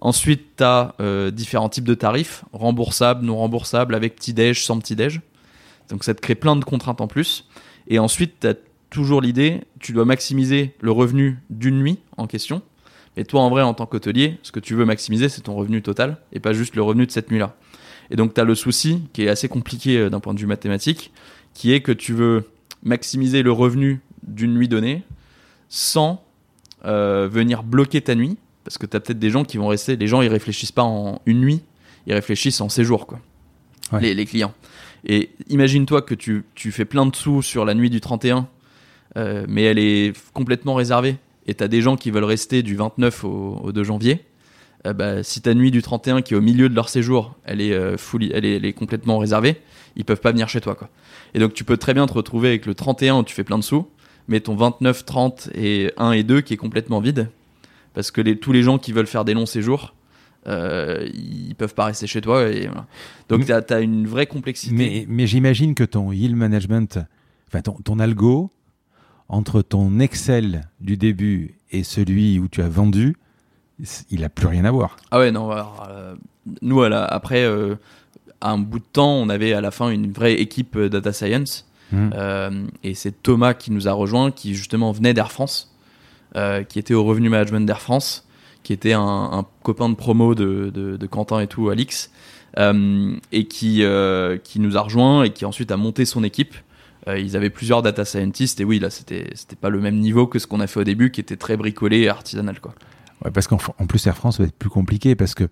Ensuite, 0.00 0.56
tu 0.56 0.64
as 0.64 0.94
différents 1.30 1.68
types 1.68 1.84
de 1.84 1.94
tarifs, 1.94 2.44
remboursables, 2.52 3.24
non 3.24 3.36
remboursables, 3.36 3.94
avec 3.94 4.16
petit-déj, 4.16 4.64
sans 4.64 4.80
petit-déj. 4.80 5.20
Donc 5.90 6.02
ça 6.02 6.12
te 6.14 6.20
crée 6.20 6.34
plein 6.34 6.56
de 6.56 6.64
contraintes 6.64 7.00
en 7.00 7.06
plus. 7.06 7.48
Et 7.86 8.00
ensuite, 8.00 8.40
tu 8.40 8.48
as 8.48 8.54
toujours 8.90 9.20
l'idée, 9.20 9.60
tu 9.78 9.92
dois 9.92 10.04
maximiser 10.04 10.74
le 10.80 10.90
revenu 10.90 11.38
d'une 11.50 11.78
nuit 11.78 11.98
en 12.16 12.26
question. 12.26 12.62
Et 13.16 13.24
toi, 13.24 13.42
en 13.42 13.50
vrai, 13.50 13.62
en 13.62 13.74
tant 13.74 13.86
qu'hôtelier, 13.86 14.38
ce 14.42 14.52
que 14.52 14.60
tu 14.60 14.74
veux 14.74 14.84
maximiser, 14.84 15.28
c'est 15.28 15.42
ton 15.42 15.54
revenu 15.54 15.82
total 15.82 16.16
et 16.32 16.40
pas 16.40 16.52
juste 16.52 16.76
le 16.76 16.82
revenu 16.82 17.06
de 17.06 17.10
cette 17.10 17.30
nuit-là. 17.30 17.54
Et 18.10 18.16
donc, 18.16 18.34
tu 18.34 18.40
as 18.40 18.44
le 18.44 18.54
souci, 18.54 19.02
qui 19.12 19.24
est 19.24 19.28
assez 19.28 19.48
compliqué 19.48 19.98
euh, 19.98 20.10
d'un 20.10 20.20
point 20.20 20.34
de 20.34 20.40
vue 20.40 20.46
mathématique, 20.46 21.12
qui 21.54 21.72
est 21.72 21.80
que 21.80 21.92
tu 21.92 22.12
veux 22.12 22.48
maximiser 22.82 23.42
le 23.42 23.52
revenu 23.52 24.00
d'une 24.22 24.54
nuit 24.54 24.68
donnée 24.68 25.02
sans 25.68 26.22
euh, 26.84 27.28
venir 27.30 27.62
bloquer 27.62 28.00
ta 28.00 28.14
nuit. 28.14 28.36
Parce 28.64 28.78
que 28.78 28.86
tu 28.86 28.96
as 28.96 29.00
peut-être 29.00 29.18
des 29.18 29.30
gens 29.30 29.44
qui 29.44 29.56
vont 29.58 29.66
rester. 29.68 29.96
Les 29.96 30.06
gens, 30.06 30.22
ils 30.22 30.28
réfléchissent 30.28 30.72
pas 30.72 30.84
en 30.84 31.20
une 31.26 31.40
nuit, 31.40 31.62
ils 32.06 32.14
réfléchissent 32.14 32.60
en 32.60 32.68
séjour, 32.68 33.06
quoi. 33.06 33.20
Ouais. 33.92 34.00
Les, 34.00 34.14
les 34.14 34.24
clients. 34.24 34.54
Et 35.04 35.30
imagine-toi 35.48 36.02
que 36.02 36.14
tu, 36.14 36.44
tu 36.54 36.70
fais 36.70 36.84
plein 36.84 37.04
de 37.06 37.14
sous 37.16 37.42
sur 37.42 37.64
la 37.64 37.74
nuit 37.74 37.90
du 37.90 38.00
31, 38.00 38.46
euh, 39.16 39.44
mais 39.48 39.64
elle 39.64 39.78
est 39.80 40.16
complètement 40.32 40.74
réservée. 40.74 41.16
Et 41.48 41.54
tu 41.54 41.64
as 41.64 41.68
des 41.68 41.80
gens 41.82 41.96
qui 41.96 42.12
veulent 42.12 42.22
rester 42.24 42.62
du 42.62 42.76
29 42.76 43.24
au, 43.24 43.60
au 43.64 43.72
2 43.72 43.82
janvier. 43.82 44.20
Euh, 44.86 44.92
bah, 44.92 45.24
si 45.24 45.40
ta 45.42 45.54
nuit 45.54 45.72
du 45.72 45.82
31 45.82 46.22
qui 46.22 46.34
est 46.34 46.36
au 46.36 46.40
milieu 46.40 46.68
de 46.68 46.74
leur 46.76 46.88
séjour, 46.88 47.34
elle 47.44 47.60
est, 47.60 47.72
euh, 47.72 47.96
fully- 47.96 48.30
elle 48.32 48.44
est, 48.44 48.56
elle 48.56 48.64
est 48.64 48.72
complètement 48.72 49.18
réservée, 49.18 49.60
ils 49.96 50.04
peuvent 50.04 50.20
pas 50.20 50.30
venir 50.30 50.48
chez 50.48 50.60
toi. 50.60 50.76
Quoi. 50.76 50.88
Et 51.34 51.40
donc 51.40 51.52
tu 51.52 51.64
peux 51.64 51.76
très 51.76 51.94
bien 51.94 52.06
te 52.06 52.12
retrouver 52.12 52.48
avec 52.50 52.64
le 52.66 52.74
31 52.74 53.16
où 53.18 53.22
tu 53.24 53.34
fais 53.34 53.44
plein 53.44 53.58
de 53.58 53.64
sous, 53.64 53.88
mais 54.28 54.40
ton 54.40 54.54
29, 54.54 55.04
30 55.04 55.50
et 55.54 55.92
1 55.96 56.12
et 56.12 56.22
2 56.22 56.40
qui 56.40 56.54
est 56.54 56.58
complètement 56.58 57.00
vide. 57.00 57.28
Parce 57.94 58.10
que 58.10 58.20
les, 58.20 58.38
tous 58.38 58.52
les 58.52 58.62
gens 58.62 58.78
qui 58.78 58.92
veulent 58.92 59.06
faire 59.06 59.24
des 59.24 59.34
longs 59.34 59.46
séjours, 59.46 59.94
euh, 60.46 61.08
ils 61.12 61.54
peuvent 61.54 61.74
pas 61.74 61.86
rester 61.86 62.06
chez 62.06 62.20
toi. 62.20 62.48
Et, 62.48 62.66
voilà. 62.66 62.86
Donc 63.28 63.44
tu 63.44 63.52
as, 63.52 63.80
une 63.80 64.06
vraie 64.06 64.26
complexité. 64.26 64.74
Mais, 64.74 65.06
mais 65.08 65.26
j'imagine 65.26 65.74
que 65.74 65.84
ton 65.84 66.12
yield 66.12 66.36
management, 66.36 66.98
enfin 67.48 67.60
ton, 67.60 67.74
ton 67.74 67.98
algo, 67.98 68.50
entre 69.28 69.62
ton 69.62 69.98
Excel 69.98 70.68
du 70.80 70.96
début 70.96 71.54
et 71.70 71.84
celui 71.84 72.38
où 72.38 72.48
tu 72.48 72.62
as 72.62 72.68
vendu, 72.68 73.16
il 74.10 74.24
a 74.24 74.28
plus 74.28 74.46
rien 74.46 74.64
à 74.64 74.70
voir. 74.70 74.96
Ah 75.10 75.18
ouais, 75.18 75.30
non, 75.30 75.50
alors, 75.50 75.88
euh, 75.90 76.14
nous, 76.60 76.82
la- 76.82 77.04
après, 77.04 77.44
euh, 77.44 77.76
à 78.40 78.50
un 78.50 78.58
bout 78.58 78.78
de 78.78 78.84
temps, 78.84 79.14
on 79.14 79.28
avait 79.28 79.54
à 79.54 79.60
la 79.60 79.70
fin 79.70 79.90
une 79.90 80.12
vraie 80.12 80.34
équipe 80.34 80.76
euh, 80.76 80.88
data 80.88 81.12
science. 81.12 81.66
Mhm. 81.92 82.10
Euh, 82.14 82.66
et 82.82 82.94
c'est 82.94 83.22
Thomas 83.22 83.54
qui 83.54 83.70
nous 83.70 83.86
a 83.88 83.92
rejoint, 83.92 84.30
qui 84.30 84.54
justement 84.54 84.92
venait 84.92 85.14
d'Air 85.14 85.30
France, 85.30 85.74
euh, 86.36 86.62
qui 86.64 86.78
était 86.78 86.94
au 86.94 87.04
revenu 87.04 87.28
management 87.28 87.66
d'Air 87.66 87.80
France, 87.80 88.26
qui 88.62 88.72
était 88.72 88.92
un, 88.94 89.00
un 89.02 89.44
copain 89.62 89.88
de 89.88 89.94
promo 89.94 90.34
de, 90.34 90.70
de- 90.74 90.96
de 90.96 91.06
Quentin 91.06 91.40
et 91.40 91.46
tout, 91.46 91.68
Alix, 91.68 92.10
euh, 92.58 93.14
et 93.32 93.46
qui, 93.46 93.82
qui 94.44 94.60
nous 94.60 94.76
a 94.76 94.80
rejoint 94.80 95.24
et 95.24 95.30
qui 95.30 95.44
ensuite 95.44 95.70
a 95.70 95.76
monté 95.76 96.04
son 96.04 96.24
équipe. 96.24 96.54
Ils 97.08 97.36
avaient 97.36 97.50
plusieurs 97.50 97.82
data 97.82 98.04
scientists 98.04 98.60
et 98.60 98.64
oui, 98.64 98.78
là, 98.78 98.88
c'était 98.88 99.26
pas 99.60 99.70
le 99.70 99.80
même 99.80 99.98
niveau 99.98 100.28
que 100.28 100.38
ce 100.38 100.46
qu'on 100.46 100.60
a 100.60 100.68
fait 100.68 100.78
au 100.78 100.84
début, 100.84 101.10
qui 101.10 101.20
était 101.20 101.36
très 101.36 101.56
bricolé 101.56 101.98
et 102.02 102.08
artisanal, 102.08 102.60
quoi. 102.60 102.74
Ouais, 103.24 103.30
parce 103.32 103.48
qu'en 103.48 103.58
en 103.78 103.86
plus 103.86 104.06
Air 104.06 104.16
France 104.16 104.38
va 104.38 104.44
être 104.46 104.54
plus 104.56 104.70
compliqué 104.70 105.16
parce 105.16 105.34
que 105.34 105.48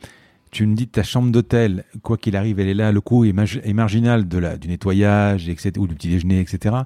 tu 0.51 0.67
me 0.67 0.75
dis 0.75 0.87
que 0.87 0.93
ta 0.93 1.03
chambre 1.03 1.31
d'hôtel, 1.31 1.85
quoi 2.03 2.17
qu'il 2.17 2.37
arrive, 2.37 2.61
elle 2.61 2.69
est 2.69 2.75
là, 2.75 2.93
le 2.93 3.01
coût 3.01 3.25
est, 3.25 3.35
est 3.63 3.73
marginal 3.73 4.29
de 4.29 4.39
la, 4.39 4.57
du 4.57 4.69
nettoyage, 4.69 5.49
etc., 5.49 5.73
ou 5.79 5.87
du 5.87 5.95
petit 5.95 6.09
déjeuner, 6.09 6.41
etc. 6.41 6.77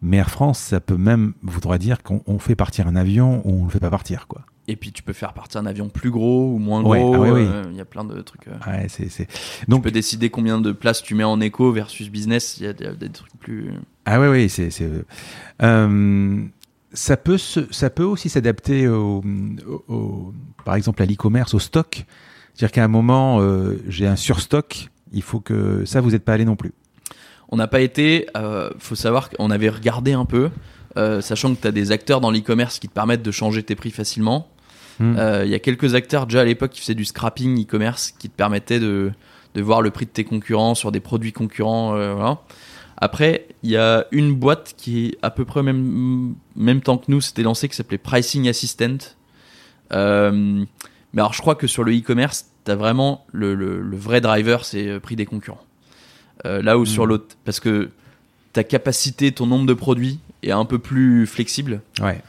Mais 0.00 0.18
Air 0.18 0.30
France, 0.30 0.58
ça 0.58 0.80
peut 0.80 0.96
même 0.96 1.34
voudra 1.42 1.78
dire 1.78 2.02
qu'on 2.02 2.38
fait 2.38 2.54
partir 2.54 2.86
un 2.86 2.96
avion 2.96 3.40
ou 3.44 3.62
on 3.62 3.64
le 3.64 3.70
fait 3.70 3.80
pas 3.80 3.90
partir, 3.90 4.26
quoi. 4.26 4.42
Et 4.66 4.76
puis 4.76 4.92
tu 4.92 5.02
peux 5.02 5.12
faire 5.12 5.34
partir 5.34 5.60
un 5.60 5.66
avion 5.66 5.90
plus 5.90 6.10
gros 6.10 6.54
ou 6.54 6.58
moins 6.58 6.82
gros. 6.82 7.14
Ah 7.14 7.26
euh, 7.26 7.64
il 7.70 7.76
y 7.76 7.80
a 7.80 7.84
plein 7.84 8.04
de 8.04 8.18
trucs. 8.22 8.48
Euh. 8.48 8.52
Ouais. 8.66 8.86
Donc, 9.68 9.80
tu 9.80 9.84
peux 9.84 9.90
décider 9.90 10.30
combien 10.30 10.58
de 10.58 10.72
places 10.72 11.02
tu 11.02 11.14
mets 11.14 11.24
en 11.24 11.40
éco 11.40 11.70
versus 11.70 12.10
business. 12.10 12.58
Il 12.58 12.64
y, 12.64 12.68
a 12.68 12.72
des 12.72 13.10
trucs 13.10 13.34
plus. 13.38 13.72
Ah 14.06 14.20
oui, 14.20 14.28
oui, 14.28 14.48
c'est. 14.48 14.70
c'est... 14.70 14.88
Euh, 15.62 16.44
ça 16.92 17.16
peut, 17.16 17.38
ça 17.38 17.90
peut 17.90 18.04
aussi 18.04 18.28
s'adapter 18.28 18.86
au, 18.86 19.22
par 20.64 20.76
exemple 20.76 21.02
à 21.02 21.06
l'e-commerce, 21.06 21.52
au 21.52 21.58
stock. 21.58 22.06
C'est-à-dire 22.54 22.72
qu'à 22.72 22.84
un 22.84 22.88
moment, 22.88 23.40
j'ai 23.88 24.06
un 24.06 24.16
surstock, 24.16 24.88
il 25.12 25.22
faut 25.22 25.40
que 25.40 25.84
ça, 25.84 26.00
vous 26.00 26.10
n'êtes 26.10 26.24
pas 26.24 26.34
allé 26.34 26.44
non 26.44 26.56
plus. 26.56 26.72
On 27.48 27.56
n'a 27.56 27.68
pas 27.68 27.80
été, 27.80 28.26
euh, 28.36 28.70
faut 28.78 28.94
savoir 28.96 29.30
qu'on 29.30 29.50
avait 29.50 29.68
regardé 29.68 30.12
un 30.12 30.24
peu, 30.24 30.50
euh, 30.96 31.20
sachant 31.20 31.54
que 31.54 31.60
tu 31.60 31.68
as 31.68 31.72
des 31.72 31.92
acteurs 31.92 32.20
dans 32.20 32.30
l'e-commerce 32.30 32.78
qui 32.78 32.88
te 32.88 32.92
permettent 32.92 33.22
de 33.22 33.30
changer 33.30 33.62
tes 33.62 33.76
prix 33.76 33.90
facilement. 33.90 34.48
Hmm. 34.98 35.16
Euh, 35.18 35.44
il 35.44 35.50
y 35.50 35.54
a 35.54 35.58
quelques 35.58 35.94
acteurs 35.94 36.26
déjà 36.26 36.40
à 36.40 36.44
l'époque 36.44 36.72
qui 36.72 36.80
faisaient 36.80 36.94
du 36.94 37.04
scrapping 37.04 37.62
e-commerce 37.62 38.12
qui 38.18 38.28
te 38.28 38.36
permettaient 38.36 38.80
de, 38.80 39.12
de, 39.54 39.62
voir 39.62 39.82
le 39.82 39.90
prix 39.90 40.06
de 40.06 40.10
tes 40.10 40.24
concurrents 40.24 40.74
sur 40.74 40.92
des 40.92 41.00
produits 41.00 41.32
concurrents. 41.32 41.90
Voilà. 41.90 42.40
Après, 42.96 43.48
il 43.62 43.70
y 43.70 43.76
a 43.76 44.06
une 44.12 44.34
boîte 44.34 44.74
qui 44.76 45.06
est 45.06 45.18
à 45.22 45.30
peu 45.30 45.44
près 45.44 45.62
même, 45.62 46.34
même 46.56 46.80
temps 46.80 46.96
que 46.96 47.06
nous, 47.08 47.20
c'était 47.20 47.42
lancé, 47.42 47.68
qui 47.68 47.76
s'appelait 47.76 47.98
Pricing 47.98 48.48
Assistant. 48.48 48.98
Mais 51.14 51.22
alors, 51.22 51.32
je 51.32 51.40
crois 51.40 51.54
que 51.54 51.66
sur 51.66 51.84
le 51.84 51.96
e-commerce, 51.96 52.46
tu 52.64 52.70
as 52.70 52.76
vraiment 52.76 53.24
le, 53.32 53.54
le, 53.54 53.80
le, 53.80 53.96
vrai 53.96 54.20
driver, 54.20 54.64
c'est 54.64 54.98
prix 55.00 55.16
des 55.16 55.26
concurrents. 55.26 55.62
Euh, 56.44 56.60
là 56.60 56.76
où 56.76 56.84
sur 56.84 57.04
hmm. 57.04 57.08
l'autre, 57.08 57.36
parce 57.44 57.60
que 57.60 57.90
ta 58.52 58.64
capacité, 58.64 59.32
ton 59.32 59.46
nombre 59.46 59.66
de 59.66 59.74
produits 59.74 60.18
est 60.42 60.50
un 60.50 60.64
peu 60.64 60.78
plus 60.78 61.26
flexible. 61.26 61.80
Ouais. 62.00 62.20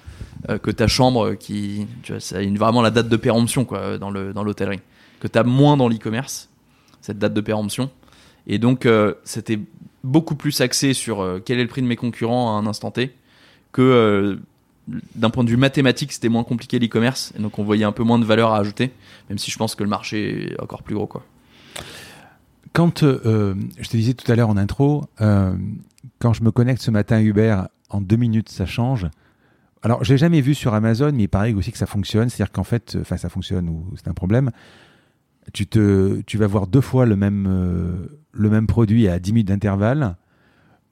Euh, 0.49 0.59
que 0.59 0.69
ta 0.69 0.87
chambre 0.87 1.33
qui 1.33 1.87
tu 2.03 2.11
vois 2.11 2.21
ça 2.21 2.37
a 2.37 2.45
vraiment 2.45 2.81
la 2.81 2.91
date 2.91 3.07
de 3.09 3.15
péremption 3.15 3.65
quoi 3.65 3.97
dans 3.97 4.11
le 4.11 4.31
dans 4.31 4.43
l'hôtellerie 4.43 4.81
que 5.19 5.27
tu 5.27 5.39
as 5.39 5.43
moins 5.43 5.75
dans 5.75 5.87
l'e-commerce 5.87 6.49
cette 7.01 7.17
date 7.17 7.33
de 7.33 7.41
péremption 7.41 7.89
et 8.45 8.59
donc 8.59 8.85
euh, 8.85 9.15
c'était 9.23 9.59
beaucoup 10.03 10.35
plus 10.35 10.61
axé 10.61 10.93
sur 10.93 11.39
quel 11.45 11.57
est 11.57 11.63
le 11.63 11.69
prix 11.69 11.81
de 11.81 11.87
mes 11.87 11.95
concurrents 11.95 12.55
à 12.55 12.59
un 12.59 12.67
instant 12.67 12.91
T 12.91 13.15
que 13.71 14.37
d'un 15.15 15.29
point 15.29 15.43
de 15.43 15.49
vue 15.49 15.57
mathématique 15.57 16.13
c'était 16.13 16.29
moins 16.29 16.43
compliqué 16.43 16.77
l'e-commerce 16.77 17.33
et 17.37 17.41
donc 17.41 17.57
on 17.57 17.63
voyait 17.63 17.85
un 17.85 17.91
peu 17.91 18.03
moins 18.03 18.19
de 18.19 18.25
valeur 18.25 18.51
à 18.51 18.59
ajouter 18.59 18.91
même 19.29 19.37
si 19.39 19.49
je 19.49 19.57
pense 19.57 19.75
que 19.75 19.83
le 19.83 19.89
marché 19.89 20.51
est 20.53 20.61
encore 20.61 20.83
plus 20.83 20.95
gros 20.95 21.07
quand 22.75 23.03
euh, 23.03 23.55
je 23.79 23.87
te 23.87 23.95
disais 23.95 24.13
tout 24.13 24.29
à 24.29 24.35
l'heure 24.35 24.49
en 24.49 24.57
intro, 24.57 25.05
euh, 25.21 25.55
quand 26.19 26.33
je 26.33 26.43
me 26.43 26.51
connecte 26.51 26.81
ce 26.81 26.91
matin 26.91 27.15
à 27.15 27.21
Uber, 27.21 27.63
en 27.89 28.01
deux 28.01 28.17
minutes, 28.17 28.49
ça 28.49 28.65
change. 28.65 29.07
Alors, 29.81 30.03
j'ai 30.03 30.17
jamais 30.17 30.41
vu 30.41 30.53
sur 30.53 30.73
Amazon, 30.73 31.13
mais 31.13 31.23
il 31.23 31.27
paraît 31.29 31.53
aussi 31.53 31.71
que 31.71 31.77
ça 31.77 31.85
fonctionne. 31.85 32.27
C'est-à-dire 32.27 32.51
qu'en 32.51 32.65
fait, 32.65 32.97
enfin, 32.99 33.15
ça 33.15 33.29
fonctionne 33.29 33.69
ou 33.69 33.93
c'est 33.95 34.09
un 34.09 34.13
problème. 34.13 34.51
Tu 35.53 35.67
te, 35.67 36.19
tu 36.25 36.37
vas 36.37 36.47
voir 36.47 36.67
deux 36.67 36.81
fois 36.81 37.05
le 37.05 37.15
même, 37.15 37.45
euh, 37.47 38.19
le 38.33 38.49
même 38.49 38.67
produit 38.67 39.07
à 39.07 39.19
10 39.19 39.31
minutes 39.31 39.47
d'intervalle. 39.47 40.17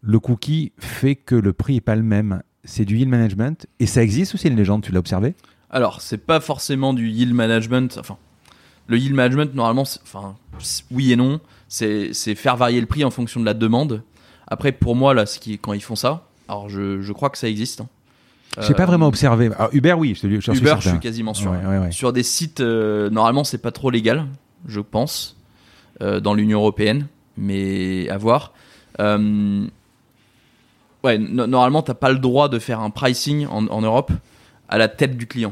Le 0.01 0.19
cookie 0.19 0.71
fait 0.77 1.15
que 1.15 1.35
le 1.35 1.51
prix 1.51 1.77
est 1.77 1.81
pas 1.81 1.97
le 1.97 2.03
même. 2.03 2.43
C'est 2.63 2.85
du 2.85 2.97
yield 2.97 3.09
management 3.09 3.67
et 3.79 3.85
ça 3.85 4.01
existe 4.01 4.35
aussi 4.35 4.47
une 4.47 4.55
légende. 4.55 4.83
Tu 4.83 4.91
l'as 4.91 4.99
observé? 4.99 5.35
Alors, 5.69 6.01
c'est 6.01 6.17
pas 6.17 6.39
forcément 6.39 6.93
du 6.93 7.09
yield 7.09 7.33
management. 7.33 7.97
Enfin, 7.99 8.17
le 8.87 8.97
yield 8.97 9.15
management, 9.15 9.53
normalement, 9.55 9.83
enfin, 10.03 10.35
oui 10.91 11.11
et 11.11 11.15
non 11.15 11.39
c'est 11.73 12.35
faire 12.35 12.55
varier 12.55 12.79
le 12.79 12.85
prix 12.85 13.03
en 13.03 13.09
fonction 13.09 13.39
de 13.39 13.45
la 13.45 13.53
demande. 13.53 14.03
Après, 14.47 14.71
pour 14.71 14.95
moi, 14.95 15.13
là, 15.13 15.25
qui, 15.25 15.57
quand 15.57 15.73
ils 15.73 15.81
font 15.81 15.95
ça, 15.95 16.27
alors 16.47 16.69
je, 16.69 17.11
crois 17.11 17.29
que 17.29 17.37
ça 17.37 17.47
existe. 17.47 17.81
Hein. 17.81 17.87
Je 18.59 18.67
n'ai 18.67 18.75
pas 18.75 18.85
vraiment 18.85 19.07
observé. 19.07 19.49
Uber, 19.71 19.93
oui, 19.93 20.13
je, 20.13 20.39
je, 20.39 20.51
Uber, 20.51 20.75
je 20.79 20.89
suis 20.89 20.99
quasiment 20.99 21.33
sûr. 21.33 21.51
Sur 21.89 22.13
des 22.13 22.21
sites, 22.21 22.59
euh, 22.59 23.09
normalement, 23.09 23.43
c'est 23.43 23.57
pas 23.57 23.71
trop 23.71 23.89
légal, 23.89 24.27
je 24.67 24.79
pense, 24.79 25.37
euh, 26.01 26.19
dans 26.19 26.35
l'Union 26.35 26.59
européenne, 26.59 27.07
mais 27.37 28.07
à 28.09 28.17
voir. 28.17 28.53
Ouais, 31.03 31.17
normalement, 31.17 31.81
t'as 31.81 31.95
pas 31.95 32.13
le 32.13 32.19
droit 32.19 32.47
de 32.47 32.59
faire 32.59 32.79
un 32.79 32.89
pricing 32.89 33.45
en, 33.47 33.81
Europe 33.81 34.13
à 34.69 34.77
la 34.77 34.87
tête 34.87 35.17
du 35.17 35.27
client. 35.27 35.51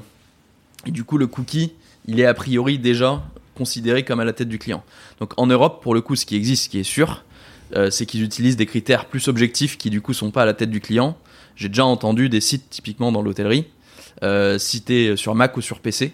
Et 0.86 0.92
du 0.92 1.04
coup, 1.04 1.18
le 1.18 1.28
cookie, 1.28 1.74
il 2.06 2.22
est 2.22 2.26
a 2.26 2.34
priori 2.34 2.80
déjà 2.80 3.22
considéré 3.54 4.06
comme 4.06 4.22
à 4.22 4.26
la 4.26 4.32
tête 4.32 4.48
du 4.48 4.60
client. 4.60 4.82
Donc 5.20 5.34
en 5.36 5.48
Europe, 5.48 5.84
pour 5.84 5.94
le 5.94 6.00
coup, 6.00 6.16
ce 6.16 6.26
qui 6.26 6.38
existe, 6.38 6.64
ce 6.64 6.70
qui 6.70 6.80
est 6.80 6.84
sûr, 6.84 7.26
euh, 7.76 7.90
c'est 7.90 8.06
qu'ils 8.06 8.24
utilisent 8.24 8.56
des 8.56 8.66
critères 8.66 9.06
plus 9.06 9.28
objectifs 9.28 9.78
qui 9.78 9.90
du 9.90 10.00
coup 10.00 10.14
sont 10.14 10.32
pas 10.32 10.44
à 10.44 10.46
la 10.46 10.54
tête 10.54 10.70
du 10.70 10.80
client. 10.80 11.18
J'ai 11.58 11.68
déjà 11.68 11.86
entendu 11.86 12.30
des 12.30 12.40
sites 12.40 12.70
typiquement 12.70 13.12
dans 13.12 13.22
l'hôtellerie, 13.22 13.68
euh, 14.24 14.58
si 14.58 14.82
t'es 14.82 15.18
sur 15.18 15.36
Mac 15.36 15.58
ou 15.58 15.62
sur 15.62 15.82
PC, 15.82 16.14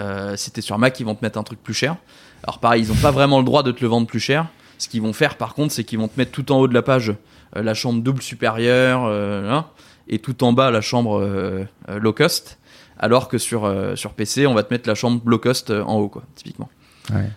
euh, 0.00 0.36
si 0.36 0.50
t'es 0.50 0.60
sur 0.60 0.76
Mac, 0.76 0.98
ils 0.98 1.04
vont 1.06 1.14
te 1.14 1.24
mettre 1.24 1.38
un 1.38 1.44
truc 1.44 1.62
plus 1.62 1.72
cher. 1.72 1.96
Alors 2.42 2.58
pareil, 2.58 2.82
ils 2.82 2.90
ont 2.90 2.96
pas 2.96 3.12
vraiment 3.12 3.38
le 3.38 3.44
droit 3.44 3.62
de 3.62 3.70
te 3.70 3.80
le 3.80 3.86
vendre 3.86 4.08
plus 4.08 4.20
cher. 4.20 4.48
Ce 4.78 4.88
qu'ils 4.88 5.02
vont 5.02 5.12
faire 5.12 5.36
par 5.36 5.54
contre, 5.54 5.72
c'est 5.72 5.84
qu'ils 5.84 5.98
vont 5.98 6.08
te 6.08 6.18
mettre 6.18 6.32
tout 6.32 6.50
en 6.50 6.58
haut 6.58 6.68
de 6.68 6.74
la 6.74 6.82
page 6.82 7.14
la 7.62 7.74
chambre 7.74 8.02
double 8.02 8.22
supérieure, 8.22 9.04
hein, 9.04 9.66
et 10.08 10.18
tout 10.18 10.44
en 10.44 10.52
bas 10.52 10.70
la 10.70 10.80
chambre 10.80 11.66
low 11.88 12.12
cost 12.12 12.58
alors 12.98 13.28
que 13.28 13.38
sur, 13.38 13.64
euh, 13.64 13.96
sur 13.96 14.12
PC, 14.12 14.46
on 14.46 14.54
va 14.54 14.62
te 14.62 14.72
mettre 14.72 14.88
la 14.88 14.94
chambre 14.94 15.20
low 15.26 15.38
cost 15.38 15.70
euh, 15.70 15.82
en 15.82 15.98
haut, 15.98 16.08
quoi, 16.08 16.22
typiquement. 16.34 16.68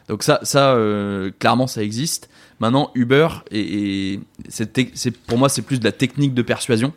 Donc 0.08 0.24
ça, 0.24 0.40
ça 0.42 0.72
euh, 0.74 1.30
clairement, 1.38 1.68
ça 1.68 1.84
existe. 1.84 2.30
Maintenant, 2.60 2.90
Uber, 2.96 3.28
et, 3.52 4.20
c'est 4.48 5.12
pour 5.28 5.38
moi, 5.38 5.48
c'est 5.48 5.62
plus 5.62 5.80
de 5.80 5.86
la 5.86 5.92
technique 5.92 6.34
de 6.34 6.42
persuasion. 6.42 6.92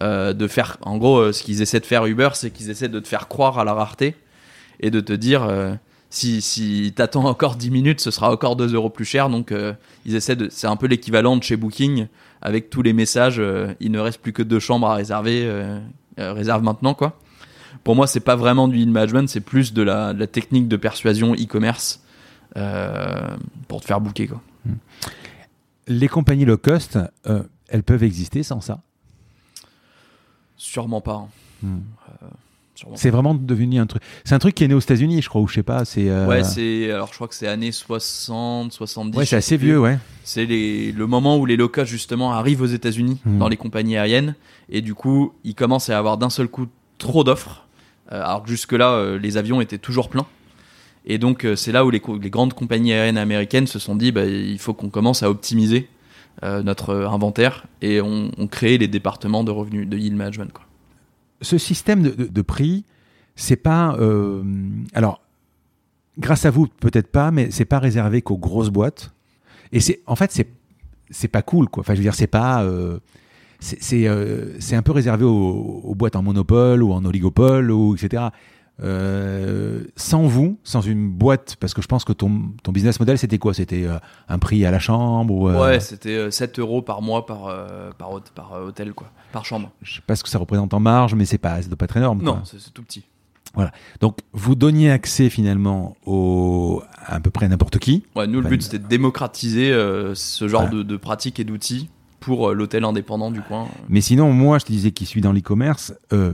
de 0.00 0.46
faire, 0.46 0.76
en 0.82 0.98
gros, 0.98 1.32
ce 1.32 1.42
qu'ils 1.42 1.62
essaient 1.62 1.80
de 1.80 1.86
faire 1.86 2.06
Uber, 2.06 2.28
c'est 2.34 2.50
qu'ils 2.50 2.70
essaient 2.70 2.88
de 2.88 3.00
te 3.00 3.08
faire 3.08 3.26
croire 3.26 3.58
à 3.58 3.64
la 3.64 3.74
rareté 3.74 4.14
et 4.78 4.92
de 4.92 5.00
te 5.00 5.12
dire, 5.12 5.48
si, 6.08 6.40
si 6.42 6.92
t'attends 6.94 7.24
encore 7.24 7.56
10 7.56 7.70
minutes, 7.72 8.00
ce 8.00 8.12
sera 8.12 8.30
encore 8.30 8.54
2 8.54 8.72
euros 8.74 8.88
plus 8.88 9.04
cher. 9.04 9.28
Donc, 9.28 9.52
ils 10.04 10.14
essaient 10.14 10.36
de, 10.36 10.48
c'est 10.48 10.68
un 10.68 10.76
peu 10.76 10.86
l'équivalent 10.86 11.36
de 11.36 11.42
chez 11.42 11.56
Booking 11.56 12.06
avec 12.46 12.70
tous 12.70 12.82
les 12.82 12.92
messages. 12.92 13.42
il 13.80 13.90
ne 13.90 13.98
reste 13.98 14.20
plus 14.20 14.32
que 14.32 14.42
deux 14.42 14.60
chambres 14.60 14.88
à 14.88 14.94
réserver. 14.94 15.50
réserve 16.16 16.62
maintenant, 16.62 16.94
quoi 16.94 17.18
pour 17.86 17.94
moi, 17.94 18.08
c'est 18.08 18.18
pas 18.18 18.34
vraiment 18.34 18.66
du 18.66 18.78
lead 18.78 18.88
management, 18.88 19.28
c'est 19.28 19.40
plus 19.40 19.72
de 19.72 19.80
la, 19.80 20.12
technique 20.26 20.66
de 20.66 20.76
persuasion 20.76 21.34
e-commerce 21.34 22.02
euh, 22.56 23.36
pour 23.68 23.80
te 23.80 23.86
faire 23.86 24.00
booker. 24.00 24.26
Quoi. 24.26 24.42
Hmm. 24.64 24.74
Les 25.86 26.08
compagnies 26.08 26.44
low 26.44 26.56
cost, 26.56 26.98
euh, 27.28 27.44
elles 27.68 27.84
peuvent 27.84 28.02
exister 28.02 28.42
sans 28.42 28.60
ça? 28.60 28.80
Sûrement 30.56 31.00
pas. 31.00 31.14
Hein. 31.14 31.28
Hmm. 31.62 31.80
Euh, 32.84 32.90
c'est 32.94 33.10
vraiment 33.10 33.34
devenu 33.34 33.78
un 33.78 33.86
truc. 33.86 34.02
C'est 34.24 34.34
un 34.34 34.38
truc 34.38 34.54
qui 34.54 34.64
est 34.64 34.68
né 34.68 34.74
aux 34.74 34.80
États-Unis, 34.80 35.22
je 35.22 35.28
crois, 35.28 35.40
ou 35.40 35.48
je 35.48 35.54
sais 35.54 35.62
pas. 35.62 35.84
C'est. 35.84 36.10
Ouais, 36.26 36.44
c'est. 36.44 36.90
Alors, 36.90 37.08
je 37.08 37.14
crois 37.14 37.28
que 37.28 37.34
c'est 37.34 37.48
années 37.48 37.72
60, 37.72 38.72
70. 38.72 39.16
Ouais, 39.16 39.24
c'est 39.24 39.36
assez 39.36 39.56
vieux, 39.56 39.80
ouais. 39.80 39.98
C'est 40.24 40.46
le 40.46 41.06
moment 41.06 41.38
où 41.38 41.46
les 41.46 41.56
low 41.56 41.68
cost 41.68 41.90
justement 41.90 42.32
arrivent 42.32 42.62
aux 42.62 42.66
États-Unis 42.66 43.20
hmm. 43.24 43.38
dans 43.38 43.48
les 43.48 43.56
compagnies 43.56 43.96
aériennes, 43.96 44.34
et 44.68 44.82
du 44.82 44.94
coup, 44.94 45.32
ils 45.44 45.54
commencent 45.54 45.90
à 45.90 45.98
avoir 45.98 46.18
d'un 46.18 46.30
seul 46.30 46.48
coup 46.48 46.66
trop 46.98 47.24
d'offres 47.24 47.66
euh, 48.12 48.22
alors 48.22 48.42
que 48.42 48.48
jusque-là, 48.48 48.92
euh, 48.92 49.18
les 49.18 49.36
avions 49.36 49.60
étaient 49.60 49.78
toujours 49.78 50.08
pleins. 50.08 50.26
Et 51.04 51.18
donc, 51.18 51.44
euh, 51.44 51.56
c'est 51.56 51.72
là 51.72 51.84
où 51.84 51.90
les, 51.90 52.00
grandes 52.00 52.54
compagnies 52.54 52.92
aériennes 52.92 53.18
américaines 53.18 53.66
se 53.66 53.78
sont 53.78 53.96
dit 53.96 54.12
bah, 54.12 54.24
il 54.24 54.58
faut 54.58 54.74
qu'on 54.74 54.90
commence 54.90 55.22
à 55.22 55.30
optimiser 55.30 55.88
notre 56.42 56.94
inventaire 56.94 57.64
et 57.80 58.02
on, 58.02 58.30
on, 58.36 58.46
crée 58.46 58.76
les 58.76 58.88
départements 58.88 59.42
de 59.42 59.50
revenus, 59.50 59.88
de 59.88 59.96
yield 59.96 60.14
management. 60.14 60.52
Quoi. 60.52 60.65
Ce 61.42 61.58
système 61.58 62.02
de, 62.02 62.42
prix, 62.42 62.84
c'est 63.34 63.56
pas. 63.56 63.96
alors, 64.94 65.20
grâce 66.18 66.44
à 66.44 66.50
vous, 66.50 66.66
peut-être 66.66 67.08
pas, 67.08 67.30
mais 67.30 67.50
c'est 67.50 67.64
pas 67.64 67.78
réservé 67.78 68.22
qu'aux 68.22 68.38
grosses 68.38 68.70
boîtes. 68.70 69.12
Et 69.72 69.80
c'est, 69.80 70.00
en 70.06 70.16
fait, 70.16 70.32
c'est, 70.32 70.48
c'est 71.10 71.28
pas 71.28 71.42
cool, 71.42 71.68
quoi. 71.68 71.82
Enfin, 71.82 71.94
je 71.94 71.98
veux 71.98 72.04
dire, 72.04 72.14
c'est 72.14 72.26
pas. 72.26 72.64
Euh, 72.64 72.98
c'est 73.58 74.06
un 74.06 74.82
peu 74.82 74.92
réservé 74.92 75.24
aux, 75.24 75.94
boîtes 75.94 76.16
en 76.16 76.22
monopole 76.22 76.82
ou 76.82 76.92
en 76.92 77.04
oligopole, 77.04 77.70
ou 77.70 77.94
etc. 77.96 78.24
Euh, 78.82 79.84
sans 79.96 80.22
vous, 80.22 80.58
sans 80.62 80.82
une 80.82 81.08
boîte, 81.08 81.56
parce 81.58 81.72
que 81.72 81.80
je 81.80 81.86
pense 81.86 82.04
que 82.04 82.12
ton, 82.12 82.52
ton 82.62 82.72
business 82.72 83.00
model, 83.00 83.16
c'était 83.16 83.38
quoi? 83.38 83.54
C'était 83.54 83.84
euh, 83.84 83.98
un 84.28 84.38
prix 84.38 84.66
à 84.66 84.70
la 84.70 84.78
chambre 84.78 85.32
ou, 85.34 85.50
Ouais, 85.50 85.80
c'était 85.80 86.30
7 86.30 86.58
euros 86.58 86.82
par 86.82 87.00
mois 87.00 87.24
par, 87.24 87.54
par, 87.96 88.20
par, 88.34 88.52
hôtel, 88.64 88.92
quoi, 88.92 89.08
par 89.32 89.44
chambre. 89.44 89.70
Je 89.82 89.94
sais 89.94 90.02
pas 90.06 90.16
ce 90.16 90.22
que 90.22 90.28
ça 90.28 90.38
représente 90.38 90.74
en 90.74 90.80
marge, 90.80 91.14
mais 91.14 91.24
c'est 91.24 91.38
pas, 91.38 91.62
ça 91.62 91.68
doit 91.68 91.76
pas 91.76 91.86
être 91.86 91.96
énorme. 91.96 92.22
Non, 92.22 92.40
c'est 92.44 92.72
tout 92.72 92.82
petit. 92.82 93.04
Voilà. 93.54 93.72
Donc, 94.00 94.18
vous 94.32 94.54
donniez 94.54 94.90
accès 94.90 95.30
finalement 95.30 95.96
au, 96.04 96.82
à, 97.06 97.20
peu 97.20 97.30
près 97.30 97.48
n'importe 97.48 97.78
qui. 97.78 98.04
Ouais, 98.14 98.26
nous, 98.26 98.42
le 98.42 98.48
but, 98.48 98.62
c'était 98.62 98.78
de 98.78 98.86
démocratiser 98.86 99.70
ce 100.14 100.48
genre 100.48 100.68
de, 100.68 100.82
de 100.82 100.96
pratiques 100.96 101.40
et 101.40 101.44
d'outils 101.44 101.88
pour 102.26 102.50
euh, 102.50 102.54
l'hôtel 102.54 102.82
indépendant 102.84 103.30
du 103.30 103.40
coin. 103.40 103.68
Mais 103.88 104.00
sinon, 104.00 104.32
moi, 104.32 104.58
je 104.58 104.64
te 104.64 104.72
disais 104.72 104.90
qui 104.90 105.06
suis 105.06 105.20
dans 105.20 105.30
l'e-commerce, 105.30 105.94
euh, 106.12 106.32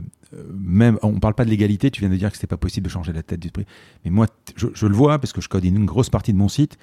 même, 0.54 0.98
on 1.02 1.18
parle 1.20 1.34
pas 1.34 1.44
de 1.44 1.50
l'égalité, 1.50 1.90
tu 1.90 2.00
viens 2.00 2.10
de 2.10 2.16
dire 2.16 2.30
que 2.30 2.36
c'était 2.36 2.46
pas 2.46 2.56
possible 2.56 2.84
de 2.84 2.90
changer 2.90 3.12
la 3.12 3.22
tête 3.22 3.40
du 3.40 3.50
prix. 3.50 3.66
Mais 4.04 4.10
moi, 4.10 4.26
je, 4.56 4.68
je, 4.74 4.86
le 4.86 4.94
vois 4.94 5.18
parce 5.18 5.32
que 5.32 5.40
je 5.40 5.48
code 5.48 5.64
une 5.64 5.84
grosse 5.84 6.10
partie 6.10 6.32
de 6.32 6.38
mon 6.38 6.48
site. 6.48 6.78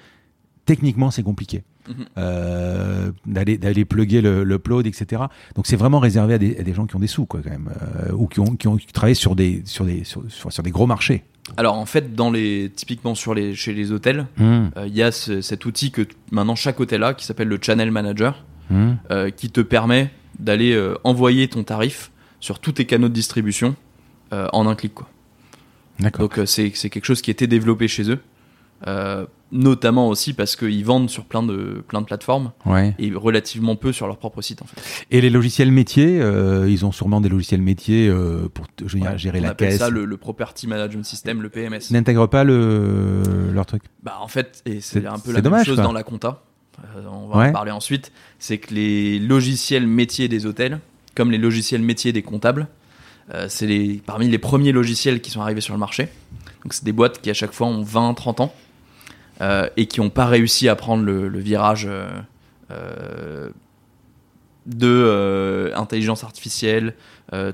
Techniquement, 0.66 1.10
c'est 1.10 1.22
compliqué 1.22 1.64
Mhm. 1.88 1.94
euh, 2.18 3.10
d'aller 3.26 3.56
d'aller 3.58 3.84
plugger 3.86 4.20
le, 4.20 4.44
le 4.44 4.54
upload, 4.56 4.86
etc. 4.86 5.22
Donc 5.56 5.66
c'est 5.66 5.76
vraiment 5.76 5.98
réservé 5.98 6.34
à 6.34 6.38
des, 6.38 6.58
à 6.58 6.62
des, 6.62 6.74
gens 6.74 6.86
qui 6.86 6.94
ont 6.94 7.00
des 7.00 7.06
sous, 7.06 7.24
quoi, 7.26 7.40
quand 7.42 7.50
même, 7.50 7.70
euh, 8.06 8.12
ou 8.12 8.26
qui 8.26 8.38
ont, 8.38 8.54
qui 8.54 8.68
ont 8.68 8.76
qui 8.76 8.86
travaillent 8.92 9.16
sur 9.16 9.34
des 9.34 9.62
sur 9.64 9.84
des 9.86 10.04
sur, 10.04 10.22
sur, 10.28 10.52
sur 10.52 10.62
des 10.62 10.70
gros 10.70 10.86
marchés. 10.86 11.24
Alors 11.56 11.74
en 11.76 11.86
fait, 11.86 12.14
dans 12.14 12.30
les 12.30 12.70
typiquement 12.76 13.14
sur 13.14 13.34
les 13.34 13.54
chez 13.54 13.72
les 13.72 13.90
hôtels, 13.90 14.26
il 14.38 14.44
Mmh. 14.44 14.70
euh, 14.76 14.86
y 14.88 15.02
a 15.02 15.10
ce- 15.10 15.40
cet 15.40 15.64
outil 15.64 15.90
que 15.90 16.02
maintenant 16.30 16.54
chaque 16.54 16.78
hôtel 16.78 17.02
a 17.02 17.14
qui 17.14 17.24
s'appelle 17.24 17.48
le 17.48 17.58
Channel 17.60 17.90
Manager, 17.90 18.44
Mmh. 18.68 18.90
euh, 19.10 19.30
qui 19.30 19.50
te 19.50 19.62
permet 19.62 20.10
d'aller 20.38 20.72
euh, 20.74 20.94
envoyer 21.02 21.48
ton 21.48 21.64
tarif 21.64 22.12
sur 22.40 22.58
tous 22.58 22.72
tes 22.72 22.86
canaux 22.86 23.08
de 23.08 23.14
distribution 23.14 23.76
euh, 24.32 24.48
en 24.52 24.66
un 24.66 24.74
clic. 24.74 24.94
Quoi. 24.94 25.08
Donc 26.18 26.38
euh, 26.38 26.46
c'est 26.46 26.72
c'est 26.74 26.88
quelque 26.90 27.04
chose 27.04 27.20
qui 27.22 27.30
a 27.30 27.32
été 27.32 27.46
développé 27.46 27.86
chez 27.86 28.10
eux, 28.10 28.18
euh, 28.86 29.26
notamment 29.52 30.08
aussi 30.08 30.32
parce 30.32 30.56
qu'ils 30.56 30.84
vendent 30.84 31.10
sur 31.10 31.24
plein 31.26 31.42
de 31.42 31.82
plein 31.86 32.00
de 32.00 32.06
plateformes 32.06 32.52
Ouais. 32.64 32.94
et 32.98 33.12
relativement 33.12 33.76
peu 33.76 33.92
sur 33.92 34.06
leur 34.06 34.16
propre 34.16 34.40
site 34.40 34.62
en 34.62 34.64
fait. 34.64 34.80
Et 35.10 35.20
les 35.20 35.28
logiciels 35.28 35.70
métiers, 35.72 36.18
euh, 36.22 36.70
ils 36.70 36.86
ont 36.86 36.92
sûrement 36.92 37.20
des 37.20 37.28
logiciels 37.28 37.60
métiers 37.60 38.10
pour 38.54 38.66
Ouais, 38.80 39.18
gérer 39.18 39.40
on 39.40 39.42
la 39.42 39.50
appelle 39.50 39.68
caisse. 39.70 39.78
ça 39.78 39.90
le, 39.90 40.06
le 40.06 40.16
Property 40.16 40.66
Management 40.68 41.04
System, 41.04 41.42
le 41.42 41.50
PMS. 41.50 41.90
Ils 41.90 41.92
n'intègrent 41.94 42.28
pas 42.28 42.44
le 42.44 43.22
leur 43.52 43.66
truc. 43.66 43.82
Bah 44.02 44.16
en 44.22 44.28
fait, 44.28 44.62
et 44.64 44.80
c'est 44.80 45.04
un 45.06 45.18
peu 45.18 45.30
la 45.32 45.34
même 45.38 45.42
dommage, 45.44 45.66
chose 45.66 45.76
dans 45.76 45.92
la 45.92 46.02
compta. 46.02 46.42
on 47.12 47.28
va 47.28 47.36
Ouais. 47.40 47.48
en 47.48 47.52
parler 47.52 47.72
ensuite. 47.72 48.10
C'est 48.38 48.56
que 48.56 48.72
les 48.72 49.18
logiciels 49.18 49.86
métiers 49.86 50.28
des 50.28 50.46
hôtels, 50.46 50.78
comme 51.20 51.32
les 51.32 51.36
logiciels 51.36 51.82
métiers 51.82 52.14
des 52.14 52.22
comptables, 52.22 52.66
euh, 53.34 53.44
c'est 53.50 54.00
parmi 54.06 54.26
les 54.26 54.38
premiers 54.38 54.72
logiciels 54.72 55.20
qui 55.20 55.30
sont 55.30 55.42
arrivés 55.42 55.60
sur 55.60 55.74
le 55.74 55.78
marché. 55.78 56.08
Donc 56.62 56.72
c'est 56.72 56.82
des 56.82 56.92
boîtes 56.92 57.20
qui 57.20 57.28
à 57.28 57.34
chaque 57.34 57.52
fois 57.52 57.66
ont 57.66 57.84
20-30 57.84 58.40
ans 58.40 58.54
euh, 59.42 59.68
et 59.76 59.84
qui 59.84 60.00
n'ont 60.00 60.08
pas 60.08 60.24
réussi 60.24 60.66
à 60.66 60.76
prendre 60.76 61.04
le, 61.04 61.28
virage 61.38 61.86
euh, 62.70 63.50
de 64.64 65.70
intelligence 65.76 66.24
artificielle, 66.24 66.94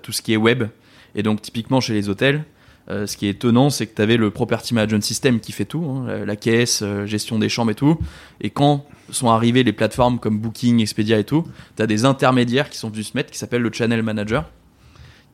tout 0.01 0.13
ce 0.13 0.23
qui 0.23 0.33
est 0.33 0.37
web. 0.37 0.69
Et 1.17 1.25
donc 1.25 1.43
typiquement 1.43 1.81
chez 1.81 1.93
les 1.93 2.09
hôtels, 2.09 2.45
euh, 2.89 3.07
ce 3.07 3.17
qui 3.17 3.27
est 3.27 3.31
étonnant, 3.31 3.69
c'est 3.69 3.87
que 3.87 3.97
tu 3.97 4.03
avais 4.03 4.17
le 4.17 4.31
Property 4.31 4.73
Management 4.73 5.03
System 5.03 5.41
qui 5.41 5.51
fait 5.51 5.65
tout, 5.65 5.85
hein, 5.85 6.25
la, 6.25 6.37
caisse, 6.37 6.83
euh, 6.83 7.05
gestion 7.05 7.39
des 7.39 7.49
chambres 7.49 7.73
et 7.73 7.75
tout. 7.75 7.99
Et 8.41 8.51
quand 8.51 8.87
sont 9.11 9.31
arrivées 9.31 9.65
les 9.65 9.73
plateformes 9.73 10.19
comme 10.19 10.39
Booking, 10.39 10.81
Expedia 10.81 11.19
et 11.19 11.25
tout, 11.25 11.45
tu 11.77 11.83
as 11.83 11.87
des 11.87 12.05
intermédiaires 12.05 12.71
qui 12.71 12.79
sont 12.79 12.91
venus 12.91 13.09
se 13.09 13.17
mettre, 13.17 13.31
qui 13.33 13.39
s'appellent 13.39 13.63
le 13.63 13.73
Channel 13.73 14.03
Manager, 14.03 14.49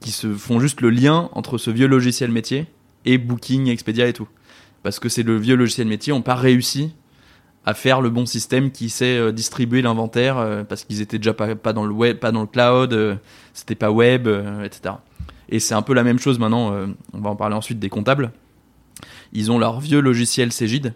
qui 0.00 0.12
se 0.12 0.32
font 0.32 0.60
juste 0.60 0.80
le 0.80 0.90
lien 0.90 1.28
entre 1.32 1.58
ce 1.58 1.70
vieux 1.70 1.86
logiciel 1.86 2.30
métier 2.30 2.66
et 3.04 3.18
Booking, 3.18 3.68
Expedia 3.68 4.06
et 4.08 4.12
tout. 4.12 4.28
Parce 4.82 4.98
que 4.98 5.08
c'est 5.08 5.22
le 5.22 5.36
vieux 5.36 5.56
logiciel 5.56 5.86
métier, 5.86 6.12
n'ont 6.12 6.22
pas 6.22 6.34
réussi 6.34 6.92
à 7.64 7.74
faire 7.74 8.00
le 8.00 8.10
bon 8.10 8.26
système 8.26 8.72
qui 8.72 8.88
sait 8.90 9.16
euh, 9.16 9.30
distribuer 9.30 9.82
l'inventaire 9.82 10.64
parce 10.68 10.84
qu'ils 10.84 11.00
étaient 11.02 11.18
déjà 11.18 11.34
pas, 11.34 11.54
pas 11.54 11.72
dans 11.72 11.84
le 11.84 11.92
web, 11.92 12.16
pas 12.16 12.32
dans 12.32 12.40
le 12.40 12.46
cloud, 12.46 13.18
c'était 13.52 13.74
pas 13.74 13.90
web, 13.90 14.26
etc. 14.64 14.94
Et 15.52 15.60
c'est 15.60 15.74
un 15.74 15.82
peu 15.82 15.94
la 15.94 16.02
même 16.02 16.18
chose 16.18 16.40
maintenant, 16.40 16.72
euh, 16.72 16.86
on 17.12 17.20
va 17.20 17.30
en 17.30 17.36
parler 17.36 17.54
ensuite 17.54 17.78
des 17.78 17.88
comptables. 17.88 18.32
Ils 19.32 19.52
ont 19.52 19.58
leur 19.58 19.78
vieux 19.78 20.00
logiciel 20.00 20.52
Cegid 20.52 20.94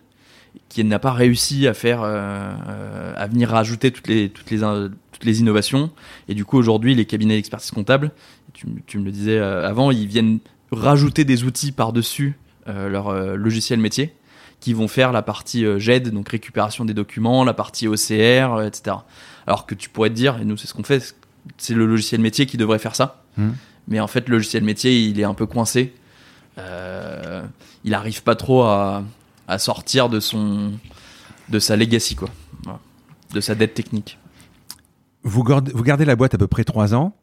qui 0.68 0.82
n'a 0.82 0.98
pas 0.98 1.12
réussi 1.12 1.68
à 1.68 1.74
faire, 1.74 2.02
euh, 2.02 2.52
euh, 2.68 3.12
à 3.14 3.26
venir 3.26 3.50
rajouter 3.50 3.92
toutes 3.92 4.08
les, 4.08 4.30
toutes 4.30 4.50
les, 4.50 4.60
toutes 4.60 5.24
les 5.24 5.40
innovations. 5.40 5.90
Et 6.28 6.34
du 6.34 6.44
coup, 6.44 6.56
aujourd'hui, 6.56 6.94
les 6.94 7.04
cabinets 7.04 7.36
d'expertise 7.36 7.70
comptable, 7.70 8.10
tu, 8.54 8.66
me 8.98 9.04
le 9.04 9.12
disais 9.12 9.38
avant, 9.38 9.90
ils 9.90 10.06
viennent 10.06 10.38
rajouter 10.72 11.24
des 11.24 11.44
outils 11.44 11.72
par-dessus 11.72 12.38
leur 12.66 13.12
logiciel 13.36 13.78
métier 13.78 14.14
qui 14.60 14.72
vont 14.72 14.88
faire 14.88 15.12
la 15.12 15.22
partie 15.22 15.64
euh, 15.64 15.78
GED, 15.78 16.10
donc 16.10 16.28
récupération 16.28 16.84
des 16.84 16.94
documents, 16.94 17.44
la 17.44 17.54
partie 17.54 17.86
OCR, 17.86 18.62
etc. 18.62 18.96
Alors 19.46 19.66
que 19.66 19.74
tu 19.74 19.88
pourrais 19.88 20.10
te 20.10 20.14
dire, 20.14 20.38
et 20.40 20.44
nous 20.44 20.56
c'est 20.56 20.66
ce 20.66 20.74
qu'on 20.74 20.82
fait, 20.82 21.14
c'est 21.56 21.74
le 21.74 21.86
logiciel 21.86 22.20
métier 22.20 22.46
qui 22.46 22.56
devrait 22.56 22.78
faire 22.78 22.94
ça. 22.94 23.22
Mhm. 23.36 23.54
Mais 23.88 24.00
en 24.00 24.06
fait, 24.06 24.28
le 24.28 24.36
logiciel 24.36 24.64
métier, 24.64 25.00
il 25.00 25.20
est 25.20 25.24
un 25.24 25.34
peu 25.34 25.46
coincé. 25.46 25.94
Euh, 26.58 27.42
il 27.84 27.94
arrive 27.94 28.22
pas 28.22 28.34
trop 28.34 28.62
à, 28.62 29.04
à 29.48 29.58
sortir 29.58 30.08
de 30.08 30.20
son 30.20 30.72
de 31.48 31.58
sa 31.60 31.76
legacy 31.76 32.16
quoi, 32.16 32.28
de 33.32 33.40
sa 33.40 33.54
dette 33.54 33.74
technique. 33.74 34.18
Vous 35.22 35.42
gardez, 35.44 36.04
la 36.04 36.16
boîte 36.16 36.34
à 36.34 36.38
peu 36.38 36.46
près 36.48 36.64
trois 36.64 36.94
ans. 36.94 37.14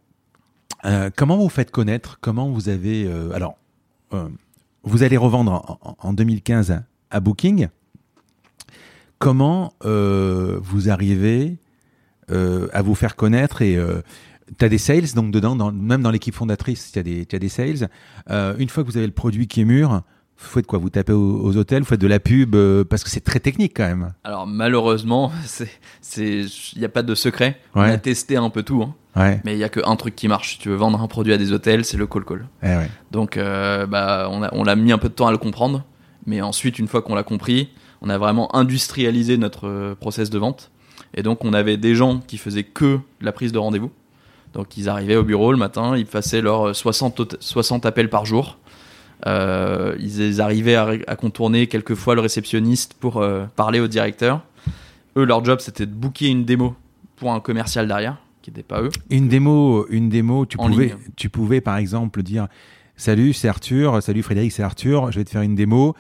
Euh, 0.86 1.10
comment 1.16 1.38
vous 1.38 1.50
faites 1.50 1.72
connaître 1.72 2.18
Comment 2.22 2.50
vous 2.50 2.70
avez 2.70 3.06
euh, 3.06 3.32
alors 3.34 3.58
vous 4.84 5.02
allez 5.04 5.18
revendre 5.18 5.52
en, 5.52 5.80
en- 5.82 5.98
en 6.10 6.14
2015 6.14 6.82
à 7.10 7.20
Booking. 7.20 7.68
Comment 9.20 9.74
vous 9.82 10.90
arrivez 10.90 11.58
à 12.30 12.82
vous 12.82 12.96
faire 12.96 13.16
connaître 13.16 13.62
et 13.62 13.78
tu 14.58 14.66
as 14.66 14.70
des 14.70 14.78
sales 14.78 15.14
donc 15.16 15.32
dedans, 15.32 15.56
dans- 15.56 15.72
même 15.72 16.02
dans 16.02 16.12
l'équipe 16.12 16.36
fondatrice, 16.36 16.92
tu 16.92 17.00
as 17.00 17.04
des 17.40 17.50
sales. 17.50 17.90
Euh, 18.30 18.56
une 18.58 18.70
fois 18.70 18.84
que 18.84 18.90
vous 18.90 18.98
avez 18.98 19.08
le 19.08 19.14
produit 19.14 19.48
qui 19.48 19.62
est 19.62 19.66
mûr, 19.66 20.02
vous 20.38 20.50
faites 20.50 20.66
quoi? 20.68 20.80
Vous 20.80 20.90
tapez 20.90 21.14
aux, 21.14 21.40
aux 21.42 21.56
hôtels, 21.58 21.84
vous 21.84 21.88
faites 21.90 22.02
de 22.02 22.08
la 22.08 22.20
pub 22.20 22.56
euh, 22.56 22.84
parce 22.84 23.04
que 23.04 23.10
c'est 23.10 23.22
très 23.22 23.40
technique 23.40 23.74
quand 23.78 23.88
même. 23.88 24.14
Alors 24.24 24.46
malheureusement, 24.48 25.32
il 26.18 26.48
y 26.76 26.86
a 26.86 26.90
pas 26.90 27.04
de 27.04 27.16
secret. 27.16 27.60
On 27.76 27.82
a 27.82 27.98
testé 27.98 28.36
un 28.36 28.50
peu 28.50 28.64
tout, 28.64 28.82
hein. 28.84 28.96
Ouais. 29.16 29.40
mais 29.46 29.54
il 29.54 29.60
y 29.60 29.64
a 29.64 29.70
qu'un 29.70 29.96
truc 29.96 30.16
qui 30.16 30.28
marche. 30.28 30.54
Si 30.54 30.58
tu 30.60 30.70
veux 30.70 30.76
vendre 30.76 31.00
un 31.00 31.08
produit 31.08 31.34
à 31.34 31.38
des 31.38 31.52
hôtels, 31.54 31.86
c'est 31.86 31.98
le 31.98 32.08
call 32.08 32.26
call. 32.26 32.48
Eh 32.64 32.68
ouais. 32.68 32.90
Donc, 33.12 33.38
euh, 33.38 33.86
bah, 33.86 34.28
on 34.32 34.42
a, 34.42 34.50
on 34.54 34.64
l'a 34.64 34.76
mis 34.76 34.92
un 34.92 34.98
peu 34.98 35.08
de 35.08 35.14
temps 35.14 35.28
à 35.28 35.32
le 35.32 35.38
comprendre, 35.38 35.86
mais 36.26 36.42
ensuite, 36.42 36.80
une 36.80 36.88
fois 36.88 37.04
qu'on 37.04 37.14
l'a 37.14 37.22
compris, 37.24 37.70
on 38.02 38.10
a 38.10 38.18
vraiment 38.18 38.54
industrialisé 38.56 39.38
notre 39.38 39.94
process 40.00 40.32
de 40.32 40.40
vente. 40.40 40.72
Et 41.14 41.22
donc, 41.22 41.46
on 41.46 41.54
avait 41.54 41.78
des 41.78 41.94
gens 41.94 42.20
qui 42.26 42.40
faisaient 42.40 42.64
que 42.64 42.98
la 43.22 43.32
prise 43.32 43.52
de 43.52 43.60
rendez-vous. 43.60 43.92
Donc, 44.54 44.78
ils 44.78 44.88
arrivaient 44.90 45.16
au 45.16 45.24
bureau 45.24 45.52
le 45.52 45.58
matin, 45.58 45.98
ils 45.98 46.06
passaient 46.06 46.42
leurs 46.42 46.76
60, 46.76 47.16
tot- 47.16 47.38
60 47.40 47.86
appels 47.86 48.10
par 48.10 48.26
jour. 48.26 48.58
Euh, 49.26 49.96
ils 50.00 50.42
arrivaient 50.42 50.76
à, 50.76 50.90
à 51.08 51.16
contourner 51.16 51.68
quelquefois 51.68 52.14
le 52.16 52.22
réceptionniste 52.22 52.94
pour 52.96 53.18
euh, 53.18 53.46
parler 53.56 53.80
au 53.80 53.88
directeur. 53.88 54.42
Eux, 55.18 55.24
leur 55.26 55.44
job, 55.46 55.60
c'était 55.60 55.86
de 55.86 55.94
booker 55.94 56.28
une 56.28 56.44
démo 56.46 56.76
pour 57.16 57.32
un 57.32 57.40
commercial 57.40 57.88
derrière, 57.88 58.18
qui 58.42 58.52
n'était 58.52 58.64
pas 58.64 58.82
eux. 58.82 58.90
Une 59.10 59.28
démo, 59.30 59.86
une 59.90 60.10
démo, 60.10 60.46
tu 60.46 60.58
En 60.60 60.68
pouvais, 60.68 60.88
ligne. 60.88 60.96
tu 61.16 61.30
pouvais 61.30 61.62
par 61.62 61.78
exemple 61.78 62.22
dire 62.22 62.48
Salut, 62.96 63.34
c'est 63.34 63.48
Arthur. 63.48 64.04
Salut 64.04 64.22
Frédéric, 64.24 64.52
c'est 64.52 64.64
Arthur. 64.64 65.12
Je 65.12 65.20
vais 65.20 65.24
te 65.26 65.30
faire 65.30 65.42
une 65.42 65.56
démo. 65.56 65.96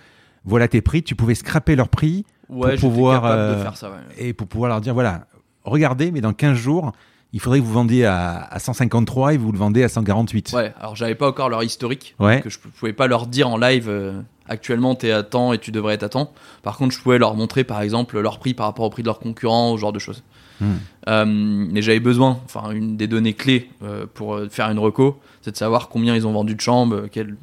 Voilà 0.45 0.67
tes 0.67 0.81
prix. 0.81 1.01
Tu 1.01 1.15
pouvais 1.15 1.35
scraper 1.35 1.75
leurs 1.75 1.89
prix 1.89 2.25
Ouais, 2.49 2.71
j'étais 2.71 2.81
pouvoir, 2.81 3.21
capable 3.21 3.37
de 3.41 3.45
euh, 3.59 3.63
faire 3.63 3.77
ça. 3.77 3.89
ouais. 3.89 3.95
et 4.27 4.33
pour 4.33 4.47
pouvoir 4.47 4.69
leur 4.69 4.81
dire 4.81 4.93
voilà, 4.93 5.27
regardez, 5.63 6.11
mais 6.11 6.19
dans 6.21 6.33
15 6.33 6.55
jours, 6.57 6.91
il 7.33 7.39
faudrait 7.39 7.59
que 7.59 7.65
vous 7.65 7.73
vendiez 7.73 8.05
à, 8.05 8.41
à 8.49 8.59
153 8.59 9.33
et 9.33 9.37
vous 9.37 9.51
le 9.51 9.57
vendez 9.57 9.83
à 9.83 9.89
148. 9.89 10.53
Ouais, 10.53 10.73
alors 10.79 10.95
j'avais 10.95 11.15
pas 11.15 11.27
encore 11.27 11.49
leur 11.49 11.63
historique, 11.63 12.15
Ouais. 12.19 12.41
que 12.41 12.49
je 12.49 12.59
pouvais 12.59 12.93
pas 12.93 13.07
leur 13.07 13.25
dire 13.27 13.49
en 13.49 13.57
live 13.57 13.87
euh, 13.89 14.21
actuellement 14.47 14.93
t'es 14.95 15.11
à 15.11 15.23
temps 15.23 15.51
et 15.53 15.57
tu 15.57 15.71
devrais 15.71 15.95
être 15.95 16.03
à 16.03 16.09
temps. 16.09 16.31
Par 16.61 16.77
contre, 16.77 16.93
je 16.95 17.01
pouvais 17.01 17.17
leur 17.17 17.35
montrer 17.35 17.63
par 17.63 17.81
exemple 17.81 18.19
leur 18.19 18.39
prix 18.39 18.53
par 18.53 18.67
rapport 18.67 18.85
au 18.85 18.89
prix 18.89 19.01
de 19.03 19.07
leurs 19.07 19.19
concurrents, 19.19 19.75
ce 19.75 19.81
genre 19.81 19.93
de 19.93 19.99
choses. 19.99 20.23
Hmm. 20.61 20.73
Euh, 21.09 21.25
mais 21.25 21.81
j'avais 21.81 21.99
besoin, 21.99 22.39
enfin 22.45 22.69
une 22.71 22.95
des 22.95 23.07
données 23.07 23.33
clés 23.33 23.69
euh, 23.81 24.05
pour 24.13 24.35
euh, 24.35 24.47
faire 24.49 24.69
une 24.69 24.77
reco, 24.79 25.19
c'est 25.41 25.51
de 25.51 25.57
savoir 25.57 25.89
combien 25.89 26.15
ils 26.15 26.27
ont 26.27 26.31
vendu 26.31 26.53
de 26.55 26.61
chambres, 26.61 27.07
quel- 27.11 27.35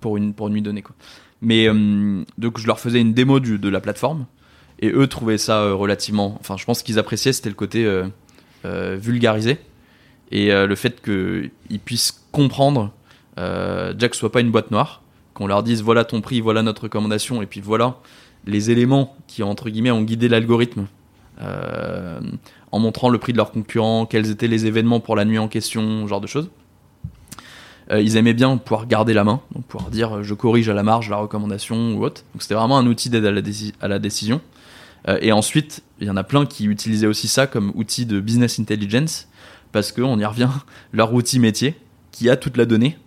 pour 0.00 0.16
une 0.16 0.34
pour 0.34 0.48
une 0.48 0.54
nuit 0.54 0.62
donnée 0.62 0.82
quoi. 0.82 0.94
Mais 1.42 1.68
donc 2.38 2.58
je 2.58 2.66
leur 2.66 2.80
faisais 2.80 3.00
une 3.00 3.12
démo 3.12 3.38
du, 3.40 3.58
de 3.58 3.68
la 3.68 3.80
plateforme 3.80 4.26
et 4.80 4.90
eux 4.90 5.06
trouvaient 5.06 5.38
ça 5.38 5.70
relativement, 5.72 6.36
enfin 6.40 6.56
je 6.56 6.64
pense 6.64 6.82
qu'ils 6.82 6.98
appréciaient 6.98 7.32
c'était 7.32 7.48
le 7.50 7.54
côté 7.54 7.84
vulgarisé 8.64 9.58
et 10.30 10.52
euh, 10.52 10.66
le 10.66 10.74
fait 10.74 11.02
qu'ils 11.02 11.80
puissent 11.84 12.24
comprendre 12.32 12.92
euh, 13.38 13.92
déjà 13.92 14.08
que 14.08 14.16
ce 14.16 14.20
soit 14.20 14.32
pas 14.32 14.40
une 14.40 14.50
boîte 14.50 14.70
noire, 14.70 15.02
qu'on 15.34 15.46
leur 15.46 15.62
dise 15.62 15.82
voilà 15.82 16.04
ton 16.04 16.20
prix, 16.20 16.40
voilà 16.40 16.62
notre 16.62 16.84
recommandation, 16.84 17.42
et 17.42 17.46
puis 17.46 17.60
voilà 17.60 17.96
les 18.46 18.70
éléments 18.70 19.16
qui 19.26 19.42
entre 19.42 19.70
guillemets 19.70 19.90
ont 19.90 20.02
guidé 20.02 20.28
l'algorithme 20.28 20.86
euh, 21.40 22.20
en 22.72 22.78
montrant 22.78 23.08
le 23.08 23.18
prix 23.18 23.32
de 23.32 23.36
leurs 23.36 23.52
concurrents, 23.52 24.06
quels 24.06 24.30
étaient 24.30 24.48
les 24.48 24.66
événements 24.66 25.00
pour 25.00 25.16
la 25.16 25.24
nuit 25.24 25.38
en 25.38 25.48
question, 25.48 26.04
ce 26.04 26.08
genre 26.08 26.20
de 26.20 26.26
choses. 26.26 26.50
Euh, 27.92 28.00
ils 28.00 28.16
aimaient 28.16 28.34
bien 28.34 28.56
pouvoir 28.56 28.86
garder 28.86 29.14
la 29.14 29.22
main, 29.22 29.40
donc 29.54 29.64
pouvoir 29.64 29.90
dire 29.90 30.16
euh, 30.16 30.22
je 30.24 30.34
corrige 30.34 30.68
à 30.68 30.74
la 30.74 30.82
marge 30.82 31.08
la 31.08 31.18
recommandation 31.18 31.94
ou 31.94 32.04
autre. 32.04 32.24
Donc 32.34 32.42
c'était 32.42 32.54
vraiment 32.54 32.78
un 32.78 32.86
outil 32.86 33.10
d'aide 33.10 33.26
à 33.80 33.88
la 33.88 33.98
décision. 33.98 34.40
Euh, 35.08 35.18
et 35.20 35.32
ensuite, 35.32 35.82
il 36.00 36.06
y 36.06 36.10
en 36.10 36.16
a 36.16 36.24
plein 36.24 36.46
qui 36.46 36.66
utilisaient 36.66 37.06
aussi 37.06 37.28
ça 37.28 37.46
comme 37.46 37.72
outil 37.74 38.06
de 38.06 38.20
business 38.20 38.58
intelligence, 38.58 39.28
parce 39.72 39.92
qu'on 39.92 40.18
y 40.18 40.24
revient, 40.24 40.48
leur 40.92 41.12
outil 41.14 41.38
métier, 41.38 41.74
qui 42.12 42.28
a 42.30 42.36
toute 42.36 42.56
la 42.56 42.64
donnée, 42.64 42.98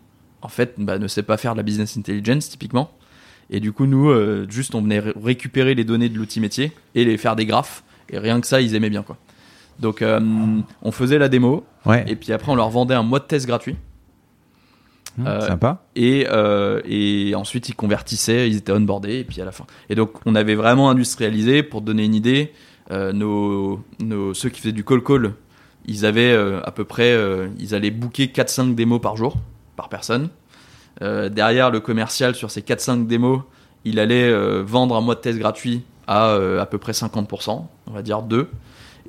en 0.42 0.48
fait, 0.50 0.76
bah, 0.78 0.98
ne 1.00 1.08
sait 1.08 1.24
pas 1.24 1.38
faire 1.38 1.54
de 1.54 1.58
la 1.58 1.64
business 1.64 1.98
intelligence 1.98 2.50
typiquement. 2.50 2.92
Et 3.50 3.60
du 3.60 3.72
coup, 3.72 3.86
nous, 3.88 4.10
euh, 4.10 4.46
juste, 4.50 4.76
on 4.76 4.82
venait 4.82 5.00
ré- 5.00 5.14
récupérer 5.22 5.74
les 5.76 5.84
données 5.84 6.08
de 6.10 6.18
l'outil 6.18 6.40
métier 6.40 6.72
et 6.96 7.04
les 7.04 7.18
faire 7.18 7.36
des 7.36 7.46
graphes. 7.48 7.84
Et 8.12 8.20
rien 8.20 8.40
que 8.40 8.48
ça, 8.48 8.62
ils 8.62 8.76
aimaient 8.76 8.90
bien, 8.92 9.02
quoi. 9.04 9.18
Donc, 9.80 10.02
euh, 10.02 10.20
on 10.82 10.92
faisait 10.92 11.18
la 11.18 11.30
démo, 11.30 11.66
Ouais. 11.86 12.04
et 12.08 12.16
puis 12.16 12.32
après, 12.34 12.52
on 12.52 12.56
leur 12.56 12.70
vendait 12.70 12.94
un 12.96 13.04
mois 13.04 13.20
de 13.20 13.26
test 13.26 13.46
gratuit. 13.48 13.76
Hum, 15.18 15.28
Euh, 15.28 15.42
Sympa. 15.48 15.84
et, 15.96 16.28
euh, 16.30 16.82
et 16.86 17.34
ensuite 17.36 17.68
ils 17.68 17.76
convertissaient, 17.76 18.48
ils 18.50 18.58
étaient 18.58 18.72
onboardés 18.72 19.20
et 19.20 19.24
puis 19.24 19.42
à 19.42 19.46
la 19.46 19.52
fin. 19.52 19.66
Et 19.90 19.96
donc 19.96 20.12
on 20.26 20.36
avait 20.36 20.56
vraiment 20.56 20.90
industrialisé 20.90 21.64
pour 21.64 21.82
te 21.82 21.86
donner 21.88 22.06
une 22.06 22.16
idée. 22.16 22.54
euh, 22.92 23.12
nos, 23.14 23.84
nos, 24.00 24.34
ceux 24.34 24.50
qui 24.50 24.62
faisaient 24.62 24.72
du 24.72 24.84
call 24.84 25.04
call, 25.04 25.34
ils 25.86 26.06
avaient 26.06 26.34
à 26.64 26.72
peu 26.72 26.86
près, 26.86 27.16
ils 27.60 27.76
allaient 27.76 27.92
booker 27.92 28.28
4-5 28.28 28.76
démos 28.76 29.00
par 29.02 29.16
jour, 29.18 29.36
par 29.76 29.90
personne. 29.90 30.30
Derrière 31.02 31.72
le 31.72 31.80
commercial 31.80 32.36
sur 32.36 32.52
ces 32.52 32.62
4-5 32.62 33.08
démos, 33.08 33.42
il 33.86 34.00
allait 34.00 34.32
vendre 34.64 34.96
un 34.96 35.02
mois 35.02 35.16
de 35.16 35.20
test 35.22 35.40
gratuit 35.40 35.84
à 36.08 36.34
à 36.60 36.66
peu 36.66 36.78
près 36.78 36.92
50%, 36.94 37.66
on 37.88 37.92
va 37.92 38.02
dire 38.02 38.22
2. 38.22 38.50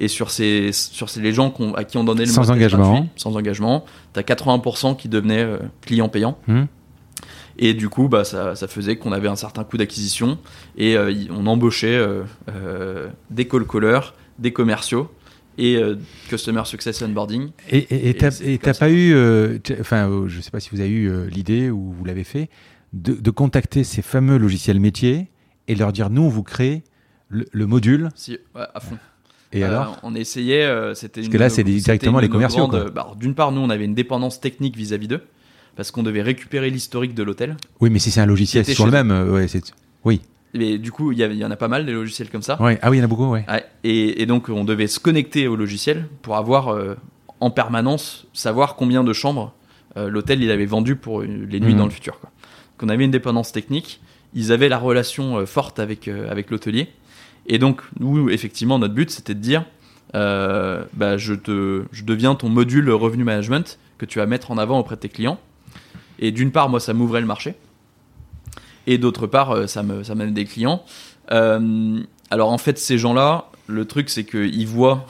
Et 0.03 0.09
sur 0.09 0.31
ces, 0.31 0.71
sur 0.73 1.11
ces 1.11 1.21
les 1.21 1.33
gens 1.35 1.51
qu'on- 1.51 1.75
à 1.75 1.85
qui 1.85 1.99
on 1.99 2.05
donnait 2.05 2.25
le 2.25 2.31
Sans 2.31 2.51
engagement. 2.51 2.91
gratuit, 2.93 3.09
sans 3.17 3.37
engagement, 3.37 3.85
t'as 4.15 4.23
80% 4.23 4.97
qui 4.97 5.09
devenaient 5.11 5.45
euh, 5.45 5.59
clients 5.83 6.09
payants. 6.09 6.39
Hum. 6.49 6.67
Et 7.59 7.75
du 7.75 7.91
coup, 7.91 8.09
bah, 8.09 8.25
ça, 8.25 8.57
ça 8.57 8.67
faisait 8.67 8.97
qu'on 8.97 9.13
avait 9.13 9.29
un 9.29 9.37
certain 9.37 9.63
coût 9.65 9.77
d'acquisition 9.77 10.39
et 10.79 10.97
euh, 10.97 11.13
on 11.31 11.47
embauchait 11.47 11.95
euh, 11.99 13.09
des 13.29 13.47
call 13.47 13.67
callers, 13.67 14.01
des 14.39 14.53
commerciaux 14.53 15.11
et 15.59 15.79
customer 16.31 16.63
success 16.65 17.03
onboarding. 17.03 17.51
Et 17.71 18.17
t'as 18.17 18.73
pas 18.73 18.89
eu, 18.91 19.15
enfin, 19.79 20.25
je 20.27 20.41
sais 20.41 20.51
pas 20.51 20.61
si 20.61 20.71
vous 20.71 20.81
avez 20.81 20.89
eu 20.89 21.27
l'idée 21.29 21.69
ou 21.69 21.93
vous 21.93 22.05
l'avez 22.07 22.25
fait, 22.25 22.49
de, 22.95 23.13
de 23.13 23.31
contacter 23.31 23.85
ces 23.85 24.01
fameux 24.01 24.39
logiciels 24.39 24.81
métiers 24.81 25.29
et 25.69 25.75
leur 25.75 25.93
dire 25.93 26.09
nous 26.09 26.23
on 26.23 26.29
vous 26.29 26.43
crée 26.45 26.83
le, 27.29 27.45
le 27.53 27.67
module 27.67 28.09
Si, 28.15 28.39
ouais, 28.55 28.63
à 28.75 28.81
fond. 28.81 28.97
Et 29.53 29.65
Euh, 29.65 29.69
alors? 29.69 29.99
On 30.03 30.15
essayait. 30.15 30.63
euh, 30.65 30.95
c'était 30.95 31.21
Parce 31.23 31.33
que 31.33 31.39
là, 31.39 31.49
c'est 31.51 31.65
directement 31.65 32.21
les 32.21 32.29
commerciaux, 32.29 32.69
bah, 32.69 33.13
D'une 33.19 33.35
part, 33.35 33.53
nous, 33.53 33.61
on 33.61 33.71
avait 33.71 33.85
une 33.85 33.95
dépendance 33.95 34.41
technique 34.41 34.77
vis-à-vis 34.77 35.09
d'eux 35.09 35.23
parce 35.77 35.91
qu'on 35.91 36.03
devait 36.03 36.23
récupérer 36.23 36.69
l'historique 36.71 37.15
de 37.15 37.23
l'hôtel. 37.23 37.57
Oui, 37.81 37.91
mais 37.91 37.99
si 37.99 38.11
c'est 38.11 38.21
un 38.21 38.27
logiciel 38.27 38.65
sur 38.67 38.85
le 38.87 38.93
même, 38.93 39.11
euh, 39.11 39.31
ouais, 39.33 39.47
oui, 40.05 40.21
Et 40.55 40.79
du 40.79 40.91
coup, 40.93 41.13
il 41.13 41.19
y, 41.21 41.45
en 41.45 41.51
a 41.51 41.57
pas 41.57 41.69
mal 41.69 41.87
des 41.87 41.93
logiciels 41.93 42.29
comme 42.29 42.43
ça. 42.43 42.61
ouais. 42.61 42.79
Ah 42.83 42.91
oui, 42.91 42.97
il 42.97 43.01
y 43.01 43.03
en 43.03 43.05
a 43.05 43.09
beaucoup, 43.09 43.31
ouais. 43.31 43.45
Ouais, 43.49 43.65
et, 43.85 44.21
et 44.23 44.27
donc 44.27 44.49
on 44.49 44.65
devait 44.65 44.89
se 44.89 44.99
connecter 44.99 45.47
au 45.49 45.57
logiciel 45.57 46.07
pour 46.23 46.37
avoir 46.37 46.69
euh, 46.69 46.97
en 47.41 47.51
permanence 47.51 48.27
savoir 48.33 48.75
combien 48.77 49.05
de 49.05 49.13
chambres 49.13 49.55
euh, 49.97 50.09
l'hôtel 50.09 50.43
il 50.43 50.51
avait 50.51 50.67
vendu 50.67 50.97
pour 50.97 51.23
les 51.23 51.61
nuits 51.61 51.73
Mhm. 51.73 51.79
dans 51.79 51.85
le 51.85 51.91
futur. 51.91 52.19
Quoi. 52.21 52.31
Donc 52.79 52.89
on 52.89 52.89
avait 52.89 53.05
une 53.05 53.11
dépendance 53.11 53.53
technique, 53.53 54.01
ils 54.35 54.53
avaient 54.53 54.69
la 54.69 54.79
relation 54.79 55.45
forte 55.47 55.79
avec, 55.79 56.09
avec 56.09 56.51
l'hôtelier. 56.51 56.89
Et 57.51 57.59
donc 57.59 57.83
nous, 57.99 58.31
effectivement, 58.31 58.79
notre 58.79 58.95
but 58.95 59.11
c'était 59.11 59.35
de 59.35 59.41
dire 59.41 59.65
euh, 60.15 60.85
bah, 60.95 61.19
je, 61.19 61.35
te, 61.35 61.85
je 61.93 62.05
deviens 62.05 62.35
ton 62.37 62.49
module 62.49 62.91
revenu 62.91 63.25
management 63.25 63.79
que 63.99 64.07
tu 64.07 64.19
vas 64.19 64.27
mettre 64.27 64.51
en 64.53 64.59
avant 64.59 64.79
auprès 64.79 64.95
de 64.95 65.01
tes 65.01 65.09
clients. 65.09 65.39
Et 66.19 66.31
d'une 66.31 66.53
part, 66.53 66.69
moi, 66.69 66.81
ça 66.81 66.95
m'ouvrait 66.95 67.21
le 67.21 67.27
marché. 67.27 67.55
Et 68.87 68.99
d'autre 68.99 69.27
part, 69.27 69.51
euh, 69.51 69.67
ça 69.67 69.83
me 69.83 70.05
ça 70.05 70.15
m'amène 70.15 70.33
des 70.33 70.45
clients. 70.45 70.85
Euh, 71.33 72.01
alors 72.31 72.51
en 72.51 72.59
fait, 72.59 72.79
ces 72.79 72.99
gens-là, 72.99 73.51
le 73.67 73.85
truc 73.85 74.11
c'est 74.11 74.25
qu'ils 74.25 74.67
voient 74.67 75.07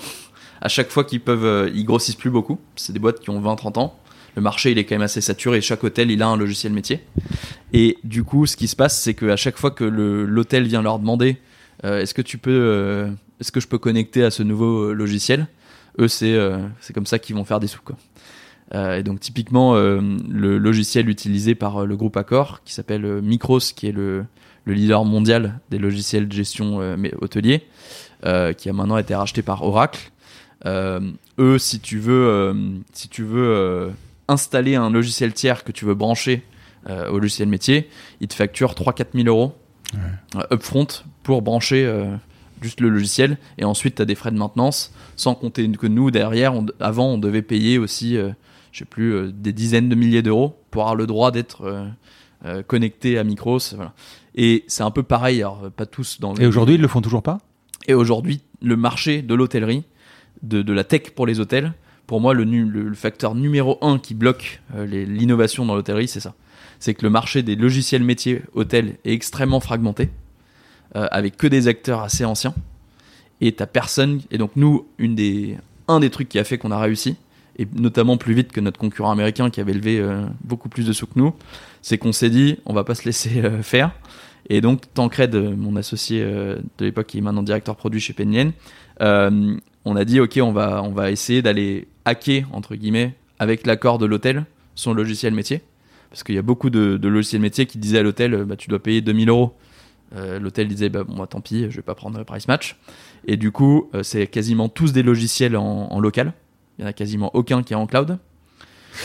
à 0.63 0.69
chaque 0.69 0.91
fois 0.91 1.05
qu'ils 1.05 1.21
peuvent, 1.21 1.71
ils 1.75 1.85
grossissent 1.85 2.17
plus 2.17 2.31
beaucoup. 2.31 2.59
C'est 2.75 2.95
des 2.95 2.99
boîtes 2.99 3.21
qui 3.21 3.29
ont 3.29 3.41
20-30 3.41 3.79
ans. 3.79 3.99
Le 4.35 4.43
marché 4.43 4.71
il 4.71 4.79
est 4.79 4.85
quand 4.85 4.95
même 4.95 5.03
assez 5.03 5.21
saturé. 5.21 5.61
Chaque 5.61 5.85
hôtel 5.85 6.11
il 6.11 6.23
a 6.23 6.29
un 6.29 6.37
logiciel 6.39 6.73
métier. 6.73 7.05
Et 7.75 7.99
du 8.03 8.25
coup, 8.25 8.47
ce 8.47 8.57
qui 8.57 8.67
se 8.67 8.77
passe, 8.77 8.99
c'est 8.99 9.15
qu'à 9.15 9.37
chaque 9.37 9.59
fois 9.59 9.71
que 9.71 9.85
l'hôtel 9.85 10.65
vient 10.65 10.83
leur 10.83 10.99
demander, 10.99 11.39
est-ce 11.83 12.15
que 12.15 12.23
tu 12.23 12.39
peux, 12.39 12.51
euh, 12.51 13.11
est-ce 13.41 13.53
que 13.53 13.61
je 13.61 13.69
peux 13.69 13.79
connecter 13.79 14.23
à 14.25 14.31
ce 14.31 14.43
nouveau 14.43 14.91
euh, 14.91 14.93
logiciel, 14.93 15.47
eux 15.99 16.09
c'est 16.09 16.35
euh, 16.35 16.59
c'est 16.81 16.93
comme 16.93 17.07
ça 17.07 17.19
qu'ils 17.19 17.37
vont 17.37 17.45
faire 17.45 17.61
des 17.61 17.67
sous 17.67 17.83
quoi. 17.83 17.97
Euh, 18.75 18.99
et 18.99 19.03
donc 19.03 19.19
typiquement 19.19 19.75
euh, 19.75 20.01
le 20.29 20.59
logiciel 20.59 21.09
utilisé 21.09 21.55
par 21.57 21.83
euh, 21.83 21.87
le 21.87 21.97
groupe 21.97 22.17
Accor 22.17 22.63
qui 22.65 22.73
s'appelle 22.73 23.05
euh, 23.05 23.21
Micros 23.21 23.59
qui 23.59 23.89
est 23.89 23.93
le, 23.93 24.25
le 24.65 24.75
leader 24.75 25.05
mondial 25.05 25.59
des 25.71 25.79
logiciels 25.79 26.29
de 26.29 26.33
gestion 26.33 26.81
euh, 26.81 26.97
hôtelier 27.21 27.67
euh, 28.25 28.53
qui 28.53 28.69
a 28.69 28.73
maintenant 28.73 28.99
été 28.99 29.15
racheté 29.15 29.43
par 29.43 29.63
Oracle. 29.63 30.13
Euh, 30.67 31.01
eux 31.39 31.59
si 31.59 31.81
tu 31.81 31.99
veux 31.99 32.27
euh, 32.29 32.55
si 32.93 33.09
tu 33.09 33.25
veux 33.25 33.49
euh, 33.49 33.91
installer 34.29 34.77
un 34.77 34.91
logiciel 34.91 35.33
tiers 35.33 35.65
que 35.65 35.73
tu 35.73 35.85
veux 35.85 35.95
brancher 35.95 36.45
euh, 36.89 37.11
au 37.11 37.19
logiciel 37.19 37.49
métier, 37.49 37.89
ils 38.21 38.29
te 38.29 38.35
facturent 38.35 38.75
3-4 38.75 39.07
000 39.15 39.27
euros 39.27 39.55
euh, 40.37 40.55
upfront 40.55 40.87
pour 41.23 41.43
brancher 41.43 41.85
euh, 41.85 42.15
juste 42.63 42.81
le 42.81 42.89
logiciel. 42.89 43.39
Et 43.59 43.65
ensuite 43.65 43.97
tu 43.97 44.03
as 44.03 44.05
des 44.05 44.15
frais 44.15 44.31
de 44.31 44.39
maintenance 44.39 44.93
sans 45.17 45.35
compter 45.35 45.69
que 45.71 45.87
nous 45.87 46.11
derrière 46.11 46.55
on- 46.55 46.67
avant 46.81 47.09
on 47.09 47.19
devait 47.19 47.43
payer 47.43 47.79
aussi 47.79 48.17
euh, 48.17 48.31
je 48.73 48.81
sais 48.81 48.85
plus 48.85 49.13
euh, 49.15 49.31
des 49.33 49.53
dizaines 49.53 49.89
de 49.89 49.95
milliers 49.95 50.23
d'euros 50.23 50.57
pour 50.71 50.83
avoir 50.83 50.95
le 50.95 51.07
droit 51.07 51.31
d'être 51.31 51.63
euh, 52.47 52.63
connecté 52.63 53.19
à 53.19 53.25
Micros 53.25 53.59
voilà. 53.75 53.93
et 54.35 54.65
c'est 54.67 54.83
un 54.83 54.91
peu 54.91 55.03
pareil 55.03 55.39
alors 55.41 55.71
pas 55.77 55.85
tous 55.87 56.21
dans 56.21 56.33
le 56.33 56.43
Et 56.43 56.47
aujourd'hui, 56.47 56.77
ils 56.77 56.81
le 56.81 56.89
font 56.89 57.03
toujours 57.03 57.23
pas? 57.23 57.39
Et 57.87 57.95
aujourd'hui 57.95 58.41
le 58.63 58.77
marché 58.77 59.21
de 59.23 59.35
l'hôtellerie 59.35 59.85
de, 60.43 60.63
de 60.63 60.73
la 60.73 60.85
tech 60.85 61.11
pour 61.15 61.27
les 61.27 61.41
hôtels 61.41 61.73
pour 62.07 62.21
moi 62.21 62.33
le, 62.35 62.45
le, 62.45 62.65
le 62.89 62.95
facteur 62.95 63.35
numéro 63.35 63.79
un 63.83 63.99
qui 63.99 64.15
bloque 64.15 64.61
l'innovation 64.75 65.67
dans 65.67 65.75
l'hôtellerie 65.75 66.09
c'est 66.09 66.21
ça. 66.21 66.35
C'est 66.79 66.95
que 66.95 67.03
le 67.03 67.11
marché 67.11 67.43
des 67.43 67.57
logiciels 67.57 68.03
métiers 68.05 68.43
hôtels 68.55 68.97
est 69.05 69.13
extrêmement 69.13 69.61
fragmenté 69.61 70.09
euh, 70.97 71.07
avec 71.11 71.37
que 71.37 71.47
des 71.47 71.69
acteurs 71.69 72.01
assez 72.01 72.25
anciens. 72.25 72.55
Et 73.41 73.53
t'as 73.53 73.67
personne 73.67 74.21
et 74.31 74.39
donc 74.39 74.53
nous 74.57 74.87
une 74.99 75.15
des 75.15 75.57
un 75.89 76.01
des 76.01 76.11
trucs 76.11 76.29
qui 76.29 76.39
a 76.39 76.45
fait 76.45 76.59
qu'on 76.59 76.71
a 76.71 76.79
réussi 76.79 77.17
et 77.57 77.67
notamment 77.75 78.17
plus 78.17 78.35
vite 78.35 78.53
que 78.53 78.61
notre 78.61 78.79
concurrent 78.79 79.11
américain 79.11 79.51
qui 79.51 79.61
avait 79.61 79.73
levé 79.73 79.99
euh, 79.99 80.25
beaucoup 80.45 80.69
plus 80.69 80.87
de 80.87 80.93
sous 80.93 81.07
que 81.07 81.19
nous 81.19 81.35
c'est 81.81 81.97
qu'on 81.97 82.13
s'est 82.13 82.29
dit 82.29 82.59
on 82.67 82.75
va 82.75 82.85
pas 82.85 82.95
se 82.95 83.05
laisser 83.05 83.41
euh, 83.43 83.63
faire. 83.63 83.93
Et 84.49 84.61
donc 84.61 84.83
Tancred 84.95 85.35
mon 85.35 85.77
associé 85.77 86.23
de 86.23 86.61
l'époque 86.81 87.07
qui 87.07 87.19
est 87.19 87.21
maintenant 87.21 87.43
directeur 87.43 87.77
produit 87.77 88.01
chez 88.01 88.13
Penien 88.13 88.53
euh, 89.01 89.57
on 89.85 89.97
a 89.97 90.05
dit 90.05 90.21
ok 90.21 90.39
on 90.43 90.53
va 90.53 90.83
on 90.83 90.91
va 90.91 91.11
essayer 91.11 91.41
d'aller 91.41 91.89
hacker 92.05 92.45
entre 92.53 92.75
guillemets 92.75 93.15
avec 93.39 93.67
l'accord 93.67 93.99
de 93.99 94.07
l'hôtel 94.07 94.45
son 94.75 94.93
logiciel 94.93 95.35
métier. 95.35 95.63
Parce 96.11 96.25
qu'il 96.25 96.35
y 96.35 96.39
a 96.39 96.43
beaucoup 96.43 96.71
de, 96.71 96.97
de 96.97 97.09
logiciels 97.09 97.41
métiers 97.41 97.67
qui 97.67 97.79
disaient 97.79 98.01
à 98.01 98.03
l'hôtel 98.03 98.45
bah, 98.45 98.57
tu 98.57 98.69
dois 98.69 98.81
payer 98.81 99.01
2000 99.01 99.29
euros 99.29 99.55
l'hôtel 100.13 100.69
disait 100.69 100.89
bah, 100.89 101.05
bon, 101.05 101.15
moi, 101.15 101.27
tant 101.27 101.41
pis, 101.41 101.67
je 101.71 101.77
vais 101.77 101.83
pas 101.83 101.95
prendre 101.95 102.23
price 102.25 102.49
match. 102.49 102.77
Et 103.27 103.37
du 103.37 103.53
coup, 103.53 103.89
euh, 103.95 104.03
c'est 104.03 104.27
quasiment 104.27 104.69
tous 104.69 104.93
des 104.93 105.03
logiciels 105.03 105.57
en, 105.57 105.89
en 105.91 106.01
local. 106.01 106.33
Il 106.79 106.83
y 106.83 106.85
en 106.85 106.89
a 106.89 106.93
quasiment 106.93 107.31
aucun 107.35 107.63
qui 107.63 107.73
est 107.75 107.77
en 107.77 107.87
cloud. 107.87 108.19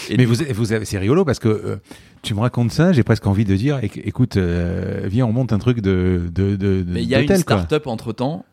Et 0.10 0.18
Mais 0.18 0.26
vous, 0.26 0.36
vous 0.54 0.74
avez, 0.74 0.84
c'est 0.86 0.98
rigolo 0.98 1.24
parce 1.26 1.38
que 1.40 1.48
euh, 1.48 1.76
tu 2.24 2.34
me 2.34 2.40
racontes 2.40 2.72
ça, 2.72 2.92
j'ai 2.92 3.04
presque 3.04 3.28
envie 3.28 3.46
de 3.46 3.56
dire, 3.56 3.78
éc- 3.82 4.02
écoute, 4.04 4.36
euh, 4.38 5.02
viens, 5.06 5.26
on 5.28 5.32
monte 5.32 5.54
un 5.54 5.60
truc 5.60 5.80
de, 5.82 6.22
de, 6.34 6.56
de, 6.56 6.82
de- 6.82 6.86
Mais 6.88 7.04
il 7.04 7.10
y 7.10 7.14
a 7.16 7.22
une 7.22 7.36
start-up 7.38 7.86
entre 7.88 8.12
temps 8.12 8.46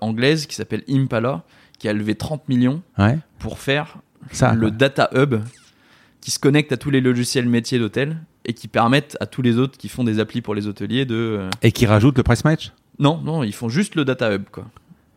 anglaise 0.00 0.46
qui 0.46 0.54
s'appelle 0.54 0.82
Impala 0.88 1.42
qui 1.78 1.88
a 1.88 1.92
levé 1.92 2.14
30 2.14 2.48
millions 2.48 2.80
Ouais, 2.98 3.18
pour 3.38 3.58
faire 3.58 3.98
ça. 4.30 4.54
le 4.54 4.68
quoi. 4.68 4.70
data 4.70 5.10
hub 5.14 5.34
qui 6.20 6.30
se 6.30 6.38
connecte 6.38 6.72
à 6.72 6.76
tous 6.76 6.90
les 6.90 7.00
logiciels 7.00 7.46
métiers 7.48 7.78
d'hôtel 7.78 8.16
et 8.46 8.54
qui 8.54 8.68
permettent 8.68 9.16
à 9.20 9.26
tous 9.26 9.42
les 9.42 9.58
autres 9.58 9.76
qui 9.76 9.88
font 9.88 10.04
des 10.04 10.18
applis 10.20 10.40
pour 10.40 10.54
les 10.54 10.66
hôteliers 10.66 11.04
de 11.04 11.14
euh, 11.14 11.50
Et 11.62 11.72
qui 11.72 11.84
rajoute 11.86 12.16
le 12.16 12.22
price 12.22 12.44
match 12.44 12.72
non 12.98 13.20
non 13.22 13.42
ils 13.42 13.52
font 13.54 13.68
juste 13.68 13.94
le 13.94 14.04
data 14.04 14.32
hub 14.34 14.44
quoi 14.50 14.64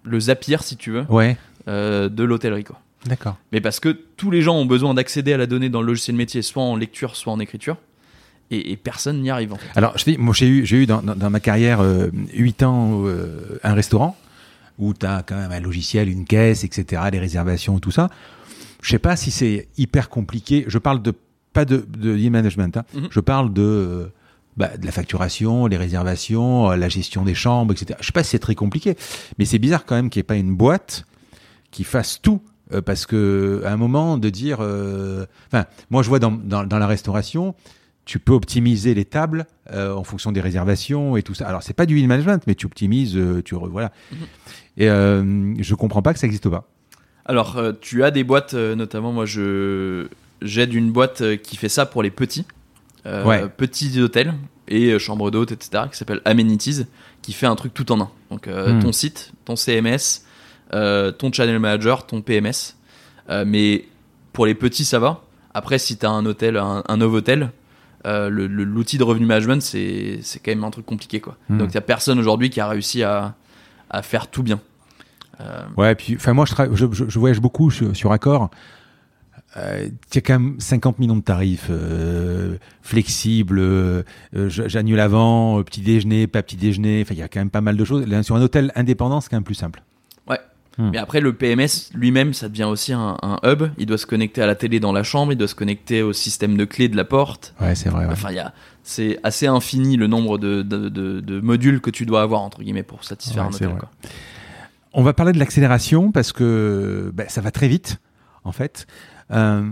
le 0.04 0.20
Zapier 0.20 0.58
si 0.62 0.76
tu 0.78 0.92
veux 0.92 1.06
Ouais, 1.10 1.38
euh, 1.68 2.10
de 2.10 2.24
l'hôtellerie 2.24 2.64
quoi 2.64 2.80
d'accord. 3.06 3.38
mais 3.52 3.62
parce 3.62 3.80
que 3.80 3.90
tous 4.18 4.32
les 4.32 4.42
gens 4.42 4.56
ont 4.58 4.66
besoin 4.66 4.94
d'accéder 4.94 5.32
à 5.34 5.38
la 5.38 5.46
donnée 5.46 5.70
dans 5.70 5.82
le 5.82 5.88
logiciel 5.88 6.16
métier 6.16 6.42
soit 6.42 6.64
en 6.64 6.76
lecture 6.76 7.16
soit 7.16 7.32
en 7.32 7.40
écriture 7.40 7.78
et, 8.52 8.72
et 8.72 8.78
personne 8.78 9.22
n'y 9.22 9.30
arrive 9.30 9.54
en 9.54 9.58
fait. 9.58 9.68
Alors, 9.76 9.96
je 9.96 10.04
dis, 10.06 10.18
moi, 10.18 10.34
j'ai 10.34 10.48
eu, 10.48 10.66
j'ai 10.66 10.78
eu 10.78 10.86
dans, 10.88 11.04
dans, 11.04 11.16
dans 11.16 11.30
ma 11.30 11.40
carrière 11.40 11.82
euh, 11.82 12.10
8 12.34 12.64
ans 12.64 13.02
euh, 13.06 13.60
un 13.64 13.76
restaurant 13.76 14.18
où 14.80 14.94
tu 14.96 15.06
as 15.06 15.22
quand 15.22 15.36
même 15.36 15.52
un 15.52 15.60
logiciel, 15.60 16.10
une 16.10 16.26
caisse, 16.26 16.64
etc., 16.64 17.04
les 17.12 17.20
réservations 17.20 17.78
tout 17.80 17.92
ça. 17.92 18.10
Je 18.82 18.90
sais 18.90 18.98
pas 18.98 19.16
si 19.16 19.30
c'est 19.30 19.68
hyper 19.78 20.10
compliqué. 20.10 20.64
Je 20.68 20.80
parle 20.80 21.04
de 21.04 21.14
pas 21.60 21.66
de, 21.66 21.78
de 22.05 22.12
lead 22.12 22.32
management. 22.32 22.74
hein. 22.78 22.86
Mhm. 22.93 23.07
Je 23.12 23.20
parle 23.20 23.51
de, 23.53 24.10
bah, 24.57 24.72
de 24.78 24.86
la 24.86 24.91
facturation, 24.91 25.68
les 25.68 25.78
réservations, 25.78 26.72
euh, 26.72 26.76
la 26.76 26.89
gestion 26.89 27.22
des 27.24 27.36
chambres, 27.36 27.72
etc. 27.74 27.97
Je 28.01 28.05
sais 28.07 28.12
pas 28.20 28.24
si 28.24 28.32
c'est 28.32 28.39
très 28.47 28.55
compliqué, 28.55 28.95
mais 29.38 29.45
c'est 29.45 29.60
bizarre 29.60 29.84
quand 29.86 29.95
même 29.95 30.10
qu'il 30.10 30.20
n'y 30.20 30.26
ait 30.28 30.34
pas 30.34 30.36
une 30.47 30.55
boîte 30.55 31.05
qui 31.72 31.84
fasse 31.84 32.20
tout. 32.22 32.41
euh, 32.74 32.82
parce 32.89 33.05
que 33.07 33.62
à 33.66 33.72
un 33.74 33.78
moment 33.78 34.18
de 34.26 34.30
dire, 34.30 34.57
euh, 34.62 35.26
enfin, 35.47 35.66
moi 35.89 36.03
je 36.03 36.10
vois 36.10 36.20
dans, 36.20 36.32
dans, 36.53 36.64
dans 36.72 36.80
la 36.80 36.86
restauration, 36.95 37.55
tu 38.05 38.18
peux 38.20 38.34
optimiser 38.34 38.93
les 38.93 39.05
tables 39.05 39.45
euh, 39.72 39.93
en 40.01 40.03
fonction 40.03 40.32
des 40.32 40.41
réservations 40.41 41.18
et 41.18 41.24
tout 41.24 41.34
ça. 41.36 41.47
Alors 41.47 41.62
c'est 41.64 41.74
pas 41.82 41.86
du 41.88 41.95
lead 41.95 42.07
management, 42.07 42.41
mais 42.47 42.55
tu 42.55 42.66
optimises, 42.68 43.16
euh, 43.18 43.41
tu 43.43 43.55
re- 43.55 43.70
voilà. 43.70 43.91
Mhm. 44.12 44.18
Et 44.78 44.88
euh, 44.89 45.53
je 45.60 45.74
comprends 45.76 46.01
pas 46.03 46.14
que 46.14 46.20
ça 46.20 46.28
existe 46.28 46.47
pas. 46.49 46.64
Alors 47.26 47.60
tu 47.82 48.03
as 48.03 48.12
des 48.12 48.24
boîtes, 48.24 48.53
notamment 48.53 49.12
moi 49.14 49.26
je 49.26 50.07
j'aide 50.42 50.74
une 50.74 50.92
boîte 50.92 51.22
euh, 51.22 51.36
qui 51.36 51.56
fait 51.58 51.70
ça 51.70 51.86
pour 51.86 52.04
les 52.04 52.12
petits, 52.12 52.46
euh, 53.06 53.24
Ouais. 53.26 53.48
petits 53.50 54.00
hôtels 54.02 54.34
et 54.68 54.92
euh, 54.92 55.00
chambres 55.00 55.32
d'hôtes, 55.32 55.52
etc. 55.52 55.84
qui 55.92 55.98
s'appelle 55.98 56.22
Amenities, 56.26 56.86
qui 57.22 57.34
fait 57.34 57.46
un 57.48 57.56
truc 57.56 57.74
tout 57.74 57.92
en 57.92 58.00
un. 58.02 58.10
Donc 58.32 58.48
euh, 58.48 58.74
Hmm. 58.74 58.80
ton 58.80 58.92
site, 58.92 59.32
ton 59.46 59.56
CMS, 59.56 60.24
euh, 60.74 61.12
ton 61.12 61.32
channel 61.32 61.60
manager, 61.60 62.06
ton 62.06 62.22
PMS. 62.22 62.76
Mais 63.46 63.86
pour 64.34 64.46
les 64.48 64.56
petits 64.56 64.86
ça 64.86 64.98
va. 65.00 65.22
Après, 65.54 65.78
si 65.78 65.98
tu 65.98 66.06
as 66.06 66.10
un 66.10 66.26
hôtel, 66.26 66.58
un, 66.58 66.84
un 66.88 66.98
Novotel, 66.98 67.52
l'outil 68.06 68.98
de 68.98 69.04
revenu 69.04 69.26
management, 69.26 69.62
c'est 69.62 70.20
quand 70.44 70.52
même 70.52 70.64
un 70.64 70.72
truc 70.72 70.86
compliqué. 70.86 71.20
Quoi. 71.20 71.38
Hmm. 71.50 71.58
Donc, 71.60 71.68
il 71.70 71.72
n'y 71.72 71.78
a 71.78 71.82
personne 71.82 72.18
aujourd'hui 72.20 72.50
qui 72.50 72.60
a 72.60 72.68
réussi 72.68 73.04
à, 73.04 73.36
à 73.90 74.02
faire 74.02 74.28
tout 74.28 74.42
bien. 74.44 74.60
Ouais, 75.78 75.96
puis, 75.96 76.16
enfin, 76.16 76.34
moi, 76.34 76.46
je, 76.46 76.54
tra- 76.54 76.70
je, 76.74 76.86
je- 76.92 77.06
je 77.08 77.20
voyage 77.20 77.40
beaucoup 77.40 77.72
sur, 77.72 77.96
sur 77.96 78.12
Accor. 78.12 78.50
Euh, 79.58 79.88
il 79.88 80.16
y 80.16 80.18
a 80.20 80.22
quand 80.22 80.39
même 80.39 80.60
50 80.60 81.00
millions 81.00 81.16
de 81.18 81.22
tarifs 81.24 81.68
euh, 81.72 82.58
flexibles. 82.84 83.60
euh, 83.60 84.04
J'annule 84.34 85.00
avant, 85.00 85.60
euh, 85.60 85.64
petit 85.64 85.82
déjeuner, 85.82 86.28
pas 86.28 86.43
petit 86.43 86.56
déjeuner. 86.56 87.02
Enfin, 87.02 87.16
il 87.16 87.20
y 87.20 87.24
a 87.24 87.28
quand 87.28 87.39
même 87.39 87.50
pas 87.50 87.62
mal 87.62 87.76
de 87.76 87.84
choses. 87.84 88.06
Là, 88.08 88.22
sur 88.24 88.36
un 88.36 88.41
hôtel 88.41 88.72
indépendant, 88.76 89.22
c'est 89.22 89.30
quand 89.30 89.38
même 89.38 89.43
plus 89.43 89.56
simple. 89.56 89.82
Hmm. 90.78 90.91
Mais 90.93 90.97
après, 90.97 91.20
le 91.20 91.34
PMS 91.34 91.89
lui-même, 91.93 92.34
ça 92.34 92.47
devient 92.47 92.64
aussi 92.64 92.93
un, 92.93 93.18
un 93.22 93.38
hub. 93.43 93.64
Il 93.80 93.86
doit 93.86 93.97
se 93.97 94.06
connecter 94.06 94.41
à 94.41 94.45
la 94.47 94.56
télé 94.56 94.80
dans 94.80 94.93
la 94.93 95.04
chambre, 95.04 95.34
il 95.34 95.36
doit 95.36 95.50
se 95.50 95.56
connecter 95.56 96.02
au 96.04 96.14
système 96.14 96.56
de 96.56 96.64
clé 96.64 96.88
de 96.88 96.95
la 96.95 97.04
porte. 97.04 97.54
Ouais, 97.60 97.76
c'est 97.76 97.89
vrai. 97.89 98.06
ouais. 98.06 98.12
Enfin, 98.14 98.30
il 98.30 98.36
y 98.38 98.39
a, 98.39 98.54
c'est 98.84 99.20
assez 99.24 99.45
infini 99.47 99.97
le 99.97 100.08
nombre 100.08 100.38
de, 100.38 100.62
de, 100.62 100.88
de- 100.88 101.20
de 101.20 101.39
modules 101.41 101.82
que 101.82 101.89
tu 101.89 102.06
dois 102.06 102.22
avoir 102.22 102.39
entre 102.43 102.62
guillemets 102.64 102.84
pour 102.84 103.04
satisfaire 103.04 103.43
Ouais, 103.43 103.50
un 103.50 103.52
c'est 103.52 103.66
hôtel. 103.66 103.78
quoi. 103.78 103.89
On 104.93 105.04
va 105.04 105.12
parler 105.12 105.34
de 105.34 105.39
l'accélération 105.39 106.14
parce 106.14 106.32
que 106.32 107.12
ben, 107.14 107.28
ça 107.28 107.41
va 107.41 107.52
très 107.52 107.68
vite, 107.68 107.97
en 108.45 108.54
fait. 108.54 108.88
Euh, 109.32 109.70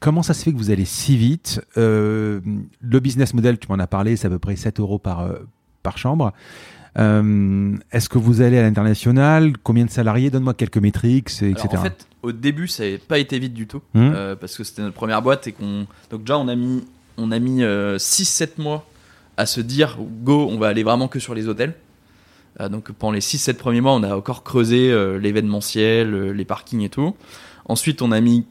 comment 0.00 0.22
ça 0.22 0.34
se 0.34 0.42
fait 0.44 0.52
que 0.52 0.56
vous 0.56 0.70
allez 0.70 0.84
si 0.84 1.16
vite 1.16 1.60
Euh, 1.76 2.40
Le 2.80 3.00
business 3.00 3.34
model, 3.34 3.58
tu 3.58 3.68
m'en 3.68 3.78
as 3.78 3.86
parlé, 3.86 4.16
c'est 4.16 4.26
à 4.26 4.30
peu 4.30 4.38
près 4.38 4.56
7 4.56 4.80
euros 4.80 4.98
par, 4.98 5.20
euh, 5.20 5.38
par 5.82 5.98
chambre. 5.98 6.32
Euh, 6.98 7.76
Est-ce 7.92 8.08
que 8.08 8.18
vous 8.18 8.40
allez 8.40 8.58
à 8.58 8.62
l'international? 8.62 9.52
Combien 9.62 9.84
de 9.84 9.90
salariés? 9.90 10.30
Donne-moi 10.30 10.54
quelques 10.54 10.78
métriques, 10.78 11.30
et- 11.42 11.50
etc. 11.50 11.68
Alors, 11.70 11.80
en 11.82 11.84
fait, 11.84 12.06
au 12.22 12.32
début, 12.32 12.66
ça 12.66 12.82
n'avait 12.84 12.98
pas 12.98 13.18
été 13.18 13.38
vite 13.38 13.54
du 13.54 13.66
tout 13.66 13.82
euh, 13.94 14.34
parce 14.34 14.56
que 14.56 14.64
c'était 14.64 14.82
notre 14.82 14.96
première 14.96 15.22
boîte 15.22 15.46
et 15.46 15.52
qu'on 15.52 15.86
donc 16.10 16.20
déjà 16.22 16.38
on 16.38 16.48
a 16.48 16.56
mis 16.56 16.84
on 17.16 17.30
a 17.30 17.38
mis 17.38 17.62
6-7 17.62 18.58
mois 18.60 18.84
à 19.36 19.46
se 19.46 19.60
dire 19.60 19.98
go, 20.24 20.48
on 20.50 20.58
va 20.58 20.68
aller 20.68 20.82
vraiment 20.82 21.06
que 21.08 21.18
sur 21.20 21.34
les 21.34 21.46
hôtels. 21.48 21.74
Donc 22.70 22.90
pendant 22.90 23.12
les 23.12 23.20
6-7 23.20 23.54
premiers 23.54 23.80
mois, 23.80 23.92
on 23.94 24.02
a 24.02 24.16
encore 24.16 24.42
creusé 24.42 24.88
l'événementiel, 25.20 26.30
les 26.32 26.44
parkings 26.44 26.80
et 26.82 26.88
tout. 26.88 27.14
Ensuite, 27.68 28.02
on 28.02 28.12
a 28.12 28.20
mis 28.20 28.46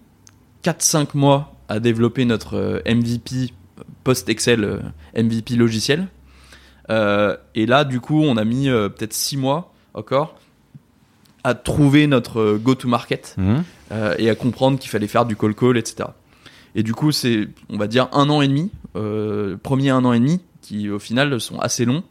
4-5 0.63 1.09
mois 1.15 1.53
à 1.69 1.79
développer 1.79 2.25
notre 2.25 2.55
euh, 2.55 2.79
MVP 2.85 3.51
post-Excel, 4.03 4.63
euh, 4.63 4.79
MVP 5.15 5.55
logiciel. 5.55 6.07
Euh, 6.89 7.35
et 7.55 7.65
là, 7.65 7.83
du 7.83 7.99
coup, 7.99 8.21
on 8.23 8.37
a 8.37 8.45
mis 8.45 8.69
euh, 8.69 8.89
peut-être 8.89 9.13
6 9.13 9.37
mois 9.37 9.73
encore 9.93 10.35
à 11.43 11.53
trouver 11.55 12.07
notre 12.07 12.57
go-to-market 12.57 13.35
Mhm. 13.37 13.63
euh, 13.91 14.15
et 14.17 14.29
à 14.29 14.35
comprendre 14.35 14.79
qu'il 14.79 14.89
fallait 14.89 15.07
faire 15.07 15.25
du 15.25 15.35
call-call, 15.35 15.77
etc. 15.77 16.09
Et 16.75 16.83
du 16.83 16.93
coup, 16.93 17.11
c'est, 17.11 17.47
on 17.69 17.77
va 17.77 17.87
dire, 17.87 18.07
un 18.11 18.29
an 18.29 18.41
et 18.41 18.47
demi, 18.47 18.71
premier 19.63 19.89
un 19.89 20.03
an 20.05 20.13
et 20.13 20.19
demi, 20.19 20.41
qui 20.61 20.89
au 20.89 20.99
final 20.99 21.39
sont 21.39 21.59
assez 21.59 21.85
longs. 21.85 22.03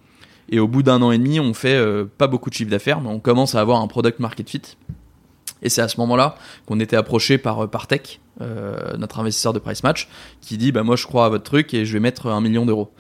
Et 0.49 0.59
au 0.59 0.67
bout 0.69 0.83
d'un 0.83 1.03
an 1.03 1.11
et 1.13 1.19
demi, 1.19 1.39
on 1.41 1.55
fait 1.55 1.79
pas 2.19 2.27
beaucoup 2.27 2.51
de 2.51 2.55
chiffre 2.55 2.71
d'affaires, 2.71 3.01
mais 3.01 3.09
on 3.09 3.19
commence 3.21 3.55
à 3.55 3.61
avoir 3.61 3.81
un 3.83 3.87
product 3.89 4.19
market 4.21 4.49
fit. 4.49 4.63
Et 5.63 5.69
c'est 5.69 5.83
à 5.83 5.89
ce 5.89 5.99
moment-là 6.01 6.37
qu'on 6.67 6.81
était 6.81 6.97
approché 6.97 7.39
par 7.39 7.65
euh, 7.65 7.67
Partech, 7.67 8.21
euh, 8.41 8.97
notre 8.99 9.19
investisseur 9.21 9.53
de 9.53 9.59
Price 9.59 9.83
Match, 9.83 10.09
qui 10.41 10.59
dit 10.59 10.71
bah 10.73 10.83
moi 10.83 10.97
je 10.97 11.07
crois 11.07 11.27
à 11.27 11.29
votre 11.29 11.45
truc 11.45 11.73
et 11.75 11.85
je 11.87 11.93
vais 11.95 12.01
mettre 12.01 12.27
un 12.29 12.41
million 12.41 12.67
d'euros. 12.67 12.91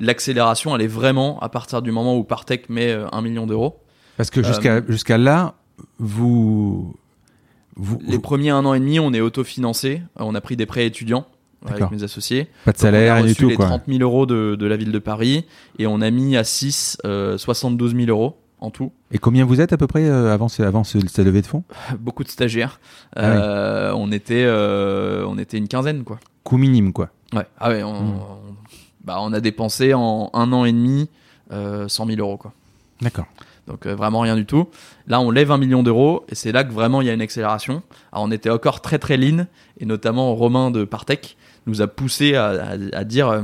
L'accélération, 0.00 0.74
elle 0.74 0.82
est 0.82 0.86
vraiment 0.88 1.38
à 1.40 1.48
partir 1.48 1.80
du 1.82 1.92
moment 1.92 2.16
où 2.16 2.24
Partech 2.24 2.68
met 2.68 2.90
euh, 2.92 3.06
un 3.12 3.22
million 3.22 3.46
d'euros. 3.46 3.78
Parce 4.16 4.30
que 4.30 4.42
jusqu'à 4.42 4.74
Euh, 4.76 4.82
jusqu'à 4.88 5.18
là, 5.18 5.54
vous. 5.98 6.94
vous, 7.76 7.98
Les 8.06 8.18
premiers 8.18 8.50
un 8.50 8.64
an 8.64 8.74
et 8.74 8.80
demi, 8.80 8.98
on 9.00 9.12
est 9.12 9.20
autofinancé. 9.20 10.02
Euh, 10.20 10.24
On 10.24 10.34
a 10.34 10.40
pris 10.40 10.56
des 10.56 10.66
prêts 10.66 10.86
étudiants 10.86 11.26
avec 11.66 11.90
mes 11.90 12.02
associés. 12.02 12.48
pas 12.64 12.72
de 12.72 12.76
Donc, 12.76 12.84
on 12.84 12.88
a 12.88 12.90
salaire, 12.90 13.14
rien 13.14 13.22
du 13.24 13.30
reçu 13.30 13.42
tout. 13.42 13.48
les 13.48 13.56
Quoi. 13.56 13.66
30 13.66 13.82
000 13.88 14.00
euros 14.00 14.26
de, 14.26 14.54
de 14.54 14.66
la 14.66 14.76
ville 14.76 14.92
de 14.92 14.98
Paris 14.98 15.46
et 15.78 15.86
on 15.86 16.00
a 16.02 16.10
mis 16.10 16.36
à 16.36 16.44
6 16.44 16.98
euh, 17.06 17.38
72 17.38 17.94
000 17.96 18.08
euros 18.10 18.36
en 18.60 18.70
tout. 18.70 18.92
Et 19.12 19.18
combien 19.18 19.44
vous 19.44 19.60
êtes 19.60 19.72
à 19.72 19.76
peu 19.76 19.86
près 19.86 20.04
euh, 20.08 20.32
avant, 20.32 20.48
ce- 20.48 20.62
avant 20.62 20.84
ce- 20.84 21.06
cette 21.06 21.24
levée 21.26 21.42
de 21.42 21.46
fonds? 21.46 21.64
Beaucoup 21.98 22.24
de 22.24 22.28
stagiaires. 22.28 22.80
Ah 23.16 23.20
oui. 23.22 23.36
Euh, 23.40 23.92
on, 23.96 24.10
était, 24.12 24.44
euh, 24.44 25.24
on 25.28 25.38
était 25.38 25.58
une 25.58 25.68
quinzaine, 25.68 26.04
quoi. 26.04 26.18
Coût 26.44 26.56
minime, 26.56 26.92
quoi. 26.92 27.10
Ouais. 27.34 27.46
Ah 27.58 27.68
ouais, 27.70 27.82
on, 27.82 27.92
Hmm. 27.92 28.14
on- 28.16 28.54
bah, 29.04 29.18
on 29.20 29.32
a 29.32 29.40
dépensé 29.40 29.92
en 29.94 30.30
un 30.32 30.52
an 30.52 30.64
et 30.64 30.72
demi 30.72 31.10
euh, 31.52 31.88
100 31.88 32.06
000 32.06 32.18
euros, 32.20 32.36
quoi. 32.38 32.52
D'accord. 33.02 33.26
Donc 33.66 33.86
euh, 33.86 33.94
vraiment 33.94 34.20
rien 34.20 34.36
du 34.36 34.44
tout. 34.46 34.68
Là, 35.06 35.20
on 35.20 35.30
lève 35.30 35.50
un 35.50 35.58
million 35.58 35.82
d'euros 35.82 36.24
et 36.28 36.34
c'est 36.34 36.52
là 36.52 36.64
que 36.64 36.72
vraiment 36.72 37.00
il 37.00 37.06
y 37.06 37.10
a 37.10 37.14
une 37.14 37.20
accélération. 37.22 37.82
Alors 38.12 38.24
on 38.26 38.30
était 38.30 38.50
encore 38.50 38.80
très 38.82 38.98
très 38.98 39.16
lean 39.16 39.46
et 39.80 39.86
notamment 39.86 40.34
Romain 40.34 40.70
de 40.70 40.84
Partech 40.84 41.36
nous 41.66 41.80
a 41.82 41.86
poussé 41.86 42.34
à, 42.34 42.48
à- 42.50 42.76
à 42.98 43.04
dire 43.04 43.28
euh, 43.28 43.42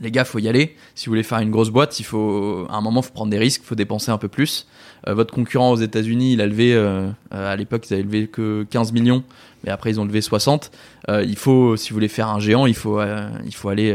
les 0.00 0.10
gars, 0.10 0.24
faut 0.24 0.38
y 0.38 0.48
aller. 0.48 0.76
Si 0.94 1.06
vous 1.06 1.12
voulez 1.12 1.22
faire 1.22 1.38
une 1.38 1.50
grosse 1.50 1.70
boîte, 1.70 2.00
il 2.00 2.04
faut 2.04 2.66
à 2.68 2.76
un 2.76 2.80
moment 2.80 3.02
faut 3.02 3.12
prendre 3.12 3.30
des 3.30 3.38
risques, 3.38 3.62
faut 3.62 3.74
dépenser 3.74 4.10
un 4.10 4.18
peu 4.18 4.28
plus. 4.28 4.66
Euh, 5.06 5.14
votre 5.14 5.32
concurrent 5.32 5.70
aux 5.70 5.76
États-Unis, 5.76 6.32
il 6.32 6.40
a 6.40 6.46
levé 6.46 6.74
euh, 6.74 7.08
euh, 7.32 7.52
à 7.52 7.56
l'époque 7.56 7.88
ils 7.88 7.94
avaient 7.94 8.02
levé 8.02 8.26
que 8.26 8.66
15 8.68 8.92
millions, 8.92 9.22
mais 9.64 9.70
après 9.70 9.90
ils 9.90 10.00
ont 10.00 10.04
levé 10.04 10.20
60. 10.20 10.70
Euh, 11.08 11.22
il 11.22 11.36
faut 11.36 11.76
si 11.76 11.90
vous 11.90 11.94
voulez 11.94 12.08
faire 12.08 12.28
un 12.28 12.40
géant, 12.40 12.66
il 12.66 12.74
faut 12.74 13.00
il 13.44 13.54
faut 13.54 13.68
aller 13.68 13.94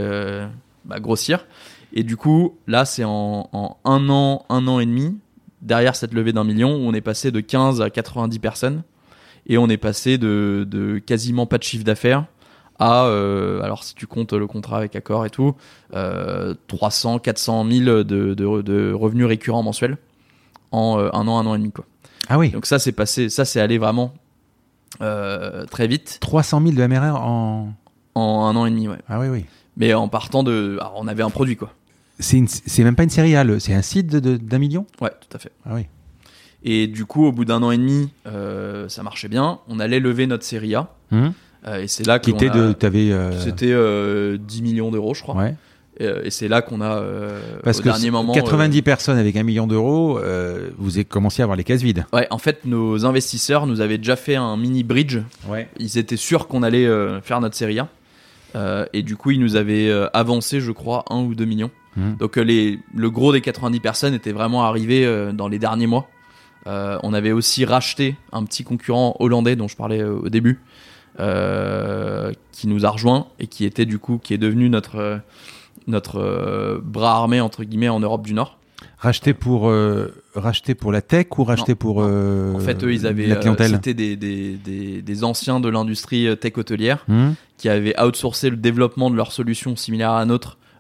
bah, 0.86 1.00
grossir. 1.00 1.46
Et 1.94 2.04
du 2.04 2.16
coup, 2.16 2.56
là, 2.68 2.86
c'est 2.86 3.04
en, 3.04 3.50
un 3.84 4.10
an, 4.10 4.46
un 4.48 4.68
an 4.70 4.80
et 4.80 4.86
demi, 4.86 5.18
derrière 5.62 5.94
cette 5.98 6.14
levée 6.14 6.32
d'un 6.32 6.46
million, 6.46 6.70
on 6.70 6.94
est 6.94 7.02
passé 7.02 7.32
de 7.32 7.42
15 7.42 7.82
à 7.82 7.90
90 7.90 8.40
personnes. 8.40 8.84
Et 9.48 9.58
on 9.58 9.68
est 9.68 9.78
passé 9.78 10.18
de, 10.18 10.66
de 10.70 11.00
quasiment 11.00 11.48
pas 11.48 11.58
de 11.58 11.64
chiffre 11.64 11.84
d'affaires 11.84 12.28
à, 12.82 13.06
euh, 13.06 13.62
alors 13.62 13.84
si 13.84 13.94
tu 13.94 14.08
comptes 14.08 14.34
le 14.34 14.48
contrat 14.48 14.78
avec 14.78 14.96
Accor 14.96 15.26
et 15.26 15.30
tout, 15.30 15.54
euh, 15.94 16.56
300, 16.68 17.20
400 17.20 17.66
000 17.70 17.86
de, 17.86 18.04
de, 18.04 18.34
de 18.34 18.92
revenus 18.92 19.28
récurrents 19.28 19.62
mensuels 19.62 19.98
en 20.72 20.98
euh, 21.00 21.10
un 21.14 21.28
an, 21.28 21.38
un 21.38 21.46
an 21.46 21.54
et 21.54 21.60
demi. 21.60 21.72
Quoi. 21.72 21.86
Ah 22.28 22.40
oui. 22.40 22.50
Donc 22.50 22.66
ça, 22.66 22.80
c'est 22.80 22.92
passé, 22.92 23.30
ça, 23.30 23.46
c'est 23.46 23.62
allé 23.62 23.78
vraiment 23.78 24.14
euh, 25.02 25.66
très 25.68 25.86
vite 25.88 26.18
300 26.22 26.62
000 26.62 26.74
de 26.74 26.88
MRR 26.88 27.16
en. 27.22 27.74
en 28.16 28.46
un 28.48 28.56
an 28.56 28.66
et 28.66 28.72
demi. 28.72 28.88
Ouais. 28.88 28.98
Ah 29.08 29.20
oui, 29.20 29.28
oui. 29.28 29.46
Mais 29.78 29.94
en 29.94 30.08
partant 30.08 30.42
de. 30.42 30.78
Alors, 30.82 30.96
on 30.98 31.08
avait 31.08 31.24
un 31.24 31.30
produit, 31.30 31.56
quoi. 31.56 31.72
C'est 32.20 32.84
même 32.84 32.96
pas 32.96 33.04
une 33.04 33.10
série 33.10 33.36
A, 33.36 33.46
c'est 33.60 33.74
un 33.74 33.82
site 33.82 34.08
d'un 34.08 34.60
million? 34.60 34.86
Ouais, 35.02 35.10
tout 35.10 35.36
à 35.36 35.40
fait. 35.40 35.52
Ah 35.66 35.72
oui. 35.74 35.86
Et 36.64 36.86
du 36.88 37.06
coup, 37.06 37.26
au 37.26 37.32
bout 37.32 37.46
d'un 37.46 37.64
an 37.64 37.72
et 37.72 37.78
demi, 37.78 38.10
ça 38.88 39.02
marchait 39.04 39.28
bien. 39.28 39.60
On 39.68 39.80
allait 39.80 40.00
lever 40.00 40.28
notre 40.28 40.44
série 40.44 40.74
A. 40.76 40.90
Hum 41.12 41.28
Euh, 41.28 41.30
et 41.66 41.88
c'est 41.88 42.06
là 42.08 42.20
Qui 42.20 42.32
était 42.32 42.50
a- 42.50 42.54
de. 42.54 42.74
T'avais. 42.74 43.12
euh, 43.12 43.32
C'était 43.40 43.72
euh, 43.72 44.38
10 44.40 44.62
millions 44.62 44.92
d'euros, 44.92 45.14
je 45.14 45.22
crois. 45.22 45.36
Ouais. 45.36 45.56
Et, 46.00 46.06
euh, 46.06 46.30
c'est 46.30 46.48
là 46.48 46.62
qu'on 46.62 46.82
a, 46.82 46.96
euh, 46.98 47.40
Parce 47.64 47.78
au 47.80 47.84
que 47.84 47.90
dernier 47.90 48.10
moment. 48.12 48.34
90 48.34 48.82
personnes 48.82 49.18
avec 49.18 49.36
un 49.36 49.44
million 49.44 49.68
d'euros, 49.68 50.18
euh, 50.18 50.70
vous 50.78 50.96
avez 50.98 51.06
commencé 51.06 51.42
à 51.42 51.46
avoir 51.46 51.56
les 51.58 51.64
cases 51.64 51.82
vides. 51.84 52.06
euh, 52.14 52.18
ouais, 52.18 52.28
en 52.32 52.38
fait, 52.40 52.66
nos 52.66 53.06
investisseurs 53.06 53.68
nous 53.68 53.82
avaient 53.82 53.98
déjà 54.00 54.16
fait 54.16 54.36
un 54.36 54.58
mini 54.58 54.84
bridge. 54.84 55.20
Ouais. 55.48 55.70
Ils 55.80 55.98
étaient 55.98 56.16
sûrs 56.18 56.48
qu'on 56.48 56.64
allait 56.64 56.86
euh, 56.88 57.22
faire 57.22 57.40
notre 57.42 57.56
série 57.56 57.78
A. 57.80 57.88
Euh, 58.56 58.86
et 58.94 59.04
du 59.04 59.16
coup, 59.16 59.32
ils 59.32 59.40
nous 59.40 59.56
avaient 59.56 59.90
euh, 59.90 60.08
avancé, 60.14 60.60
je 60.60 60.72
crois, 60.72 61.06
1 61.10 61.20
ou 61.20 61.36
2 61.36 61.46
millions. 61.46 61.72
Mhm. 61.98 62.16
Donc 62.18 62.38
euh, 62.38 62.42
les, 62.42 62.80
le 62.96 63.10
gros 63.12 63.32
des 63.34 63.42
90 63.42 63.80
personnes 63.82 64.14
était 64.14 64.32
vraiment 64.32 64.64
arrivé 64.64 65.06
euh, 65.06 65.32
dans 65.34 65.48
les 65.50 65.60
derniers 65.60 65.88
mois. 65.88 66.08
Euh, 66.68 66.98
on 67.04 67.14
avait 67.14 67.32
aussi 67.32 67.66
racheté 67.66 68.16
un 68.32 68.44
petit 68.46 68.64
concurrent 68.64 69.16
hollandais 69.20 69.56
dont 69.56 69.68
je 69.68 69.76
parlais 69.76 70.02
euh, 70.02 70.20
au 70.24 70.30
début, 70.30 70.60
euh, 71.20 72.32
qui 72.52 72.68
nous 72.68 72.86
a 72.86 72.90
rejoint 72.90 73.28
et 73.40 73.48
qui 73.48 73.66
était 73.66 73.86
du 73.86 74.00
coup 74.00 74.20
qui 74.22 74.34
est 74.34 74.38
devenu 74.38 74.70
notre 74.70 74.96
euh, 74.98 75.18
notre 75.88 76.18
euh, 76.20 76.80
bras 76.84 77.16
armé 77.16 77.42
entre 77.42 77.64
guillemets 77.64 77.90
en 77.90 78.00
Europe 78.00 78.26
du 78.26 78.34
Nord. 78.34 78.58
Racheté 78.98 79.34
pour, 79.34 79.68
euh, 79.68 80.14
racheté 80.36 80.76
pour 80.76 80.92
la 80.92 81.02
tech 81.02 81.28
ou 81.38 81.44
racheté 81.44 81.72
Non, 81.74 81.76
pour 81.76 82.02
euh, 82.02 82.54
En 82.56 82.60
fait, 82.60 82.84
eux, 82.84 82.94
ils 82.94 83.06
avaient 83.08 83.28
c'était 83.68 83.94
des, 83.94 84.16
des, 84.16 84.56
des, 84.58 85.02
des 85.02 85.24
anciens 85.24 85.60
de 85.60 85.70
l'industrie 85.70 86.36
tech 86.38 86.54
hôtelière 86.58 87.04
Hum 87.10 87.34
qui 87.62 87.70
avaient 87.70 87.94
outsourcé 88.02 88.50
le 88.50 88.58
développement 88.58 89.12
de 89.12 89.16
leur 89.16 89.32
solution 89.32 89.76
similaire 89.76 90.10
à 90.12 90.26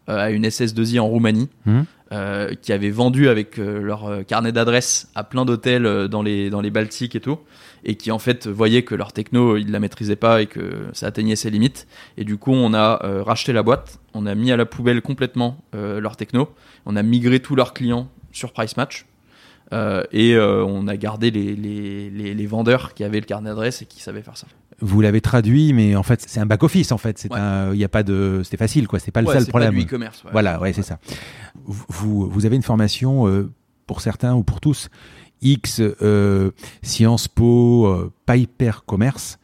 euh, 0.10 0.18
à 0.18 0.32
une 0.32 0.46
SS2I 0.48 1.00
en 1.00 1.06
Roumanie, 1.08 1.48
Mhm. 1.68 1.86
Euh, 2.12 2.54
qui 2.62 2.74
avaient 2.74 2.90
vendu 2.90 3.30
avec 3.30 3.58
euh, 3.58 3.82
leur 3.82 4.06
euh, 4.08 4.24
carnet 4.24 4.52
d'adresses 4.52 5.10
à 5.16 5.24
plein 5.24 5.46
d'hôtels 5.46 6.08
dans 6.10 6.22
les, 6.22 6.50
dans 6.50 6.62
les 6.62 6.70
Baltiques 6.70 7.16
et 7.16 7.20
tout, 7.22 7.40
et 7.86 7.96
qui 7.96 8.12
en 8.12 8.20
fait 8.20 8.48
voyaient 8.48 8.84
que 8.84 8.96
leur 8.96 9.14
techno, 9.14 9.58
ils 9.58 9.72
la 9.72 9.80
maîtrisaient 9.80 10.16
pas 10.16 10.42
et 10.42 10.48
que 10.48 10.86
ça 10.94 11.08
atteignait 11.08 11.36
ses 11.36 11.50
limites. 11.50 11.88
Et 12.18 12.24
du 12.24 12.38
coup, 12.38 12.52
on 12.54 12.74
a 12.74 13.00
euh, 13.04 13.24
racheté 13.24 13.54
la 13.54 13.64
boîte, 13.64 14.00
on 14.14 14.26
a 14.26 14.36
mis 14.36 14.52
à 14.52 14.58
la 14.58 14.66
poubelle 14.66 15.02
complètement 15.02 15.64
leur 15.74 16.16
techno, 16.18 16.50
on 16.86 16.96
a 16.96 17.04
migré 17.04 17.40
tous 17.40 17.56
leurs 17.56 17.74
clients 17.74 18.10
sur 18.32 18.52
Price 18.54 18.76
Match. 18.78 19.06
et 20.12 20.38
on 20.38 20.88
a 20.88 20.98
gardé 20.98 21.32
les, 21.32 21.56
les, 21.56 22.10
les, 22.10 22.34
les 22.34 22.46
vendeurs 22.46 22.94
qui 22.94 23.04
avaient 23.06 23.20
le 23.22 23.26
carnet 23.26 23.50
d'adresses 23.50 23.82
et 23.82 23.86
qui 23.86 24.02
savaient 24.02 24.22
faire 24.22 24.36
ça. 24.38 24.48
Vous 24.84 25.00
l'avez 25.00 25.22
traduit, 25.22 25.74
mais 25.74 25.96
en 25.96 26.02
fait, 26.02 26.24
c'est 26.26 26.40
un 26.40 26.48
back 26.48 26.64
office. 26.64 26.92
En 26.92 26.98
fait, 26.98 27.20
c'est 27.20 27.32
Ouais. 27.32 27.40
un, 27.40 27.72
il 27.72 27.80
y 27.80 27.84
a 27.84 27.88
pas 27.90 28.02
de, 28.02 28.42
c'était 28.44 28.58
facile, 28.58 28.88
quoi. 28.88 28.98
C'est 28.98 29.12
pas 29.12 29.22
le 29.22 29.28
seul 29.28 29.42
c'est 29.42 29.46
pas 29.52 29.60
problème. 29.60 29.76
du 29.76 29.84
e-commerce. 29.86 30.24
ouais. 30.24 30.32
Voilà, 30.32 30.60
ouais, 30.60 30.74
c'est 30.74 30.82
ça. 30.82 30.98
Vous, 31.66 32.30
vous, 32.30 32.46
avez 32.46 32.56
une 32.56 32.64
formation 32.64 33.28
euh, 33.28 33.52
pour 33.88 34.02
certains 34.02 34.34
ou 34.34 34.44
pour 34.44 34.60
tous 34.62 34.90
X, 35.42 35.82
euh, 35.82 36.52
Sciences 36.82 37.28
Po, 37.28 37.88
euh, 37.88 38.12
pas 38.26 38.38
hyper 38.38 38.86
commerce. 38.86 39.40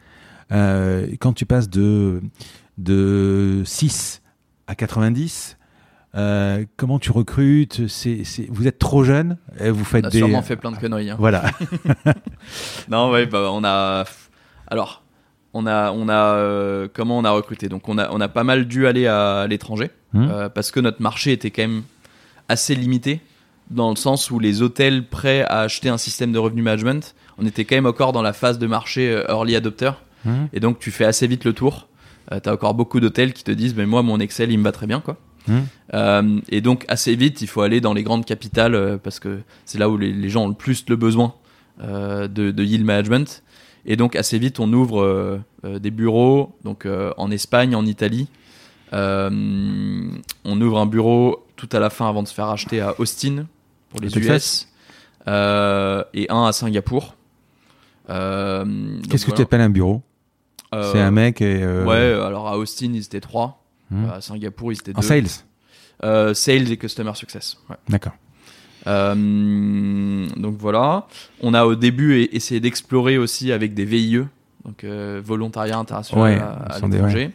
Euh, 0.51 1.07
quand 1.19 1.33
tu 1.33 1.45
passes 1.45 1.69
de, 1.69 2.21
de 2.77 3.61
6 3.65 4.21
à 4.67 4.75
90, 4.75 5.57
euh, 6.15 6.65
comment 6.77 6.99
tu 6.99 7.11
recrutes? 7.11 7.81
Vous 8.49 8.67
êtes 8.67 8.79
trop 8.79 9.03
jeune 9.03 9.37
Vous 9.59 9.83
faites 9.83 10.05
on 10.05 10.07
a 10.07 10.11
des... 10.11 10.17
sûrement 10.19 10.41
fait 10.41 10.55
plein 10.55 10.71
de 10.71 10.77
conneries. 10.77 11.09
Hein. 11.09 11.17
Voilà. 11.19 11.43
non, 12.89 13.11
ouais, 13.11 13.25
bah, 13.25 13.49
on 13.51 13.63
a. 13.63 14.05
Alors, 14.67 15.03
on 15.53 15.65
a, 15.65 15.91
on 15.91 16.09
a, 16.09 16.35
euh, 16.35 16.87
comment 16.93 17.17
on 17.17 17.25
a 17.25 17.31
recruté? 17.31 17.69
Donc, 17.69 17.89
on 17.89 17.97
a, 17.97 18.09
on 18.11 18.21
a 18.21 18.27
pas 18.27 18.43
mal 18.43 18.65
dû 18.67 18.87
aller 18.87 19.07
à 19.07 19.47
l'étranger 19.47 19.91
Hum. 20.13 20.29
euh, 20.31 20.47
parce 20.47 20.71
que 20.71 20.79
notre 20.79 21.01
marché 21.01 21.33
était 21.33 21.51
quand 21.51 21.63
même 21.63 21.83
assez 22.49 22.75
limité 22.75 23.21
dans 23.69 23.89
le 23.89 23.95
sens 23.95 24.31
où 24.31 24.39
les 24.39 24.61
hôtels 24.61 25.05
prêts 25.07 25.41
à 25.41 25.61
acheter 25.61 25.89
un 25.89 25.97
système 25.97 26.31
de 26.31 26.39
revenu 26.39 26.61
management, 26.61 27.15
on 27.37 27.45
était 27.45 27.65
quand 27.65 27.75
même 27.75 27.85
encore 27.85 28.13
dans 28.13 28.21
la 28.21 28.33
phase 28.33 28.59
de 28.59 28.67
marché 28.67 29.09
euh, 29.11 29.25
early 29.27 29.55
adopter 29.55 29.91
Hum. 30.25 30.49
et 30.51 30.59
donc 30.59 30.79
tu 30.79 30.91
fais 30.91 31.05
assez 31.05 31.27
vite 31.27 31.45
le 31.45 31.53
tour. 31.53 31.87
Euh, 32.31 32.39
T'as 32.41 32.51
encore 32.51 32.73
beaucoup 32.73 32.99
d'hôtels 32.99 33.33
qui 33.33 33.43
te 33.43 33.51
disent, 33.51 33.75
mais 33.75 33.85
moi 33.85 34.01
mon 34.01 34.19
Excel 34.19 34.51
il 34.51 34.57
me 34.57 34.63
va 34.63 34.71
très 34.71 34.87
bien 34.87 34.99
quoi. 34.99 35.17
Hum. 35.47 35.65
Euh, 35.93 36.39
et 36.49 36.59
donc 36.61 36.85
assez 36.89 37.15
vite, 37.15 37.41
il 37.41 37.47
faut 37.47 37.61
aller 37.61 37.79
dans 37.79 37.93
les 37.93 38.03
grandes 38.03 38.25
capitales 38.25 38.75
euh, 38.75 38.97
parce 38.97 39.19
que 39.19 39.39
c'est 39.65 39.77
là 39.77 39.89
où 39.89 39.97
les, 39.97 40.11
les 40.11 40.29
gens 40.29 40.45
ont 40.45 40.49
le 40.49 40.53
plus 40.53 40.85
le 40.89 40.95
besoin 40.95 41.33
de, 41.79 42.27
de 42.27 42.63
yield 42.63 42.83
management. 42.83 43.43
Et 43.85 43.95
donc 43.95 44.15
assez 44.15 44.39
vite, 44.39 44.59
on 44.59 44.73
ouvre 44.73 45.39
des 45.63 45.91
bureaux 45.91 46.57
donc 46.63 46.87
en 47.17 47.29
Espagne, 47.31 47.75
en 47.75 47.85
Italie. 47.85 48.27
On 48.91 50.21
ouvre 50.45 50.79
un 50.79 50.87
bureau 50.87 51.45
tout 51.57 51.67
à 51.73 51.79
la 51.79 51.89
fin 51.89 52.07
avant 52.07 52.23
de 52.23 52.27
se 52.29 52.33
faire 52.33 52.47
acheter 52.47 52.79
à 52.79 52.97
Austin 52.99 53.45
pour 53.89 53.99
les 53.99 54.17
US 54.17 54.69
euh, 55.27 56.03
et 56.13 56.27
un 56.29 56.45
à 56.45 56.51
Singapour. 56.53 57.15
Euh, 58.09 58.63
Qu'est-ce 59.09 59.25
que 59.25 59.31
tu 59.31 59.41
appelles 59.41 59.61
un 59.61 59.69
bureau 59.69 60.01
Euh, 60.73 60.91
C'est 60.93 61.01
un 61.01 61.11
mec 61.11 61.41
et. 61.41 61.61
euh, 61.63 61.83
Ouais, 61.85 62.25
alors 62.25 62.47
à 62.47 62.57
Austin 62.57 62.91
ils 62.93 63.03
étaient 63.03 63.19
trois, 63.19 63.63
hum. 63.91 64.09
à 64.09 64.21
Singapour 64.21 64.71
ils 64.71 64.77
étaient 64.79 64.95
En 64.95 65.01
deux. 65.01 65.07
sales 65.07 65.25
Euh, 66.03 66.33
sales 66.33 66.71
et 66.71 66.77
customer 66.77 67.13
success. 67.15 67.57
Ouais. 67.69 67.75
D'accord. 67.89 68.13
Donc 68.85 70.55
voilà. 70.57 71.07
On 71.41 71.53
a 71.53 71.65
au 71.65 71.75
début 71.75 72.23
e- 72.25 72.35
essayé 72.35 72.59
d'explorer 72.59 73.17
aussi 73.17 73.51
avec 73.51 73.73
des 73.73 73.83
VIE, 73.85 74.23
donc 74.63 74.85
volontariat 74.85 75.77
international 75.77 76.23
Ouais, 76.23 76.39
à, 76.39 76.75
à 76.75 76.79
l'étranger. 76.87 77.31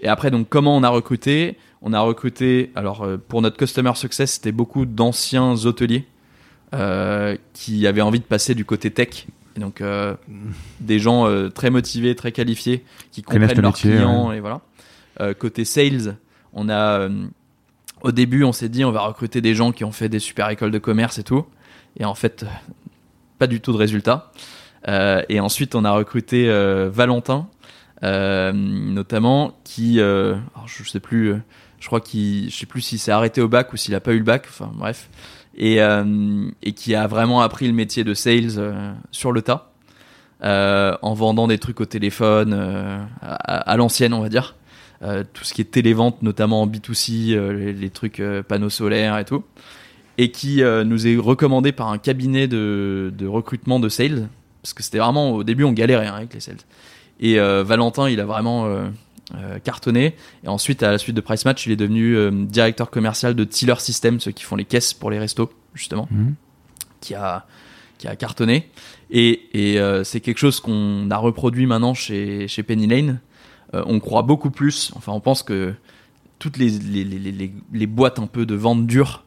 Et 0.00 0.08
après, 0.08 0.30
donc 0.30 0.48
comment 0.48 0.76
on 0.76 0.82
a 0.82 0.88
recruté? 0.88 1.56
On 1.82 1.92
a 1.92 2.00
recruté, 2.00 2.72
alors 2.74 3.02
euh, 3.02 3.16
pour 3.16 3.40
notre 3.42 3.56
customer 3.56 3.92
success, 3.94 4.32
c'était 4.32 4.52
beaucoup 4.52 4.84
d'anciens 4.84 5.54
hôteliers 5.64 6.06
euh, 6.74 7.34
qui 7.54 7.86
avaient 7.86 8.02
envie 8.02 8.18
de 8.18 8.24
passer 8.24 8.54
du 8.54 8.66
côté 8.66 8.90
tech. 8.90 9.26
Et 9.56 9.60
donc 9.60 9.80
euh, 9.80 10.14
des 10.80 10.98
gens 10.98 11.26
euh, 11.26 11.48
très 11.48 11.70
motivés, 11.70 12.14
très 12.14 12.30
qualifiés, 12.30 12.84
qui 13.10 13.22
comprennent 13.22 13.56
le 13.56 13.62
leurs 13.62 13.72
métier, 13.72 13.92
clients 13.92 14.32
et 14.32 14.40
voilà. 14.40 14.60
Côté 15.38 15.64
sales, 15.64 16.16
on 16.52 16.68
a 16.68 17.08
au 18.02 18.12
début, 18.12 18.44
on 18.44 18.52
s'est 18.52 18.68
dit 18.68 18.84
on 18.84 18.92
va 18.92 19.00
recruter 19.00 19.40
des 19.40 19.54
gens 19.54 19.72
qui 19.72 19.82
ont 19.82 19.90
fait 19.90 20.08
des 20.08 20.20
super 20.20 20.48
écoles 20.50 20.70
de 20.70 20.78
commerce 20.78 21.18
et 21.18 21.24
tout. 21.24 21.44
Et 21.98 22.04
en 22.04 22.14
fait, 22.14 22.44
pas 23.40 23.48
du 23.48 23.60
tout 23.60 23.72
de 23.72 23.78
résultats. 23.78 24.30
Euh, 24.86 25.22
et 25.28 25.40
ensuite, 25.40 25.74
on 25.74 25.84
a 25.84 25.90
recruté 25.90 26.46
Valentin, 26.92 27.48
notamment, 28.02 29.58
qui, 29.64 30.00
alors, 30.00 30.38
je 30.66 30.84
sais 30.84 31.00
plus, 31.00 31.34
je 31.80 31.86
crois 31.86 32.00
qu'il, 32.00 32.50
je 32.50 32.56
sais 32.56 32.66
plus 32.66 32.80
s'il 32.80 32.98
s'est 32.98 33.12
arrêté 33.12 33.40
au 33.40 33.48
bac 33.48 33.72
ou 33.72 33.76
s'il 33.76 33.94
a 33.94 34.00
pas 34.00 34.12
eu 34.12 34.18
le 34.18 34.24
bac. 34.24 34.46
Enfin, 34.48 34.70
bref. 34.74 35.08
Et, 35.56 35.80
euh, 35.82 36.50
qui 36.76 36.94
a 36.94 37.06
vraiment 37.06 37.40
appris 37.40 37.66
le 37.66 37.72
métier 37.72 38.04
de 38.04 38.14
sales 38.14 38.58
euh, 38.58 38.92
sur 39.10 39.32
le 39.32 39.42
tas, 39.42 39.72
euh, 40.44 40.96
en 41.02 41.14
vendant 41.14 41.48
des 41.48 41.58
trucs 41.58 41.80
au 41.80 41.84
téléphone 41.84 42.52
à, 43.20 43.76
l'ancienne, 43.76 44.14
on 44.14 44.20
va 44.20 44.28
dire. 44.28 44.54
Tout 45.00 45.44
ce 45.44 45.54
qui 45.54 45.60
est 45.60 45.70
télévente, 45.70 46.22
notamment 46.22 46.62
en 46.62 46.66
B2C, 46.66 47.32
euh, 47.32 47.72
les, 47.72 47.90
trucs 47.90 48.22
panneaux 48.48 48.70
solaires 48.70 49.18
et 49.18 49.24
tout, 49.24 49.44
et 50.16 50.30
qui 50.30 50.62
nous 50.62 51.06
est 51.06 51.16
recommandé 51.16 51.72
par 51.72 51.88
un 51.88 51.98
cabinet 51.98 52.48
de, 52.48 53.26
recrutement 53.26 53.80
de 53.80 53.88
sales, 53.88 54.28
parce 54.62 54.74
que 54.74 54.82
c'était 54.82 54.98
vraiment 54.98 55.30
au 55.30 55.44
début 55.44 55.64
on 55.64 55.72
galérait 55.72 56.08
hein, 56.08 56.14
avec 56.14 56.34
les 56.34 56.40
sales. 56.40 56.56
Et 57.20 57.38
Valentin, 57.38 58.08
il 58.08 58.20
a 58.20 58.26
vraiment 58.26 58.90
euh, 59.34 59.58
cartonné. 59.58 60.14
Et 60.42 60.48
ensuite, 60.48 60.82
à 60.82 60.90
la 60.90 60.98
suite 60.98 61.14
de 61.14 61.20
Price 61.20 61.44
Match, 61.44 61.66
il 61.66 61.72
est 61.72 61.76
devenu 61.76 62.16
euh, 62.16 62.30
directeur 62.30 62.90
commercial 62.90 63.34
de 63.34 63.44
Tiller 63.44 63.78
System, 63.78 64.20
ceux 64.20 64.32
qui 64.32 64.44
font 64.44 64.56
les 64.56 64.64
caisses 64.64 64.94
pour 64.94 65.10
les 65.10 65.18
restos, 65.18 65.50
justement 65.74 66.08
Hum. 66.10 66.34
qui 67.00 67.14
a, 67.14 67.46
qui 67.98 68.08
a 68.08 68.16
cartonné. 68.16 68.70
Et, 69.10 69.42
et 69.52 69.78
euh, 69.80 70.02
c'est 70.04 70.20
quelque 70.20 70.38
chose 70.38 70.60
qu'on 70.60 71.10
a 71.10 71.16
reproduit 71.16 71.66
maintenant 71.66 71.94
chez, 71.94 72.48
chez 72.48 72.62
Penny 72.62 72.86
Lane. 72.86 73.20
On 73.74 74.00
croit 74.00 74.22
beaucoup 74.22 74.50
plus, 74.50 74.92
enfin 74.96 75.12
on 75.12 75.20
pense 75.20 75.42
que 75.42 75.74
toutes 76.38 76.56
les, 76.56 76.70
les, 76.70 77.04
les, 77.04 77.18
les, 77.30 77.52
les 77.70 77.86
boîtes 77.86 78.18
un 78.18 78.26
peu 78.26 78.46
de 78.46 78.54
vente 78.54 78.86
dure, 78.86 79.24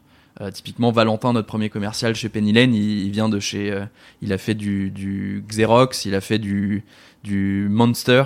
typiquement 0.52 0.92
Valentin, 0.92 1.34
notre 1.34 1.46
premier 1.46 1.70
commercial 1.70 2.16
chez 2.16 2.28
Penny 2.28 2.52
Lane, 2.52 2.74
il, 2.74 3.06
il 3.06 3.12
vient 3.12 3.30
de 3.30 3.40
chez... 3.40 3.80
il 4.24 4.34
a 4.34 4.40
fait 4.40 4.56
du, 4.56 4.90
du 4.90 5.44
Xerox, 5.48 6.06
il 6.06 6.16
a 6.16 6.22
fait 6.22 6.40
du, 6.40 6.84
du 7.24 7.68
Monster. 7.70 8.24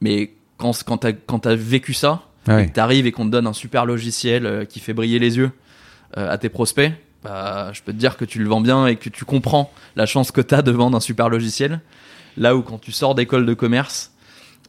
Mais 0.00 0.34
quand, 0.64 0.82
quand 0.84 0.98
t'as 0.98 1.12
quand 1.12 1.40
t'as 1.40 1.54
vécu 1.54 1.92
ça, 1.94 2.22
Ah 2.48 2.52
et 2.52 2.56
ouais. 2.56 2.66
que 2.68 2.72
t'arrives 2.72 3.06
et 3.06 3.12
qu'on 3.12 3.26
te 3.26 3.30
donne 3.30 3.46
un 3.46 3.52
super 3.52 3.84
logiciel 3.84 4.46
euh, 4.46 4.64
qui 4.64 4.80
fait 4.80 4.94
briller 4.94 5.18
les 5.18 5.36
yeux 5.36 5.50
euh, 6.16 6.30
à 6.30 6.38
tes 6.38 6.48
prospects, 6.48 6.90
bah, 7.22 7.70
je 7.72 7.82
peux 7.82 7.92
te 7.92 7.98
dire 7.98 8.16
que 8.16 8.24
tu 8.24 8.38
le 8.42 8.48
vends 8.48 8.60
bien 8.62 8.86
et 8.86 8.96
que 8.96 9.08
tu 9.10 9.24
comprends 9.24 9.70
la 9.96 10.06
chance 10.06 10.30
que 10.30 10.40
t'as 10.40 10.62
de 10.62 10.70
vendre 10.70 10.96
un 10.96 11.00
super 11.00 11.28
logiciel. 11.28 11.80
Là 12.36 12.56
où 12.56 12.62
quand 12.62 12.78
tu 12.80 12.92
sors 12.92 13.14
d'école 13.14 13.44
de 13.46 13.54
commerce 13.54 14.12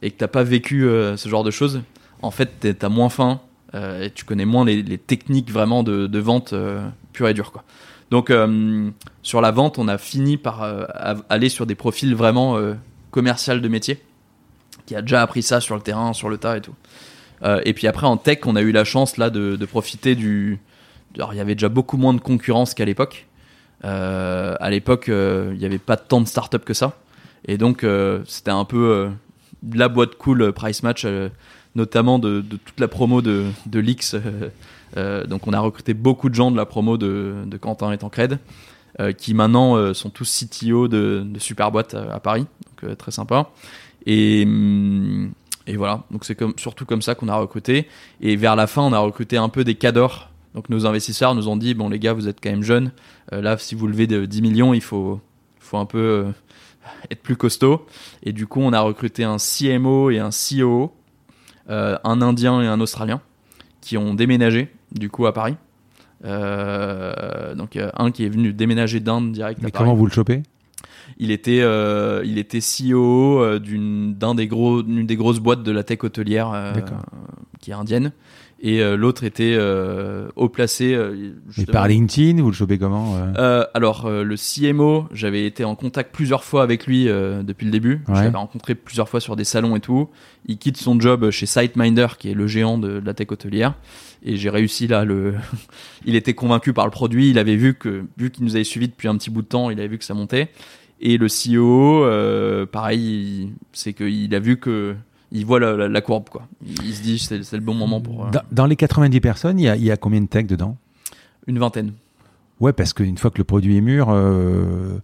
et 0.02 0.10
que 0.10 0.16
t'as 0.18 0.28
pas 0.28 0.42
vécu 0.42 0.84
euh, 0.86 1.16
ce 1.16 1.28
genre 1.28 1.44
de 1.44 1.50
choses, 1.50 1.80
en 2.22 2.30
fait 2.30 2.76
t'as 2.78 2.88
moins 2.88 3.08
faim 3.08 3.40
euh, 3.74 4.04
et 4.04 4.10
tu 4.10 4.24
connais 4.24 4.44
moins 4.44 4.64
les, 4.64 4.82
les 4.82 4.98
techniques 4.98 5.50
vraiment 5.50 5.82
de, 5.82 6.06
de 6.06 6.18
vente 6.18 6.52
euh, 6.52 6.86
pure 7.12 7.28
et 7.28 7.34
dure 7.34 7.52
quoi. 7.52 7.64
Donc 8.10 8.30
euh, 8.30 8.90
sur 9.22 9.40
la 9.40 9.50
vente, 9.50 9.78
on 9.78 9.88
a 9.88 9.98
fini 9.98 10.36
par 10.36 10.62
aller 11.28 11.48
sur 11.48 11.66
des 11.66 11.74
profils 11.74 12.14
vraiment 12.14 12.56
commercial 13.10 13.60
de 13.60 13.68
métier 13.68 13.98
qui 14.86 14.94
a 14.94 15.02
déjà 15.02 15.22
appris 15.22 15.42
ça 15.42 15.60
sur 15.60 15.74
le 15.74 15.82
terrain, 15.82 16.12
sur 16.12 16.28
le 16.28 16.38
tas 16.38 16.56
et 16.56 16.60
tout. 16.60 16.74
Euh, 17.42 17.60
et 17.64 17.74
puis 17.74 17.86
après 17.86 18.06
en 18.06 18.16
tech, 18.16 18.38
on 18.46 18.56
a 18.56 18.62
eu 18.62 18.72
la 18.72 18.84
chance 18.84 19.16
là 19.18 19.30
de, 19.30 19.64
profiter 19.66 20.14
du. 20.14 20.58
Alors 21.16 21.34
il 21.34 21.36
y 21.36 21.40
avait 21.40 21.54
déjà 21.54 21.68
beaucoup 21.68 21.96
moins 21.96 22.14
de 22.14 22.20
concurrence 22.20 22.74
qu'à 22.74 22.84
l'époque. 22.84 23.26
Euh, 23.84 24.54
à 24.58 24.70
l'époque, 24.70 25.08
euh, 25.08 25.50
il 25.52 25.58
n'y 25.58 25.66
avait 25.66 25.78
pas 25.78 25.96
tant 25.96 26.20
de 26.20 26.26
startups 26.26 26.58
que 26.58 26.74
ça, 26.74 26.96
et 27.46 27.58
donc 27.58 27.84
c'était 28.26 28.50
un 28.50 28.64
peu 28.64 29.10
la 29.72 29.88
boîte 29.88 30.14
cool 30.16 30.52
Price 30.52 30.82
Match, 30.82 31.06
notamment 31.74 32.18
de, 32.18 32.40
toute 32.40 32.80
la 32.80 32.88
promo 32.88 33.22
de, 33.22 33.44
euh, 34.96 35.26
donc 35.26 35.46
on 35.46 35.52
a 35.52 35.60
recruté 35.60 35.94
beaucoup 35.94 36.28
de 36.30 36.34
gens 36.34 36.50
de 36.50 36.56
la 36.56 36.66
promo 36.66 36.96
de, 36.96 37.44
Quentin 37.60 37.92
et 37.92 37.98
Tancred, 37.98 38.38
qui 39.18 39.34
maintenant 39.34 39.92
sont 39.92 40.08
tous 40.08 40.44
CTO 40.44 40.88
de, 40.88 41.22
de 41.24 41.38
super 41.38 41.70
boîtes 41.70 41.94
à, 41.94 42.18
Paris, 42.18 42.46
donc 42.66 42.96
très 42.96 43.10
sympa. 43.10 43.50
Et, 44.06 44.44
hum, 44.46 45.32
et 45.66 45.76
voilà, 45.76 46.04
donc 46.10 46.24
c'est 46.24 46.34
comme, 46.34 46.54
surtout 46.56 46.84
comme 46.84 47.02
ça 47.02 47.14
qu'on 47.14 47.28
a 47.28 47.36
recruté. 47.36 47.88
Et 48.20 48.36
vers 48.36 48.56
la 48.56 48.66
fin, 48.66 48.82
on 48.82 48.92
a 48.92 48.98
recruté 48.98 49.36
un 49.36 49.48
peu 49.48 49.64
des 49.64 49.74
cadors. 49.74 50.30
Donc 50.54 50.68
nos 50.70 50.86
investisseurs 50.86 51.34
nous 51.34 51.48
ont 51.48 51.56
dit 51.56 51.74
bon 51.74 51.88
les 51.88 51.98
gars, 51.98 52.12
vous 52.12 52.28
êtes 52.28 52.38
quand 52.42 52.50
même 52.50 52.62
jeunes. 52.62 52.92
Euh, 53.32 53.42
là, 53.42 53.58
si 53.58 53.74
vous 53.74 53.86
levez 53.86 54.06
de 54.06 54.24
10 54.24 54.42
millions, 54.42 54.74
il 54.74 54.80
faut, 54.80 55.20
faut 55.58 55.76
un 55.76 55.84
peu 55.84 55.98
euh, 55.98 56.32
être 57.10 57.22
plus 57.22 57.36
costaud. 57.36 57.84
Et 58.22 58.32
du 58.32 58.46
coup, 58.46 58.60
on 58.60 58.72
a 58.72 58.80
recruté 58.80 59.24
un 59.24 59.36
CMO 59.36 60.10
et 60.10 60.18
un 60.18 60.30
CEO, 60.30 60.92
euh, 61.68 61.98
un 62.04 62.22
Indien 62.22 62.62
et 62.62 62.66
un 62.66 62.80
Australien, 62.80 63.20
qui 63.80 63.96
ont 63.98 64.14
déménagé 64.14 64.70
du 64.92 65.10
coup 65.10 65.26
à 65.26 65.32
Paris. 65.34 65.56
Euh, 66.24 67.54
donc 67.54 67.76
euh, 67.76 67.90
un 67.96 68.10
qui 68.10 68.24
est 68.24 68.28
venu 68.28 68.52
déménager 68.52 69.00
d'Inde 69.00 69.32
direct 69.32 69.60
Mais 69.60 69.68
à 69.68 69.70
Paris. 69.70 69.84
comment 69.84 69.94
vous 69.94 70.06
le 70.06 70.12
chopez? 70.12 70.42
Il 71.18 71.30
était, 71.30 71.60
euh, 71.62 72.22
il 72.24 72.38
était 72.38 72.58
CEO 72.60 73.40
euh, 73.42 73.58
d'une 73.58 74.14
d'un 74.14 74.34
des 74.34 74.46
gros, 74.46 74.82
d'une 74.82 75.06
des 75.06 75.16
grosses 75.16 75.40
boîtes 75.40 75.62
de 75.62 75.72
la 75.72 75.82
tech 75.84 75.98
hôtelière 76.02 76.52
euh, 76.52 76.72
qui 77.60 77.70
est 77.70 77.74
indienne. 77.74 78.12
Et 78.58 78.80
euh, 78.80 78.96
l'autre 78.96 79.22
était 79.24 79.54
euh, 79.54 80.28
haut 80.34 80.48
placé. 80.48 80.94
euh, 80.94 81.14
Et 81.14 81.34
justement. 81.50 81.72
par 81.74 81.88
LinkedIn, 81.88 82.40
vous 82.40 82.48
le 82.50 82.54
chopez 82.56 82.78
comment 82.78 83.14
euh? 83.14 83.32
Euh, 83.36 83.64
alors 83.74 84.06
euh, 84.06 84.24
le 84.24 84.34
CMO, 84.36 85.04
j'avais 85.12 85.44
été 85.44 85.62
en 85.62 85.74
contact 85.74 86.14
plusieurs 86.14 86.42
fois 86.42 86.62
avec 86.62 86.86
lui 86.86 87.06
euh, 87.06 87.42
depuis 87.42 87.66
le 87.66 87.70
début. 87.70 88.00
Ouais. 88.08 88.14
Je 88.16 88.22
l'avais 88.22 88.38
rencontré 88.38 88.74
plusieurs 88.74 89.10
fois 89.10 89.20
sur 89.20 89.36
des 89.36 89.44
salons 89.44 89.76
et 89.76 89.80
tout. 89.80 90.08
Il 90.46 90.56
quitte 90.56 90.78
son 90.78 90.98
job 90.98 91.30
chez 91.30 91.44
SiteMinder, 91.44 92.06
qui 92.18 92.30
est 92.30 92.34
le 92.34 92.46
géant 92.46 92.78
de, 92.78 92.98
de 93.00 93.04
la 93.06 93.12
tech 93.12 93.26
hôtelière. 93.30 93.74
Et 94.24 94.36
j'ai 94.38 94.48
réussi 94.48 94.86
là. 94.86 95.04
Le, 95.04 95.34
il 96.06 96.16
était 96.16 96.32
convaincu 96.34 96.72
par 96.72 96.86
le 96.86 96.90
produit. 96.90 97.28
Il 97.28 97.38
avait 97.38 97.56
vu 97.56 97.74
que, 97.74 98.04
vu 98.16 98.30
qu'il 98.30 98.44
nous 98.44 98.54
avait 98.54 98.64
suivi 98.64 98.88
depuis 98.88 99.06
un 99.08 99.16
petit 99.18 99.28
bout 99.28 99.42
de 99.42 99.48
temps, 99.48 99.68
il 99.68 99.78
avait 99.80 99.88
vu 99.88 99.98
que 99.98 100.04
ça 100.04 100.14
montait. 100.14 100.48
Et 101.00 101.18
le 101.18 101.26
CEO, 101.28 102.04
euh, 102.04 102.64
pareil, 102.66 103.00
il- 103.00 103.52
c'est 103.72 103.92
qu'il 103.92 104.34
a 104.34 104.38
vu 104.38 104.56
que 104.58 104.94
il 105.32 105.44
voit 105.44 105.60
la, 105.60 105.76
la- 105.76 105.88
la 105.88 106.00
courbe 106.00 106.28
quoi. 106.30 106.46
Il, 106.64 106.72
il 106.86 106.94
se 106.94 107.02
dit 107.02 107.18
c'est 107.18 107.42
c'est 107.42 107.56
le 107.56 107.62
bon 107.62 107.74
moment 107.74 108.00
pour 108.00 108.26
euh, 108.26 108.30
dans, 108.30 108.42
dans 108.52 108.66
les 108.66 108.76
90 108.76 109.20
personnes, 109.20 109.58
il 109.60 109.64
y 109.64 109.68
a, 109.68 109.76
il 109.76 109.84
y 109.84 109.90
a 109.90 109.96
combien 109.96 110.20
de 110.20 110.26
tech 110.26 110.46
dedans? 110.46 110.76
Une 111.46 111.58
vingtaine. 111.58 111.92
Ouais, 112.60 112.72
parce 112.72 112.92
qu'une 112.94 113.18
fois 113.18 113.30
que 113.30 113.38
le 113.38 113.44
produit 113.44 113.76
est 113.76 113.80
mur, 113.82 114.08
euh, 114.10 114.98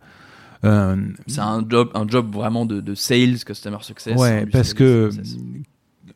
C'est 1.26 1.40
un 1.40 1.64
job, 1.68 1.90
un 1.94 2.06
job 2.08 2.32
vraiment 2.34 2.64
de, 2.66 2.80
de 2.80 2.94
sales, 2.94 3.38
customer 3.44 3.78
success. 3.82 4.18
Ouais, 4.18 4.46
parce 4.46 4.74
que 4.74 5.10
success. 5.10 5.36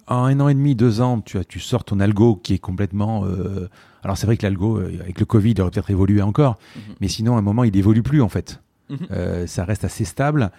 en 0.07 0.25
un 0.25 0.41
an 0.41 0.49
et 0.49 0.55
demi, 0.55 0.75
deux 0.75 1.01
ans, 1.01 1.21
tu, 1.21 1.37
as, 1.39 1.45
tu 1.45 1.61
sors 1.61 1.85
ton 1.85 2.01
algo 2.01 2.37
qui 2.37 2.55
est 2.55 2.59
complètement. 2.59 3.25
euh, 3.27 3.69
alors 4.03 4.17
c'est 4.17 4.27
vrai 4.27 4.37
que 4.37 4.45
l'algo, 4.47 4.79
avec 4.79 5.19
le 5.19 5.27
Covid, 5.27 5.51
il 5.51 5.61
aurait 5.61 5.71
peut-être 5.71 5.91
évolué 5.91 6.23
encore, 6.23 6.59
Mhm. 6.77 6.95
mais 7.01 7.09
sinon, 7.09 7.35
à 7.37 7.39
un 7.39 7.43
moment, 7.43 7.65
il 7.65 7.77
évolue 7.77 8.03
plus 8.03 8.23
en 8.23 8.29
fait. 8.29 8.61
Mhm. 8.89 8.99
Euh, 9.11 9.47
ça 9.47 9.65
reste 9.65 9.85
assez 9.85 10.05
stable. 10.05 10.51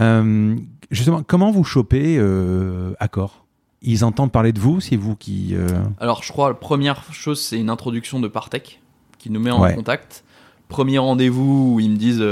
Euh, 0.00 0.54
justement, 0.90 1.22
comment 1.22 1.50
vous 1.50 1.64
chopez 1.64 2.16
euh, 2.18 2.92
Accor? 3.00 3.44
Ils 3.82 4.04
entendent 4.04 4.30
parler 4.32 4.52
de 4.52 4.60
vous, 4.60 4.80
c'est 4.80 4.96
vous 4.96 5.16
qui. 5.16 5.54
euh, 5.54 5.66
Alors, 5.98 6.22
je 6.22 6.30
crois, 6.32 6.48
la 6.48 6.54
première 6.54 7.02
chose, 7.12 7.40
c'est 7.40 7.58
une 7.58 7.70
introduction 7.70 8.20
de 8.20 8.28
Partech 8.28 8.80
qui 9.18 9.30
nous 9.30 9.40
met 9.40 9.50
en 9.50 9.62
Ouais. 9.62 9.74
contact. 9.74 10.22
Premier 10.68 10.98
rendez-vous 10.98 11.74
où 11.74 11.80
ils 11.80 11.90
me 11.90 11.96
disent 11.96 12.24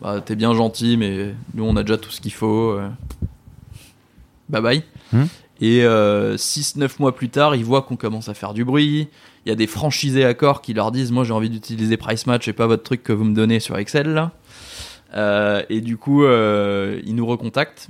bah, 0.00 0.20
T'es 0.24 0.36
bien 0.36 0.54
gentil, 0.54 0.96
mais 0.96 1.34
nous, 1.54 1.64
on 1.64 1.76
a 1.76 1.82
déjà 1.82 1.98
tout 1.98 2.10
ce 2.10 2.20
qu'il 2.20 2.32
faut. 2.32 2.78
Bye 4.48 4.62
bye. 4.62 4.82
Hmm. 5.12 5.24
Et 5.60 5.80
6-9 5.82 6.90
mois 7.00 7.14
plus 7.14 7.28
tard, 7.28 7.54
ils 7.56 7.64
voient 7.64 7.82
qu'on 7.82 7.96
commence 7.96 8.28
à 8.28 8.34
faire 8.34 8.54
du 8.54 8.64
bruit. 8.64 9.08
Il 9.44 9.48
y 9.48 9.52
a 9.52 9.54
des 9.56 9.66
franchisés 9.66 10.24
accords 10.24 10.62
qui 10.62 10.74
leur 10.74 10.92
disent 10.92 11.12
Moi, 11.12 11.24
j'ai 11.24 11.32
envie 11.32 11.50
d'utiliser 11.50 11.96
Price 11.96 12.26
Match 12.26 12.46
et 12.48 12.52
pas 12.52 12.66
votre 12.66 12.82
truc 12.82 13.02
que 13.02 13.12
vous 13.12 13.24
me 13.24 13.34
donnez 13.34 13.60
sur 13.60 13.76
Excel. 13.78 14.08
Là. 14.14 14.32
Euh, 15.16 15.62
et 15.68 15.80
du 15.80 15.96
coup, 15.96 16.24
euh, 16.24 17.00
ils 17.04 17.14
nous 17.14 17.26
recontactent. 17.26 17.88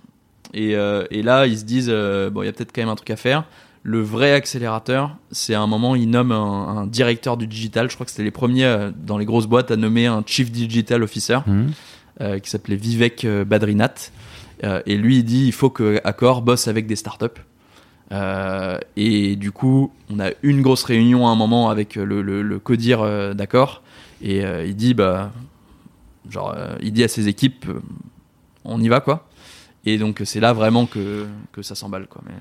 Et, 0.52 0.76
euh, 0.76 1.04
et 1.10 1.22
là, 1.22 1.46
ils 1.46 1.58
se 1.58 1.64
disent 1.64 1.90
Bon, 1.90 2.42
il 2.42 2.46
y 2.46 2.48
a 2.48 2.52
peut-être 2.52 2.72
quand 2.72 2.82
même 2.82 2.88
un 2.88 2.96
truc 2.96 3.10
à 3.10 3.16
faire. 3.16 3.44
Le 3.82 4.00
vrai 4.00 4.32
accélérateur, 4.32 5.16
c'est 5.30 5.52
à 5.52 5.60
un 5.60 5.66
moment, 5.66 5.94
ils 5.94 6.08
nomment 6.08 6.32
un, 6.32 6.78
un 6.78 6.86
directeur 6.86 7.36
du 7.36 7.46
digital. 7.46 7.90
Je 7.90 7.94
crois 7.96 8.06
que 8.06 8.10
c'était 8.10 8.22
les 8.24 8.30
premiers 8.30 8.90
dans 8.96 9.18
les 9.18 9.26
grosses 9.26 9.46
boîtes 9.46 9.70
à 9.70 9.76
nommer 9.76 10.06
un 10.06 10.22
Chief 10.24 10.50
Digital 10.50 11.02
Officer 11.02 11.38
euh, 12.20 12.38
qui 12.38 12.48
s'appelait 12.48 12.76
Vivek 12.76 13.26
Badrinath. 13.26 14.10
Euh, 14.62 14.80
et 14.86 14.96
lui, 14.96 15.18
il 15.18 15.24
dit 15.24 15.46
il 15.46 15.52
faut 15.52 15.68
que 15.68 16.00
Accor 16.04 16.40
bosse 16.40 16.68
avec 16.68 16.86
des 16.86 16.96
startups. 16.96 17.26
Euh, 18.12 18.78
et 18.96 19.36
du 19.36 19.50
coup, 19.50 19.92
on 20.10 20.20
a 20.20 20.30
une 20.42 20.62
grosse 20.62 20.84
réunion 20.84 21.26
à 21.26 21.30
un 21.30 21.34
moment 21.34 21.68
avec 21.68 21.96
le, 21.96 22.22
le, 22.22 22.42
le 22.42 22.58
codir 22.58 23.34
d'Accor. 23.34 23.82
Et 24.22 24.40
il 24.40 24.76
dit 24.76 24.94
bah, 24.94 25.30
genre, 26.30 26.54
euh, 26.56 26.76
il 26.82 26.92
dit 26.92 27.04
à 27.04 27.08
ses 27.08 27.28
équipes 27.28 27.66
euh, 27.68 27.80
on 28.64 28.80
y 28.80 28.88
va 28.88 29.00
quoi. 29.00 29.28
Et 29.86 29.98
donc, 29.98 30.22
c'est 30.24 30.40
là 30.40 30.52
vraiment 30.54 30.86
que, 30.86 31.26
que 31.52 31.60
ça 31.62 31.74
s'emballe 31.74 32.06
quoi. 32.06 32.22
Mais, 32.26 32.32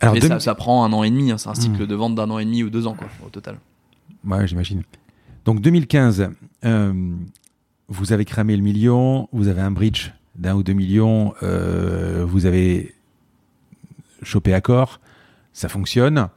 Alors, 0.00 0.14
mais 0.14 0.20
deux- 0.20 0.28
ça, 0.28 0.38
ça 0.40 0.54
prend 0.54 0.84
un 0.84 0.92
an 0.92 1.02
et 1.02 1.10
demi. 1.10 1.30
hein. 1.32 1.38
c'est 1.38 1.48
un 1.48 1.54
cycle 1.54 1.82
Hmm. 1.82 1.86
de 1.86 1.94
vente 1.94 2.14
d'un 2.14 2.30
an 2.30 2.38
et 2.38 2.44
demi 2.44 2.62
ou 2.62 2.70
deux 2.70 2.86
ans 2.86 2.94
quoi, 2.94 3.08
au 3.26 3.28
total. 3.30 3.58
Ouais, 4.24 4.46
j'imagine. 4.46 4.82
Donc 5.44 5.60
2015, 5.60 6.30
euh, 6.64 6.92
vous 7.88 8.12
avez 8.12 8.24
cramé 8.24 8.56
le 8.56 8.62
million, 8.62 9.28
vous 9.32 9.48
avez 9.48 9.60
un 9.60 9.72
bridge 9.72 10.10
d'un 10.36 10.54
ou 10.54 10.62
deux 10.62 10.72
millions, 10.72 11.34
euh, 11.42 12.24
vous 12.26 12.46
avez 12.46 12.94
chopé 14.22 14.54
accord, 14.54 15.00
ça 15.52 15.68
fonctionne, 15.68 16.28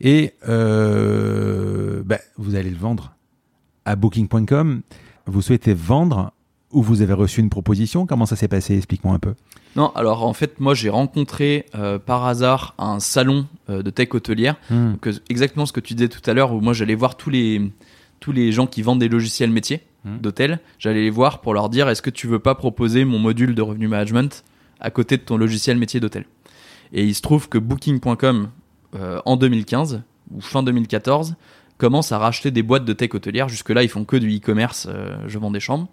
et 0.00 0.34
euh, 0.48 2.02
ben, 2.04 2.18
vous 2.36 2.54
allez 2.56 2.70
le 2.70 2.76
vendre 2.76 3.14
à 3.84 3.94
Booking.com. 3.96 4.82
Vous 5.30 5.42
souhaitez 5.42 5.74
vendre 5.74 6.32
ou 6.72 6.82
vous 6.82 7.02
avez 7.02 7.12
reçu 7.12 7.40
une 7.40 7.50
proposition? 7.50 8.06
Comment 8.06 8.26
ça 8.26 8.36
s'est 8.36 8.48
passé? 8.48 8.76
Explique-moi 8.76 9.14
un 9.14 9.18
peu. 9.18 9.34
Non, 9.76 9.90
alors 9.94 10.24
en 10.24 10.32
fait, 10.32 10.60
moi 10.60 10.74
j'ai 10.74 10.90
rencontré 10.90 11.66
euh, 11.74 11.98
par 11.98 12.26
hasard 12.26 12.74
un 12.78 13.00
salon 13.00 13.46
euh, 13.68 13.82
de 13.82 13.90
tech 13.90 14.08
hôtelière 14.12 14.56
Hmm. 14.70 14.94
Euh, 15.06 15.12
exactement 15.28 15.66
ce 15.66 15.72
que 15.72 15.80
tu 15.80 15.94
disais 15.94 16.08
tout 16.08 16.28
à 16.28 16.34
l'heure, 16.34 16.52
où 16.52 16.60
moi 16.60 16.72
j'allais 16.72 16.94
voir 16.94 17.16
tous 17.16 17.30
les, 17.30 17.70
tous 18.20 18.32
les 18.32 18.52
gens 18.52 18.66
qui 18.66 18.82
vendent 18.82 19.00
des 19.00 19.08
logiciels 19.08 19.50
métiers 19.50 19.82
Mhm. 20.04 20.18
d'hôtel, 20.20 20.60
j'allais 20.78 21.02
les 21.02 21.10
voir 21.10 21.42
pour 21.42 21.52
leur 21.52 21.68
dire 21.68 21.86
est-ce 21.90 22.00
que 22.00 22.08
tu 22.08 22.26
veux 22.26 22.38
pas 22.38 22.54
proposer 22.54 23.04
mon 23.04 23.18
module 23.18 23.54
de 23.54 23.60
revenu 23.60 23.86
management 23.86 24.44
à 24.80 24.90
côté 24.90 25.18
de 25.18 25.22
ton 25.22 25.36
logiciel 25.36 25.76
métier 25.76 26.00
d'hôtel? 26.00 26.24
Et 26.94 27.04
il 27.04 27.14
se 27.14 27.20
trouve 27.20 27.50
que 27.50 27.58
Booking.com 27.58 28.48
euh, 28.96 29.20
en 29.26 29.36
2015 29.36 30.02
ou 30.34 30.40
fin 30.40 30.62
2014 30.62 31.34
commence 31.80 32.12
à 32.12 32.18
racheter 32.18 32.50
des 32.50 32.62
boîtes 32.62 32.84
de 32.84 32.92
tech 32.92 33.14
hôtelière. 33.14 33.48
Jusque-là, 33.48 33.82
ils 33.82 33.88
font 33.88 34.04
que 34.04 34.16
du 34.16 34.36
e-commerce, 34.36 34.86
euh, 34.88 35.16
je 35.26 35.38
vends 35.38 35.50
des 35.50 35.60
chambres. 35.60 35.88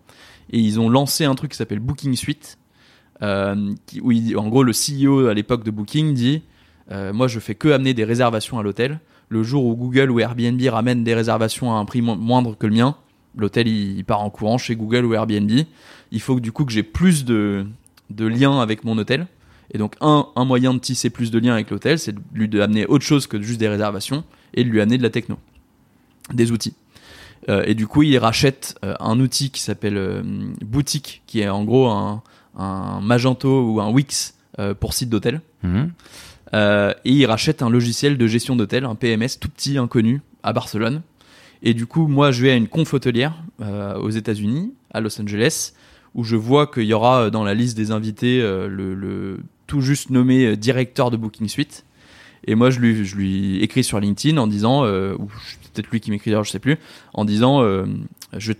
Et 0.51 0.59
ils 0.59 0.79
ont 0.79 0.89
lancé 0.89 1.25
un 1.25 1.33
truc 1.33 1.51
qui 1.51 1.57
s'appelle 1.57 1.79
Booking 1.79 2.15
Suite, 2.15 2.57
euh, 3.21 3.73
où 4.01 4.11
en 4.37 4.47
gros 4.49 4.63
le 4.63 4.71
CEO 4.73 5.27
à 5.27 5.33
l'époque 5.33 5.63
de 5.63 5.71
Booking 5.71 6.13
dit 6.13 6.43
euh, 6.91 7.11
Moi 7.13 7.27
je 7.27 7.39
fais 7.39 7.55
que 7.55 7.69
amener 7.69 7.93
des 7.93 8.03
réservations 8.03 8.59
à 8.59 8.63
l'hôtel. 8.63 8.99
Le 9.29 9.43
jour 9.43 9.65
où 9.65 9.75
Google 9.75 10.11
ou 10.11 10.19
Airbnb 10.19 10.61
ramènent 10.69 11.03
des 11.03 11.13
réservations 11.15 11.73
à 11.73 11.77
un 11.79 11.85
prix 11.85 12.01
mo- 12.01 12.15
moindre 12.15 12.55
que 12.57 12.65
le 12.67 12.73
mien, 12.75 12.95
l'hôtel 13.35 13.67
il, 13.67 13.97
il 13.97 14.05
part 14.05 14.21
en 14.21 14.29
courant 14.29 14.57
chez 14.57 14.75
Google 14.75 15.03
ou 15.05 15.13
Airbnb. 15.13 15.51
Il 16.11 16.21
faut 16.21 16.35
que 16.35 16.41
du 16.41 16.51
coup 16.53 16.63
que 16.63 16.71
j'ai 16.71 16.83
plus 16.83 17.25
de, 17.25 17.65
de 18.09 18.25
liens 18.25 18.61
avec 18.61 18.83
mon 18.85 18.97
hôtel. 18.97 19.27
Et 19.73 19.77
donc 19.77 19.95
un, 19.99 20.27
un 20.37 20.45
moyen 20.45 20.73
de 20.73 20.79
tisser 20.79 21.09
plus 21.09 21.29
de 21.29 21.39
liens 21.39 21.53
avec 21.53 21.69
l'hôtel, 21.71 21.99
c'est 21.99 22.13
de 22.13 22.21
lui 22.33 22.47
de 22.47 22.61
amener 22.61 22.85
autre 22.85 23.03
chose 23.03 23.27
que 23.27 23.41
juste 23.41 23.59
des 23.59 23.67
réservations 23.67 24.23
et 24.53 24.63
de 24.63 24.69
lui 24.69 24.79
amener 24.79 24.97
de 24.97 25.03
la 25.03 25.09
techno, 25.09 25.37
des 26.33 26.51
outils. 26.51 26.73
Euh, 27.49 27.63
et 27.65 27.75
du 27.75 27.87
coup, 27.87 28.03
il 28.03 28.17
rachète 28.17 28.77
euh, 28.83 28.95
un 28.99 29.19
outil 29.19 29.51
qui 29.51 29.61
s'appelle 29.61 29.97
euh, 29.97 30.21
Boutique, 30.65 31.21
qui 31.27 31.41
est 31.41 31.49
en 31.49 31.63
gros 31.63 31.87
un, 31.87 32.21
un 32.57 32.99
Magento 33.01 33.69
ou 33.69 33.81
un 33.81 33.89
Wix 33.89 34.35
pour 34.79 34.95
site 34.95 35.09
d'hôtel. 35.09 35.41
Euh, 36.55 36.91
et 37.05 37.11
il 37.11 37.25
rachète 37.27 37.61
un 37.61 37.69
logiciel 37.69 38.17
de 38.17 38.25
gestion 38.25 38.55
d'hôtel, 38.55 38.85
un 38.85 38.95
PMS 38.95 39.37
tout 39.39 39.49
petit, 39.49 39.77
inconnu, 39.77 40.21
à 40.41 40.51
Barcelone. 40.51 41.03
Et 41.61 41.75
du 41.75 41.85
coup, 41.85 42.07
moi, 42.07 42.31
je 42.31 42.41
vais 42.41 42.49
à 42.49 42.55
une 42.55 42.67
conf 42.67 42.91
hôtelière 42.91 43.35
aux 43.59 44.09
États-Unis, 44.09 44.73
à 44.91 44.99
Los 44.99 45.21
Angeles, 45.21 45.73
où 46.15 46.23
je 46.23 46.35
vois 46.35 46.65
qu'il 46.65 46.85
y 46.85 46.93
aura 46.93 47.29
dans 47.29 47.43
la 47.43 47.53
liste 47.53 47.77
des 47.77 47.91
invités 47.91 48.39
le, 48.41 48.95
le 48.95 49.41
tout 49.67 49.81
juste 49.81 50.09
nommé 50.09 50.57
directeur 50.57 51.11
de 51.11 51.17
Booking 51.17 51.47
Suite. 51.47 51.85
Et 52.47 52.55
moi, 52.55 52.69
je 52.69 52.79
lui, 52.79 53.05
je 53.05 53.15
lui 53.15 53.61
écris 53.61 53.83
sur 53.83 53.99
LinkedIn 53.99 54.37
en 54.37 54.47
disant, 54.47 54.85
euh, 54.85 55.15
ou 55.19 55.29
peut-être 55.81 55.91
lui 55.91 55.99
qui 55.99 56.11
m'écrit 56.11 56.31
d'ailleurs, 56.31 56.43
je 56.43 56.51
sais 56.51 56.59
plus, 56.59 56.77
en 57.13 57.25
disant, 57.25 57.61
euh, 57.61 57.85
je, 58.37 58.51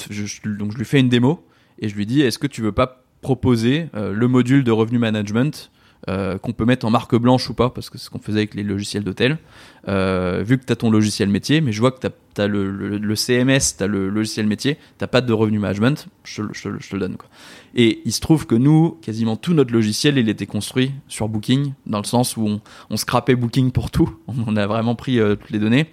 donc 0.57 0.71
je 0.71 0.77
lui 0.77 0.85
fais 0.85 0.99
une 0.99 1.09
démo 1.09 1.43
et 1.79 1.89
je 1.89 1.95
lui 1.95 2.05
dis, 2.05 2.21
est-ce 2.21 2.39
que 2.39 2.47
tu 2.47 2.61
veux 2.61 2.71
pas 2.71 3.03
proposer 3.21 3.89
euh, 3.95 4.13
le 4.13 4.27
module 4.27 4.63
de 4.63 4.71
revenu 4.71 4.99
management 4.99 5.71
euh, 6.09 6.37
qu'on 6.37 6.53
peut 6.53 6.63
mettre 6.65 6.85
en 6.85 6.91
marque 6.91 7.15
blanche 7.15 7.49
ou 7.49 7.55
pas, 7.55 7.71
parce 7.71 7.89
que 7.89 7.97
c'est 7.97 8.05
ce 8.05 8.09
qu'on 8.11 8.19
faisait 8.19 8.37
avec 8.37 8.53
les 8.53 8.61
logiciels 8.63 9.03
d'hôtel. 9.03 9.39
Vu 9.87 10.57
que 10.59 10.63
tu 10.65 10.71
as 10.71 10.75
ton 10.75 10.91
logiciel 10.91 11.27
métier, 11.27 11.59
mais 11.59 11.71
je 11.71 11.79
vois 11.79 11.91
que 11.91 11.99
tu 11.99 12.41
as, 12.41 12.47
le, 12.47 12.69
le- 12.99 13.15
CMS, 13.15 13.59
tu 13.77 13.83
as 13.83 13.87
le 13.87 14.09
logiciel 14.09 14.45
métier, 14.45 14.77
tu 14.99 15.07
pas 15.07 15.21
de 15.21 15.33
revenu 15.33 15.57
management, 15.59 16.07
je, 16.23 16.43
je 16.53 16.69
te- 16.69 16.93
le 16.93 16.99
donne. 16.99 17.17
Quoi. 17.17 17.27
Et 17.73 18.01
il 18.05 18.11
se 18.11 18.19
trouve 18.21 18.45
que 18.45 18.53
nous, 18.55 18.97
quasiment 19.01 19.37
tout 19.37 19.53
notre 19.55 19.73
logiciel, 19.73 20.17
il 20.19 20.29
était 20.29 20.45
construit 20.45 20.91
sur 21.07 21.29
Booking, 21.29 21.73
dans 21.87 21.99
le 21.99 22.05
sens 22.05 22.37
où 22.37 22.45
on, 22.47 22.61
on 22.91 22.97
scrapait 22.97 23.35
Booking 23.35 23.71
pour 23.71 23.89
tout. 23.89 24.15
On 24.27 24.55
a 24.55 24.67
vraiment 24.67 24.93
pris 24.95 25.17
toutes 25.17 25.49
les 25.49 25.59
données. 25.59 25.87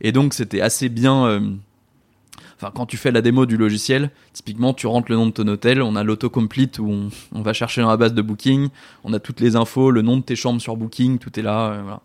Et 0.00 0.12
donc, 0.12 0.34
c'était 0.34 0.60
assez 0.60 0.88
bien. 0.88 1.26
euh, 1.26 1.40
Enfin, 2.60 2.72
quand 2.74 2.86
tu 2.86 2.96
fais 2.96 3.12
la 3.12 3.22
démo 3.22 3.46
du 3.46 3.56
logiciel, 3.56 4.10
typiquement, 4.32 4.74
tu 4.74 4.88
rentres 4.88 5.12
le 5.12 5.16
nom 5.16 5.26
de 5.26 5.30
ton 5.30 5.46
hôtel, 5.46 5.80
on 5.80 5.94
a 5.94 6.02
l'autocomplete 6.02 6.80
où 6.80 6.90
on, 6.90 7.08
on 7.32 7.40
va 7.42 7.52
chercher 7.52 7.82
dans 7.82 7.88
la 7.88 7.96
base 7.96 8.14
de 8.14 8.20
Booking, 8.22 8.68
on 9.04 9.12
a 9.12 9.20
toutes 9.20 9.38
les 9.40 9.54
infos, 9.54 9.92
le 9.92 10.02
nom 10.02 10.16
de 10.16 10.22
tes 10.22 10.34
chambres 10.34 10.60
sur 10.60 10.76
Booking, 10.76 11.18
tout 11.18 11.38
est 11.38 11.42
là. 11.42 11.68
euh, 11.70 11.80
voilà. 11.82 12.00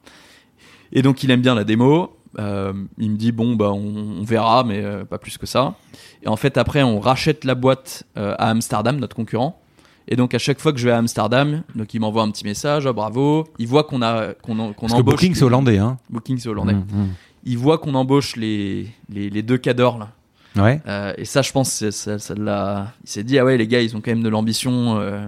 Et 0.92 1.02
donc, 1.02 1.24
il 1.24 1.32
aime 1.32 1.42
bien 1.42 1.56
la 1.56 1.64
démo. 1.64 2.16
Euh, 2.40 2.72
il 3.00 3.12
me 3.12 3.16
dit 3.16 3.32
bon 3.32 3.56
bah 3.56 3.72
on, 3.72 4.20
on 4.20 4.24
verra, 4.24 4.64
mais 4.64 4.84
euh, 4.84 5.06
pas 5.06 5.18
plus 5.20 5.38
que 5.40 5.46
ça. 5.48 5.76
Et 6.24 6.28
en 6.28 6.36
fait, 6.36 6.58
après, 6.58 6.84
on 6.84 7.00
rachète 7.00 7.46
la 7.46 7.56
boîte 7.56 8.04
euh, 8.18 8.36
à 8.38 8.50
Amsterdam, 8.52 8.98
notre 9.00 9.16
concurrent. 9.16 9.60
Et 10.08 10.16
donc, 10.16 10.34
à 10.36 10.40
chaque 10.40 10.60
fois 10.60 10.72
que 10.74 10.78
je 10.80 10.86
vais 10.86 10.92
à 10.94 10.98
Amsterdam, 10.98 11.64
donc 11.76 11.94
il 11.96 12.00
m'envoie 12.00 12.22
un 12.24 12.30
petit 12.30 12.44
message, 12.44 12.86
ah, 12.86 12.94
bravo. 12.94 13.46
Il 13.58 13.68
voit 13.68 13.84
qu'on 13.86 14.02
a 14.04 14.34
qu'on 14.36 14.56
que 14.56 14.86
embauche. 14.86 15.04
Booking, 15.04 15.34
c'est 15.34 15.44
hollandais. 15.46 15.78
Hein. 15.80 15.98
Booking, 16.12 16.38
c'est 16.38 16.50
hollandais. 16.50 16.74
Hmm, 16.74 16.80
hmm. 16.92 17.08
Il 17.46 17.58
voit 17.58 17.78
qu'on 17.78 17.94
embauche 17.96 18.36
les, 18.36 18.88
les, 19.10 19.30
les 19.30 19.42
deux 19.42 19.58
cadors 19.58 19.98
là. 19.98 20.10
Ouais. 20.56 20.82
Euh, 20.88 21.14
et 21.18 21.26
ça, 21.26 21.42
je 21.42 21.52
pense, 21.52 21.90
ça, 21.90 22.20
ça 22.20 22.36
l'a. 22.36 22.94
Il 23.04 23.10
s'est 23.10 23.24
dit, 23.24 23.40
ah 23.40 23.46
ouais, 23.46 23.58
les 23.58 23.68
gars, 23.68 23.82
ils 23.82 23.96
ont 23.96 24.02
quand 24.02 24.12
même 24.12 24.24
de 24.24 24.30
l'ambition. 24.30 25.00
euh, 25.00 25.28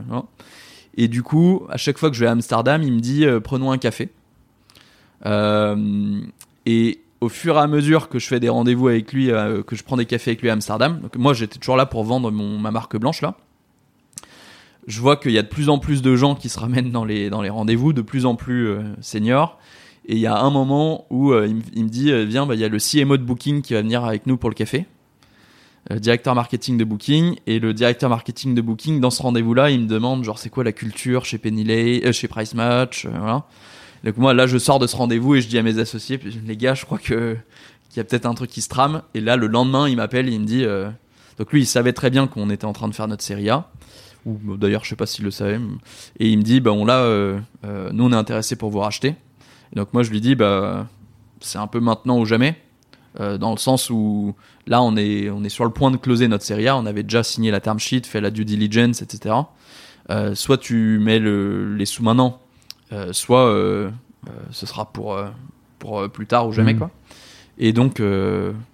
et 0.98 1.08
du 1.08 1.24
coup, 1.24 1.66
à 1.70 1.78
chaque 1.78 1.98
fois 1.98 2.10
que 2.10 2.16
je 2.16 2.22
vais 2.22 2.28
à 2.28 2.32
Amsterdam, 2.32 2.84
il 2.84 2.94
me 2.94 3.00
dit, 3.00 3.26
euh, 3.26 3.40
prenons 3.40 3.72
un 3.72 3.78
café. 3.78 4.10
Et 6.68 7.00
au 7.22 7.30
fur 7.30 7.56
et 7.56 7.60
à 7.60 7.68
mesure 7.68 8.08
que 8.08 8.20
je 8.20 8.28
fais 8.28 8.40
des 8.40 8.50
rendez-vous 8.50 8.88
avec 8.88 9.12
lui, 9.12 9.32
que 9.66 9.76
je 9.76 9.84
prends 9.84 9.98
des 9.98 10.06
cafés 10.06 10.32
avec 10.32 10.42
lui 10.44 10.52
à 10.52 10.54
Amsterdam, 10.54 11.00
donc 11.02 11.16
moi 11.16 11.34
j'étais 11.34 11.58
toujours 11.58 11.78
là 11.78 11.88
pour 11.88 12.04
vendre 12.04 12.30
mon, 12.30 12.60
ma 12.60 12.70
marque 12.70 12.96
blanche 12.98 13.22
là. 13.22 13.36
Je 14.86 15.02
vois 15.02 15.18
qu'il 15.18 15.32
y 15.32 15.40
a 15.40 15.42
de 15.42 15.48
plus 15.48 15.70
en 15.70 15.80
plus 15.80 16.04
de 16.04 16.16
gens 16.16 16.36
qui 16.36 16.50
se 16.50 16.60
ramènent 16.60 16.92
dans 16.92 17.06
les, 17.06 17.32
dans 17.32 17.42
les 17.42 17.50
rendez-vous, 17.50 17.92
de 17.94 18.04
plus 18.04 18.28
en 18.28 18.36
plus 18.36 18.78
seniors. 19.02 19.58
Et 20.08 20.14
il 20.14 20.20
y 20.20 20.28
a 20.28 20.38
un 20.38 20.50
moment 20.52 21.06
où 21.10 21.32
euh, 21.32 21.48
il, 21.48 21.84
me- 21.84 21.90
dit 21.90 22.12
euh, 22.12 22.26
Viens, 22.26 22.46
bah, 22.46 22.54
il 22.56 22.62
y 22.62 22.64
a 22.64 22.70
le 22.70 22.78
CMO 22.78 23.18
de 23.18 23.24
Booking 23.24 23.62
qui 23.62 23.74
va 23.74 23.82
venir 23.82 24.04
avec 24.04 24.28
nous 24.28 24.38
pour 24.38 24.50
le 24.50 24.56
café. 24.56 24.86
Euh, 25.92 26.00
directeur 26.00 26.36
marketing 26.36 26.78
de 26.78 26.84
Booking. 26.84 27.36
Et 27.48 27.60
le 27.60 27.74
directeur 27.74 28.10
marketing 28.10 28.54
de 28.56 28.62
Booking, 28.62 29.00
dans 29.00 29.10
ce 29.10 29.22
rendez-vous-là, 29.22 29.72
il 29.72 29.82
me 29.82 29.88
demande 29.88 30.24
genre, 30.24 30.38
c'est 30.38 30.50
quoi 30.50 30.64
la 30.64 30.72
culture 30.72 31.26
chez 31.26 31.38
Penny 31.38 32.02
chez 32.14 32.28
Price 32.28 32.54
Match 32.54 33.06
voilà. 33.08 33.46
Donc 34.04 34.18
moi, 34.18 34.34
là, 34.36 34.46
je 34.46 34.58
sors 34.60 34.78
de 34.78 34.86
ce 34.86 34.96
rendez-vous 34.96 35.36
et 35.36 35.42
je 35.42 35.48
dis 35.48 35.58
à 35.58 35.64
mes 35.64 35.80
associés 35.80 36.20
Les 36.46 36.58
gars, 36.58 36.76
je 36.76 36.86
crois 36.86 37.00
que 37.00 37.36
qu'il 37.90 37.98
y 37.98 38.00
a 38.02 38.04
peut-être 38.04 38.26
un 38.28 38.34
truc 38.36 38.52
qui 38.52 38.62
se 38.62 38.70
trame. 38.70 39.02
Et 39.16 39.22
là, 39.22 39.36
le 39.38 39.48
lendemain, 39.48 39.90
il 39.90 39.96
m'appelle, 39.96 40.30
il 40.30 40.40
me 40.40 40.46
dit 40.46 40.66
Donc 41.40 41.52
lui, 41.52 41.62
il 41.62 41.66
savait 41.66 41.94
très 41.94 42.12
bien 42.12 42.28
qu'on 42.28 42.52
était 42.52 42.66
en 42.66 42.74
train 42.74 42.88
de 42.88 42.94
faire 42.94 43.08
notre 43.08 43.24
série 43.24 43.50
A 43.50 43.70
ou 44.28 44.58
d'ailleurs 44.58 44.84
je 44.84 44.90
sais 44.90 44.96
pas 44.96 45.06
s'il 45.06 45.24
le 45.24 45.30
savait, 45.30 45.60
et 46.20 46.28
il 46.28 46.40
me 46.40 46.42
dit 46.42 46.60
bah 46.60 46.72
on 46.72 46.84
l'a, 46.84 47.08
nous 47.94 48.04
on 48.06 48.12
est 48.12 48.16
intéressé 48.16 48.56
pour 48.56 48.72
vous 48.72 48.80
racheter. 48.80 49.14
Donc 49.76 49.94
moi 49.94 50.04
je 50.04 50.10
lui 50.12 50.22
dis 50.22 50.36
bah 50.36 50.88
c'est 51.42 51.58
un 51.58 51.68
peu 51.68 51.80
maintenant 51.80 52.18
ou 52.20 52.26
jamais, 52.26 52.56
euh, 53.20 53.38
dans 53.38 53.52
le 53.52 53.58
sens 53.58 53.90
où 53.90 54.34
là 54.68 54.82
on 54.82 54.96
est 54.96 55.30
on 55.30 55.44
est 55.44 55.50
sur 55.50 55.66
le 55.66 55.70
point 55.72 55.92
de 55.92 55.98
closer 55.98 56.28
notre 56.28 56.44
série 56.46 56.68
A, 56.68 56.76
on 56.78 56.86
avait 56.86 57.04
déjà 57.04 57.24
signé 57.24 57.52
la 57.52 57.60
term 57.60 57.78
sheet, 57.80 58.04
fait 58.06 58.22
la 58.22 58.32
due 58.32 58.46
diligence, 58.46 59.02
etc. 59.02 59.36
Euh, 60.10 60.36
soit 60.36 60.58
tu 60.58 61.00
mets 61.00 61.20
le, 61.20 61.76
les 61.76 61.86
sous 61.86 62.04
maintenant, 62.04 62.40
euh, 62.94 63.12
soit 63.12 63.52
ce 64.52 64.66
sera 64.66 64.86
pour 64.92 65.18
pour 65.80 66.10
plus 66.10 66.26
tard 66.26 66.48
ou 66.48 66.52
jamais 66.52 66.74
Mhm. 66.74 66.80
quoi. 66.80 66.92
Et 67.58 67.74
donc 67.74 68.02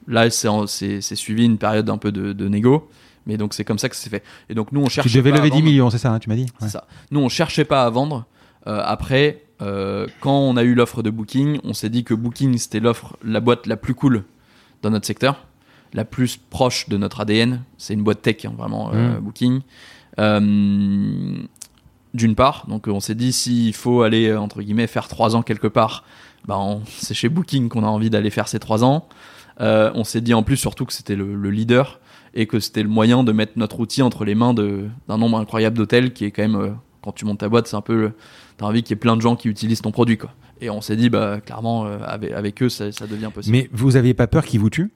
là 0.08 0.30
c'est 0.30 0.48
c'est 0.68 1.02
c'est 1.02 1.16
suivi 1.16 1.46
une 1.46 1.58
période 1.58 1.90
un 1.90 1.98
peu 1.98 2.12
de, 2.12 2.32
de 2.34 2.48
négo, 2.48 2.90
mais 3.26 3.38
donc 3.38 3.54
c'est 3.54 3.64
comme 3.64 3.80
ça 3.80 3.90
que 3.90 3.96
ça 3.96 4.04
s'est 4.04 4.10
fait. 4.10 4.24
Et 4.50 4.54
donc 4.56 4.72
nous 4.72 4.82
on 4.82 4.88
cherche 4.90 5.08
Tu 5.10 5.18
devais 5.18 5.32
lever 5.32 5.50
10 5.50 5.62
millions, 5.64 5.90
c'est 5.90 5.98
ça, 5.98 6.12
hein, 6.12 6.20
tu 6.20 6.30
m'as 6.30 6.36
dit? 6.36 6.46
C'est 6.60 6.66
Ouais. 6.66 6.70
ça. 6.72 6.86
Nous, 7.12 7.20
on 7.20 7.30
cherchait 7.30 7.66
pas 7.66 7.84
à 7.86 7.90
vendre. 7.90 8.26
Après, 8.66 9.44
euh, 9.62 10.08
quand 10.20 10.38
on 10.38 10.58
a 10.58 10.64
eu 10.64 10.74
l'offre 10.74 11.04
de 11.04 11.10
Booking, 11.10 11.60
on 11.64 11.74
s'est 11.74 11.90
dit 11.90 12.04
que 12.04 12.14
Booking, 12.14 12.58
c'était 12.58 12.80
l'offre, 12.80 13.16
la 13.24 13.40
boîte 13.40 13.68
la 13.68 13.78
plus 13.78 13.94
cool 13.94 14.24
dans 14.82 14.90
notre 14.90 15.06
secteur, 15.06 15.46
la 15.94 16.06
plus 16.06 16.38
proche 16.38 16.90
de 16.90 16.98
notre 16.98 17.22
ADN. 17.22 17.62
C'est 17.78 17.94
une 17.94 18.04
boîte 18.04 18.22
tech, 18.22 18.46
hein, 18.46 18.54
vraiment, 18.58 18.92
euh, 18.94 19.18
Mm. 19.18 19.22
Booking. 19.22 19.62
Euh, 20.20 21.36
D'une 22.14 22.36
part, 22.36 22.66
donc 22.68 22.88
on 22.88 23.00
s'est 23.00 23.16
dit 23.16 23.32
s'il 23.32 23.74
faut 23.74 24.02
aller 24.02 24.36
entre 24.36 24.62
guillemets 24.62 24.88
faire 24.88 25.08
trois 25.08 25.34
ans 25.38 25.44
quelque 25.44 25.68
part, 25.68 26.04
on- 26.50 26.82
c'est 26.86 27.14
chez 27.14 27.30
Booking 27.30 27.70
qu'on 27.70 27.86
a 27.86 27.88
envie 27.88 28.10
d'aller 28.10 28.30
faire 28.30 28.50
ces 28.50 28.60
trois 28.60 28.84
ans. 28.84 29.08
On 29.60 30.04
s'est 30.04 30.20
dit 30.20 30.34
en 30.34 30.44
plus 30.44 30.58
surtout 30.58 30.86
que 30.86 30.92
c'était 30.92 31.16
le, 31.16 31.36
le 31.36 31.50
leader 31.52 32.02
et 32.34 32.48
que 32.48 32.60
c'était 32.60 32.84
le 32.84 32.90
moyen 32.90 33.24
de 33.24 33.32
mettre 33.32 33.54
notre 33.56 33.80
outil 33.80 34.02
entre 34.02 34.26
les 34.26 34.36
mains 34.36 34.54
d'un 34.54 35.18
nombre 35.18 35.38
incroyable 35.38 35.78
d'hôtels 35.78 36.12
qui 36.12 36.26
est 36.26 36.32
quand 36.32 36.42
même 36.46 36.76
quand 37.04 37.12
tu 37.12 37.26
montes 37.26 37.40
ta 37.40 37.50
boîte 37.50 37.68
c'est 37.68 37.76
un 37.76 37.82
peu 37.82 38.12
t'as 38.58 38.66
envie 38.66 38.84
qu'il 38.84 38.92
y 38.92 38.94
ait 38.94 39.00
plein 39.00 39.16
de 39.16 39.22
gens 39.22 39.36
qui 39.36 39.48
utilisent 39.50 39.82
ton 39.82 39.92
produit 39.92 40.18
quoi 40.18 40.32
et 40.62 40.70
on 40.70 40.82
s'est 40.82 40.96
dit 40.96 41.10
bah 41.10 41.40
clairement 41.42 41.86
euh, 41.86 41.98
avec, 42.04 42.32
avec 42.32 42.62
eux 42.64 42.70
ça, 42.70 42.92
ça 42.92 43.08
devient 43.08 43.30
possible 43.34 43.56
Mais 43.56 43.70
vous 43.74 43.96
aviez 43.96 44.14
pas 44.14 44.28
peur 44.28 44.46
qu'ils 44.46 44.60
vous 44.60 44.70
tuent? 44.70 44.92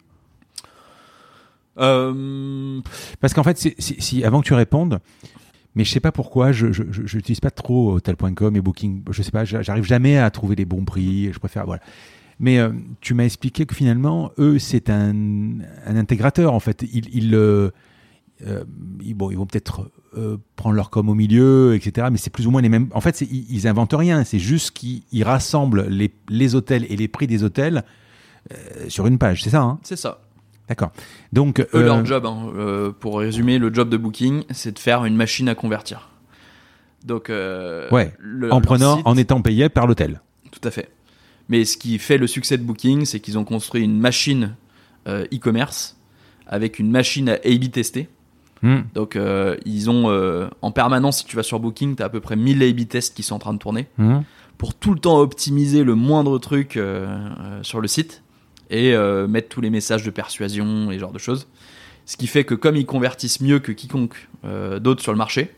Euh, 1.78 2.80
Parce 3.20 3.34
qu'en 3.34 3.43
fait, 3.43 3.58
c'est- 3.58 3.76
si, 3.80 3.95
si- 3.99 4.24
avant 4.24 4.41
que 4.41 4.45
tu 4.47 4.53
répondes, 4.53 4.99
mais 5.76 5.84
je 5.84 5.91
sais 5.91 5.99
pas 5.99 6.12
pourquoi, 6.14 6.51
je 6.53 6.68
n'utilise 7.16 7.41
pas 7.41 7.51
trop 7.51 7.95
Hotel.com 7.95 8.56
et 8.56 8.62
Booking. 8.62 9.03
Je 9.12 9.22
sais 9.22 9.32
pas, 9.32 9.43
j'a- 9.43 9.62
j'arrive 9.62 9.84
jamais 9.84 10.18
à 10.18 10.30
trouver 10.32 10.56
les 10.56 10.64
bons 10.66 10.86
prix. 10.86 11.34
Je 11.34 11.39
préfère 11.39 11.66
voilà. 11.66 11.82
Mais 12.39 12.60
euh, 12.60 12.70
tu 13.01 13.14
m'as 13.14 13.26
expliqué 13.26 13.66
que 13.66 13.76
finalement, 13.76 14.32
eux, 14.39 14.58
c'est 14.60 14.89
un, 14.89 15.14
un 15.86 15.95
intégrateur 15.97 16.53
en 16.53 16.60
fait. 16.62 16.84
Ils, 16.93 17.14
ils, 17.14 17.36
euh, 17.36 17.72
euh, 18.45 18.64
ils- 19.01 19.14
bon, 19.14 19.32
ils 19.32 19.38
vont 19.38 19.45
peut-être 19.45 19.89
euh, 20.18 20.38
prendre 20.55 20.76
leur 20.76 20.89
com 20.89 21.09
au 21.09 21.13
milieu, 21.13 21.76
etc. 21.76 22.07
Mais 22.11 22.18
c'est 22.18 22.30
plus 22.30 22.47
ou 22.47 22.51
moins 22.51 22.61
les 22.61 22.70
mêmes. 22.70 22.88
En 22.93 23.01
fait, 23.01 23.22
ils, 23.22 23.45
ils 23.49 23.68
inventent 23.68 23.93
rien. 23.93 24.24
C'est 24.24 24.39
juste 24.39 24.72
qu'ils 24.72 25.03
ils 25.11 25.24
rassemblent 25.24 25.88
les, 25.89 26.13
les 26.30 26.55
hôtels 26.55 26.86
et 26.89 26.95
les 26.95 27.07
prix 27.07 27.28
des 27.28 27.43
hôtels 27.43 27.84
euh, 28.53 28.55
sur 28.88 29.07
une 29.07 29.18
page. 29.18 29.43
C'est 29.43 29.49
ça, 29.49 29.61
hein? 29.61 29.80
C'est 29.84 29.95
ça 29.97 30.22
D'accord. 30.70 30.91
Donc, 31.34 31.59
eux 31.59 31.68
euh, 31.76 31.84
leur 31.84 32.03
job 32.05 32.26
hein, 32.26 32.91
pour 32.99 33.20
résumer 33.20 33.59
le 33.59 33.72
job 33.74 33.88
de 33.89 33.97
Booking 33.97 34.43
c'est 34.49 34.72
de 34.72 34.80
faire 34.80 35.05
une 35.05 35.16
machine 35.16 35.47
à 35.47 35.53
convertir 35.55 36.09
donc 37.03 37.30
Ouais, 37.30 38.13
le- 38.18 38.47
en 38.51 38.55
leur 38.55 38.61
prenant, 38.61 38.97
site- 38.97 39.05
en 39.07 39.16
étant 39.16 39.41
payé 39.43 39.70
par 39.70 39.86
l'hôtel. 39.86 40.22
Tout 40.51 40.68
à 40.68 40.72
fait. 40.72 40.89
Mais 41.49 41.63
ce 41.66 41.78
qui 41.78 41.99
fait 41.99 42.18
le 42.18 42.26
succès 42.26 42.57
de 42.57 42.63
Booking, 42.63 43.05
c'est 43.05 43.20
qu'ils 43.20 43.38
ont 43.38 43.43
construit 43.43 43.84
une 43.84 43.99
machine 43.99 44.55
e-commerce 45.07 45.97
avec 46.47 46.80
une 46.80 46.89
machine 46.89 47.30
à 47.30 47.34
A/B 47.34 47.70
tester. 47.72 48.09
Hmm. 48.68 48.82
Donc 48.95 49.16
euh, 49.16 49.55
ils 49.66 49.89
ont 49.89 50.09
euh, 50.09 50.47
en 50.61 50.72
permanence, 50.72 51.20
si 51.20 51.26
tu 51.26 51.36
vas 51.36 51.43
sur 51.43 51.59
Booking, 51.59 51.95
tu 51.95 52.01
as 52.01 52.07
à 52.07 52.09
peu 52.09 52.20
près 52.20 52.36
1000 52.36 52.63
A/B 52.63 52.88
tests 52.88 53.16
qui 53.16 53.22
sont 53.24 53.36
en 53.36 53.39
train 53.39 53.53
de 53.53 53.59
tourner 53.59 53.88
Hmm. 53.97 54.22
pour 54.57 54.74
tout 54.74 54.93
le 54.93 54.99
temps 54.99 55.20
optimiser 55.20 55.84
le 55.84 55.93
moindre 55.95 56.39
truc 56.39 56.78
euh, 56.78 57.07
sur 57.61 57.80
le 57.82 57.88
site 57.88 58.24
et 58.72 58.95
mettre 59.28 59.49
tous 59.49 59.61
les 59.61 59.70
messages 59.70 60.03
de 60.03 60.09
persuasion 60.09 60.89
et 60.89 60.95
ce 60.95 60.99
genre 60.99 61.11
de 61.11 61.20
choses. 61.20 61.47
Ce 62.07 62.18
qui 62.18 62.26
fait 62.26 62.43
que 62.45 62.55
comme 62.55 62.76
ils 62.76 62.88
convertissent 62.88 63.39
mieux 63.39 63.59
que 63.59 63.72
quiconque 63.72 64.28
d'autre 64.82 65.03
sur 65.03 65.11
le 65.11 65.18
marché, 65.20 65.51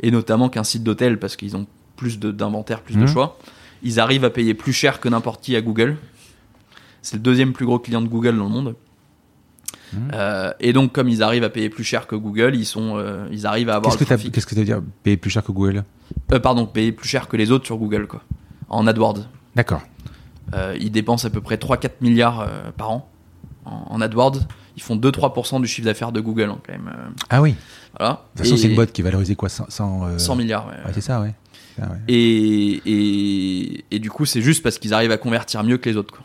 et 0.00 0.10
notamment 0.10 0.48
qu'un 0.48 0.64
site 0.64 0.82
d'hôtel 0.82 1.18
parce 1.18 1.36
qu'ils 1.36 1.56
ont 1.58 1.66
plus 1.96 2.18
d'inventaire, 2.18 2.80
plus 2.80 2.94
de 2.96 3.00
Mhm. 3.02 3.06
choix, 3.08 3.38
ils 3.82 4.00
arrivent 4.00 4.24
à 4.24 4.30
payer 4.30 4.54
plus 4.54 4.72
cher 4.72 4.98
que 4.98 5.10
n'importe 5.10 5.44
qui 5.44 5.54
à 5.56 5.60
Google. 5.60 5.96
C'est 7.02 7.16
le 7.16 7.22
deuxième 7.22 7.52
plus 7.52 7.66
gros 7.66 7.78
client 7.78 8.00
de 8.00 8.08
Google 8.08 8.38
dans 8.38 8.44
le 8.44 8.50
monde. 8.50 8.74
Mhm. 9.94 10.10
Euh, 10.14 10.52
et 10.60 10.72
donc 10.72 10.92
comme 10.92 11.08
ils 11.08 11.22
arrivent 11.22 11.44
à 11.44 11.50
payer 11.50 11.68
plus 11.70 11.84
cher 11.84 12.06
que 12.06 12.16
Google, 12.16 12.54
ils 12.54 12.66
sont, 12.66 12.96
euh, 12.96 13.26
ils 13.30 13.46
arrivent 13.46 13.68
à 13.70 13.76
avoir 13.76 13.92
Qu'est-ce 13.92 13.98
que 14.04 14.08
trafic. 14.08 14.32
qu'est-ce 14.32 14.46
que 14.46 14.54
ça 14.54 14.60
veut 14.60 14.66
dire 14.66 14.80
payer 15.02 15.16
plus 15.16 15.30
cher 15.30 15.42
que 15.44 15.52
Google? 15.52 15.84
Euh, 16.32 16.40
pardon, 16.40 16.66
payer 16.66 16.92
plus 16.92 17.08
cher 17.08 17.28
que 17.28 17.36
les 17.36 17.50
autres 17.50 17.66
sur 17.66 17.76
Google 17.76 18.06
quoi. 18.06 18.22
En 18.68 18.86
AdWords. 18.86 19.26
D'accord. 19.54 19.82
Ils 20.78 20.90
dépensent 20.90 21.26
à 21.26 21.30
peu 21.30 21.40
près 21.40 21.56
3-4 21.56 21.90
milliards 22.00 22.48
par 22.76 22.90
an 22.90 23.10
en, 23.64 23.86
en 23.90 24.00
AdWords. 24.00 24.40
Ils 24.76 24.82
font 24.82 24.96
2-3% 24.96 25.60
du 25.60 25.66
chiffre 25.68 25.84
d'affaires 25.86 26.10
de 26.12 26.20
Google, 26.20 26.50
hein, 26.50 26.58
quand 26.66 26.72
même. 26.72 26.90
Ah 27.30 27.40
oui. 27.40 27.52
De 27.52 27.56
voilà. 27.98 28.24
toute 28.36 28.44
façon, 28.44 28.56
c'est 28.56 28.68
une 28.68 28.74
boîte 28.74 28.92
qui 28.92 29.00
est 29.00 29.04
valorisée 29.04 29.36
quoi 29.36 29.48
100, 29.48 29.66
100, 29.68 30.04
euh, 30.06 30.18
100 30.18 30.34
milliards. 30.36 30.66
ouais. 30.66 30.74
Ouais, 30.86 30.90
c'est 30.92 31.00
ça, 31.00 31.20
ouais. 31.20 31.32
Ah 31.80 31.86
ouais. 31.90 31.98
Et, 32.08 32.82
et, 32.84 33.84
et 33.92 33.98
du 34.00 34.10
coup, 34.10 34.24
c'est 34.26 34.42
juste 34.42 34.62
parce 34.62 34.78
qu'ils 34.78 34.92
arrivent 34.94 35.12
à 35.12 35.16
convertir 35.16 35.62
mieux 35.64 35.78
que 35.78 35.88
les 35.88 35.96
autres. 35.96 36.12
Quoi. 36.14 36.24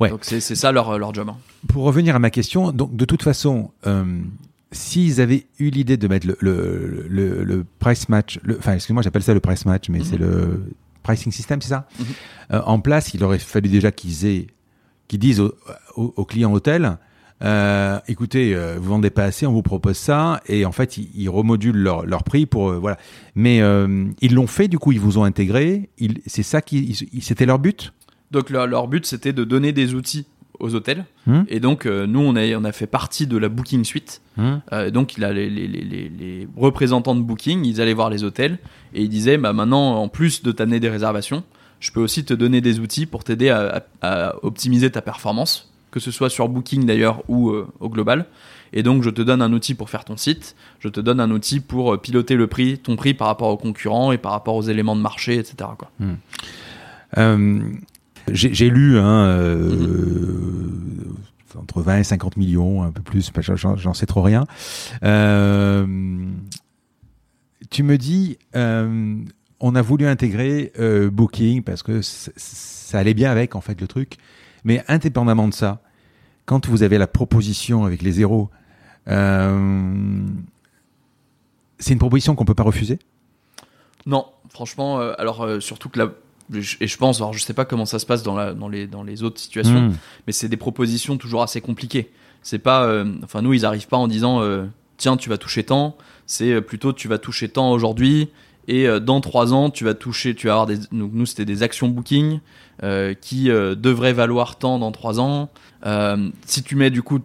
Ouais. 0.00 0.10
Donc 0.10 0.20
c'est 0.24 0.40
ça 0.40 0.70
leur, 0.72 0.96
leur 0.98 1.12
job. 1.14 1.28
hein. 1.28 1.36
Pour 1.68 1.84
revenir 1.84 2.14
à 2.14 2.18
ma 2.18 2.30
question, 2.30 2.70
donc 2.72 2.94
de 2.94 3.04
toute 3.04 3.22
façon, 3.22 3.70
euh, 3.86 4.04
s'ils 4.70 5.20
avaient 5.20 5.46
eu 5.58 5.70
l'idée 5.70 5.96
de 5.96 6.06
mettre 6.08 6.26
le, 6.26 6.36
le, 6.40 7.06
le, 7.08 7.42
le 7.44 7.64
price 7.78 8.08
match, 8.08 8.38
enfin, 8.58 8.74
excuse-moi, 8.74 9.02
j'appelle 9.02 9.22
ça 9.22 9.34
le 9.34 9.40
price 9.40 9.64
match, 9.66 9.88
mais 9.88 9.98
Mhm. 9.98 10.04
c'est 10.04 10.18
le 10.18 10.62
pricing 11.02 11.32
system, 11.32 11.60
c'est 11.62 11.70
ça 11.70 11.88
Mhm. 11.98 12.06
Euh, 12.52 12.60
En 12.64 12.78
place, 12.80 13.12
il 13.14 13.24
aurait 13.24 13.38
fallu 13.38 13.68
déjà 13.68 13.90
qu'ils 13.90 14.24
aient, 14.26 14.46
qu'ils 15.08 15.18
disent 15.18 15.40
aux, 15.40 15.52
aux- 15.96 16.12
aux 16.16 16.24
clients 16.24 16.52
hôtels, 16.52 16.96
euh, 17.42 17.98
écoutez, 18.08 18.54
euh, 18.54 18.78
vous 18.80 18.88
vendez 18.90 19.10
pas 19.10 19.24
assez, 19.24 19.46
on 19.46 19.52
vous 19.52 19.62
propose 19.62 19.96
ça, 19.96 20.40
et 20.46 20.64
en 20.64 20.72
fait, 20.72 20.96
ils, 20.98 21.08
ils 21.14 21.28
remodulent 21.28 21.76
leur, 21.78 22.04
leur 22.06 22.24
prix 22.24 22.46
pour, 22.46 22.70
euh, 22.70 22.78
voilà. 22.78 22.98
Mais 23.34 23.58
ils 24.20 24.34
l'ont 24.34 24.46
fait, 24.46 24.68
du 24.68 24.78
coup, 24.78 24.92
ils 24.92 25.00
vous 25.00 25.18
ont 25.18 25.24
intégré. 25.24 25.88
C'est 26.26 26.42
ça 26.42 26.60
qui, 26.62 26.94
c'était 27.20 27.46
leur 27.46 27.58
but? 27.58 27.92
Donc 28.30 28.50
leur, 28.50 28.66
leur 28.66 28.88
but, 28.88 29.06
c'était 29.06 29.32
de 29.32 29.44
donner 29.44 29.72
des 29.72 29.94
outils 29.94 30.26
aux 30.60 30.74
hôtels. 30.74 31.04
Hmm. 31.26 31.42
Et 31.48 31.60
donc, 31.60 31.86
euh, 31.86 32.06
nous, 32.06 32.18
on 32.20 32.34
a, 32.34 32.44
on 32.56 32.64
a 32.64 32.72
fait 32.72 32.88
partie 32.88 33.26
de 33.28 33.36
la 33.38 33.48
Booking 33.48 33.84
Suite. 33.84 34.20
Hum, 34.38 34.60
Euh, 34.72 34.90
donc, 34.90 35.16
il 35.16 35.24
a 35.24 35.32
les, 35.32 35.48
les, 35.48 35.66
les, 35.68 36.48
représentants 36.56 37.14
de 37.14 37.20
Booking, 37.22 37.64
ils 37.64 37.80
allaient 37.80 37.94
voir 37.94 38.10
les 38.10 38.24
hôtels 38.24 38.58
et 38.92 39.02
ils 39.02 39.08
disaient 39.08 39.38
bah, 39.38 39.52
maintenant, 39.52 39.94
en 40.02 40.08
plus 40.08 40.42
de 40.42 40.50
t'amener 40.52 40.80
des 40.80 40.88
réservations, 40.88 41.44
je 41.80 41.92
peux 41.92 42.00
aussi 42.00 42.24
te 42.24 42.34
donner 42.34 42.60
des 42.60 42.80
outils 42.80 43.06
pour 43.06 43.22
t'aider 43.22 43.50
à, 43.50 43.84
à- 44.02 44.28
à 44.30 44.44
optimiser 44.44 44.90
ta 44.90 45.00
performance, 45.00 45.72
que 45.92 46.00
ce 46.00 46.10
soit 46.10 46.28
sur 46.28 46.48
Booking 46.48 46.84
d'ailleurs 46.86 47.22
ou 47.28 47.50
euh, 47.50 47.68
au 47.78 47.88
global. 47.88 48.26
Et 48.72 48.82
donc, 48.82 49.04
je 49.04 49.10
te 49.10 49.22
donne 49.22 49.40
un 49.42 49.52
outil 49.52 49.74
pour 49.74 49.88
faire 49.90 50.04
ton 50.04 50.16
site, 50.16 50.56
je 50.80 50.88
te 50.88 50.98
donne 51.00 51.20
un 51.20 51.30
outil 51.30 51.60
pour 51.60 51.98
piloter 52.00 52.34
le 52.34 52.48
prix, 52.48 52.78
ton 52.78 52.96
prix 52.96 53.14
par 53.14 53.28
rapport 53.28 53.48
aux 53.48 53.56
concurrents 53.56 54.10
et 54.10 54.18
par 54.18 54.32
rapport 54.32 54.56
aux 54.56 54.62
éléments 54.62 54.96
de 54.96 55.00
marché, 55.00 55.36
etc. 55.36 55.54
Quoi. 55.78 55.90
J'ai 58.32 58.52
j'ai 58.54 58.70
lu 58.70 58.98
hein, 58.98 59.24
euh, 59.26 59.70
entre 61.58 61.82
20 61.82 61.98
et 61.98 62.04
50 62.04 62.36
millions, 62.36 62.82
un 62.82 62.90
peu 62.92 63.02
plus, 63.02 63.30
j'en- 63.54 63.94
sais 63.94 64.06
trop 64.06 64.22
rien. 64.22 64.44
Euh, 65.02 65.86
tu 67.70 67.82
me 67.82 67.98
dis, 67.98 68.38
euh, 68.56 69.16
on 69.60 69.74
a 69.74 69.82
voulu 69.82 70.06
intégrer 70.06 70.72
euh, 70.78 71.10
Booking 71.10 71.62
parce 71.62 71.82
que 71.82 72.00
c- 72.02 72.30
ça 72.36 72.98
allait 72.98 73.14
bien 73.14 73.30
avec 73.30 73.56
en 73.56 73.60
fait 73.60 73.80
le 73.80 73.86
truc, 73.86 74.16
mais 74.64 74.82
indépendamment 74.88 75.48
de 75.48 75.54
ça, 75.54 75.80
quand 76.46 76.66
vous 76.68 76.82
avez 76.82 76.96
la 76.98 77.06
proposition 77.06 77.84
avec 77.84 78.02
les 78.02 78.12
zéros, 78.12 78.48
euh, 79.08 80.20
c'est 81.78 81.92
une 81.92 81.98
proposition 81.98 82.34
qu'on 82.34 82.44
peut 82.44 82.54
pas 82.54 82.62
refuser? 82.62 82.98
Non, 84.06 84.26
franchement, 84.48 85.00
euh, 85.00 85.12
alors 85.18 85.42
euh, 85.42 85.60
surtout 85.60 85.88
que 85.88 85.98
je- 85.98 86.14
et 86.54 86.86
je 86.86 86.96
pense, 86.96 87.18
alors 87.18 87.32
je 87.34 87.40
sais 87.40 87.52
pas 87.52 87.64
comment 87.64 87.84
ça 87.86 87.98
se 87.98 88.06
passe 88.06 88.22
dans, 88.22 88.34
la, 88.34 88.54
dans, 88.54 88.68
les, 88.68 88.86
dans 88.86 89.02
les 89.02 89.22
autres 89.22 89.40
situations, 89.40 89.80
Mmh. 89.80 89.96
mais 90.26 90.32
c'est 90.32 90.48
des 90.48 90.56
propositions 90.56 91.16
toujours 91.16 91.42
assez 91.42 91.60
compliquées. 91.60 92.10
C'est 92.42 92.58
pas, 92.58 92.84
euh, 92.84 93.04
enfin 93.24 93.42
nous 93.42 93.52
ils 93.52 93.66
arrivent 93.66 93.88
pas 93.88 93.96
en 93.96 94.08
disant 94.08 94.40
euh, 94.40 94.64
tiens 94.96 95.16
tu 95.16 95.28
vas 95.28 95.38
toucher 95.38 95.64
tant, 95.64 95.96
c'est 96.26 96.52
euh, 96.52 96.60
plutôt 96.60 96.92
tu 96.92 97.08
vas 97.08 97.18
toucher 97.18 97.48
tant 97.48 97.70
aujourd'hui 97.72 98.30
et 98.68 98.86
euh, 98.86 99.00
dans 99.00 99.20
trois 99.20 99.52
ans 99.52 99.70
tu 99.70 99.84
vas 99.84 99.94
toucher, 99.94 100.34
tu 100.34 100.46
vas 100.46 100.54
avoir 100.54 100.66
des, 100.66 100.78
donc 100.92 101.10
nous 101.12 101.26
c'était 101.26 101.44
des 101.44 101.62
actions 101.62 101.88
booking 101.88 102.40
qui 103.20 103.48
devraient 103.48 104.12
valoir 104.12 104.56
tant 104.56 104.78
dans 104.78 104.92
trois 104.92 105.18
ans. 105.18 105.50
Si 106.46 106.62
tu 106.62 106.76
mets 106.76 106.90
du 106.90 107.02
coup 107.02 107.18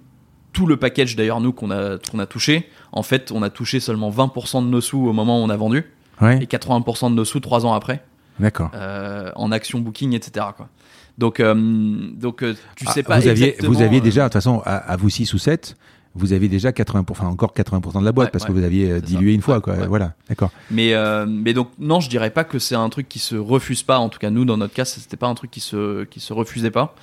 tout 0.51 0.65
le 0.65 0.77
package 0.77 1.15
d'ailleurs 1.15 1.41
nous 1.41 1.53
qu'on 1.53 1.69
a 1.69 1.99
qu'on 2.11 2.19
a 2.19 2.25
touché, 2.25 2.67
en 2.91 3.03
fait 3.03 3.31
on 3.31 3.43
a 3.43 3.49
touché 3.51 3.79
seulement 3.79 4.09
20% 4.09 4.63
de 4.65 4.69
nos 4.69 4.81
sous 4.81 4.97
au 4.97 5.13
moment 5.13 5.39
où 5.39 5.43
on 5.43 5.49
a 5.49 5.57
vendu 5.57 5.85
Ouais, 6.21 6.37
et 6.41 6.45
80% 6.45 7.09
de 7.09 7.15
nos 7.15 7.25
sous 7.25 7.39
trois 7.39 7.65
ans 7.65 7.73
après 7.73 8.03
d'accord. 8.39 8.71
euh, 8.73 9.31
en 9.35 9.51
action 9.51 9.79
booking 9.79 10.13
etc 10.13 10.47
quoi. 10.55 10.67
Donc 11.17 11.39
euh, 11.39 11.53
donc 11.55 12.43
euh, 12.43 12.55
tu 12.75 12.85
sais 12.87 13.01
Ah, 13.05 13.09
pas 13.09 13.19
vous 13.19 13.27
aviez, 13.27 13.55
vous 13.61 13.81
aviez 13.81 14.01
déjà, 14.01 14.21
de 14.23 14.25
toute 14.27 14.33
façon, 14.33 14.61
à, 14.65 14.75
à 14.77 14.95
vous 14.97 15.09
6 15.09 15.31
ou 15.33 15.37
7, 15.37 15.75
vous 16.15 16.33
avez 16.33 16.47
déjà 16.47 16.71
80%, 16.71 17.05
enfin 17.11 17.27
encore 17.27 17.53
80% 17.55 17.99
de 17.99 18.05
la 18.05 18.11
boîte 18.11 18.27
Ouais, 18.27 18.31
parce 18.31 18.43
ouais. 18.45 18.47
que 18.49 18.53
vous 18.53 18.63
aviez 18.63 18.99
dilué 19.01 19.31
ça. 19.31 19.35
une 19.35 19.41
fois, 19.41 19.55
Ouais, 19.57 19.61
quoi. 19.61 19.73
ouais. 19.75 19.87
Voilà, 19.87 20.13
d'accord. 20.29 20.49
Mais, 20.71 20.93
euh, 20.95 21.25
mais 21.27 21.53
donc, 21.53 21.69
non, 21.79 21.99
je 21.99 22.09
dirais 22.09 22.29
pas 22.31 22.43
que 22.43 22.57
c'est 22.59 22.75
un 22.75 22.89
truc 22.89 23.07
qui 23.09 23.19
se 23.19 23.35
refuse 23.35 23.83
pas. 23.83 23.97
En 23.99 24.09
tout 24.09 24.17
cas, 24.19 24.29
nous, 24.31 24.43
dans 24.45 24.57
notre 24.57 24.73
cas, 24.73 24.85
c'était 24.85 25.17
pas 25.17 25.27
un 25.27 25.33
truc 25.35 25.51
qui 25.51 25.59
se, 25.59 26.03
qui 26.05 26.19
se 26.19 26.33
refusait 26.33 26.71
pas. 26.71 26.95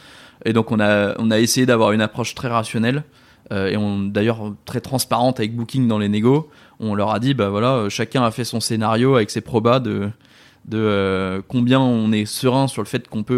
Et 0.44 0.52
donc, 0.52 0.70
on 0.72 0.80
a, 0.80 1.14
on 1.18 1.30
a 1.30 1.38
essayé 1.38 1.66
d'avoir 1.66 1.92
une 1.92 2.00
approche 2.02 2.34
très 2.34 2.48
rationnelle. 2.48 3.04
euh, 3.52 3.68
et 3.68 3.76
on, 3.76 3.98
d'ailleurs, 4.00 4.52
très 4.64 4.80
transparente 4.80 5.38
avec 5.40 5.54
Booking 5.56 5.86
dans 5.88 5.98
les 5.98 6.08
négos. 6.08 6.48
On 6.80 6.94
leur 6.96 7.10
a 7.12 7.18
dit, 7.20 7.34
bah 7.34 7.48
voilà, 7.48 7.88
chacun 7.88 8.22
a 8.24 8.30
fait 8.32 8.44
son 8.44 8.58
scénario 8.60 9.14
avec 9.16 9.30
ses 9.30 9.40
probas 9.40 9.78
de, 9.80 10.08
de 10.66 10.78
euh, 10.78 11.42
combien 11.46 11.80
on 11.80 12.12
est 12.12 12.24
serein 12.26 12.68
sur 12.68 12.82
le 12.82 12.86
fait 12.86 13.08
qu'on 13.08 13.22
peut, 13.22 13.34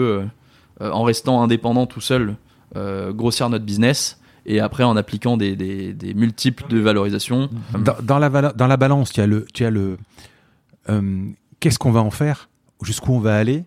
euh, 0.80 0.84
euh, 0.84 0.90
en 0.90 1.02
restant 1.02 1.42
indépendant 1.42 1.86
tout 1.86 2.00
seul, 2.00 2.36
grossir 2.74 3.50
notre 3.50 3.64
business. 3.64 4.18
Et 4.44 4.58
après, 4.58 4.82
en 4.82 4.96
appliquant 4.96 5.36
des, 5.36 5.54
des, 5.54 5.92
des 5.92 6.14
multiples 6.14 6.64
de 6.68 6.78
valorisation. 6.80 7.48
Dans, 7.78 7.94
dans 8.02 8.18
la, 8.18 8.28
dans 8.52 8.66
la 8.66 8.76
balance, 8.76 9.12
tu 9.12 9.20
as 9.20 9.26
le, 9.26 9.46
tu 9.54 9.64
as 9.64 9.70
le, 9.70 9.98
euh, 10.88 11.26
qu'est-ce 11.60 11.78
qu'on 11.78 11.92
va 11.92 12.00
en 12.00 12.10
faire, 12.10 12.48
jusqu'où 12.82 13.12
on 13.12 13.20
va 13.20 13.36
aller? 13.36 13.64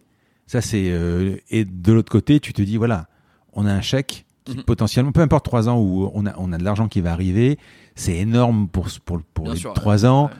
Ça 0.47 0.61
c'est 0.61 0.89
euh, 0.89 1.37
et 1.49 1.65
de 1.65 1.93
l'autre 1.93 2.11
côté, 2.11 2.39
tu 2.39 2.51
te 2.51 2.61
dis 2.61 2.77
voilà, 2.77 3.07
on 3.53 3.65
a 3.65 3.71
un 3.71 3.81
chèque 3.81 4.25
qui 4.43 4.57
Mhm. 4.57 4.63
potentiellement, 4.63 5.11
peu 5.11 5.21
importe 5.21 5.45
trois 5.45 5.69
ans 5.69 5.79
où 5.79 6.11
on 6.13 6.25
a, 6.27 6.33
on 6.37 6.51
a 6.51 6.57
de 6.57 6.63
l'argent 6.63 6.87
qui 6.87 7.01
va 7.01 7.11
arriver, 7.13 7.57
c'est 7.95 8.15
énorme 8.15 8.67
pour 8.67 8.87
pour 9.05 9.21
pour 9.33 9.49
les 9.49 9.59
trois 9.75 10.05
ans. 10.05 10.25
Ouais. 10.25 10.31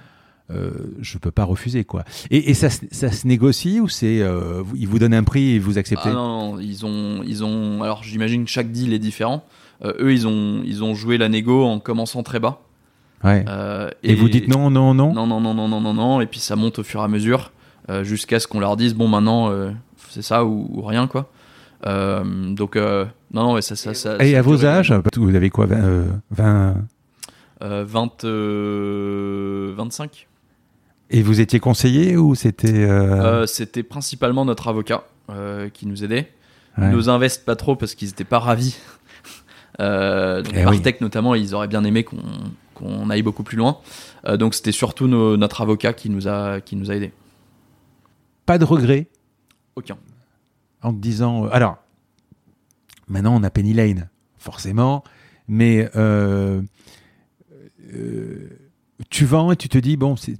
Euh, 0.51 0.69
je 1.01 1.17
peux 1.17 1.31
pas 1.31 1.43
refuser 1.43 1.85
quoi. 1.85 2.03
Et, 2.29 2.51
et 2.51 2.53
ça, 2.53 2.69
se- 2.69 2.85
ça 2.91 3.11
se 3.11 3.25
négocie 3.27 3.79
ou 3.79 3.87
c'est 3.87 4.21
euh, 4.21 4.61
ils 4.75 4.87
vous 4.87 4.99
donnent 4.99 5.15
un 5.15 5.23
prix 5.23 5.53
et 5.55 5.59
vous 5.59 5.79
acceptez 5.79 6.09
Ah 6.09 6.13
non, 6.13 6.53
non, 6.53 6.59
ils 6.59 6.85
ont, 6.85 7.23
ils 7.25 7.43
ont. 7.43 7.81
Alors 7.81 8.03
j'imagine 8.03 8.45
que 8.45 8.51
chaque 8.51 8.71
deal 8.71 8.93
est 8.93 8.99
différent. 8.99 9.43
Euh, 9.83 9.93
eux, 9.99 10.13
ils 10.13 10.27
ont, 10.27 10.61
ils 10.63 10.83
ont 10.83 10.93
joué 10.93 11.17
la 11.17 11.29
négo 11.29 11.63
en 11.65 11.79
commençant 11.79 12.21
très 12.21 12.39
bas. 12.39 12.61
Ouais. 13.23 13.43
Euh, 13.47 13.89
et, 14.03 14.13
vous 14.13 14.29
dites 14.29 14.47
non, 14.47 14.69
non, 14.69 14.93
non. 14.93 15.13
non, 15.13 15.25
non, 15.25 15.41
non, 15.41 15.55
non, 15.55 15.67
non, 15.67 15.81
non, 15.81 15.93
non, 15.95 16.21
et 16.21 16.27
puis 16.27 16.39
ça 16.39 16.55
monte 16.55 16.77
au 16.77 16.83
fur 16.83 17.01
et 17.01 17.03
à 17.03 17.07
mesure 17.07 17.51
euh, 17.89 18.03
jusqu'à 18.03 18.39
ce 18.39 18.47
qu'on 18.47 18.59
leur 18.59 18.77
dise 18.77 18.93
bon 18.93 19.07
maintenant 19.07 19.49
euh, 19.49 19.71
c'est 20.09 20.21
ça 20.21 20.45
ou, 20.45 20.69
ou 20.71 20.81
rien 20.83 21.07
quoi. 21.07 21.27
Donc 21.83 22.75
non, 22.75 23.07
non, 23.33 23.53
ouais, 23.53 23.61
ça, 23.63 23.75
ça, 23.75 23.93
ça. 23.95 24.17
Et 24.23 24.33
ça 24.33 24.39
à 24.39 24.41
vos 24.43 24.63
âges, 24.63 24.93
vous 25.17 25.35
avez 25.35 25.49
quoi 25.49 25.65
20, 25.65 25.75
euh, 25.75 26.05
20 26.31 26.75
euh, 27.63 27.83
20, 27.85 28.23
euh, 28.25 29.73
25. 29.75 30.27
Et 31.09 31.21
vous 31.21 31.39
étiez 31.39 31.59
conseillé 31.59 32.17
ou 32.17 32.35
c'était 32.35 32.73
euh, 32.83 33.41
Euh, 33.43 33.45
C'était 33.45 33.83
principalement 33.83 34.43
notre 34.45 34.67
avocat 34.67 35.03
euh, 35.29 35.69
qui 35.69 35.85
nous 35.87 36.03
aidait. 36.03 36.31
ouais. 36.77 36.85
Ils 36.85 36.89
nous 36.89 37.09
investent 37.09 37.45
pas 37.45 37.55
trop 37.55 37.75
parce 37.75 37.95
qu'ils 37.95 38.09
étaient 38.09 38.23
pas 38.23 38.39
ravis. 38.39 38.77
Donc 39.79 40.53
Eh 40.55 41.03
notamment, 41.03 41.35
ils 41.35 41.53
auraient 41.53 41.67
bien 41.67 41.83
aimé 41.83 42.03
qu'on 42.03 42.21
qu'on 42.73 43.09
aille 43.09 43.21
beaucoup 43.21 43.43
plus 43.43 43.55
loin. 43.57 43.77
Euh, 44.25 44.35
donc 44.37 44.53
c'était 44.53 44.73
surtout 44.73 45.07
nos- 45.07 45.37
notre 45.37 45.61
avocat 45.61 45.93
qui 45.93 46.09
nous 46.09 46.27
a 46.27 46.59
qui 46.61 46.75
nous 46.75 46.91
a 46.91 46.95
aidés. 46.95 47.13
Pas 48.45 48.57
de 48.57 48.65
regret 48.65 49.07
Aucun. 49.75 49.97
en 50.81 50.93
te 50.93 50.99
disant. 50.99 51.45
euh, 51.45 51.49
alors, 51.53 51.77
maintenant 53.07 53.33
on 53.35 53.43
a 53.43 53.49
Penny 53.49 53.73
Lane, 53.73 54.09
forcément, 54.37 55.03
mais 55.47 55.89
euh, 55.95 56.61
tu 59.09 59.25
vends 59.25 59.51
et 59.51 59.55
tu 59.55 59.69
te 59.69 59.77
dis 59.77 59.97
bon, 59.97 60.15
c'est 60.15 60.37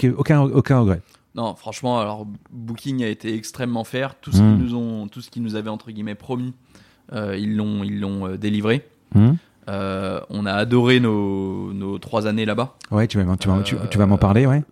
c'est- 0.00 0.08
ok, 0.08 0.18
aucun 0.18 0.40
aucun 0.42 0.80
regret. 0.80 1.00
Non, 1.34 1.54
franchement, 1.54 2.00
alors 2.00 2.26
Booking 2.50 3.04
a 3.04 3.08
été 3.08 3.34
extrêmement 3.34 3.84
fair. 3.84 4.14
Tout 4.20 4.32
ce 4.32 4.38
qu'ils 4.38 4.56
nous 4.58 4.74
ont, 4.74 5.06
tout 5.08 5.20
ce 5.20 5.30
qu'ils 5.30 5.42
nous 5.42 5.54
avaient 5.54 5.70
entre 5.70 5.90
guillemets 5.92 6.14
promis, 6.16 6.52
euh, 7.12 7.36
ils 7.38 7.56
l'ont 7.56 7.84
ils 7.84 8.00
l'ont 8.00 8.26
euh, 8.26 8.36
délivré. 8.36 8.86
Hmm 9.14 9.32
Euh, 9.68 10.18
on 10.30 10.46
a 10.46 10.52
adoré 10.54 10.98
nos, 10.98 11.72
nos 11.74 11.98
trois 11.98 12.26
années 12.26 12.46
là-bas. 12.46 12.74
ouais, 12.90 13.06
tu 13.06 13.18
vas, 13.22 13.36
tu 13.36 13.48
tu, 13.64 13.76
tu 13.90 13.98
vas 13.98 14.06
m'en 14.06 14.16
parler, 14.16 14.46
ouais. 14.46 14.62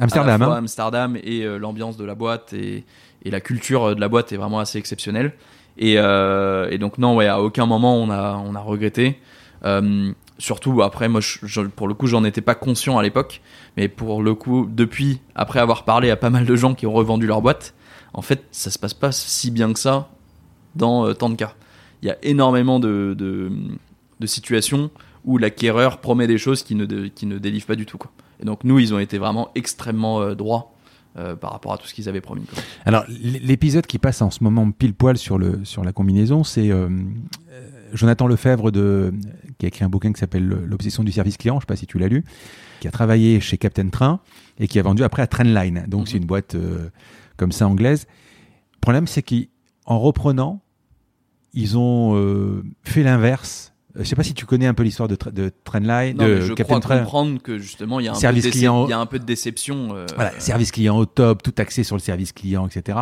Amsterdam, 0.00 0.28
à 0.28 0.38
la 0.38 0.44
fois 0.44 0.54
hein 0.54 0.58
Amsterdam 0.58 1.16
et 1.22 1.44
l'ambiance 1.58 1.96
de 1.96 2.04
la 2.04 2.14
boîte 2.14 2.52
et, 2.52 2.84
et 3.24 3.30
la 3.32 3.40
culture 3.40 3.94
de 3.96 4.00
la 4.00 4.08
boîte 4.08 4.32
est 4.32 4.36
vraiment 4.36 4.60
assez 4.60 4.78
exceptionnelle. 4.78 5.32
Et, 5.78 5.94
et 5.94 6.78
donc 6.78 6.98
non, 6.98 7.16
ouais, 7.16 7.26
à 7.26 7.42
aucun 7.42 7.66
moment 7.66 7.96
on 7.96 8.08
a 8.10 8.36
on 8.44 8.54
a 8.54 8.60
regretté. 8.60 9.18
Euh, 9.64 10.12
surtout 10.44 10.82
après, 10.82 11.08
moi, 11.08 11.20
pour 11.74 11.88
le 11.88 11.94
coup, 11.94 12.06
j'en 12.06 12.22
étais 12.22 12.42
pas 12.42 12.54
conscient 12.54 12.98
à 12.98 13.02
l'époque, 13.02 13.40
mais 13.76 13.88
pour 13.88 14.22
le 14.22 14.34
coup, 14.34 14.68
depuis, 14.70 15.20
après 15.34 15.58
avoir 15.58 15.84
parlé 15.84 16.10
à 16.10 16.16
pas 16.16 16.30
mal 16.30 16.44
de 16.44 16.54
gens 16.54 16.74
qui 16.74 16.86
ont 16.86 16.92
revendu 16.92 17.26
leur 17.26 17.40
boîte, 17.40 17.74
en 18.12 18.22
fait, 18.22 18.44
ça 18.50 18.70
se 18.70 18.78
passe 18.78 18.94
pas 18.94 19.10
si 19.10 19.50
bien 19.50 19.72
que 19.72 19.78
ça 19.78 20.08
dans 20.76 21.06
euh, 21.06 21.14
tant 21.14 21.30
de 21.30 21.34
cas. 21.34 21.54
Il 22.02 22.08
y 22.08 22.10
a 22.10 22.18
énormément 22.22 22.78
de, 22.78 23.14
de, 23.18 23.50
situations 24.26 24.90
où 25.26 25.36
l'acquéreur 25.36 25.98
promet 25.98 26.26
des 26.26 26.38
choses 26.38 26.62
qui 26.62 26.74
ne, 26.74 26.86
de- 26.86 27.08
qui 27.08 27.26
ne 27.26 27.38
pas 27.60 27.76
du 27.76 27.84
tout. 27.84 27.98
Quoi. 27.98 28.10
Et 28.40 28.46
donc 28.46 28.64
nous, 28.64 28.78
ils 28.78 28.94
ont 28.94 28.98
été 28.98 29.18
vraiment 29.18 29.50
extrêmement 29.54 30.22
euh, 30.22 30.34
droits 30.34 30.72
euh, 31.18 31.36
par 31.36 31.52
rapport 31.52 31.74
à 31.74 31.78
tout 31.78 31.86
ce 31.86 31.92
qu'ils 31.92 32.08
avaient 32.08 32.22
promis. 32.22 32.42
Alors, 32.86 33.04
l'épisode 33.08 33.86
qui 33.86 33.98
passe 33.98 34.22
en 34.22 34.30
ce 34.30 34.42
moment 34.42 34.70
pile 34.70 34.94
poil 34.94 35.18
sur, 35.18 35.36
le, 35.36 35.62
sur 35.64 35.84
la 35.84 35.92
combinaison, 35.92 36.42
c'est 36.42 36.70
Jonathan 37.94 38.26
Lefebvre 38.26 38.70
de, 38.70 39.12
qui 39.58 39.66
a 39.66 39.68
écrit 39.68 39.84
un 39.84 39.88
bouquin 39.88 40.12
qui 40.12 40.20
s'appelle 40.20 40.46
L'obsession 40.46 41.02
du 41.04 41.12
service 41.12 41.36
client, 41.36 41.56
je 41.56 41.60
sais 41.60 41.66
pas 41.66 41.76
si 41.76 41.86
tu 41.86 41.98
l'as 41.98 42.08
lu, 42.08 42.24
qui 42.80 42.88
a 42.88 42.90
travaillé 42.90 43.40
chez 43.40 43.56
Captain 43.56 43.88
Train 43.88 44.20
et 44.58 44.68
qui 44.68 44.78
a 44.78 44.82
vendu 44.82 45.02
après 45.04 45.22
à 45.22 45.26
Trendline. 45.26 45.84
Donc, 45.88 46.02
Mhm. 46.02 46.06
c'est 46.06 46.16
une 46.18 46.26
boîte 46.26 46.54
euh, 46.54 46.90
comme 47.36 47.52
ça 47.52 47.66
anglaise. 47.68 48.06
Le 48.74 48.80
problème, 48.80 49.06
c'est 49.06 49.22
qu'en 49.22 49.98
reprenant, 49.98 50.60
ils 51.52 51.78
ont 51.78 52.16
euh, 52.16 52.64
fait 52.82 53.02
l'inverse. 53.02 53.72
Euh, 53.96 54.00
Je 54.02 54.08
sais 54.08 54.16
pas 54.16 54.24
si 54.24 54.34
tu 54.34 54.44
connais 54.44 54.66
un 54.66 54.74
peu 54.74 54.82
l'histoire 54.82 55.08
de, 55.08 55.14
Tra- 55.14 55.32
de 55.32 55.52
Trendline, 55.62 56.16
Non, 56.16 56.26
de 56.26 56.40
je 56.40 56.48
Captain 56.52 56.64
crois 56.64 56.80
Train. 56.80 56.98
comprendre 56.98 57.40
que 57.40 57.58
justement, 57.58 58.00
il 58.00 58.06
y 58.06 58.08
a 58.08 58.12
un, 58.12 58.14
Service 58.16 58.42
peu, 58.42 58.48
de 58.50 58.54
décep- 58.54 58.58
client. 58.58 58.86
il 58.86 58.90
y 58.90 58.92
a 58.92 58.98
un 58.98 59.06
peu 59.06 59.18
de 59.20 59.24
déception. 59.24 59.94
euh, 59.94 60.06
Voilà, 60.16 60.32
service 60.40 60.72
client 60.72 60.96
au 60.98 61.06
top, 61.06 61.42
tout 61.42 61.54
axé 61.58 61.84
sur 61.84 61.94
le 61.96 62.00
service 62.00 62.32
client, 62.32 62.66
etc. 62.66 62.98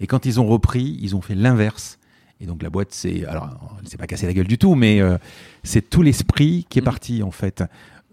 Et 0.00 0.06
quand 0.08 0.26
ils 0.26 0.40
ont 0.40 0.46
repris, 0.46 0.98
ils 1.00 1.14
ont 1.14 1.20
fait 1.20 1.36
l'inverse. 1.36 1.98
Et 2.40 2.46
donc 2.46 2.62
la 2.62 2.70
boîte, 2.70 2.88
c'est 2.90 3.24
alors, 3.26 3.48
elle 3.80 3.88
s'est 3.88 3.96
pas 3.96 4.06
cassée 4.06 4.26
la 4.26 4.32
gueule 4.34 4.46
du 4.46 4.58
tout, 4.58 4.74
mais 4.74 5.00
euh, 5.00 5.16
c'est 5.62 5.88
tout 5.88 6.02
l'esprit 6.02 6.66
qui 6.68 6.78
est 6.78 6.82
Mhm. 6.82 6.84
parti 6.86 7.22
en 7.22 7.30
fait. 7.30 7.62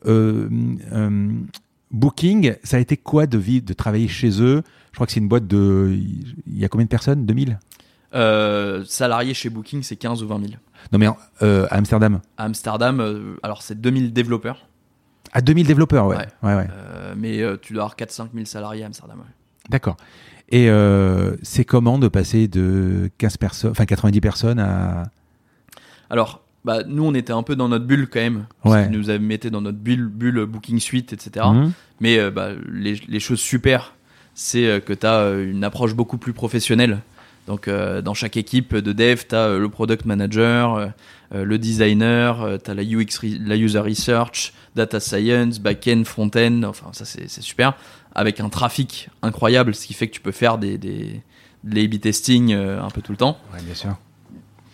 Euh, 0.05 0.47
euh, 0.93 1.31
Booking, 1.91 2.55
ça 2.63 2.77
a 2.77 2.79
été 2.79 2.95
quoi 2.97 3.25
de 3.27 3.37
vivre, 3.37 3.65
de 3.65 3.73
travailler 3.73 4.07
chez 4.07 4.41
eux? 4.41 4.61
Je 4.91 4.95
crois 4.95 5.05
que 5.07 5.13
c'est 5.13 5.19
une 5.19 5.27
boîte 5.27 5.47
de, 5.47 5.97
il 6.47 6.57
y 6.57 6.63
a 6.65 6.69
combien 6.69 6.85
de 6.85 6.89
personnes? 6.89 7.25
2000 7.25 7.59
euh, 8.13 8.83
salariés 8.85 9.33
chez 9.33 9.49
Booking, 9.49 9.83
c'est 9.83 9.95
15 9.95 10.21
ou 10.23 10.27
20 10.27 10.39
000. 10.39 10.51
Non 10.91 10.99
mais 10.99 11.07
euh, 11.43 11.65
à 11.69 11.75
Amsterdam, 11.77 12.19
À 12.37 12.43
Amsterdam, 12.43 12.99
euh, 12.99 13.35
alors 13.43 13.61
c'est 13.61 13.79
2000 13.79 14.11
développeurs, 14.13 14.67
à 15.31 15.41
2000 15.41 15.65
développeurs, 15.65 16.07
ouais, 16.07 16.17
Ouais. 16.17 16.27
ouais, 16.43 16.55
ouais. 16.55 16.67
mais 17.15 17.41
tu 17.61 17.71
dois 17.73 17.83
avoir 17.83 17.95
4-5 17.95 18.29
000 18.33 18.45
salariés 18.45 18.83
à 18.83 18.87
Amsterdam. 18.87 19.19
ouais. 19.19 19.25
D'accord. 19.69 19.95
Et 20.51 20.69
euh, 20.69 21.35
c'est 21.43 21.63
comment 21.63 21.97
de 21.97 22.09
passer 22.09 22.47
de 22.47 23.09
15 23.17 23.37
personnes, 23.37 23.71
enfin 23.71 23.85
90 23.85 24.19
personnes 24.19 24.59
à 24.59 25.05
Alors, 26.09 26.41
bah, 26.63 26.83
nous, 26.85 27.03
on 27.03 27.13
était 27.13 27.33
un 27.33 27.43
peu 27.43 27.55
dans 27.55 27.69
notre 27.69 27.85
bulle 27.85 28.07
quand 28.07 28.19
même. 28.19 28.45
Ouais. 28.63 28.87
nous 28.89 29.09
avaient 29.09 29.19
metté 29.19 29.49
dans 29.49 29.61
notre 29.61 29.77
bulle, 29.77 30.07
bulle 30.07 30.45
Booking 30.45 30.79
Suite, 30.79 31.13
etc. 31.13 31.45
Mhm. 31.51 31.71
Mais 32.01 32.19
euh, 32.19 32.31
bah, 32.31 32.49
les, 32.71 32.95
les 33.07 33.19
choses 33.19 33.39
super, 33.39 33.93
c'est 34.35 34.65
euh, 34.65 34.79
que 34.79 34.93
tu 34.93 35.05
as 35.05 35.31
une 35.39 35.63
approche 35.63 35.95
beaucoup 35.95 36.17
plus 36.17 36.33
professionnelle. 36.33 36.99
Donc, 37.47 37.67
euh, 37.67 38.01
dans 38.01 38.13
chaque 38.13 38.37
équipe 38.37 38.75
de 38.75 38.91
dev, 38.91 39.23
tu 39.27 39.35
as 39.35 39.57
le 39.57 39.69
product 39.69 40.05
manager, 40.05 40.91
le 41.33 41.57
designer, 41.57 42.59
tu 42.63 42.69
as 42.69 42.73
la 42.75 42.83
UX, 42.83 43.23
la 43.23 43.55
user 43.55 43.79
research, 43.79 44.53
data 44.75 44.99
science, 44.99 45.59
back-end, 45.59 46.03
front-end. 46.05 46.61
Enfin, 46.65 46.87
ça, 46.91 47.05
c'est 47.05 47.27
super. 47.41 47.73
Avec 48.13 48.39
un 48.41 48.49
trafic 48.49 49.09
incroyable, 49.21 49.73
ce 49.73 49.87
qui 49.87 49.93
fait 49.93 50.07
que 50.07 50.13
tu 50.13 50.21
peux 50.21 50.33
faire 50.33 50.57
des, 50.57 50.77
des, 50.77 51.21
de 51.63 51.75
l'A/B 51.75 51.99
testing 51.99 52.51
euh, 52.53 52.81
un 52.81 52.89
peu 52.89 53.01
tout 53.01 53.13
le 53.13 53.17
temps. 53.17 53.37
Ouais, 53.53 53.61
bien 53.63 53.73
sûr. 53.73 53.97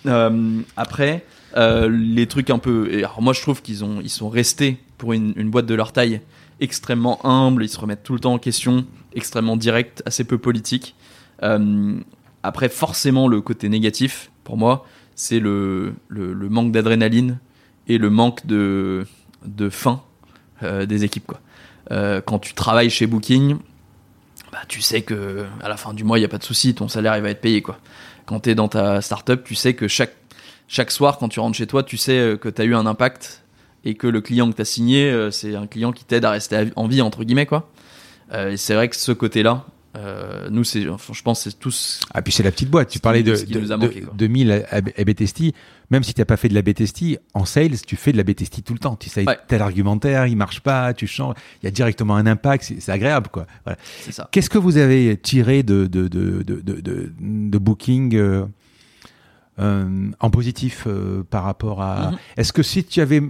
Euh, 0.08 0.62
après, 0.76 1.24
euh, 1.56 1.88
les 1.90 2.26
trucs 2.28 2.50
un 2.50 2.58
peu. 2.58 2.92
et 2.92 3.00
alors 3.00 3.22
moi, 3.22 3.34
je 3.34 3.42
trouve 3.42 3.62
qu'ils 3.62 3.84
ont, 3.84 4.00
ils 4.02 4.10
sont 4.10 4.30
restés 4.30 4.80
pour 4.98 5.14
une, 5.14 5.34
une 5.36 5.52
boîte 5.52 5.68
de 5.68 5.76
leur 5.76 5.92
taille 5.92 6.22
extrêmement 6.60 7.24
humbles. 7.26 7.64
Ils 7.64 7.70
se 7.70 7.80
remettent 7.80 8.04
tout 8.04 8.14
le 8.14 8.20
temps 8.20 8.34
en 8.34 8.40
question, 8.40 8.86
extrêmement 9.14 9.56
direct, 9.56 10.02
assez 10.06 10.24
peu 10.24 10.40
politique. 10.40 10.96
Euh, 11.44 12.00
après, 12.42 12.70
forcément, 12.70 13.28
le 13.28 13.42
côté 13.42 13.70
négatif 13.70 14.32
pour 14.44 14.58
moi, 14.58 14.86
c'est 15.14 15.40
le, 15.40 15.94
le, 16.08 16.34
le 16.34 16.50
manque 16.50 16.72
d'adrénaline 16.72 17.38
et 17.88 18.00
le 18.00 18.10
manque 18.10 18.48
de, 18.48 19.06
de 19.46 19.70
faim 19.70 20.02
des 20.62 21.04
équipes. 21.04 21.28
Quoi. 21.28 21.40
Euh, 21.92 22.22
quand 22.26 22.40
tu 22.40 22.54
travailles 22.54 22.90
chez 22.90 23.08
Booking, 23.08 23.58
bah, 24.52 24.60
tu 24.68 24.82
sais 24.82 25.02
que 25.02 25.46
à 25.62 25.70
la 25.70 25.78
fin 25.78 25.94
du 25.94 26.04
mois, 26.04 26.18
il 26.18 26.22
n'y 26.22 26.26
a 26.26 26.30
pas 26.30 26.38
de 26.38 26.44
souci, 26.44 26.74
ton 26.76 26.88
salaire 26.88 27.16
il 27.18 27.24
va 27.24 27.30
être 27.30 27.42
payé. 27.42 27.62
Quoi 27.62 27.78
quand 28.26 28.42
tu 28.42 28.50
es 28.50 28.56
dans 28.56 28.68
ta 28.68 29.00
startup, 29.02 29.42
tu 29.46 29.56
sais 29.56 29.74
que 29.74 29.88
chaque, 29.88 30.14
chaque 30.68 30.92
soir, 30.92 31.18
quand 31.18 31.30
tu 31.30 31.40
rentres 31.40 31.56
chez 31.56 31.66
toi, 31.66 31.82
tu 31.84 31.96
sais 31.96 32.20
euh, 32.20 32.36
que 32.36 32.50
tu 32.50 32.62
as 32.62 32.66
eu 32.66 32.76
un 32.76 32.86
impact 32.86 33.42
et 33.86 33.94
que 33.96 34.06
le 34.06 34.20
client 34.20 34.52
que 34.52 34.56
tu 34.58 34.62
as 34.62 34.66
signé, 34.66 35.10
euh, 35.10 35.32
c'est 35.32 35.56
un 35.56 35.66
client 35.66 35.94
qui 35.94 36.04
t'aide 36.04 36.26
à 36.26 36.32
rester 36.32 36.58
à- 36.58 36.66
en 36.76 36.90
vie, 36.90 37.02
entre 37.02 37.24
guillemets. 37.24 37.46
Quoi. 37.46 37.70
Euh, 38.34 38.52
et 38.52 38.58
c'est 38.58 38.74
vrai 38.76 38.90
que 38.90 38.96
ce 38.98 39.14
côté-là, 39.14 39.66
Euh, 39.96 40.48
nous, 40.52 40.64
c'est, 40.64 40.88
enfin, 40.90 41.14
je 41.14 41.24
pense, 41.24 41.44
que 41.44 41.50
c'est 41.50 41.58
tous. 41.58 42.02
Ah, 42.14 42.22
puis 42.22 42.32
c'est 42.32 42.44
la 42.44 42.52
petite 42.52 42.70
boîte. 42.70 42.90
Tu 42.90 43.00
parlais 43.00 43.24
de, 43.24 43.32
de, 43.32 43.60
de, 43.88 44.04
de 44.14 44.28
1000 44.28 44.66
AB 44.72 45.16
testy. 45.16 45.56
Même 45.90 46.04
si 46.04 46.14
tu 46.14 46.20
n'as 46.20 46.26
pas 46.26 46.36
fait 46.36 46.50
de 46.50 46.54
l'AB 46.54 46.74
testy, 46.74 47.18
en 47.34 47.46
sales, 47.46 47.80
tu 47.86 47.96
fais 47.96 48.12
de 48.12 48.18
l'AB 48.18 48.36
testy 48.36 48.62
tout 48.62 48.74
le 48.74 48.80
temps. 48.80 48.98
Tu 48.98 49.10
sais, 49.10 49.26
Ouais. 49.26 49.38
tel 49.48 49.62
argumentaire, 49.62 50.28
il 50.28 50.36
marche 50.36 50.60
pas, 50.60 50.94
tu 50.94 51.08
changes. 51.08 51.36
Il 51.62 51.66
y 51.66 51.68
a 51.68 51.72
directement 51.72 52.16
un 52.18 52.26
impact. 52.26 52.74
C'est 52.80 52.92
agréable, 52.92 53.30
quoi. 53.32 53.48
Voilà. 53.64 53.80
Qu'est-ce 54.32 54.50
que 54.50 54.58
vous 54.58 54.76
avez 54.78 55.16
tiré 55.18 55.64
de, 55.64 55.86
de, 55.86 56.08
de, 56.10 56.44
de, 56.44 56.60
de, 56.62 56.82
de- 56.82 57.12
de 57.20 57.58
Booking 57.58 58.16
euh, 58.16 58.46
euh, 59.60 60.12
en 60.20 60.30
positif 60.30 60.84
euh, 60.88 61.24
par 61.30 61.44
rapport 61.44 61.82
à. 61.82 62.12
Mhm. 62.12 62.18
Est-ce 62.38 62.54
que 62.54 62.64
si 62.64 62.84
tu 62.84 63.02
avais 63.02 63.24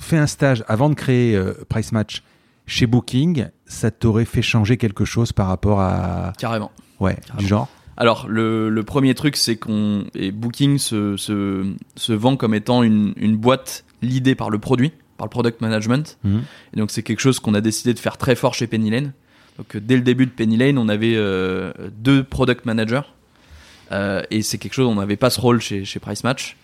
fait 0.00 0.16
un 0.18 0.26
stage 0.26 0.64
avant 0.68 0.88
de 0.88 0.94
créer 0.94 1.40
Price 1.68 1.92
Match 1.92 2.22
chez 2.66 2.86
Booking, 2.86 3.46
ça 3.66 3.90
t'aurait 3.90 4.24
fait 4.24 4.42
changer 4.42 4.76
quelque 4.76 5.04
chose 5.04 5.32
par 5.32 5.48
rapport 5.48 5.80
à. 5.80 6.32
Carrément. 6.38 6.70
Ouais, 7.00 7.16
Carrément. 7.16 7.38
du 7.40 7.46
genre? 7.46 7.68
Alors, 7.96 8.26
le, 8.28 8.70
le 8.70 8.82
premier 8.82 9.14
truc, 9.14 9.36
c'est 9.36 9.56
qu'on. 9.56 10.04
Et 10.14 10.32
Booking 10.32 10.78
se, 10.78 11.16
se, 11.16 11.64
se 11.96 12.12
vend 12.12 12.36
comme 12.36 12.54
étant 12.54 12.82
une, 12.82 13.14
une 13.16 13.36
boîte 13.36 13.84
l'idée 14.02 14.34
par 14.34 14.50
le 14.50 14.58
produit, 14.58 14.92
par 15.16 15.26
le 15.26 15.30
product 15.30 15.60
management. 15.60 16.18
Mhm. 16.24 16.42
Et 16.74 16.76
donc, 16.78 16.90
c'est 16.90 17.02
quelque 17.02 17.20
chose 17.20 17.38
qu'on 17.38 17.54
a 17.54 17.60
décidé 17.60 17.94
de 17.94 17.98
faire 17.98 18.16
très 18.16 18.34
fort 18.34 18.54
chez 18.54 18.66
Penny 18.66 18.90
Lane. 18.90 19.12
Donc, 19.58 19.76
euh, 19.76 19.80
dès 19.80 19.96
le 19.96 20.02
début 20.02 20.26
de 20.26 20.32
Penny 20.32 20.56
Lane, 20.56 20.78
on 20.78 20.88
avait 20.88 21.14
euh, 21.16 21.72
deux 21.96 22.24
product 22.24 22.66
managers. 22.66 23.02
Euh, 23.92 24.22
et 24.30 24.42
c'est 24.42 24.58
quelque 24.58 24.74
chose, 24.74 24.86
on 24.86 24.96
n'avait 24.96 25.16
pas 25.16 25.30
ce 25.30 25.40
rôle 25.40 25.60
chez, 25.60 25.84
chez 25.84 26.00
Price 26.00 26.24
Match, 26.24 26.56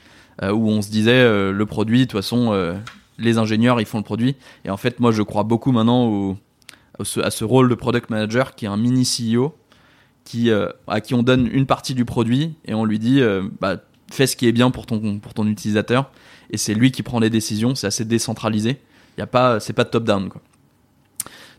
euh, 0.43 0.51
où 0.51 0.69
on 0.69 0.83
se 0.83 0.91
disait 0.91 1.23
le 1.53 1.67
produit, 1.67 2.01
de 2.01 2.05
toute 2.05 2.21
façon, 2.21 2.75
les 3.19 3.39
ingénieurs, 3.39 3.81
ils 3.81 3.87
font 3.87 3.99
le 3.99 4.05
produit. 4.05 4.37
Et 4.65 4.71
en 4.71 4.77
fait, 4.77 4.99
moi, 4.99 5.13
je 5.13 5.23
crois 5.23 5.45
beaucoup 5.45 5.71
maintenant 5.71 6.07
au, 6.07 6.37
à 6.99 7.31
ce 7.31 7.45
rôle 7.45 7.69
de 7.69 7.75
product 7.75 8.11
manager 8.11 8.55
qui 8.55 8.65
est 8.65 8.69
un 8.69 8.77
mini 8.77 9.05
CEO 9.05 9.55
qui, 10.25 10.51
euh, 10.51 10.69
à 10.87 11.01
qui 11.01 11.15
on 11.15 11.23
donne 11.23 11.49
une 11.53 11.67
partie 11.67 11.95
du 11.95 12.05
produit 12.05 12.55
et 12.65 12.75
on 12.75 12.85
lui 12.85 12.99
dit 12.99 13.21
euh, 13.21 13.43
bah, 13.61 13.77
fais 14.11 14.27
ce 14.27 14.37
qui 14.37 14.47
est 14.47 14.53
bien 14.53 14.71
pour 14.71 14.87
ton, 14.87 15.19
pour 15.19 15.35
ton 15.35 15.47
utilisateur. 15.47 16.11
Et 16.51 16.57
c'est 16.57 16.75
lui 16.75 16.91
qui 16.93 17.03
prend 17.03 17.21
les 17.21 17.31
décisions, 17.31 17.75
c'est 17.75 17.87
assez 17.87 18.05
décentralisé. 18.05 18.79
Y 19.19 19.23
a 19.23 19.27
pas, 19.27 19.61
c'est 19.61 19.73
pas 19.73 19.85
top 19.85 20.05
down 20.05 20.29
quoi. 20.29 20.41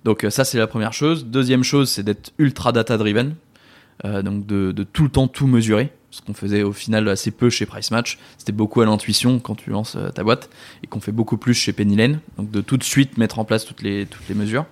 Donc 0.03 0.23
euh, 0.23 0.29
ça 0.29 0.43
c'est 0.43 0.57
la 0.57 0.67
première 0.67 0.93
chose. 0.93 1.25
Deuxième 1.25 1.63
chose 1.63 1.89
c'est 1.89 2.03
d'être 2.03 2.33
ultra 2.37 2.71
data 2.71 2.97
driven, 2.97 3.35
Euh, 4.03 4.23
donc 4.23 4.47
de, 4.47 4.71
de 4.71 4.83
tout 4.83 5.03
le 5.03 5.09
temps 5.09 5.27
tout 5.27 5.47
mesurer. 5.47 5.91
Ce 6.09 6.21
qu'on 6.21 6.33
faisait 6.33 6.63
au 6.63 6.73
final 6.73 7.07
assez 7.07 7.31
peu 7.31 7.49
chez 7.49 7.65
Price 7.65 7.91
Match, 7.91 8.17
c'était 8.37 8.51
beaucoup 8.51 8.81
à 8.81 8.85
l'intuition 8.85 9.39
quand 9.39 9.55
tu 9.55 9.69
lances 9.69 9.95
ta 10.15 10.23
boîte 10.23 10.49
et 10.83 10.87
qu'on 10.87 10.99
fait 10.99 11.13
beaucoup 11.13 11.37
plus 11.37 11.53
chez 11.53 11.71
Penny. 11.71 11.95
Donc 12.37 12.49
de 12.51 12.61
tout 12.61 12.77
de 12.77 12.83
suite 12.83 13.17
mettre 13.17 13.39
en 13.39 13.45
place 13.45 13.63
toutes 13.63 13.81
les 13.81 14.05
toutes 14.07 14.27
les 14.27 14.35
mesures. 14.35 14.65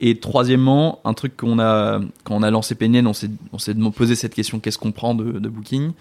Et 0.00 0.20
troisièmement, 0.20 1.00
un 1.04 1.14
truc 1.14 1.36
qu'on 1.36 1.58
a 1.58 2.00
quand 2.24 2.36
on 2.36 2.42
a 2.42 2.50
lancé 2.50 2.76
Lane, 2.80 3.06
on 3.06 3.12
s'est 3.12 3.30
on 3.52 3.58
s'est 3.58 3.74
posé 3.74 4.14
cette 4.14 4.34
question 4.34 4.60
qu'est-ce 4.60 4.78
qu'on 4.78 4.92
prend 4.92 5.14
de, 5.14 5.38
de 5.38 5.48
Booking? 5.48 5.92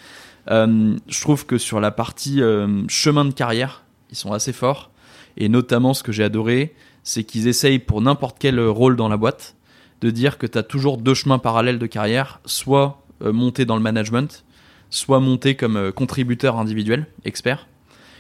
Euh, 0.52 0.96
Je 1.08 1.22
trouve 1.22 1.46
que 1.46 1.58
sur 1.58 1.80
la 1.80 1.92
partie 1.92 2.42
euh, 2.42 2.84
chemin 2.88 3.26
de 3.26 3.34
carrière, 3.34 3.84
ils 4.12 4.18
sont 4.18 4.34
assez 4.34 4.54
forts. 4.54 4.92
Et 5.36 5.50
notamment, 5.50 5.94
ce 5.94 6.04
que 6.04 6.12
j'ai 6.12 6.24
adoré, 6.24 6.74
c'est 7.04 7.24
qu'ils 7.24 7.48
essayent 7.48 7.80
pour 7.80 8.02
n'importe 8.02 8.38
quel 8.40 8.60
rôle 8.60 8.96
dans 8.96 9.08
la 9.10 9.18
boîte 9.18 9.56
de 10.02 10.12
dire 10.12 10.38
que 10.38 10.46
tu 10.46 10.58
as 10.58 10.64
toujours 10.64 10.98
deux 10.98 11.14
chemins 11.14 11.40
parallèles 11.40 11.80
de 11.80 11.86
carrière, 11.86 12.40
soit 12.46 13.02
euh, 13.24 13.34
monter 13.34 13.66
dans 13.66 13.76
le 13.76 13.82
management, 13.82 14.44
soit 14.90 15.20
monter 15.20 15.56
comme 15.56 15.76
euh, 15.76 15.92
contributeur 15.92 16.58
individuel, 16.58 17.08
expert. 17.26 17.68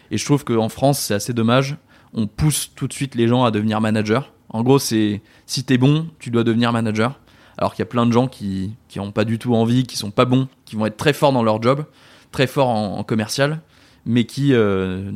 Et 0.09 0.17
je 0.17 0.25
trouve 0.25 0.43
qu'en 0.43 0.69
France, 0.69 0.99
c'est 0.99 1.13
assez 1.13 1.33
dommage. 1.33 1.77
On 2.13 2.27
pousse 2.27 2.71
tout 2.75 2.87
de 2.87 2.93
suite 2.93 3.15
les 3.15 3.27
gens 3.27 3.43
à 3.43 3.51
devenir 3.51 3.81
manager. 3.81 4.31
En 4.49 4.63
gros, 4.63 4.79
c'est 4.79 5.21
si 5.45 5.63
t'es 5.63 5.77
bon, 5.77 6.07
tu 6.19 6.29
dois 6.31 6.43
devenir 6.43 6.71
manager. 6.71 7.19
Alors 7.57 7.73
qu'il 7.73 7.79
y 7.79 7.87
a 7.87 7.87
plein 7.89 8.05
de 8.05 8.11
gens 8.11 8.27
qui 8.27 8.73
qui 8.87 8.99
ont 8.99 9.11
pas 9.11 9.25
du 9.25 9.39
tout 9.39 9.55
envie, 9.55 9.83
qui 9.85 9.97
sont 9.97 10.11
pas 10.11 10.25
bons, 10.25 10.47
qui 10.65 10.75
vont 10.75 10.85
être 10.85 10.97
très 10.97 11.13
forts 11.13 11.33
dans 11.33 11.43
leur 11.43 11.61
job, 11.61 11.85
très 12.31 12.45
forts 12.47 12.69
en, 12.69 12.99
en 12.99 13.03
commercial, 13.03 13.61
mais 14.05 14.25
qui 14.25 14.53
euh, 14.53 15.11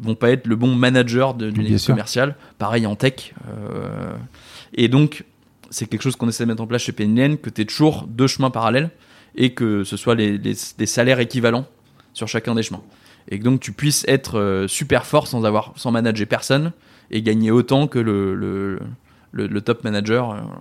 vont 0.00 0.16
pas 0.16 0.30
être 0.30 0.46
le 0.48 0.56
bon 0.56 0.74
manager 0.74 1.34
d'une 1.34 1.60
équipe 1.62 1.78
sûr. 1.78 1.94
commerciale. 1.94 2.34
Pareil 2.58 2.84
en 2.86 2.96
tech. 2.96 3.32
euh, 3.48 4.12
et 4.74 4.88
donc, 4.88 5.24
c'est 5.70 5.86
quelque 5.86 6.02
chose 6.02 6.16
qu'on 6.16 6.28
essaie 6.28 6.44
de 6.44 6.48
mettre 6.48 6.62
en 6.62 6.66
place 6.66 6.82
chez 6.82 6.92
Lane, 6.98 7.38
que 7.38 7.48
tu 7.48 7.62
aies 7.62 7.64
toujours 7.64 8.06
deux 8.08 8.26
chemins 8.26 8.50
parallèles 8.50 8.90
et 9.36 9.54
que 9.54 9.84
ce 9.84 9.96
soit 9.96 10.14
les, 10.16 10.36
les- 10.36 10.56
des 10.76 10.86
salaires 10.86 11.20
équivalents 11.20 11.66
sur 12.12 12.26
chacun 12.28 12.54
des 12.56 12.62
chemins. 12.64 12.82
Et 13.30 13.38
que 13.38 13.44
donc 13.44 13.60
tu 13.60 13.72
puisses 13.72 14.04
être 14.08 14.38
euh, 14.38 14.68
super 14.68 15.06
fort 15.06 15.26
sans 15.28 15.44
avoir 15.44 15.72
sans 15.76 15.90
manager 15.92 16.26
personne 16.26 16.72
et 17.10 17.22
gagner 17.22 17.50
autant 17.50 17.86
que 17.86 17.98
le, 17.98 18.34
le, 18.34 18.78
le- 19.32 19.46
le 19.46 19.60
top 19.60 19.84
manager. 19.84 20.30
euh, 20.30 20.40
voilà. 20.42 20.60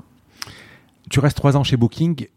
Tu 1.10 1.20
restes 1.20 1.38
trois 1.38 1.58
ans 1.58 1.64
chez 1.64 1.78
Booking. 1.78 2.28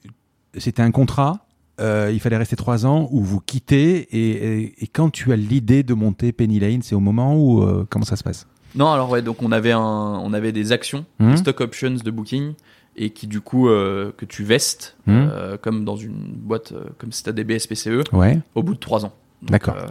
C'était 0.56 0.82
un 0.82 0.90
contrat. 0.90 1.46
euh, 1.80 2.10
il 2.12 2.20
fallait 2.20 2.36
rester 2.38 2.56
trois 2.56 2.86
ans 2.86 3.08
où 3.10 3.22
vous 3.22 3.40
quittez. 3.40 4.08
Et, 4.16 4.30
et- 4.62 4.84
et 4.84 4.86
quand 4.86 5.10
tu 5.10 5.32
as 5.32 5.36
l'idée 5.36 5.82
de 5.82 5.94
monter 5.94 6.32
Penny 6.32 6.58
Lane, 6.58 6.82
c'est 6.82 6.94
au 6.94 7.00
moment 7.00 7.36
où. 7.36 7.62
euh, 7.62 7.86
comment 7.90 8.04
ça 8.04 8.16
se 8.16 8.24
passe? 8.24 8.46
Non, 8.74 8.90
alors 8.92 9.08
ouais, 9.10 9.22
donc 9.22 9.42
on 9.42 9.52
avait 9.52 9.72
un, 9.72 9.80
on 9.80 10.32
avait 10.34 10.52
des 10.52 10.72
actions, 10.72 11.04
des 11.20 11.36
stock 11.38 11.60
options 11.62 11.92
de 12.02 12.10
Booking 12.10 12.52
et 12.96 13.10
qui 13.10 13.26
du 13.26 13.40
coup 13.40 13.68
euh, 13.68 14.10
que 14.16 14.24
tu 14.26 14.42
vestes 14.44 14.96
euh, 15.08 15.56
comme 15.56 15.84
dans 15.84 15.96
une 15.96 16.12
boîte 16.34 16.72
comme 16.98 17.12
si 17.12 17.22
t'as 17.22 17.32
des 17.32 17.44
BSPCE 17.44 18.12
Ouais. 18.12 18.38
Au 18.54 18.62
bout 18.62 18.74
de 18.74 18.78
trois 18.78 19.04
ans. 19.06 19.12
D'accord. 19.42 19.76
euh, 19.78 19.86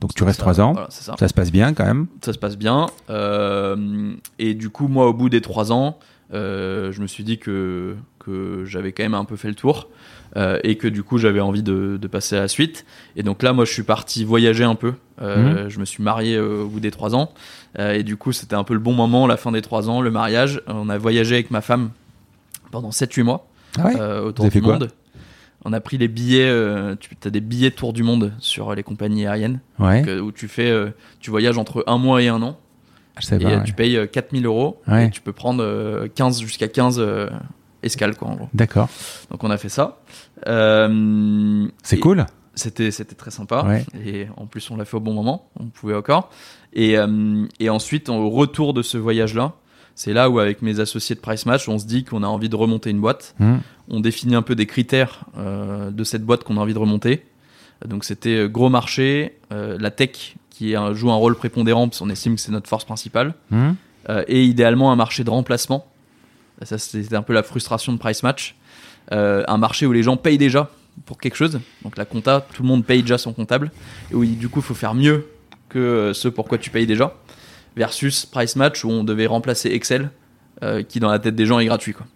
Donc 0.00 0.14
tu 0.14 0.24
restes 0.24 0.40
trois 0.40 0.60
ans. 0.60 0.72
Voilà, 0.72 0.88
ça. 0.90 1.14
Ça 1.18 1.28
se 1.28 1.34
passe 1.34 1.52
bien 1.52 1.74
quand 1.74 1.84
même. 1.84 2.06
ça 2.24 2.32
se 2.32 2.38
passe 2.38 2.56
bien. 2.56 2.86
Euh, 3.10 4.12
et 4.38 4.54
du 4.54 4.70
coup, 4.70 4.88
moi, 4.88 5.06
au 5.08 5.12
bout 5.14 5.28
des 5.28 5.40
trois 5.40 5.72
ans, 5.72 5.98
euh, 6.34 6.90
je 6.92 7.00
me 7.02 7.06
suis 7.06 7.22
dit 7.24 7.38
que, 7.38 7.94
que 8.18 8.64
j'avais 8.64 8.92
quand 8.92 9.02
même 9.04 9.14
un 9.14 9.24
peu 9.24 9.36
fait 9.36 9.48
le 9.48 9.54
tour 9.54 9.88
euh, 10.36 10.58
et 10.64 10.76
que 10.76 10.88
du 10.88 11.02
coup, 11.02 11.18
j'avais 11.18 11.40
envie 11.40 11.62
de, 11.62 11.98
de 12.00 12.08
passer 12.08 12.36
à 12.36 12.40
la 12.40 12.48
suite. 12.48 12.84
Et 13.14 13.22
donc 13.22 13.42
là, 13.42 13.52
moi, 13.52 13.64
je 13.64 13.72
suis 13.72 13.84
parti 13.84 14.24
voyager 14.24 14.64
un 14.64 14.74
peu. 14.74 14.94
Euh, 15.22 15.68
Je 15.70 15.78
me 15.78 15.84
suis 15.84 16.02
marié 16.02 16.38
au 16.38 16.66
bout 16.66 16.80
des 16.80 16.90
trois 16.90 17.14
ans. 17.14 17.30
Et 17.78 18.02
du 18.02 18.16
coup, 18.16 18.32
c'était 18.32 18.56
un 18.56 18.64
peu 18.64 18.74
le 18.74 18.80
bon 18.80 18.92
moment, 18.92 19.26
la 19.26 19.36
fin 19.36 19.52
des 19.52 19.62
trois 19.62 19.88
ans, 19.88 20.00
le 20.00 20.10
mariage. 20.10 20.60
On 20.66 20.88
a 20.88 20.98
voyagé 20.98 21.34
avec 21.36 21.50
ma 21.50 21.60
femme 21.60 21.90
pendant 22.70 22.90
7-8 22.90 23.22
mois 23.22 23.46
Ah 23.78 23.84
ouais? 23.86 23.94
Vous 23.94 24.26
autour 24.28 24.44
avez 24.46 24.50
du 24.50 24.58
fait 24.58 24.60
quoi? 24.64 24.72
monde. 24.78 24.88
On 25.68 25.72
a 25.72 25.80
pris 25.80 25.98
les 25.98 26.06
billets, 26.06 26.48
euh, 26.48 26.94
tu 27.00 27.10
as 27.24 27.30
des 27.30 27.40
billets 27.40 27.72
tour 27.72 27.92
du 27.92 28.04
monde 28.04 28.32
sur 28.38 28.72
les 28.74 28.84
compagnies 28.84 29.26
aériennes, 29.26 29.58
Ouais. 29.80 29.98
donc, 30.00 30.08
euh, 30.08 30.20
où 30.20 30.30
tu 30.30 30.46
fais, 30.46 30.70
euh, 30.70 30.90
tu 31.18 31.30
voyages 31.30 31.58
entre 31.58 31.82
un 31.88 31.98
mois 31.98 32.22
et 32.22 32.28
un 32.28 32.40
an. 32.40 32.56
Je 33.18 33.26
sais 33.26 33.36
Et 33.36 33.38
pas. 33.40 33.48
ouais. 33.48 33.64
tu 33.64 33.72
payes 33.72 33.96
euh, 33.96 34.06
4000 34.06 34.46
euros 34.46 34.80
Ouais. 34.86 35.06
et 35.06 35.10
tu 35.10 35.20
peux 35.20 35.32
prendre 35.32 35.64
euh, 35.64 36.06
15 36.14 36.40
jusqu'à 36.40 36.68
15 36.68 36.98
euh, 37.00 37.28
escales 37.82 38.14
quoi 38.16 38.28
en 38.28 38.36
gros. 38.36 38.48
D'accord. 38.54 38.88
Donc 39.32 39.42
on 39.42 39.50
a 39.50 39.56
fait 39.58 39.68
ça. 39.68 39.98
C'est 41.82 41.98
cool. 41.98 42.26
C'était 42.54 42.90
c'était 42.90 43.14
très 43.14 43.30
sympa 43.30 43.64
Ouais. 43.64 43.84
et 44.04 44.28
en 44.36 44.46
plus 44.46 44.70
on 44.70 44.76
l'a 44.76 44.84
fait 44.86 44.96
au 44.96 45.00
bon 45.00 45.12
moment, 45.12 45.50
on 45.60 45.66
pouvait 45.66 45.94
encore. 45.94 46.30
Et 46.72 46.96
euh, 46.96 47.44
et 47.60 47.68
ensuite 47.70 48.08
au 48.08 48.30
retour 48.30 48.72
de 48.72 48.82
ce 48.82 48.96
voyage 48.98 49.34
là, 49.34 49.52
c'est 49.96 50.12
là 50.12 50.30
où 50.30 50.38
avec 50.38 50.62
mes 50.62 50.78
associés 50.78 51.16
de 51.16 51.20
Price 51.20 51.44
Match, 51.46 51.68
on 51.68 51.78
se 51.78 51.86
dit 51.86 52.04
qu'on 52.04 52.22
a 52.22 52.26
envie 52.28 52.48
de 52.48 52.54
remonter 52.54 52.90
une 52.90 53.00
boîte. 53.00 53.34
Hmm. 53.40 53.56
On 53.88 53.98
définit 54.00 54.34
un 54.36 54.42
peu 54.42 54.54
des 54.54 54.66
critères 54.66 55.20
euh, 55.38 55.90
de 55.90 56.04
cette 56.04 56.22
boîte 56.22 56.44
qu'on 56.44 56.58
a 56.58 56.60
envie 56.60 56.74
de 56.74 56.78
remonter. 56.78 57.24
Donc 57.84 58.04
c'était 58.04 58.36
euh, 58.36 58.46
gros 58.48 58.68
marché, 58.68 59.38
euh, 59.52 59.76
la 59.80 59.90
tech 59.90 60.36
qui 60.50 60.76
un- 60.76 60.92
joue 60.94 61.10
un 61.10 61.14
rôle 61.16 61.34
prépondérant 61.34 61.88
parce 61.88 61.98
qu'on 62.00 62.10
estime 62.10 62.34
que 62.36 62.40
c'est 62.40 62.52
notre 62.52 62.68
force 62.68 62.84
principale. 62.84 63.34
Hmm. 63.50 63.72
Euh, 64.10 64.22
et 64.28 64.44
idéalement 64.44 64.92
un 64.92 64.96
marché 64.96 65.24
de 65.24 65.30
remplacement. 65.30 65.86
Ça, 66.62 66.78
c'était 66.78 67.16
un 67.16 67.22
peu 67.22 67.32
la 67.32 67.42
frustration 67.42 67.92
de 67.92 67.98
Price 67.98 68.22
Match. 68.22 68.54
Un 69.10 69.58
marché 69.58 69.84
où 69.86 69.92
les 69.92 70.02
gens 70.02 70.16
payent 70.16 70.38
déjà 70.38 70.70
pour 71.04 71.18
quelque 71.18 71.36
chose. 71.36 71.60
Donc 71.82 71.96
la 71.96 72.04
compta, 72.04 72.46
tout 72.54 72.62
le 72.62 72.68
monde 72.68 72.84
paye 72.84 73.02
déjà 73.02 73.18
son 73.18 73.32
comptable. 73.32 73.70
Et 74.10 74.14
où 74.14 74.24
du 74.24 74.48
coup, 74.48 74.60
il 74.60 74.64
faut 74.64 74.74
faire 74.74 74.94
mieux 74.94 75.26
que 75.68 76.12
ce 76.14 76.28
pourquoi 76.28 76.58
tu 76.58 76.70
payes 76.70 76.86
déjà. 76.86 77.14
Versus 77.76 78.26
Price 78.26 78.56
Match 78.56 78.84
où 78.84 78.90
on 78.90 79.04
devait 79.04 79.26
remplacer 79.26 79.70
Excel, 79.70 80.10
euh, 80.62 80.82
qui 80.82 81.00
dans 81.00 81.10
la 81.10 81.18
tête 81.18 81.34
des 81.34 81.46
gens 81.46 81.58
est 81.58 81.66
gratuit. 81.66 81.92
Quoi. 81.92 82.06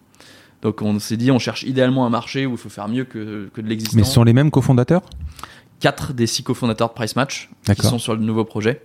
Donc 0.61 0.81
on 0.81 0.99
s'est 0.99 1.17
dit, 1.17 1.31
on 1.31 1.39
cherche 1.39 1.63
idéalement 1.63 2.05
un 2.05 2.09
marché 2.09 2.45
où 2.45 2.51
il 2.51 2.57
faut 2.57 2.69
faire 2.69 2.87
mieux 2.87 3.05
que, 3.05 3.49
que 3.53 3.61
de 3.61 3.67
l'existant. 3.67 3.97
Mais 3.97 4.03
ce 4.03 4.13
sont 4.13 4.23
les 4.23 4.33
mêmes 4.33 4.51
cofondateurs? 4.51 5.01
Quatre 5.79 6.13
des 6.13 6.27
six 6.27 6.43
cofondateurs 6.43 6.89
de 6.89 6.93
Price 6.93 7.15
Match 7.15 7.49
qui 7.75 7.81
sont 7.81 7.99
sur 7.99 8.15
le 8.15 8.21
nouveau 8.21 8.45
projet. 8.45 8.81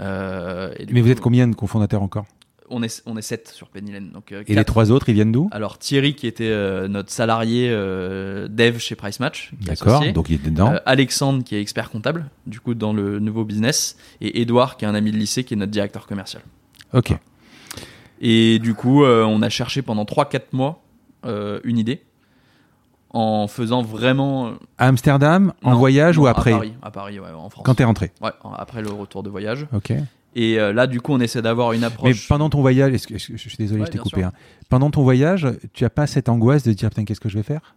Euh, 0.00 0.72
et 0.78 0.86
Mais 0.90 1.00
vous 1.00 1.10
êtes 1.10 1.20
combien 1.20 1.48
de 1.48 1.54
cofondateurs 1.54 2.02
encore? 2.02 2.26
On 2.70 2.82
est, 2.82 3.02
on 3.06 3.16
est 3.16 3.22
sept 3.22 3.48
sur 3.48 3.68
Penny 3.68 3.92
Lane. 3.92 4.10
Donc, 4.12 4.32
euh, 4.32 4.42
Et 4.46 4.54
les 4.54 4.64
trois 4.64 4.90
autres, 4.90 5.08
ils 5.08 5.14
viennent 5.14 5.32
d'où? 5.32 5.48
Alors 5.52 5.78
Thierry 5.78 6.14
qui 6.14 6.26
était 6.26 6.48
euh, 6.48 6.88
notre 6.88 7.10
salarié 7.10 7.68
euh, 7.70 8.48
dev 8.48 8.78
chez 8.78 8.94
Price 8.94 9.20
Match, 9.20 9.52
est 9.62 9.66
D'accord. 9.66 10.02
Donc 10.12 10.28
il 10.30 10.34
était 10.36 10.50
dedans. 10.50 10.74
Alexandre 10.86 11.42
qui 11.44 11.56
est 11.56 11.60
expert 11.60 11.90
comptable, 11.90 12.26
du 12.46 12.60
coup 12.60 12.74
dans 12.74 12.92
le 12.92 13.18
nouveau 13.18 13.44
business, 13.44 13.96
et 14.20 14.40
Edouard 14.42 14.76
qui 14.76 14.84
est 14.84 14.88
un 14.88 14.94
ami 14.94 15.12
de 15.12 15.16
lycée 15.16 15.44
qui 15.44 15.54
est 15.54 15.56
notre 15.56 15.72
directeur 15.72 16.06
commercial. 16.06 16.42
ok. 16.92 17.12
Et 18.20 18.58
du 18.60 18.72
coup, 18.74 19.04
on 19.04 19.42
a 19.42 19.48
cherché 19.50 19.82
pendant 19.82 20.04
3-4 20.04 20.40
mois 20.52 20.82
une 21.64 21.76
idée, 21.78 22.02
en 23.10 23.46
faisant 23.46 23.82
vraiment... 23.82 24.52
À 24.78 24.86
Amsterdam, 24.88 25.52
en 25.62 25.72
Non, 25.72 25.76
voyage 25.76 26.16
non, 26.16 26.24
ou 26.24 26.26
à 26.26 26.30
après? 26.30 26.50
Paris, 26.52 26.74
à 26.82 26.90
Paris, 26.90 27.20
ouais, 27.20 27.30
en 27.30 27.48
France. 27.50 27.64
Quand 27.66 27.74
t'es 27.74 27.84
rentré? 27.84 28.12
Ouais, 28.22 28.30
après 28.56 28.80
le 28.82 28.88
retour 28.90 29.22
de 29.22 29.28
voyage. 29.30 29.66
Ok. 29.74 29.92
Et 30.38 30.60
euh, 30.60 30.72
là, 30.72 30.86
du 30.86 31.00
coup, 31.00 31.12
on 31.14 31.18
essaie 31.20 31.40
d'avoir 31.40 31.72
une 31.72 31.80
Mais 31.80 31.86
approche. 31.86 32.28
pendant 32.28 32.50
ton 32.50 32.60
voyage, 32.60 32.92
est-ce 32.92 33.06
que- 33.06 33.16
je, 33.16 33.36
suis 33.36 33.56
désolé, 33.56 33.80
Ouais, 33.80 33.86
je 33.86 33.92
t'ai 33.92 33.98
coupé. 33.98 34.22
hein. 34.22 34.32
Pendant 34.68 34.90
ton 34.90 35.02
voyage, 35.02 35.48
tu 35.72 35.84
as 35.86 35.90
pas 35.90 36.06
cette 36.06 36.28
angoisse 36.28 36.62
de 36.62 36.72
dire 36.74 36.90
putain, 36.90 37.04
qu'est-ce 37.04 37.20
que 37.20 37.30
je 37.30 37.38
vais 37.38 37.42
faire? 37.42 37.74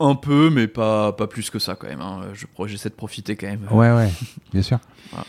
Un 0.00 0.14
peu, 0.14 0.50
mais 0.50 0.66
pas, 0.66 1.12
pas 1.12 1.26
plus 1.26 1.48
que 1.50 1.58
ça 1.58 1.74
quand 1.74 1.88
même. 1.88 2.00
hein. 2.00 2.20
Je 2.34 2.46
J'essaie 2.66 2.88
de 2.88 2.94
profiter 2.94 3.36
quand 3.36 3.46
même. 3.46 3.66
Ouais, 3.70 3.92
ouais, 3.94 4.10
bien 4.52 4.62
sûr. 4.62 4.78
Voilà. 5.10 5.26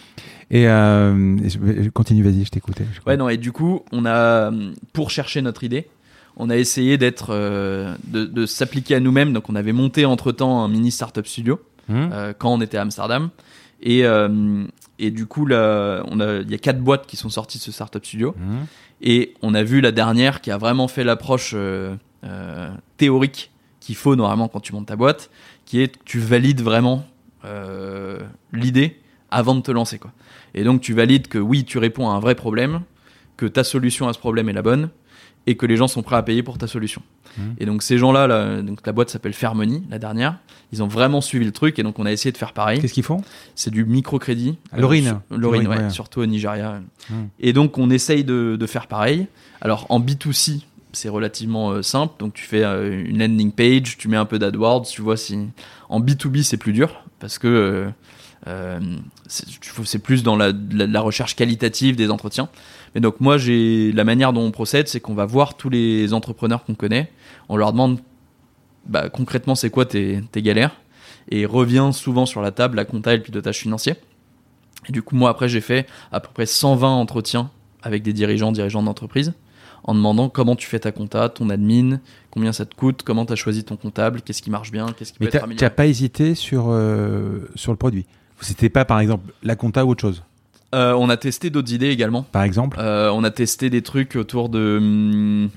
Et 0.49 0.67
euh, 0.67 1.37
je- 1.49 1.89
continue, 1.89 2.23
vas-y, 2.23 2.45
je 2.45 2.51
t'écoutais. 2.51 2.85
Ouais, 3.05 3.17
non, 3.17 3.27
et 3.27 3.35
du 3.37 3.51
coup, 3.51 3.81
on 3.91 4.05
a, 4.05 4.49
pour 4.93 5.09
chercher 5.11 5.41
notre 5.41 5.63
idée, 5.65 5.87
on 6.37 6.49
a 6.49 6.55
essayé 6.55 6.97
d'être, 6.97 7.27
euh, 7.31 7.95
de, 8.05 8.23
de 8.25 8.45
s'appliquer 8.45 8.95
à 8.95 8.99
nous-mêmes. 9.01 9.33
Donc, 9.33 9.49
on 9.49 9.55
avait 9.55 9.73
monté 9.73 10.05
entre 10.05 10.31
temps 10.31 10.63
un 10.63 10.69
mini 10.69 10.91
startup 10.91 11.27
studio 11.27 11.59
euh, 11.89 12.31
quand 12.37 12.53
on 12.53 12.61
était 12.61 12.77
à 12.77 12.81
Amsterdam. 12.83 13.29
Et, 13.81 14.03
et 14.99 15.11
du 15.11 15.25
coup, 15.27 15.45
là, 15.45 16.03
on 16.07 16.19
a, 16.19 16.37
il 16.37 16.49
y 16.49 16.55
a 16.55 16.57
quatre 16.57 16.81
boîtes 16.81 17.05
qui 17.05 17.17
sont 17.17 17.29
sorties 17.29 17.57
de 17.57 17.63
ce 17.63 17.71
startup 17.71 18.05
studio. 18.05 18.35
Hum. 18.39 18.65
Et 19.01 19.35
on 19.41 19.53
a 19.53 19.63
vu 19.63 19.81
la 19.81 19.91
dernière 19.91 20.41
qui 20.41 20.51
a 20.51 20.57
vraiment 20.57 20.87
fait 20.87 21.03
l'approche 21.03 21.51
euh, 21.55 21.95
euh, 22.23 22.69
théorique 22.97 23.51
qu'il 23.79 23.95
faut 23.95 24.15
normalement 24.15 24.47
quand 24.47 24.59
tu 24.59 24.73
montes 24.73 24.87
ta 24.87 24.95
boîte, 24.95 25.29
qui 25.65 25.81
est 25.81 25.97
que 25.97 26.03
tu 26.03 26.19
valides 26.19 26.61
vraiment 26.61 27.05
euh, 27.45 28.19
l'idée 28.51 28.99
avant 29.29 29.55
de 29.55 29.61
te 29.61 29.71
lancer. 29.71 29.99
Quoi. 29.99 30.11
Et 30.55 30.63
donc 30.63 30.81
tu 30.81 30.93
valides 30.93 31.27
que 31.27 31.37
oui, 31.37 31.63
tu 31.63 31.77
réponds 31.77 32.09
à 32.09 32.13
un 32.13 32.19
vrai 32.19 32.33
problème, 32.33 32.81
que 33.37 33.45
ta 33.45 33.63
solution 33.63 34.07
à 34.07 34.13
ce 34.13 34.19
problème 34.19 34.49
est 34.49 34.53
la 34.53 34.63
bonne, 34.63 34.89
et 35.47 35.55
que 35.55 35.65
les 35.65 35.75
gens 35.77 35.87
sont 35.87 36.03
prêts 36.03 36.15
à 36.17 36.21
payer 36.23 36.43
pour 36.43 36.57
ta 36.59 36.67
solution. 36.67 37.01
Mhm. 37.37 37.55
Et 37.59 37.65
donc 37.65 37.81
ces 37.83 37.97
gens-là, 37.97 38.27
là, 38.27 38.61
donc 38.61 38.85
la 38.85 38.91
boîte 38.91 39.09
s'appelle 39.09 39.33
Fairmoney, 39.33 39.81
la 39.89 39.97
dernière, 39.97 40.37
ils 40.73 40.83
ont 40.83 40.87
vraiment 40.87 41.21
suivi 41.21 41.45
le 41.45 41.51
truc, 41.51 41.79
et 41.79 41.83
donc 41.83 41.97
on 41.99 42.05
a 42.05 42.11
essayé 42.11 42.31
de 42.31 42.37
faire 42.37 42.51
pareil. 42.53 42.79
Qu'est-ce 42.81 42.93
qu'ils 42.93 43.03
font? 43.03 43.21
C'est 43.55 43.71
du 43.71 43.85
microcrédit. 43.85 44.57
Ah, 44.71 44.79
Laurine. 44.79 45.05
sur- 45.05 45.21
Laurine, 45.31 45.63
Laurine, 45.63 45.67
ouais, 45.67 45.85
ouais. 45.85 45.89
surtout 45.89 46.19
au 46.19 46.25
Nigeria. 46.25 46.81
Hmm. 47.09 47.27
Et 47.39 47.53
donc, 47.53 47.77
on 47.77 47.89
essaye 47.89 48.23
de, 48.25 48.57
de 48.59 48.65
faire 48.67 48.87
pareil. 48.87 49.27
Alors, 49.61 49.85
en 49.89 49.99
B2C, 50.01 50.61
c'est 50.91 51.07
relativement 51.09 51.71
euh, 51.71 51.81
simple. 51.81 52.15
Donc, 52.19 52.33
tu 52.33 52.43
fais 52.43 52.63
euh, 52.65 53.03
une 53.07 53.19
landing 53.19 53.51
page, 53.53 53.97
tu 53.97 54.09
mets 54.09 54.17
un 54.17 54.25
peu 54.25 54.39
d'AdWords, 54.39 54.85
tu 54.87 55.01
vois 55.01 55.15
si. 55.15 55.37
En 55.87 56.01
B2B, 56.01 56.43
c'est 56.43 56.57
plus 56.57 56.73
dur 56.73 57.01
parce 57.19 57.39
que 57.39 57.47
euh, 57.47 57.89
euh, 58.47 58.79
c'est 59.27 59.99
plus 59.99 60.23
dans 60.23 60.35
la, 60.35 60.51
la- 60.71 60.87
la 60.87 61.01
recherche 61.01 61.35
qualitative 61.35 61.95
des 61.95 62.09
entretiens. 62.11 62.49
Mais 62.97 63.01
donc, 63.01 63.21
moi, 63.21 63.37
j'ai 63.37 63.91
la 63.91 64.03
manière 64.03 64.33
dont 64.33 64.41
on 64.41 64.49
procède, 64.49 64.87
c'est 64.87 64.99
qu'on 64.99 65.13
va 65.13 65.27
voir 65.27 65.55
tous 65.55 65.69
les 65.69 66.13
entrepreneurs 66.15 66.63
qu'on 66.63 66.73
connaît. 66.73 67.11
On 67.47 67.55
leur 67.55 67.71
demande 67.71 67.99
bah, 68.87 69.07
concrètement, 69.09 69.53
c'est 69.53 69.69
quoi 69.69 69.85
tes, 69.85 70.23
tes 70.31 70.41
galères? 70.41 70.71
Et 71.29 71.45
revient 71.45 71.91
souvent 71.93 72.25
sur 72.25 72.41
la 72.41 72.49
table 72.49 72.75
la 72.75 72.85
compta 72.85 73.13
et 73.13 73.17
le 73.17 73.21
pilotage 73.21 73.59
financier. 73.59 73.93
Et 74.89 74.91
du 74.91 75.03
coup, 75.03 75.15
moi, 75.15 75.29
après, 75.29 75.47
j'ai 75.47 75.61
fait 75.61 75.85
à 76.11 76.19
peu 76.19 76.29
près 76.33 76.47
120 76.47 76.89
entretiens 76.89 77.51
avec 77.83 78.01
des 78.01 78.13
dirigeants, 78.13 78.51
dirigeants 78.51 78.81
d'entreprise, 78.81 79.33
en 79.83 79.93
demandant 79.93 80.27
comment 80.27 80.55
tu 80.55 80.65
fais 80.65 80.79
ta 80.79 80.91
compta, 80.91 81.29
ton 81.29 81.51
admin, 81.51 81.99
combien 82.31 82.51
ça 82.51 82.65
te 82.65 82.73
coûte, 82.73 83.03
comment 83.03 83.27
tu 83.27 83.33
as 83.33 83.35
choisi 83.35 83.63
ton 83.63 83.75
comptable, 83.75 84.23
qu'est-ce 84.23 84.41
qui 84.41 84.49
marche 84.49 84.71
bien, 84.71 84.87
qu'est-ce 84.97 85.13
qui 85.13 85.19
peut 85.19 85.25
Mais 85.25 85.35
être 85.35 85.47
t'as- 85.47 85.53
tu 85.55 85.63
n'as 85.63 85.69
pas 85.69 85.85
hésité 85.85 86.33
sur, 86.33 86.69
euh, 86.69 87.47
sur 87.53 87.71
le 87.71 87.77
produit? 87.77 88.07
C'était 88.41 88.69
pas, 88.69 88.85
par 88.85 88.99
exemple, 88.99 89.31
la 89.43 89.55
compta 89.55 89.85
ou 89.85 89.91
autre 89.91 90.01
chose? 90.01 90.23
Euh, 90.75 90.93
on 90.93 91.09
a 91.09 91.17
testé 91.17 91.49
d'autres 91.49 91.71
idées 91.73 91.89
également. 91.89 92.23
Par 92.23 92.43
exemple 92.43 92.77
Euh, 92.79 93.09
on 93.13 93.23
a 93.23 93.31
testé 93.31 93.69
des 93.69 93.81
trucs 93.81 94.15
autour 94.15 94.49
de. 94.49 94.77
hum, 94.79 95.49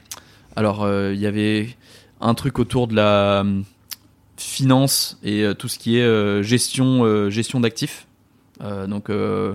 alors, 0.56 0.82
euh, 0.84 1.12
il 1.14 1.20
y 1.20 1.26
avait 1.26 1.76
un 2.20 2.34
truc 2.34 2.58
autour 2.58 2.86
de 2.86 2.94
la 2.94 3.40
hum, 3.40 3.64
finance 4.36 5.18
et 5.22 5.42
euh, 5.44 5.54
tout 5.54 5.68
ce 5.68 5.78
qui 5.78 5.96
est 5.98 6.02
euh, 6.02 6.42
gestion, 6.42 7.04
euh, 7.04 7.30
gestion 7.30 7.60
d'actifs. 7.60 8.06
Euh, 8.62 8.86
donc, 8.86 9.10
euh, 9.10 9.54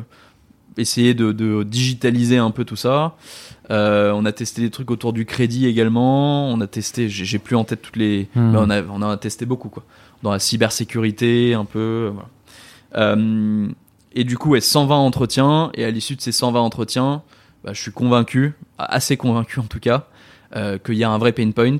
essayer 0.77 1.13
de, 1.13 1.31
de 1.31 1.63
digitaliser 1.63 2.37
un 2.37 2.51
peu 2.51 2.65
tout 2.65 2.75
ça. 2.75 3.15
Euh, 3.71 4.11
on 4.13 4.25
a 4.25 4.31
testé 4.31 4.61
des 4.61 4.69
trucs 4.69 4.91
autour 4.91 5.13
du 5.13 5.25
crédit 5.25 5.67
également. 5.67 6.49
On 6.51 6.59
a 6.61 6.67
testé, 6.67 7.07
j'ai 7.09 7.23
j'ai 7.25 7.39
plus 7.39 7.55
en 7.55 7.63
tête 7.63 7.81
toutes 7.81 7.95
les. 7.97 8.27
Hmm. 8.35 8.51
mais 8.51 8.57
on, 8.59 8.69
a, 8.69 8.81
on 8.83 9.01
a 9.01 9.17
testé 9.17 9.45
beaucoup, 9.45 9.69
quoi. 9.69 9.83
Dans 10.21 10.31
la 10.31 10.39
cybersécurité, 10.39 11.53
un 11.53 11.65
peu. 11.65 11.79
euh, 11.79 12.11
voilà. 12.13 12.29
Euh, 12.97 13.67
et 14.15 14.23
du 14.23 14.37
coup, 14.37 14.51
ouais, 14.51 14.61
120 14.61 14.95
entretiens. 14.95 15.71
Et 15.75 15.83
à 15.83 15.91
l'issue 15.91 16.15
de 16.15 16.21
ces 16.21 16.31
120 16.31 16.59
entretiens, 16.59 17.21
bah, 17.63 17.73
je 17.73 17.81
suis 17.81 17.91
convaincu, 17.91 18.53
assez 18.77 19.17
convaincu 19.17 19.59
en 19.59 19.65
tout 19.65 19.79
cas, 19.79 20.07
euh, 20.55 20.77
qu'il 20.77 20.95
y 20.95 21.03
a 21.03 21.09
un 21.09 21.17
vrai 21.17 21.33
pain 21.33 21.51
point 21.51 21.77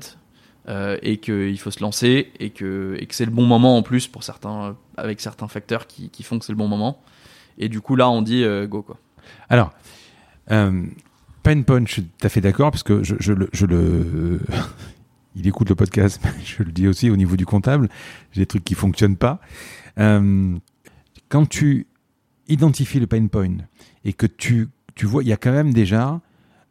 euh, 0.68 0.98
et 1.02 1.16
qu'il 1.16 1.58
faut 1.58 1.70
se 1.70 1.80
lancer 1.80 2.30
et 2.38 2.50
que, 2.50 2.98
c'est 3.10 3.24
le 3.24 3.30
bon 3.30 3.46
moment 3.46 3.76
en 3.76 3.82
plus 3.82 4.06
pour 4.06 4.22
certains, 4.22 4.76
avec 4.96 5.20
certains 5.20 5.48
facteurs 5.48 5.86
qui, 5.86 6.22
font 6.22 6.38
que 6.38 6.44
c'est 6.44 6.52
le 6.52 6.58
bon 6.58 6.68
moment. 6.68 7.00
Et 7.58 7.70
du 7.70 7.80
coup, 7.80 7.96
là, 7.96 8.10
on 8.10 8.20
dit 8.20 8.44
euh, 8.44 8.66
go 8.66 8.82
quoi. 8.82 8.98
Alors, 9.48 9.72
Pain 10.48 11.62
Point, 11.62 11.86
je 11.86 11.92
suis 11.92 12.04
tout 12.04 12.26
à 12.26 12.28
fait 12.28 12.40
d'accord, 12.40 12.70
parce 12.70 12.82
que 12.82 13.02
je, 13.02 13.32
le. 13.32 14.40
Il 15.38 15.46
écoute 15.46 15.68
le 15.68 15.74
podcast, 15.74 16.20
mais 16.24 16.30
je 16.44 16.62
le 16.62 16.72
dis 16.72 16.88
aussi 16.88 17.10
au 17.10 17.16
niveau 17.16 17.36
du 17.36 17.44
comptable, 17.44 17.88
j'ai 18.32 18.42
des 18.42 18.46
trucs 18.46 18.64
qui 18.64 18.74
fonctionnent 18.74 19.16
pas. 19.16 19.40
Quand 19.96 21.46
tu 21.48 21.86
identifies 22.48 23.00
le 23.00 23.06
pain 23.06 23.26
point 23.26 23.56
et 24.04 24.12
que 24.12 24.26
tu, 24.26 24.68
tu 24.94 25.06
vois, 25.06 25.22
il 25.22 25.28
y 25.28 25.32
a 25.32 25.36
quand 25.36 25.52
même 25.52 25.72
déjà. 25.72 26.20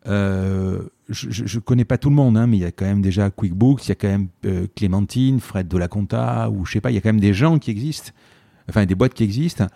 Euh, 0.08 0.82
je, 1.10 1.30
je 1.32 1.60
connais 1.60 1.86
pas 1.86 1.98
tout 1.98 2.10
le 2.10 2.16
monde, 2.16 2.38
hein, 2.38 2.48
mais 2.48 2.58
il 2.58 2.62
y 2.62 2.66
a 2.66 2.72
quand 2.72 2.86
même 2.86 3.02
déjà 3.02 3.30
QuickBooks, 3.30 3.86
il 3.86 3.90
y 3.90 3.92
a 3.92 3.96
quand 3.96 4.08
même 4.08 4.28
euh, 4.46 4.68
Clémentine, 4.76 5.40
Fred 5.40 5.68
de 5.68 5.78
la 5.78 5.88
Compta, 5.88 6.50
ou 6.50 6.66
je 6.66 6.74
sais 6.74 6.82
pas, 6.82 6.92
il 6.92 6.96
y 6.96 6.98
a 6.98 7.02
quand 7.02 7.10
même 7.10 7.20
des 7.20 7.34
gens 7.34 7.60
qui 7.60 7.72
existent, 7.72 8.12
enfin 8.70 8.86
des 8.86 8.96
boîtes 8.96 9.14
qui 9.14 9.24
existent. 9.24 9.68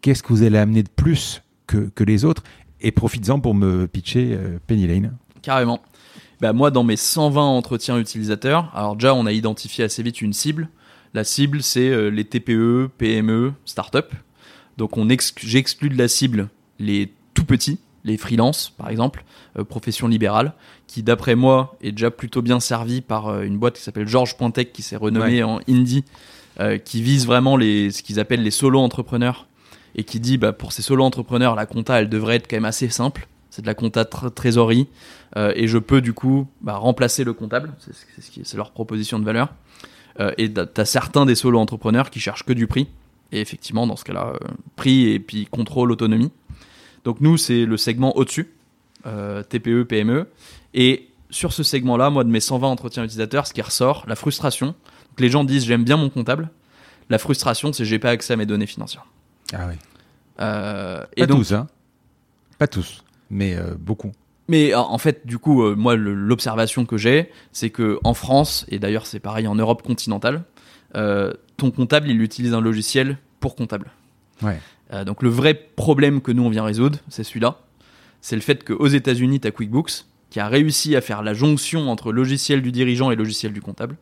Qu'est-ce 0.00 0.22
que 0.22 0.28
vous 0.28 0.42
allez 0.42 0.58
amener 0.58 0.82
de 0.82 0.88
plus 0.88 1.42
que, 1.66 1.90
que 1.94 2.04
les 2.04 2.24
autres? 2.24 2.42
Et 2.80 2.92
profites-en 2.92 3.40
pour 3.40 3.54
me 3.54 3.86
pitcher 3.86 4.34
euh, 4.34 4.58
Penny 4.66 4.86
Lane. 4.86 5.16
Carrément. 5.40 5.80
Bah, 6.40 6.52
moi, 6.52 6.70
dans 6.70 6.84
mes 6.84 6.96
120 6.96 7.42
entretiens 7.42 7.98
utilisateurs, 7.98 8.70
alors 8.74 8.96
déjà, 8.96 9.14
on 9.14 9.24
a 9.24 9.32
identifié 9.32 9.84
assez 9.84 10.02
vite 10.02 10.20
une 10.20 10.32
cible. 10.32 10.68
La 11.14 11.24
cible, 11.24 11.62
c'est 11.62 11.88
euh, 11.88 12.10
les 12.10 12.24
TPE, 12.24 12.90
PME, 12.98 13.52
start-up. 13.64 14.12
Donc, 14.76 14.96
on 14.96 15.08
ex- 15.08 15.34
j'exclus 15.38 15.88
de 15.88 15.98
la 15.98 16.08
cible 16.08 16.48
les 16.78 17.12
tout 17.34 17.44
petits, 17.44 17.78
les 18.04 18.16
freelances, 18.16 18.70
par 18.76 18.90
exemple, 18.90 19.24
euh, 19.58 19.64
profession 19.64 20.08
libérale, 20.08 20.52
qui, 20.86 21.02
d'après 21.02 21.34
moi, 21.36 21.76
est 21.80 21.92
déjà 21.92 22.10
plutôt 22.10 22.42
bien 22.42 22.60
servi 22.60 23.00
par 23.00 23.28
euh, 23.28 23.42
une 23.42 23.56
boîte 23.58 23.76
qui 23.76 23.82
s'appelle 23.82 24.08
Georges 24.08 24.36
Pointec, 24.36 24.72
qui 24.72 24.82
s'est 24.82 24.96
renommée 24.96 25.42
en 25.42 25.60
Indie, 25.68 26.04
euh, 26.60 26.78
qui 26.78 27.02
vise 27.02 27.26
vraiment 27.26 27.56
les, 27.56 27.90
ce 27.90 28.02
qu'ils 28.02 28.20
appellent 28.20 28.42
les 28.42 28.50
solo-entrepreneurs, 28.50 29.46
et 29.94 30.04
qui 30.04 30.20
dit, 30.20 30.38
bah, 30.38 30.52
pour 30.52 30.72
ces 30.72 30.82
solo-entrepreneurs, 30.82 31.54
la 31.54 31.66
compta, 31.66 32.00
elle 32.00 32.08
devrait 32.08 32.36
être 32.36 32.48
quand 32.48 32.56
même 32.56 32.64
assez 32.64 32.88
simple. 32.88 33.26
C'est 33.50 33.62
de 33.62 33.66
la 33.68 33.74
compta 33.74 34.02
tr- 34.02 34.32
trésorerie, 34.34 34.88
et 35.36 35.68
je 35.68 35.78
peux 35.78 36.00
du 36.00 36.12
coup 36.12 36.48
bah, 36.60 36.76
remplacer 36.76 37.22
le 37.24 37.32
comptable, 37.32 37.72
c'est 37.78 38.44
ce 38.44 38.56
leur 38.56 38.72
proposition 38.72 39.18
de 39.20 39.24
valeur. 39.24 39.54
Et 40.38 40.52
tu 40.52 40.60
as 40.80 40.84
certains 40.84 41.24
des 41.26 41.36
solo 41.36 41.58
entrepreneurs 41.60 42.10
qui 42.10 42.18
cherchent 42.18 42.42
que 42.44 42.52
du 42.52 42.66
prix, 42.66 42.88
et 43.32 43.40
effectivement 43.40 43.86
dans 43.86 43.96
ce 43.96 44.04
cas-là, 44.04 44.34
euh, 44.34 44.48
prix 44.76 45.10
et 45.10 45.20
puis 45.20 45.46
contrôle, 45.46 45.92
autonomie. 45.92 46.30
Donc 47.04 47.20
nous 47.20 47.36
c'est 47.36 47.64
le 47.64 47.76
segment 47.76 48.16
au-dessus, 48.16 48.54
euh, 49.06 49.42
TPE, 49.42 49.84
PME, 49.84 50.26
et 50.72 51.08
sur 51.30 51.52
ce 51.52 51.62
segment-là, 51.62 52.10
moi 52.10 52.24
de 52.24 52.30
mes 52.30 52.40
120 52.40 52.68
entretiens 52.68 53.04
utilisateurs, 53.04 53.46
ce 53.46 53.52
qui 53.52 53.62
ressort, 53.62 54.04
la 54.06 54.14
frustration. 54.14 54.66
Donc, 54.66 55.20
les 55.20 55.28
gens 55.28 55.44
disent 55.44 55.64
j'aime 55.64 55.84
bien 55.84 55.96
mon 55.96 56.10
comptable, 56.10 56.50
la 57.10 57.18
frustration 57.18 57.72
c'est 57.72 57.84
j'ai 57.84 57.98
pas 57.98 58.10
accès 58.10 58.32
à 58.32 58.36
mes 58.36 58.46
données 58.46 58.66
financières. 58.66 59.06
Ah 59.52 59.66
oui. 59.68 59.74
Euh, 60.40 61.00
Pas 61.00 61.06
et 61.16 61.26
donc 61.26 61.38
tous, 61.38 61.52
hein 61.52 61.68
Pas 62.58 62.66
tous, 62.66 63.04
mais 63.30 63.54
euh, 63.54 63.74
beaucoup. 63.78 64.12
Mais 64.48 64.74
euh, 64.74 64.78
en 64.78 64.98
fait, 64.98 65.26
du 65.26 65.38
coup, 65.38 65.62
euh, 65.62 65.74
moi, 65.74 65.96
l'observation 65.96 66.84
que 66.84 66.96
j'ai, 66.96 67.30
c'est 67.52 67.70
que 67.70 67.98
en 68.04 68.14
France, 68.14 68.66
et 68.68 68.78
d'ailleurs 68.78 69.06
c'est 69.06 69.20
pareil 69.20 69.46
en 69.46 69.54
Europe 69.54 69.82
continentale, 69.82 70.44
euh, 70.96 71.32
ton 71.56 71.70
comptable, 71.70 72.10
il 72.10 72.20
utilise 72.20 72.54
un 72.54 72.60
logiciel 72.60 73.18
pour 73.40 73.56
comptable. 73.56 73.90
Ouais. 74.42 74.58
Euh, 74.92 75.04
donc 75.04 75.22
le 75.22 75.28
vrai 75.28 75.54
problème 75.54 76.20
que 76.20 76.30
nous 76.30 76.42
on 76.44 76.50
vient 76.50 76.64
résoudre, 76.64 76.98
c'est 77.08 77.24
celui-là. 77.24 77.60
C'est 78.20 78.36
le 78.36 78.42
fait 78.42 78.64
qu'aux 78.64 78.86
États-Unis, 78.86 79.40
tu 79.40 79.48
as 79.48 79.50
QuickBooks 79.50 80.04
qui 80.30 80.40
a 80.40 80.48
réussi 80.48 80.96
à 80.96 81.00
faire 81.00 81.22
la 81.22 81.34
jonction 81.34 81.90
entre 81.90 82.12
logiciel 82.12 82.60
du 82.60 82.72
dirigeant 82.72 83.10
et 83.10 83.16
logiciel 83.16 83.52
du 83.52 83.60
comptable. 83.60 83.96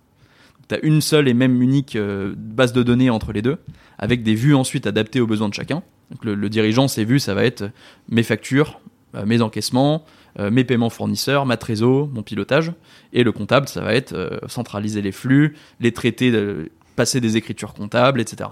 Tu 0.69 0.75
as 0.75 0.81
une 0.83 1.01
seule 1.01 1.29
et 1.29 1.35
même 1.35 1.61
unique 1.61 1.99
base 2.37 2.73
de 2.73 2.83
données 2.83 3.11
entre 3.11 3.33
les 3.33 3.43
deux, 3.43 3.59
avec 3.99 4.23
des 4.23 4.35
vues 4.35 4.55
ensuite 4.55 4.87
adaptées 4.87 5.21
aux 5.21 5.27
besoins 5.27 5.49
de 5.49 5.55
chacun. 5.55 5.83
Donc 6.11 6.25
le, 6.25 6.35
le 6.35 6.49
dirigeant, 6.49 6.89
ses 6.89 7.05
vues, 7.05 7.19
ça 7.19 7.35
va 7.35 7.45
être 7.45 7.71
mes 8.09 8.23
factures, 8.23 8.81
mes 9.27 9.43
encaissements, 9.43 10.07
euh, 10.39 10.51
mes 10.51 10.65
paiements 10.65 10.91
fournisseurs, 10.91 11.47
ma 11.47 11.57
trésor, 11.57 12.09
mon 12.09 12.23
pilotage. 12.23 12.73
Et 13.13 13.23
le 13.23 13.33
comptable, 13.33 13.69
ça 13.69 13.81
va 13.81 13.95
être 13.95 14.13
euh, 14.13 14.39
centraliser 14.49 15.03
les 15.03 15.13
flux, 15.13 15.57
les 15.81 15.93
traiter, 15.93 16.31
euh, 16.31 16.71
passer 16.97 17.21
des 17.21 17.37
écritures 17.37 17.75
comptables, 17.75 18.21
etc. 18.21 18.51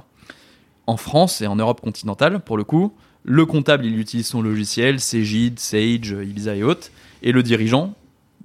En 0.86 0.96
France 0.96 1.40
et 1.40 1.46
en 1.46 1.56
Europe 1.56 1.80
continentale, 1.80 2.40
pour 2.40 2.56
le 2.56 2.64
coup, 2.64 2.92
le 3.24 3.44
comptable, 3.46 3.84
il 3.84 3.98
utilise 3.98 4.26
son 4.26 4.42
logiciel, 4.42 5.00
Cegid, 5.00 5.58
Sage, 5.58 6.10
Ibiza 6.10 6.56
et 6.56 6.62
autres. 6.62 6.90
Et 7.22 7.32
le 7.32 7.42
dirigeant, 7.42 7.94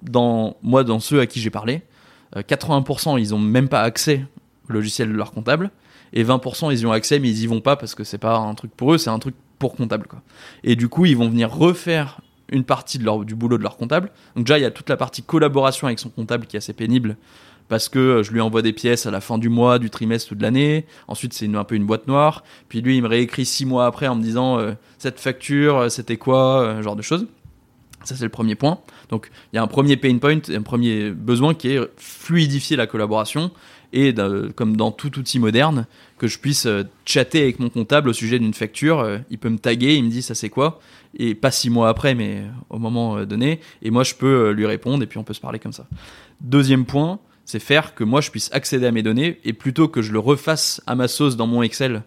dans, 0.01 0.57
moi, 0.61 0.83
dans 0.83 0.99
ceux 0.99 1.19
à 1.19 1.25
qui 1.25 1.39
j'ai 1.39 1.49
parlé, 1.49 1.81
euh, 2.35 2.41
80% 2.41 3.19
ils 3.19 3.33
ont 3.33 3.39
même 3.39 3.69
pas 3.69 3.81
accès 3.81 4.25
au 4.69 4.73
logiciel 4.73 5.09
de 5.09 5.13
leur 5.13 5.31
comptable. 5.31 5.71
Et 6.13 6.23
20% 6.23 6.71
ils 6.71 6.79
y 6.81 6.85
ont 6.85 6.91
accès, 6.91 7.19
mais 7.19 7.29
ils 7.29 7.43
y 7.43 7.47
vont 7.47 7.61
pas 7.61 7.75
parce 7.75 7.95
que 7.95 8.03
c'est 8.03 8.17
pas 8.17 8.37
un 8.37 8.53
truc 8.55 8.71
pour 8.75 8.93
eux, 8.93 8.97
c'est 8.97 9.09
un 9.09 9.19
truc 9.19 9.35
pour 9.59 9.75
comptable. 9.75 10.07
Quoi. 10.07 10.21
Et 10.63 10.75
du 10.75 10.89
coup, 10.89 11.05
ils 11.05 11.17
vont 11.17 11.29
venir 11.29 11.51
refaire 11.51 12.21
une 12.49 12.63
partie 12.63 12.99
du 12.99 13.35
boulot 13.35 13.57
de 13.57 13.63
leur 13.63 13.77
comptable. 13.77 14.11
Donc 14.35 14.45
déjà, 14.45 14.59
il 14.59 14.61
y 14.61 14.65
a 14.65 14.71
toute 14.71 14.89
la 14.89 14.97
partie 14.97 15.23
collaboration 15.23 15.87
avec 15.87 15.99
son 15.99 16.09
comptable 16.09 16.45
qui 16.45 16.55
est 16.55 16.59
assez 16.59 16.73
pénible 16.73 17.17
parce 17.67 17.89
que 17.89 17.99
euh, 17.99 18.23
je 18.23 18.31
lui 18.31 18.41
envoie 18.41 18.61
des 18.61 18.73
pièces 18.73 19.05
à 19.05 19.11
la 19.11 19.21
fin 19.21 19.37
du 19.37 19.49
mois, 19.49 19.79
du 19.79 19.89
trimestre 19.89 20.31
ou 20.31 20.35
de 20.35 20.43
l'année. 20.43 20.85
Ensuite, 21.07 21.33
c'est 21.33 21.53
un 21.53 21.63
peu 21.63 21.75
une 21.75 21.85
boîte 21.85 22.07
noire. 22.07 22.43
Puis 22.69 22.81
lui, 22.81 22.97
il 22.97 23.03
me 23.03 23.07
réécrit 23.07 23.45
six 23.45 23.65
mois 23.65 23.85
après 23.85 24.07
en 24.07 24.15
me 24.15 24.21
disant 24.21 24.59
euh, 24.59 24.73
cette 24.97 25.19
facture, 25.19 25.77
euh, 25.77 25.89
c'était 25.89 26.17
quoi, 26.17 26.81
genre 26.81 26.95
de 26.95 27.01
choses. 27.01 27.27
Ça, 28.03 28.15
c'est 28.15 28.23
le 28.23 28.29
premier 28.29 28.53
point. 28.53 28.79
Donc, 29.09 29.31
il 29.51 29.55
y 29.55 29.59
a 29.59 29.63
un 29.63 29.67
premier 29.67 29.97
pain 29.97 30.17
point, 30.19 30.39
un 30.49 30.61
premier 30.61 31.09
besoin 31.09 31.55
qui 31.55 31.69
est 31.69 31.79
fluidifier 31.97 32.77
la 32.77 32.85
collaboration 32.85 33.51
et 33.93 34.13
comme 34.55 34.75
dans 34.75 34.91
tout 34.91 35.17
outil 35.17 35.39
moderne, 35.39 35.87
que 36.17 36.27
je 36.27 36.37
puisse 36.37 36.67
chatter 37.05 37.41
avec 37.41 37.59
mon 37.59 37.69
comptable 37.69 38.09
au 38.09 38.13
sujet 38.13 38.37
d'une 38.37 38.53
facture. 38.53 39.21
Il 39.29 39.37
peut 39.37 39.49
me 39.49 39.57
taguer, 39.57 39.95
il 39.95 40.03
me 40.03 40.09
dit 40.09 40.21
ça 40.21 40.35
c'est 40.35 40.49
quoi, 40.49 40.81
et 41.17 41.35
pas 41.35 41.51
six 41.51 41.69
mois 41.69 41.89
après, 41.89 42.15
mais 42.15 42.43
au 42.69 42.79
moment 42.79 43.25
donné. 43.25 43.59
Et 43.81 43.91
moi, 43.91 44.03
je 44.03 44.15
peux 44.15 44.51
lui 44.51 44.65
répondre 44.65 45.03
et 45.03 45.07
puis 45.07 45.17
on 45.17 45.23
peut 45.23 45.33
se 45.33 45.41
parler 45.41 45.59
comme 45.59 45.73
ça. 45.73 45.87
Deuxième 46.41 46.85
point, 46.85 47.19
c'est 47.45 47.59
faire 47.59 47.93
que 47.95 48.03
moi 48.03 48.21
je 48.21 48.31
puisse 48.31 48.49
accéder 48.51 48.87
à 48.87 48.91
mes 48.91 49.03
données 49.03 49.39
et 49.43 49.53
plutôt 49.53 49.87
que 49.87 50.01
je 50.01 50.11
le 50.11 50.19
refasse 50.19 50.81
à 50.87 50.95
ma 50.95 51.07
sauce 51.07 51.37
dans 51.37 51.47
mon 51.47 51.61
Excel 51.61 52.01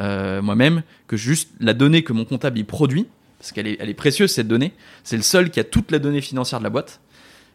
euh, 0.00 0.40
moi-même, 0.42 0.82
que 1.06 1.16
juste 1.16 1.50
la 1.60 1.74
donnée 1.74 2.02
que 2.02 2.12
mon 2.12 2.24
comptable 2.24 2.58
y 2.58 2.64
produit, 2.64 3.06
parce 3.38 3.52
qu'elle 3.52 3.66
est, 3.66 3.94
précieuse 3.94 4.32
cette 4.32 4.48
donnée, 4.48 4.72
c'est 5.04 5.16
le 5.16 5.22
seul 5.22 5.50
qui 5.50 5.60
a 5.60 5.64
toute 5.64 5.90
la 5.90 5.98
donnée 5.98 6.20
financière 6.20 6.60
de 6.60 6.64
la 6.64 6.70
boîte, 6.70 7.00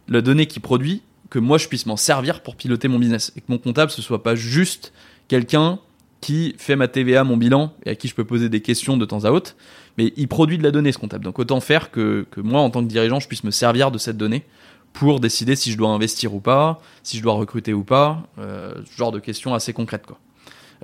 la 0.07 0.21
donnée 0.21 0.45
qui 0.45 0.59
produit, 0.59 1.01
que 1.29 1.39
moi 1.39 1.57
je 1.57 1.67
puisse 1.67 1.85
m'en 1.85 1.97
servir 1.97 2.41
pour 2.41 2.55
piloter 2.55 2.87
mon 2.87 2.99
business 2.99 3.33
et 3.35 3.41
que 3.41 3.45
mon 3.47 3.57
comptable 3.57 3.91
ce 3.91 4.01
soit 4.01 4.23
pas 4.23 4.35
juste 4.35 4.93
quelqu'un 5.27 5.79
qui 6.23 6.55
fait 6.57 6.77
ma 6.77 6.87
TVA, 6.87 7.25
mon 7.25 7.35
bilan 7.35 7.73
et 7.85 7.89
à 7.89 7.95
qui 7.95 8.07
je 8.07 8.15
peux 8.15 8.23
poser 8.23 8.47
des 8.47 8.61
questions 8.61 8.95
de 8.95 9.03
temps 9.03 9.25
à 9.25 9.31
autre, 9.31 9.57
mais 9.97 10.13
il 10.15 10.29
produit 10.29 10.57
de 10.57 10.63
la 10.63 10.71
donnée 10.71 10.93
ce 10.93 10.97
comptable. 10.97 11.25
Donc 11.25 11.37
autant 11.37 11.59
faire 11.59 11.91
que, 11.91 12.25
moi 12.37 12.61
en 12.61 12.69
tant 12.69 12.81
que 12.81 12.87
dirigeant 12.87 13.19
je 13.19 13.27
puisse 13.27 13.43
me 13.43 13.51
servir 13.51 13.91
de 13.91 13.97
cette 13.97 14.15
donnée 14.15 14.45
pour 14.93 15.19
décider 15.19 15.57
si 15.57 15.69
je 15.69 15.77
dois 15.77 15.89
investir 15.89 16.33
ou 16.33 16.39
pas, 16.39 16.79
si 17.03 17.17
je 17.17 17.23
dois 17.23 17.33
recruter 17.33 17.73
ou 17.73 17.83
pas, 17.83 18.23
euh, 18.39 18.73
ce 18.89 18.97
genre 18.97 19.11
de 19.11 19.19
questions 19.19 19.53
assez 19.53 19.73
concrètes. 19.73 20.05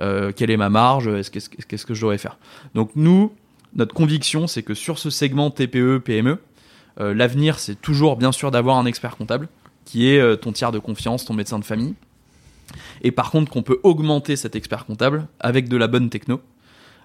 Euh, 0.00 0.30
quelle 0.36 0.50
est 0.50 0.58
ma 0.58 0.68
marge 0.68 1.08
Qu'est-ce 1.30 1.86
que 1.86 1.94
je 1.94 2.00
devrais 2.02 2.18
faire? 2.18 2.36
Donc 2.74 2.90
nous, 2.94 3.32
notre 3.74 3.94
conviction, 3.94 4.46
c'est 4.46 4.62
que 4.62 4.74
sur 4.74 4.98
ce 4.98 5.08
segment 5.08 5.50
TPE, 5.50 6.02
PME, 6.04 6.36
euh, 7.00 7.14
l'avenir, 7.14 7.58
c'est 7.58 7.80
toujours 7.80 8.16
bien 8.16 8.32
sûr 8.32 8.50
d'avoir 8.50 8.76
un 8.76 8.84
expert 8.84 9.16
comptable, 9.16 9.48
qui 9.86 10.06
est 10.06 10.36
ton 10.36 10.52
tiers 10.52 10.70
de 10.70 10.78
confiance, 10.78 11.24
ton 11.24 11.32
médecin 11.32 11.58
de 11.58 11.64
famille. 11.64 11.94
Et 13.02 13.10
par 13.10 13.30
contre, 13.30 13.50
qu'on 13.50 13.62
peut 13.62 13.80
augmenter 13.82 14.36
cet 14.36 14.56
expert 14.56 14.86
comptable 14.86 15.26
avec 15.40 15.68
de 15.68 15.76
la 15.76 15.86
bonne 15.86 16.10
techno. 16.10 16.40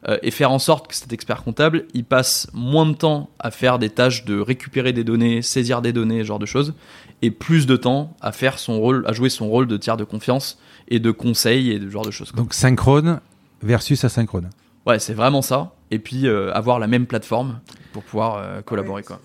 Euh, 0.08 0.18
et 0.22 0.30
faire 0.30 0.52
en 0.52 0.60
sorte 0.60 0.88
que 0.88 0.96
cet 0.96 1.14
expert 1.14 1.44
comptable, 1.44 1.86
il 1.96 2.06
passe 2.06 2.48
moins 2.54 2.86
de 2.86 2.94
temps 2.94 3.32
à 3.40 3.50
faire 3.50 3.80
des 3.80 3.90
tâches 3.90 4.24
de 4.26 4.40
récupérer 4.40 4.94
des 4.94 5.04
données, 5.04 5.42
saisir 5.42 5.82
des 5.82 5.94
données, 5.94 6.20
ce 6.20 6.28
genre 6.28 6.40
de 6.40 6.46
choses, 6.46 6.76
et 7.24 7.32
plus 7.32 7.66
de 7.66 7.76
temps 7.76 8.16
à 8.22 8.32
faire 8.32 8.60
son 8.60 8.80
rôle, 8.80 9.04
à 9.08 9.14
jouer 9.14 9.30
son 9.30 9.50
rôle 9.50 9.66
de 9.66 9.78
tiers 9.78 9.98
de 9.98 10.04
confiance 10.04 10.60
et 10.90 11.00
de 11.00 11.10
conseil 11.10 11.72
et 11.72 11.80
de 11.80 11.86
ce 11.86 11.92
genre 11.92 12.06
de 12.06 12.12
choses. 12.12 12.34
Donc 12.34 12.54
synchrone 12.54 13.20
versus 13.64 14.04
asynchrone. 14.04 14.52
Ouais, 14.86 15.00
c'est 15.00 15.16
vraiment 15.16 15.42
ça. 15.42 15.74
Et 15.90 15.98
puis 15.98 16.28
euh, 16.28 16.54
avoir 16.54 16.78
la 16.78 16.88
même 16.88 17.08
plateforme 17.08 17.60
pour 17.92 18.04
pouvoir 18.04 18.38
euh, 18.38 18.62
collaborer. 18.62 19.02
quoi. 19.02 19.20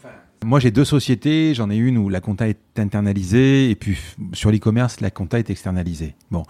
Moi, 0.44 0.60
j'ai 0.60 0.70
deux 0.70 0.84
sociétés. 0.84 1.54
J'en 1.54 1.70
ai 1.70 1.76
une 1.76 1.98
où 1.98 2.08
la 2.08 2.20
compta 2.20 2.48
est 2.48 2.78
internalisée, 2.78 3.70
et 3.70 3.74
puis 3.74 3.98
sur 4.32 4.50
l'e-commerce, 4.50 5.00
la 5.00 5.10
compta 5.10 5.38
est 5.38 5.50
externalisée. 5.50 6.14
Bon. 6.30 6.44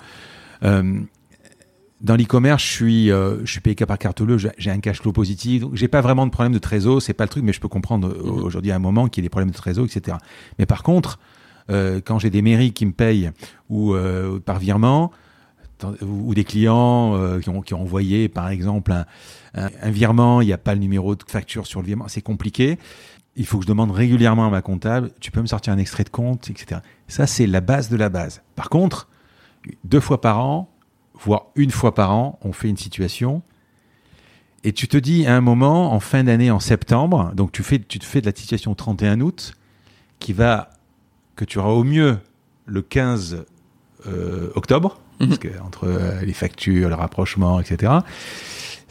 Dans 2.00 2.16
l'e-commerce, 2.16 2.62
je 2.62 2.68
suis, 2.68 3.10
euh, 3.10 3.44
je 3.44 3.52
suis 3.52 3.60
payé 3.60 3.76
par 3.76 3.98
carte 3.98 4.22
bleue, 4.22 4.38
j'ai 4.38 4.70
un 4.70 4.80
cash 4.80 5.02
flow 5.02 5.12
positif, 5.12 5.62
donc 5.62 5.74
j'ai 5.74 5.88
pas 5.88 6.00
vraiment 6.00 6.24
de 6.24 6.30
problème 6.30 6.54
de 6.54 6.58
trésor, 6.58 7.02
c'est 7.02 7.12
pas 7.12 7.24
le 7.24 7.28
truc, 7.28 7.44
mais 7.44 7.52
je 7.52 7.60
peux 7.60 7.68
comprendre 7.68 8.08
euh, 8.08 8.22
mhm. 8.24 8.42
aujourd'hui 8.42 8.70
à 8.70 8.76
un 8.76 8.78
moment 8.78 9.06
qu'il 9.08 9.22
y 9.22 9.24
ait 9.24 9.28
des 9.28 9.30
problèmes 9.30 9.50
de 9.50 9.56
trésor, 9.56 9.84
etc. 9.84 10.16
Mais 10.58 10.64
par 10.64 10.82
contre, 10.82 11.18
euh, 11.70 12.00
quand 12.02 12.18
j'ai 12.18 12.30
des 12.30 12.40
mairies 12.40 12.72
qui 12.72 12.86
me 12.86 12.92
payent 12.92 13.30
ou 13.68 13.94
euh, 13.94 14.40
par 14.40 14.58
virement, 14.58 15.10
ou 16.02 16.34
des 16.34 16.44
clients 16.44 17.18
qui, 17.40 17.48
ont, 17.48 17.62
qui 17.62 17.72
ont 17.72 17.80
envoyé 17.80 18.28
par 18.28 18.50
exemple 18.50 18.92
un, 18.92 19.04
un, 19.54 19.90
virement, 19.90 20.42
il 20.42 20.46
n'y 20.46 20.52
a 20.52 20.58
pas 20.58 20.74
le 20.74 20.80
numéro 20.80 21.14
de 21.14 21.22
facture 21.26 21.66
sur 21.66 21.80
le 21.80 21.86
virement, 21.86 22.06
c'est 22.06 22.20
compliqué. 22.20 22.78
Il 23.36 23.46
faut 23.46 23.58
que 23.58 23.64
je 23.64 23.68
demande 23.68 23.90
régulièrement 23.90 24.46
à 24.46 24.50
ma 24.50 24.62
comptable, 24.62 25.12
tu 25.20 25.30
peux 25.30 25.40
me 25.40 25.46
sortir 25.46 25.72
un 25.72 25.78
extrait 25.78 26.04
de 26.04 26.10
compte, 26.10 26.50
etc. 26.50 26.80
Ça, 27.08 27.26
c'est 27.26 27.46
la 27.46 27.60
base 27.60 27.88
de 27.88 27.96
la 27.96 28.08
base. 28.08 28.42
Par 28.56 28.68
contre, 28.68 29.08
deux 29.84 30.00
fois 30.00 30.20
par 30.20 30.40
an, 30.40 30.70
voire 31.14 31.46
une 31.54 31.70
fois 31.70 31.94
par 31.94 32.12
an, 32.12 32.38
on 32.42 32.52
fait 32.52 32.68
une 32.68 32.76
situation. 32.76 33.42
Et 34.64 34.72
tu 34.72 34.88
te 34.88 34.96
dis 34.96 35.26
à 35.26 35.36
un 35.36 35.40
moment, 35.40 35.92
en 35.92 36.00
fin 36.00 36.24
d'année, 36.24 36.50
en 36.50 36.60
septembre, 36.60 37.32
donc 37.34 37.52
tu, 37.52 37.62
fais, 37.62 37.78
tu 37.78 37.98
te 37.98 38.04
fais 38.04 38.20
de 38.20 38.26
la 38.26 38.34
situation 38.34 38.74
31 38.74 39.20
août, 39.20 39.54
qui 40.18 40.32
va, 40.32 40.70
que 41.36 41.44
tu 41.44 41.58
auras 41.58 41.70
au 41.70 41.84
mieux 41.84 42.18
le 42.66 42.82
15 42.82 43.44
euh, 44.06 44.50
octobre, 44.54 45.00
mhm. 45.20 45.28
parce 45.28 45.38
que 45.38 45.48
entre 45.62 45.84
euh, 45.84 46.20
les 46.22 46.34
factures, 46.34 46.88
le 46.88 46.94
rapprochement, 46.94 47.60
etc. 47.60 47.92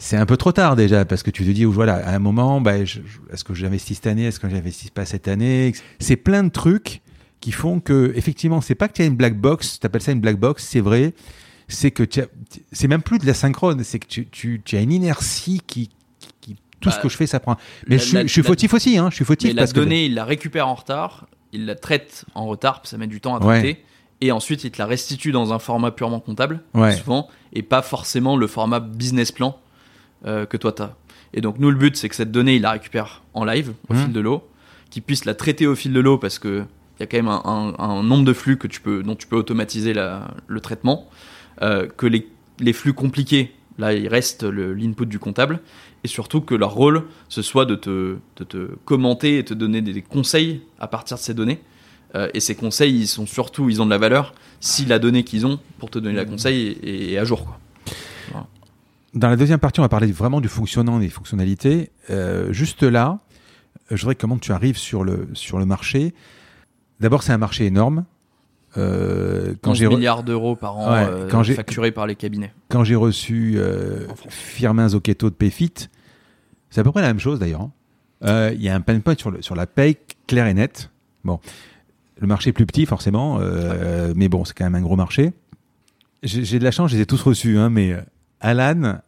C'est 0.00 0.16
un 0.16 0.24
peu 0.24 0.38
trop 0.38 0.50
tard 0.50 0.76
déjà, 0.76 1.04
parce 1.04 1.22
que 1.22 1.30
tu 1.30 1.44
te 1.44 1.50
dis, 1.50 1.64
voilà, 1.64 1.96
à 1.96 2.14
un 2.14 2.18
moment, 2.18 2.62
bah, 2.62 2.78
est-ce 2.78 3.44
que 3.44 3.52
j'investis 3.52 3.98
cette 3.98 4.06
année, 4.06 4.24
est-ce 4.24 4.40
que 4.40 4.48
j'investis 4.48 4.88
pas 4.88 5.04
cette 5.04 5.28
année? 5.28 5.74
C'est 5.98 6.16
plein 6.16 6.42
de 6.42 6.48
trucs 6.48 7.02
qui 7.40 7.52
font 7.52 7.80
que, 7.80 8.10
effectivement, 8.16 8.62
c'est 8.62 8.74
pas 8.74 8.88
que 8.88 8.94
tu 8.94 9.02
as 9.02 9.04
une 9.04 9.14
black 9.14 9.38
box, 9.38 9.78
tu 9.78 9.86
appelles 9.86 10.00
ça 10.00 10.12
une 10.12 10.20
black 10.22 10.38
box, 10.38 10.66
c'est 10.66 10.80
vrai, 10.80 11.12
c'est 11.68 11.90
que 11.90 12.04
c'est 12.72 12.88
même 12.88 13.02
plus 13.02 13.18
de 13.18 13.26
la 13.26 13.34
synchrone, 13.34 13.84
c'est 13.84 13.98
que 13.98 14.06
tu, 14.06 14.26
tu, 14.26 14.62
tu, 14.64 14.78
as 14.78 14.80
une 14.80 14.92
inertie 14.92 15.60
qui, 15.66 15.90
qui 16.40 16.56
tout 16.80 16.90
ce 16.90 16.96
bah, 16.96 17.02
que 17.02 17.08
je 17.10 17.16
fais, 17.18 17.26
ça 17.26 17.38
prend. 17.38 17.58
Mais 17.86 17.98
je, 17.98 18.26
suis 18.26 18.42
fautif 18.42 18.72
aussi, 18.72 18.96
hein, 18.96 19.08
je 19.10 19.16
suis 19.16 19.26
fautif. 19.26 19.50
Mais 19.50 19.54
la 19.54 19.66
donnée, 19.66 20.06
il 20.06 20.14
la 20.14 20.24
récupère 20.24 20.66
en 20.66 20.76
retard, 20.76 21.26
il 21.52 21.66
la 21.66 21.74
traite 21.74 22.24
en 22.34 22.46
retard, 22.46 22.80
ça 22.84 22.96
met 22.96 23.06
du 23.06 23.20
temps 23.20 23.36
à 23.36 23.40
traiter. 23.40 23.84
Et 24.22 24.32
ensuite, 24.32 24.64
il 24.64 24.70
te 24.70 24.78
la 24.78 24.86
restitue 24.86 25.30
dans 25.30 25.52
un 25.52 25.58
format 25.58 25.90
purement 25.90 26.20
comptable, 26.20 26.62
souvent, 26.96 27.28
et 27.52 27.62
pas 27.62 27.82
forcément 27.82 28.38
le 28.38 28.46
format 28.46 28.80
business 28.80 29.30
plan 29.30 29.60
euh, 30.26 30.46
que 30.46 30.56
toi 30.56 30.72
tu 30.72 30.82
as. 30.82 30.94
Et 31.32 31.40
donc, 31.40 31.58
nous, 31.58 31.70
le 31.70 31.76
but, 31.76 31.96
c'est 31.96 32.08
que 32.08 32.16
cette 32.16 32.32
donnée, 32.32 32.56
il 32.56 32.62
la 32.62 32.72
récupère 32.72 33.22
en 33.34 33.44
live, 33.44 33.72
au 33.88 33.94
mmh. 33.94 33.96
fil 33.96 34.12
de 34.12 34.20
l'eau, 34.20 34.48
qu'il 34.90 35.02
puisse 35.02 35.24
la 35.24 35.34
traiter 35.34 35.66
au 35.66 35.74
fil 35.74 35.92
de 35.92 36.00
l'eau 36.00 36.18
parce 36.18 36.38
que 36.38 36.64
il 36.98 37.04
y 37.04 37.04
a 37.04 37.06
quand 37.06 37.16
même 37.16 37.28
un, 37.28 37.74
un, 37.78 38.02
nombre 38.02 38.26
de 38.26 38.34
flux 38.34 38.58
que 38.58 38.66
tu 38.66 38.82
peux, 38.82 39.02
dont 39.02 39.16
tu 39.16 39.26
peux 39.26 39.36
automatiser 39.36 39.94
la, 39.94 40.34
le 40.46 40.60
traitement. 40.60 41.08
Euh, 41.62 41.88
que 41.96 42.06
les, 42.06 42.28
les, 42.58 42.74
flux 42.74 42.92
compliqués, 42.92 43.54
là, 43.78 43.94
il 43.94 44.06
reste 44.06 44.42
l'input 44.42 45.06
du 45.06 45.18
comptable, 45.18 45.60
et 46.04 46.08
surtout 46.08 46.42
que 46.42 46.54
leur 46.54 46.74
rôle, 46.74 47.04
ce 47.30 47.40
soit 47.40 47.64
de 47.64 47.74
te, 47.74 48.16
de 48.36 48.44
te 48.44 48.74
commenter 48.84 49.38
et 49.38 49.44
te 49.44 49.54
donner 49.54 49.80
des, 49.80 50.02
conseils 50.02 50.60
à 50.78 50.88
partir 50.88 51.16
de 51.16 51.22
ces 51.22 51.32
données. 51.32 51.60
Euh, 52.14 52.28
et 52.34 52.40
ces 52.40 52.54
conseils, 52.54 52.94
ils 52.94 53.06
sont 53.06 53.24
surtout, 53.24 53.70
ils 53.70 53.80
ont 53.80 53.86
de 53.86 53.90
la 53.90 53.98
valeur 53.98 54.34
si 54.60 54.84
la 54.84 54.98
donnée 54.98 55.24
qu'ils 55.24 55.46
ont 55.46 55.58
pour 55.78 55.88
te 55.90 55.98
donner 55.98 56.16
la 56.16 56.26
conseil 56.26 56.76
est, 56.82 57.16
à 57.16 57.24
jour. 57.24 57.46
Quoi. 57.46 58.46
Dans 59.14 59.28
la 59.28 59.36
deuxième 59.36 59.58
partie, 59.58 59.80
on 59.80 59.82
va 59.82 59.88
parler 59.88 60.12
vraiment 60.12 60.40
du 60.40 60.48
fonctionnant 60.48 61.00
et 61.00 61.04
des 61.04 61.10
fonctionnalités. 61.10 61.90
Euh, 62.10 62.52
juste 62.52 62.82
là, 62.82 63.18
je 63.90 64.00
voudrais 64.00 64.14
comment 64.14 64.38
tu 64.38 64.52
arrives 64.52 64.76
sur 64.76 65.02
le, 65.02 65.28
sur 65.32 65.58
le 65.58 65.66
marché. 65.66 66.14
D'abord, 67.00 67.22
c'est 67.22 67.32
un 67.32 67.38
marché 67.38 67.66
énorme. 67.66 68.04
Euh, 68.76 69.54
quand 69.62 69.74
j'ai 69.74 69.88
milliards 69.88 70.22
d'euros 70.22 70.54
par 70.54 70.76
an 70.76 70.92
euh, 70.92 71.26
quand 71.28 71.42
facturés 71.42 71.90
par 71.90 72.06
les 72.06 72.14
cabinets. 72.14 72.52
Quand 72.68 72.84
j'ai 72.84 72.94
reçu 72.94 73.54
euh, 73.56 74.06
Firmin 74.28 74.90
Zocchetto 74.90 75.28
de 75.28 75.34
Payfit, 75.34 75.74
c'est 76.70 76.80
à 76.80 76.84
peu 76.84 76.92
près 76.92 77.00
la 77.00 77.08
même 77.08 77.18
chose 77.18 77.40
d'ailleurs. 77.40 77.62
Hein. 77.62 77.72
Euh, 78.22 78.52
il 78.54 78.62
y 78.62 78.68
a 78.68 78.74
un 78.76 78.80
pain 78.80 79.00
point 79.00 79.16
sur, 79.18 79.32
le, 79.32 79.42
sur 79.42 79.56
la 79.56 79.66
paye 79.66 79.96
clair 80.28 80.46
et 80.46 80.54
net. 80.54 80.90
Bon, 81.24 81.40
le 82.20 82.28
marché 82.28 82.50
est 82.50 82.52
plus 82.52 82.66
petit 82.66 82.86
forcément, 82.86 83.38
euh, 83.40 84.12
mais 84.14 84.28
bon, 84.28 84.44
c'est 84.44 84.54
quand 84.56 84.64
même 84.64 84.76
un 84.76 84.82
gros 84.82 84.96
marché. 84.96 85.32
J'ai 86.22 86.58
de 86.58 86.64
la 86.64 86.70
chance, 86.70 86.90
je 86.90 86.96
les 86.96 87.02
ai 87.02 87.06
tous 87.06 87.22
reçus, 87.22 87.58
hein, 87.58 87.70
mais 87.70 87.96
Alan, 88.40 89.00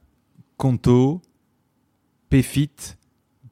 Conto, 0.57 1.23
Payfit, 2.31 2.97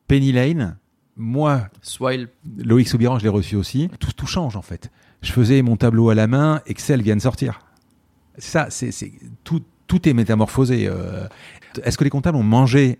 Penny 0.07 0.33
Lane, 0.33 0.77
moi, 1.17 1.69
Swile. 1.83 2.29
Loïc 2.59 2.89
Soubiran, 2.89 3.19
je 3.19 3.25
l'ai 3.25 3.29
reçu 3.29 3.57
aussi. 3.57 3.91
Tout, 3.99 4.13
tout 4.13 4.27
change 4.27 4.57
en 4.57 4.63
fait 4.63 4.91
je 5.23 5.33
faisais 5.33 5.63
mon 5.63 5.77
tableau 5.77 6.11
à 6.11 6.15
la 6.15 6.27
main, 6.27 6.63
Excel 6.67 7.03
vient 7.03 7.17
de 7.17 7.21
sortir. 7.21 7.61
Ça, 8.39 8.69
c'est 8.71 9.13
tout, 9.45 9.63
tout 9.87 10.09
est 10.09 10.13
métamorphosé. 10.13 10.87
Euh. 10.89 11.27
Est-ce 11.83 11.99
que 11.99 12.05
les 12.05 12.11
comptables 12.11 12.37
ont 12.37 12.43
mangé 12.43 12.99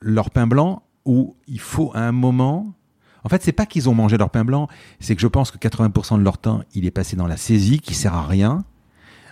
leur 0.00 0.30
pain 0.30 0.46
blanc 0.46 0.82
ou 1.04 1.36
il 1.46 1.60
faut 1.60 1.92
à 1.94 2.00
un 2.00 2.12
moment? 2.12 2.74
En 3.22 3.28
fait, 3.28 3.42
c'est 3.42 3.52
pas 3.52 3.66
qu'ils 3.66 3.88
ont 3.88 3.94
mangé 3.94 4.18
leur 4.18 4.30
pain 4.30 4.44
blanc, 4.44 4.68
c'est 5.00 5.14
que 5.14 5.22
je 5.22 5.26
pense 5.26 5.50
que 5.50 5.58
80% 5.58 6.18
de 6.18 6.24
leur 6.24 6.38
temps, 6.38 6.62
il 6.74 6.84
est 6.86 6.90
passé 6.90 7.16
dans 7.16 7.26
la 7.26 7.36
saisie, 7.36 7.78
qui 7.78 7.94
sert 7.94 8.14
à 8.14 8.26
rien. 8.26 8.64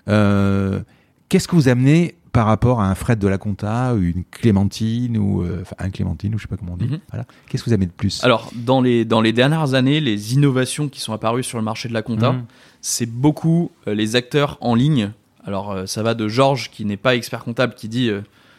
Euh, 0.08 0.80
Qu'est-ce 1.28 1.48
que 1.48 1.56
vous 1.56 1.68
amenez 1.68 2.16
par 2.32 2.46
rapport 2.46 2.80
à 2.80 2.88
un 2.88 2.94
Fred 2.94 3.18
de 3.18 3.28
la 3.28 3.36
compta, 3.36 3.92
une 3.94 4.24
Clémentine 4.30 5.18
ou 5.18 5.42
euh, 5.42 5.60
enfin 5.60 5.76
un 5.78 5.90
Clémentine 5.90 6.34
ou 6.34 6.38
je 6.38 6.42
sais 6.42 6.48
pas 6.48 6.56
comment 6.56 6.72
on 6.72 6.76
dit. 6.76 6.86
Mhm. 6.86 6.98
Voilà. 7.10 7.26
Qu'est-ce 7.46 7.62
que 7.62 7.68
vous 7.68 7.74
avez 7.74 7.86
de 7.86 7.92
plus? 7.92 8.24
Alors 8.24 8.50
dans 8.54 8.80
les 8.80 9.04
dans 9.04 9.20
les 9.20 9.32
dernières 9.32 9.74
années, 9.74 10.00
les 10.00 10.34
innovations 10.34 10.88
qui 10.88 11.00
sont 11.00 11.12
apparues 11.12 11.44
sur 11.44 11.58
le 11.58 11.64
marché 11.64 11.88
de 11.90 11.94
la 11.94 12.02
compta, 12.02 12.32
mhm. 12.32 12.44
c'est 12.80 13.06
beaucoup 13.06 13.70
euh, 13.86 13.94
les 13.94 14.16
acteurs 14.16 14.56
en 14.62 14.74
ligne. 14.74 15.12
Alors 15.44 15.72
euh, 15.72 15.86
ça 15.86 16.02
va 16.02 16.14
de 16.14 16.26
Georges 16.26 16.70
qui 16.70 16.86
n'est 16.86 16.96
pas 16.96 17.14
expert 17.14 17.44
comptable 17.44 17.74
qui 17.74 17.88
dit 17.88 18.10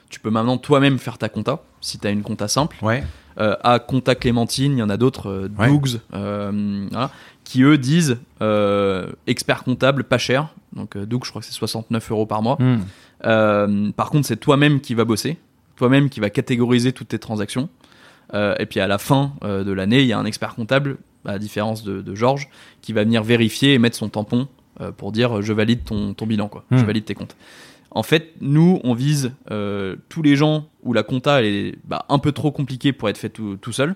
tu 0.10 0.20
peux 0.20 0.30
maintenant 0.30 0.58
toi-même 0.58 1.00
faire 1.00 1.18
ta 1.18 1.28
compta, 1.28 1.64
si 1.82 1.98
tu 1.98 2.06
as 2.06 2.12
une 2.12 2.22
compta 2.22 2.48
simple. 2.48 2.78
Ouais. 2.84 3.04
À 3.36 3.80
Compta 3.80 4.14
Clémentine, 4.14 4.74
il 4.74 4.78
y 4.78 4.84
en 4.84 4.92
a 4.92 4.98
d'autres, 4.98 5.50
Ouais. 5.58 5.68
Dougs, 5.68 6.00
voilà, 6.12 7.10
qui 7.44 7.64
eux 7.64 7.80
disent 7.80 8.20
expert 9.26 9.64
comptable 9.64 10.04
pas 10.04 10.20
cher. 10.20 10.50
Donc 10.76 10.96
Dougs, 10.96 11.26
je 11.26 11.32
crois 11.32 11.42
que 11.42 11.48
c'est 11.48 11.54
69 11.54 12.12
euros 12.12 12.28
par 12.28 12.44
mois. 12.44 12.58
Hmm. 12.60 12.82
Euh, 13.26 13.92
par 13.92 14.10
contre, 14.10 14.28
c'est 14.28 14.38
toi-même 14.38 14.82
qui 14.82 14.94
va 14.94 15.06
bosser, 15.06 15.38
toi-même 15.76 16.10
qui 16.10 16.20
va 16.20 16.30
catégoriser 16.30 16.94
toutes 16.94 17.10
tes 17.10 17.20
transactions. 17.20 17.70
Euh, 18.34 18.56
et 18.60 18.66
puis 18.66 18.80
à 18.80 18.88
la 18.88 18.98
fin 18.98 19.34
euh, 19.44 19.64
de 19.64 19.72
l'année, 19.72 20.02
il 20.02 20.08
y 20.08 20.14
a 20.14 20.20
un 20.20 20.26
expert 20.26 20.56
comptable, 20.56 20.98
à 21.26 21.34
la 21.34 21.40
différence 21.40 21.84
de, 21.84 22.02
de 22.02 22.16
Georges, 22.16 22.50
qui 22.82 22.94
va 22.94 23.04
venir 23.04 23.24
vérifier 23.24 23.74
et 23.74 23.80
mettre 23.80 23.98
son 23.98 24.10
tampon 24.10 24.48
pour 24.98 25.12
dire 25.12 25.44
je 25.44 25.54
valide 25.54 25.84
ton, 25.84 26.16
ton 26.16 26.26
bilan, 26.26 26.48
quoi. 26.48 26.66
Hmm. 26.72 26.80
je 26.80 26.86
valide 26.86 27.06
tes 27.06 27.14
comptes. 27.14 27.38
En 27.92 28.02
fait, 28.02 28.34
nous, 28.42 28.80
on 28.84 28.96
vise 28.96 29.32
tous 30.10 30.22
les 30.24 30.36
gens 30.36 30.68
où 30.82 30.94
la 30.94 31.04
compta 31.04 31.40
elle 31.40 31.46
est 31.46 31.76
bah, 31.86 32.06
un 32.10 32.18
peu 32.18 32.32
trop 32.32 32.52
compliquée 32.52 32.92
pour 32.92 33.08
être 33.08 33.20
faite 33.20 33.34
tout, 33.34 33.56
tout 33.58 33.72
seul. 33.72 33.96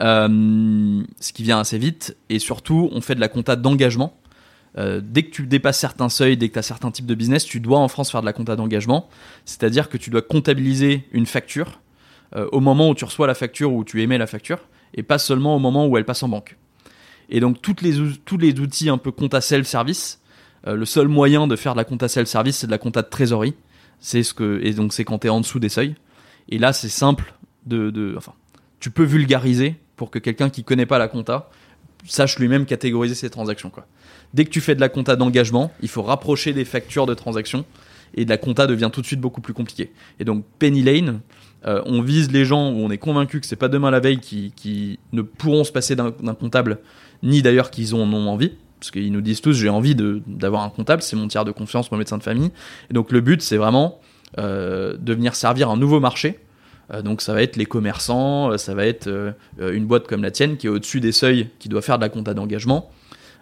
Euh, 0.00 1.02
ce 1.20 1.32
qui 1.32 1.44
vient 1.44 1.60
assez 1.60 1.78
vite. 1.78 2.16
Et 2.28 2.38
surtout, 2.38 2.88
on 2.92 3.00
fait 3.00 3.14
de 3.14 3.20
la 3.20 3.28
compta 3.28 3.56
d'engagement. 3.56 4.16
Euh, 4.76 5.00
dès 5.02 5.22
que 5.22 5.30
tu 5.30 5.46
dépasses 5.46 5.78
certains 5.78 6.08
seuils, 6.08 6.36
dès 6.36 6.48
que 6.48 6.54
tu 6.54 6.58
as 6.58 6.62
certains 6.62 6.90
types 6.90 7.06
de 7.06 7.14
business, 7.14 7.44
tu 7.44 7.60
dois 7.60 7.78
en 7.78 7.88
France 7.88 8.10
faire 8.10 8.20
de 8.20 8.26
la 8.26 8.32
compta 8.32 8.56
d'engagement. 8.56 9.08
C'est-à-dire 9.44 9.88
que 9.88 9.96
tu 9.96 10.10
dois 10.10 10.22
comptabiliser 10.22 11.06
une 11.12 11.26
facture 11.26 11.80
euh, 12.34 12.48
au 12.50 12.60
moment 12.60 12.88
où 12.90 12.94
tu 12.94 13.04
reçois 13.04 13.26
la 13.26 13.34
facture 13.34 13.72
ou 13.72 13.78
où 13.80 13.84
tu 13.84 14.02
émets 14.02 14.18
la 14.18 14.26
facture, 14.26 14.58
et 14.94 15.02
pas 15.02 15.18
seulement 15.18 15.54
au 15.54 15.58
moment 15.58 15.86
où 15.86 15.96
elle 15.96 16.04
passe 16.04 16.22
en 16.22 16.28
banque. 16.28 16.56
Et 17.30 17.40
donc 17.40 17.62
toutes 17.62 17.82
les, 17.82 18.00
ou- 18.00 18.16
tous 18.24 18.38
les 18.38 18.58
outils 18.58 18.88
un 18.88 18.98
peu 18.98 19.12
compta 19.12 19.40
self-service, 19.40 20.20
euh, 20.66 20.74
le 20.74 20.84
seul 20.84 21.08
moyen 21.08 21.46
de 21.46 21.56
faire 21.56 21.74
de 21.74 21.78
la 21.78 21.84
compta 21.84 22.08
self-service, 22.08 22.58
c'est 22.58 22.66
de 22.66 22.72
la 22.72 22.78
compta 22.78 23.02
de 23.02 23.08
trésorerie. 23.08 23.54
C'est 24.00 24.22
ce 24.22 24.34
que, 24.34 24.60
et 24.62 24.72
donc 24.72 24.92
c'est 24.92 25.04
quand 25.04 25.20
tu 25.20 25.28
es 25.28 25.30
en 25.30 25.40
dessous 25.40 25.60
des 25.60 25.68
seuils. 25.68 25.94
Et 26.48 26.58
là, 26.58 26.72
c'est 26.72 26.88
simple 26.88 27.34
de, 27.64 27.90
de, 27.90 28.14
enfin, 28.16 28.32
tu 28.80 28.90
peux 28.90 29.04
vulgariser 29.04 29.76
pour 29.96 30.10
que 30.10 30.18
quelqu'un 30.18 30.50
qui 30.50 30.64
connaît 30.64 30.84
pas 30.84 30.98
la 30.98 31.08
compta 31.08 31.48
sache 32.06 32.38
lui-même 32.38 32.66
catégoriser 32.66 33.14
ses 33.14 33.30
transactions, 33.30 33.70
quoi. 33.70 33.86
Dès 34.34 34.44
que 34.44 34.50
tu 34.50 34.60
fais 34.60 34.74
de 34.74 34.80
la 34.80 34.88
compta 34.88 35.14
d'engagement, 35.14 35.70
il 35.80 35.88
faut 35.88 36.02
rapprocher 36.02 36.52
des 36.52 36.64
factures 36.64 37.06
de 37.06 37.14
transactions 37.14 37.64
et 38.16 38.24
de 38.24 38.30
la 38.30 38.36
compta 38.36 38.66
devient 38.66 38.90
tout 38.92 39.00
de 39.00 39.06
suite 39.06 39.20
beaucoup 39.20 39.40
plus 39.40 39.54
compliqué. 39.54 39.92
Et 40.18 40.24
donc 40.24 40.44
Penny 40.58 40.82
Lane, 40.82 41.20
euh, 41.66 41.82
on 41.86 42.02
vise 42.02 42.32
les 42.32 42.44
gens 42.44 42.72
où 42.72 42.78
on 42.78 42.90
est 42.90 42.98
convaincu 42.98 43.40
que 43.40 43.46
c'est 43.46 43.54
pas 43.54 43.68
demain 43.68 43.92
la 43.92 44.00
veille 44.00 44.18
qui, 44.18 44.98
ne 45.12 45.22
pourront 45.22 45.62
se 45.62 45.70
passer 45.70 45.94
d'un 45.94 46.10
comptable, 46.10 46.78
ni 47.22 47.42
d'ailleurs 47.42 47.70
qu'ils 47.70 47.94
en 47.94 48.12
ont 48.12 48.28
envie, 48.28 48.50
parce 48.80 48.90
qu'ils 48.90 49.12
nous 49.12 49.20
disent 49.20 49.40
tous 49.40 49.52
j'ai 49.52 49.68
envie 49.68 49.94
d'avoir 49.94 50.64
un 50.64 50.70
comptable, 50.70 51.00
c'est 51.00 51.14
mon 51.14 51.28
tiers 51.28 51.44
de 51.44 51.52
confiance, 51.52 51.92
mon 51.92 51.98
médecin 51.98 52.18
de 52.18 52.24
famille. 52.24 52.50
Et 52.90 52.92
donc 52.92 53.12
le 53.12 53.20
but 53.20 53.40
c'est 53.40 53.56
vraiment 53.56 54.00
euh, 54.38 54.96
de 54.98 55.14
venir 55.14 55.36
servir 55.36 55.70
un 55.70 55.76
nouveau 55.76 56.00
marché. 56.00 56.40
Euh, 56.92 57.02
donc 57.02 57.22
ça 57.22 57.34
va 57.34 57.42
être 57.42 57.54
les 57.54 57.66
commerçants, 57.66 58.58
ça 58.58 58.74
va 58.74 58.84
être 58.84 59.08
une 59.60 59.86
boîte 59.86 60.08
comme 60.08 60.24
la 60.24 60.32
tienne 60.32 60.56
qui 60.56 60.66
est 60.66 60.70
au-dessus 60.70 60.98
des 60.98 61.12
seuils, 61.12 61.50
qui 61.60 61.68
doit 61.68 61.82
faire 61.82 61.98
de 61.98 62.02
la 62.02 62.08
compta 62.08 62.34
d'engagement. 62.34 62.90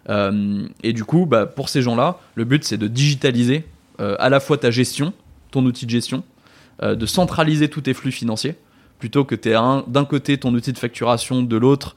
Euh, 0.09 0.67
et 0.83 0.93
du 0.93 1.03
coup, 1.03 1.25
bah, 1.25 1.45
pour 1.45 1.69
ces 1.69 1.81
gens-là, 1.81 2.19
le 2.35 2.43
but 2.43 2.63
c'est 2.63 2.77
de 2.77 2.87
digitaliser 2.87 3.65
euh, 3.99 4.15
à 4.19 4.29
la 4.29 4.39
fois 4.39 4.57
ta 4.57 4.71
gestion, 4.71 5.13
ton 5.51 5.65
outil 5.65 5.85
de 5.85 5.91
gestion, 5.91 6.23
euh, 6.81 6.95
de 6.95 7.05
centraliser 7.05 7.69
tous 7.69 7.81
tes 7.81 7.93
flux 7.93 8.11
financiers, 8.11 8.55
plutôt 8.99 9.25
que 9.25 9.35
d'un 9.87 10.05
côté 10.05 10.37
ton 10.37 10.53
outil 10.53 10.71
de 10.71 10.77
facturation, 10.77 11.41
de 11.41 11.57
l'autre 11.57 11.95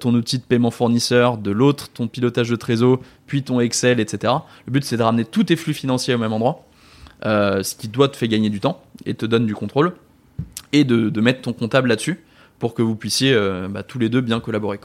ton 0.00 0.12
outil 0.14 0.36
de 0.36 0.42
paiement 0.42 0.70
fournisseur, 0.70 1.38
de 1.38 1.50
l'autre 1.50 1.88
ton 1.88 2.08
pilotage 2.08 2.50
de 2.50 2.56
trésor, 2.56 3.00
puis 3.26 3.42
ton 3.42 3.58
Excel, 3.58 4.00
etc. 4.00 4.34
Le 4.66 4.72
but 4.72 4.84
c'est 4.84 4.98
de 4.98 5.02
ramener 5.02 5.24
tous 5.24 5.44
tes 5.44 5.56
flux 5.56 5.72
financiers 5.72 6.14
au 6.14 6.18
même 6.18 6.34
endroit, 6.34 6.66
ce 7.22 7.74
qui 7.74 7.88
doit 7.88 8.08
te 8.08 8.18
faire 8.18 8.28
gagner 8.28 8.50
du 8.50 8.60
temps 8.60 8.82
et 9.06 9.14
te 9.14 9.24
donne 9.24 9.46
du 9.46 9.54
contrôle, 9.54 9.94
et 10.72 10.84
de, 10.84 11.20
mettre 11.22 11.40
ton 11.40 11.54
comptable 11.54 11.88
là-dessus 11.88 12.22
pour 12.58 12.74
que 12.74 12.82
vous 12.82 12.96
puissiez 12.96 13.34
bah, 13.70 13.82
tous 13.82 13.98
les 13.98 14.10
deux 14.10 14.20
bien 14.20 14.38
collaborer. 14.38 14.78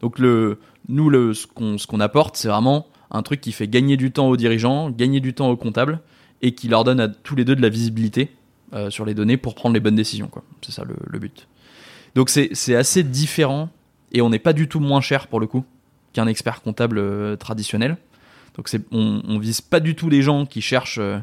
Donc 0.00 0.18
le, 0.18 0.58
nous, 0.88 1.10
le, 1.10 1.34
ce 1.34 1.46
qu'on 1.46 1.78
ce 1.78 1.86
qu'on 1.86 2.00
apporte, 2.00 2.36
c'est 2.36 2.48
vraiment 2.48 2.86
un 3.10 3.22
truc 3.22 3.40
qui 3.40 3.52
fait 3.52 3.68
gagner 3.68 3.96
du 3.96 4.10
temps 4.10 4.28
aux 4.28 4.36
dirigeants, 4.36 4.90
gagner 4.90 5.20
du 5.20 5.34
temps 5.34 5.48
aux 5.50 5.56
comptables, 5.56 6.00
et 6.42 6.54
qui 6.54 6.68
leur 6.68 6.84
donne 6.84 7.00
à 7.00 7.08
tous 7.08 7.34
les 7.36 7.44
deux 7.44 7.56
de 7.56 7.62
la 7.62 7.68
visibilité 7.68 8.30
euh, 8.74 8.90
sur 8.90 9.04
les 9.04 9.14
données 9.14 9.36
pour 9.36 9.54
prendre 9.54 9.74
les 9.74 9.80
bonnes 9.80 9.96
décisions. 9.96 10.28
quoi. 10.28 10.42
C'est 10.62 10.72
ça 10.72 10.84
le, 10.84 10.94
le 11.06 11.18
but. 11.18 11.48
Donc 12.14 12.30
c'est 12.30 12.74
assez 12.74 13.02
différent, 13.02 13.70
et 14.12 14.20
on 14.22 14.30
n'est 14.30 14.38
pas 14.38 14.52
du 14.52 14.68
tout 14.68 14.80
moins 14.80 15.00
cher 15.00 15.26
pour 15.28 15.40
le 15.40 15.46
coup 15.46 15.64
qu'un 16.12 16.26
expert 16.26 16.62
comptable 16.62 16.98
euh, 16.98 17.36
traditionnel. 17.36 17.96
Donc 18.56 18.68
on, 18.90 19.22
on 19.26 19.38
vise 19.38 19.60
pas 19.60 19.80
du 19.80 19.94
tout 19.94 20.08
les 20.08 20.22
gens 20.22 20.46
qui 20.46 20.60
cherchent, 20.62 20.98
euh, 21.00 21.18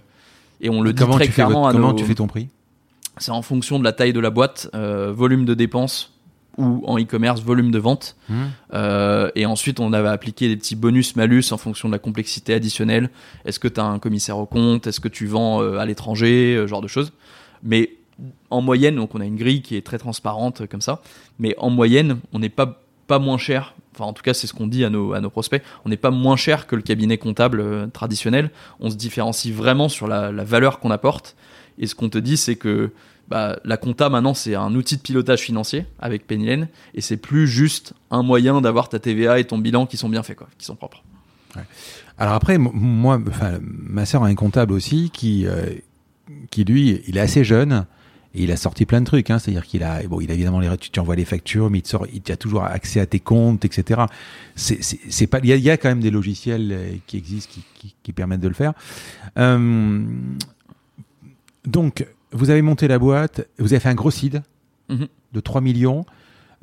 et 0.61 0.69
on 0.69 0.81
le 0.81 0.93
dit 0.93 1.01
comment 1.01 1.15
très 1.15 1.25
tu 1.25 1.31
fais, 1.31 1.35
clairement 1.35 1.63
votre- 1.63 1.69
à 1.69 1.71
comment 1.73 1.91
nos- 1.91 1.97
tu 1.97 2.05
fais 2.05 2.15
ton 2.15 2.27
prix? 2.27 2.49
C'est 3.17 3.31
en 3.31 3.41
fonction 3.41 3.79
de 3.79 3.83
la 3.83 3.93
taille 3.93 4.13
de 4.13 4.19
la 4.19 4.29
boîte, 4.29 4.69
volume 4.73 5.45
de 5.45 5.53
dépenses 5.53 6.13
ou 6.57 6.83
en 6.85 6.97
e-commerce, 6.97 7.41
volume 7.41 7.71
de 7.71 7.79
vente. 7.79 8.15
Hmm. 8.29 8.45
Euh, 8.73 9.29
et 9.35 9.45
ensuite, 9.45 9.79
on 9.79 9.93
avait 9.93 10.09
appliqué 10.09 10.47
des 10.47 10.57
petits 10.57 10.75
bonus-malus 10.75 11.51
en 11.51 11.57
fonction 11.57 11.89
de 11.89 11.93
la 11.93 11.99
complexité 11.99 12.53
additionnelle. 12.53 13.09
Est-ce 13.45 13.59
que 13.59 13.67
tu 13.67 13.79
as 13.79 13.85
un 13.85 13.99
commissaire 13.99 14.37
au 14.37 14.45
compte? 14.45 14.87
Est-ce 14.87 14.99
que 14.99 15.07
tu 15.07 15.25
vends 15.25 15.61
euh, 15.61 15.77
à 15.77 15.85
l'étranger? 15.85 16.55
Euh, 16.55 16.67
Genre 16.67 16.81
de 16.81 16.87
choses. 16.87 17.11
Mais 17.63 17.91
en 18.49 18.61
moyenne, 18.61 18.95
donc 18.95 19.15
on 19.15 19.21
a 19.21 19.25
une 19.25 19.35
grille 19.35 19.61
qui 19.61 19.75
est 19.75 19.85
très 19.85 19.97
transparente 19.97 20.61
euh, 20.61 20.67
comme 20.67 20.81
ça. 20.81 21.01
Mais 21.39 21.55
en 21.57 21.69
moyenne, 21.69 22.19
on 22.31 22.39
n'est 22.39 22.49
pas, 22.49 22.81
pas 23.07 23.19
moins 23.19 23.37
cher. 23.37 23.75
Enfin, 23.93 24.05
en 24.05 24.13
tout 24.13 24.23
cas, 24.23 24.33
c'est 24.33 24.47
ce 24.47 24.53
qu'on 24.53 24.67
dit 24.67 24.85
à 24.85 24.89
nos, 24.89 25.13
à 25.13 25.21
nos 25.21 25.29
prospects. 25.29 25.63
On 25.85 25.89
n'est 25.89 25.97
pas 25.97 26.11
moins 26.11 26.35
cher 26.37 26.67
que 26.67 26.75
le 26.75 26.81
cabinet 26.81 27.17
comptable 27.17 27.89
traditionnel. 27.91 28.51
On 28.79 28.89
se 28.89 28.95
différencie 28.95 29.53
vraiment 29.53 29.89
sur 29.89 30.07
la, 30.07 30.31
la 30.31 30.43
valeur 30.43 30.79
qu'on 30.79 30.91
apporte. 30.91 31.35
Et 31.77 31.87
ce 31.87 31.95
qu'on 31.95 32.09
te 32.09 32.17
dit, 32.17 32.37
c'est 32.37 32.55
que 32.55 32.91
bah, 33.27 33.59
la 33.63 33.77
compta 33.77 34.09
maintenant, 34.09 34.33
c'est 34.33 34.55
un 34.55 34.73
outil 34.75 34.97
de 34.97 35.01
pilotage 35.01 35.41
financier 35.41 35.85
avec 35.99 36.27
Pennylen, 36.27 36.67
et 36.93 37.01
c'est 37.01 37.17
plus 37.17 37.47
juste 37.47 37.93
un 38.11 38.23
moyen 38.23 38.61
d'avoir 38.61 38.89
ta 38.89 38.99
TVA 38.99 39.39
et 39.39 39.45
ton 39.45 39.57
bilan 39.57 39.85
qui 39.85 39.97
sont 39.97 40.09
bien 40.09 40.23
faits, 40.23 40.37
quoi, 40.37 40.47
qui 40.57 40.65
sont 40.65 40.75
propres. 40.75 41.03
Alors 42.17 42.33
après, 42.33 42.57
moi, 42.57 43.21
ma 43.61 44.05
sœur 44.05 44.23
a 44.23 44.27
un 44.27 44.35
comptable 44.35 44.73
aussi 44.73 45.09
qui, 45.11 45.45
euh, 45.47 45.73
qui 46.49 46.63
lui, 46.63 47.01
il 47.07 47.17
est 47.17 47.21
assez 47.21 47.43
jeune 47.43 47.85
et 48.33 48.43
il 48.43 48.51
a 48.51 48.57
sorti 48.57 48.85
plein 48.85 49.01
de 49.01 49.05
trucs. 49.05 49.29
Hein, 49.29 49.39
C'est-à-dire 49.39 49.65
qu'il 49.65 49.83
a, 49.83 50.03
bon, 50.03 50.21
il 50.21 50.29
a 50.31 50.33
évidemment 50.33 50.59
les, 50.59 50.77
tu 50.77 50.89
tu 50.89 50.99
envoies 50.99 51.15
les 51.15 51.25
factures, 51.25 51.69
mais 51.69 51.79
il 52.13 52.31
a 52.31 52.37
toujours 52.37 52.63
accès 52.63 52.99
à 52.99 53.05
tes 53.05 53.19
comptes, 53.19 53.65
etc. 53.65 54.01
C'est, 54.55 55.27
pas, 55.27 55.39
il 55.43 55.49
y, 55.49 55.69
a, 55.69 55.77
quand 55.77 55.89
même 55.89 56.01
des 56.01 56.11
logiciels 56.11 56.71
euh, 56.71 56.91
qui 57.07 57.17
existent 57.17 57.55
qui, 58.03 58.13
permettent 58.13 58.41
de 58.41 58.47
le 58.47 58.53
faire. 58.53 58.73
Euh, 59.37 60.03
donc, 61.65 62.05
vous 62.31 62.49
avez 62.49 62.61
monté 62.61 62.87
la 62.87 62.99
boîte, 62.99 63.47
vous 63.59 63.73
avez 63.73 63.79
fait 63.79 63.89
un 63.89 63.95
gros 63.95 64.11
seed 64.11 64.41
Mhm. 64.89 65.07
de 65.33 65.39
3 65.39 65.61
millions. 65.61 66.05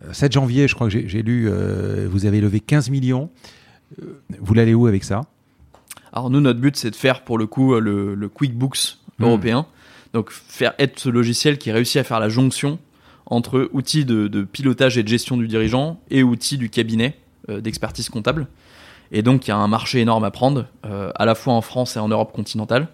Euh, 0.04 0.12
7 0.12 0.32
janvier, 0.32 0.68
je 0.68 0.74
crois 0.74 0.88
que 0.88 1.06
j'ai, 1.08 1.22
lu, 1.22 1.48
euh, 1.48 2.06
vous 2.10 2.24
avez 2.26 2.40
levé 2.40 2.60
15 2.60 2.88
millions. 2.90 3.30
Euh, 4.02 4.20
Vous 4.40 4.54
l'allez 4.54 4.74
où 4.74 4.86
avec 4.86 5.02
ça? 5.04 5.22
Alors 6.12 6.30
nous, 6.30 6.40
notre 6.40 6.60
but, 6.60 6.76
c'est 6.76 6.90
de 6.90 6.96
faire 6.96 7.22
pour 7.24 7.36
le 7.38 7.46
coup 7.46 7.74
euh, 7.74 7.80
le, 7.80 8.14
le 8.14 8.28
QuickBooks 8.28 8.98
Mhm. 9.18 9.26
européen, 9.26 9.66
donc 10.14 10.30
faire 10.30 10.72
être 10.78 10.98
ce 10.98 11.08
logiciel 11.08 11.58
qui 11.58 11.70
réussit 11.72 11.96
à 11.98 12.04
faire 12.04 12.18
la 12.20 12.28
jonction 12.28 12.78
entre 13.26 13.68
outils 13.72 14.04
de, 14.04 14.26
de 14.28 14.42
pilotage 14.42 14.96
et 14.98 15.02
de 15.02 15.08
gestion 15.08 15.36
du 15.36 15.46
dirigeant 15.48 16.00
et 16.10 16.22
outils 16.22 16.58
du 16.58 16.70
cabinet 16.70 17.16
euh, 17.48 17.60
d'expertise 17.60 18.08
comptable. 18.08 18.46
Et 19.10 19.22
donc, 19.22 19.46
il 19.46 19.50
y 19.50 19.52
a 19.52 19.56
un 19.56 19.68
marché 19.68 20.00
énorme 20.00 20.24
à 20.24 20.30
prendre, 20.30 20.66
euh, 20.86 21.10
à 21.16 21.26
la 21.26 21.34
fois 21.34 21.52
en 21.54 21.60
France 21.60 21.96
et 21.96 21.98
en 22.00 22.08
Europe 22.08 22.32
continentale. 22.32 22.88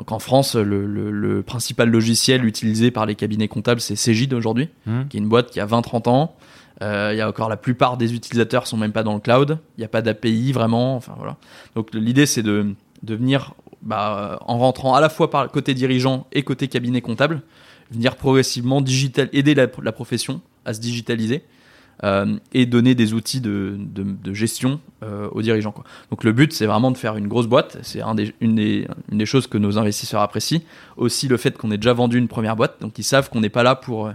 Donc 0.00 0.12
en 0.12 0.18
France, 0.18 0.54
le, 0.56 0.86
le- 0.86 1.10
le 1.10 1.42
principal 1.42 1.90
logiciel 1.90 2.46
utilisé 2.46 2.90
par 2.90 3.04
les 3.04 3.14
cabinets 3.16 3.48
comptables, 3.48 3.82
c'est 3.82 3.96
Cegid 3.96 4.32
aujourd'hui, 4.32 4.70
Hmm. 4.86 5.02
qui 5.10 5.18
est 5.18 5.20
une 5.20 5.28
boîte 5.28 5.50
qui 5.50 5.60
a 5.60 5.66
20-30 5.66 6.08
ans. 6.08 6.34
Euh, 6.82 7.10
Il 7.12 7.18
y 7.18 7.20
a 7.20 7.28
encore 7.28 7.50
la 7.50 7.58
plupart 7.58 7.98
des 7.98 8.14
utilisateurs 8.14 8.66
sont 8.66 8.78
même 8.78 8.92
pas 8.92 9.02
dans 9.02 9.12
le 9.12 9.20
cloud. 9.20 9.58
Il 9.76 9.82
n'y 9.82 9.84
a 9.84 9.88
pas 9.88 10.00
d'API 10.00 10.52
vraiment. 10.52 10.96
Enfin 10.96 11.12
voilà. 11.18 11.36
Donc 11.76 11.90
l'idée 11.92 12.24
c'est 12.24 12.42
de, 12.42 12.74
de 13.02 13.14
venir 13.14 13.52
bah, 13.82 14.38
en 14.46 14.56
rentrant 14.58 14.94
à 14.94 15.02
la 15.02 15.10
fois 15.10 15.30
par 15.30 15.42
le 15.42 15.50
côté 15.50 15.74
dirigeant 15.74 16.26
et 16.32 16.44
côté 16.44 16.66
cabinet 16.68 17.02
comptable, 17.02 17.42
venir 17.90 18.16
progressivement 18.16 18.80
digital, 18.80 19.28
aider 19.34 19.54
la, 19.54 19.66
la 19.82 19.92
profession 19.92 20.40
à 20.64 20.72
se 20.72 20.80
digitaliser 20.80 21.42
euh, 22.02 22.38
et 22.54 22.64
donner 22.64 22.94
des 22.94 23.12
outils 23.12 23.42
de, 23.42 23.76
gestion 24.32 24.80
euh, 25.02 25.28
aux 25.32 25.42
dirigeants. 25.42 25.74
Donc 26.10 26.24
le 26.24 26.32
but 26.32 26.52
c'est 26.52 26.64
vraiment 26.64 26.90
de 26.90 26.96
faire 26.96 27.16
une 27.16 27.28
grosse 27.28 27.46
boîte. 27.46 27.76
C'est 27.82 28.00
une, 28.40 28.54
des, 28.54 29.26
choses 29.26 29.46
que 29.46 29.58
nos 29.58 29.76
investisseurs 29.76 30.22
apprécient. 30.22 30.60
Aussi 30.96 31.28
le 31.28 31.36
fait 31.36 31.58
qu'on 31.58 31.70
ait 31.70 31.76
déjà 31.76 31.92
vendu 31.92 32.16
une 32.16 32.28
première 32.28 32.56
boîte, 32.56 32.80
donc 32.80 32.98
ils 32.98 33.04
savent 33.04 33.28
qu'on 33.28 33.40
n'est 33.40 33.50
pas 33.50 33.62
là 33.62 33.74
pour 33.74 34.06
euh, 34.06 34.12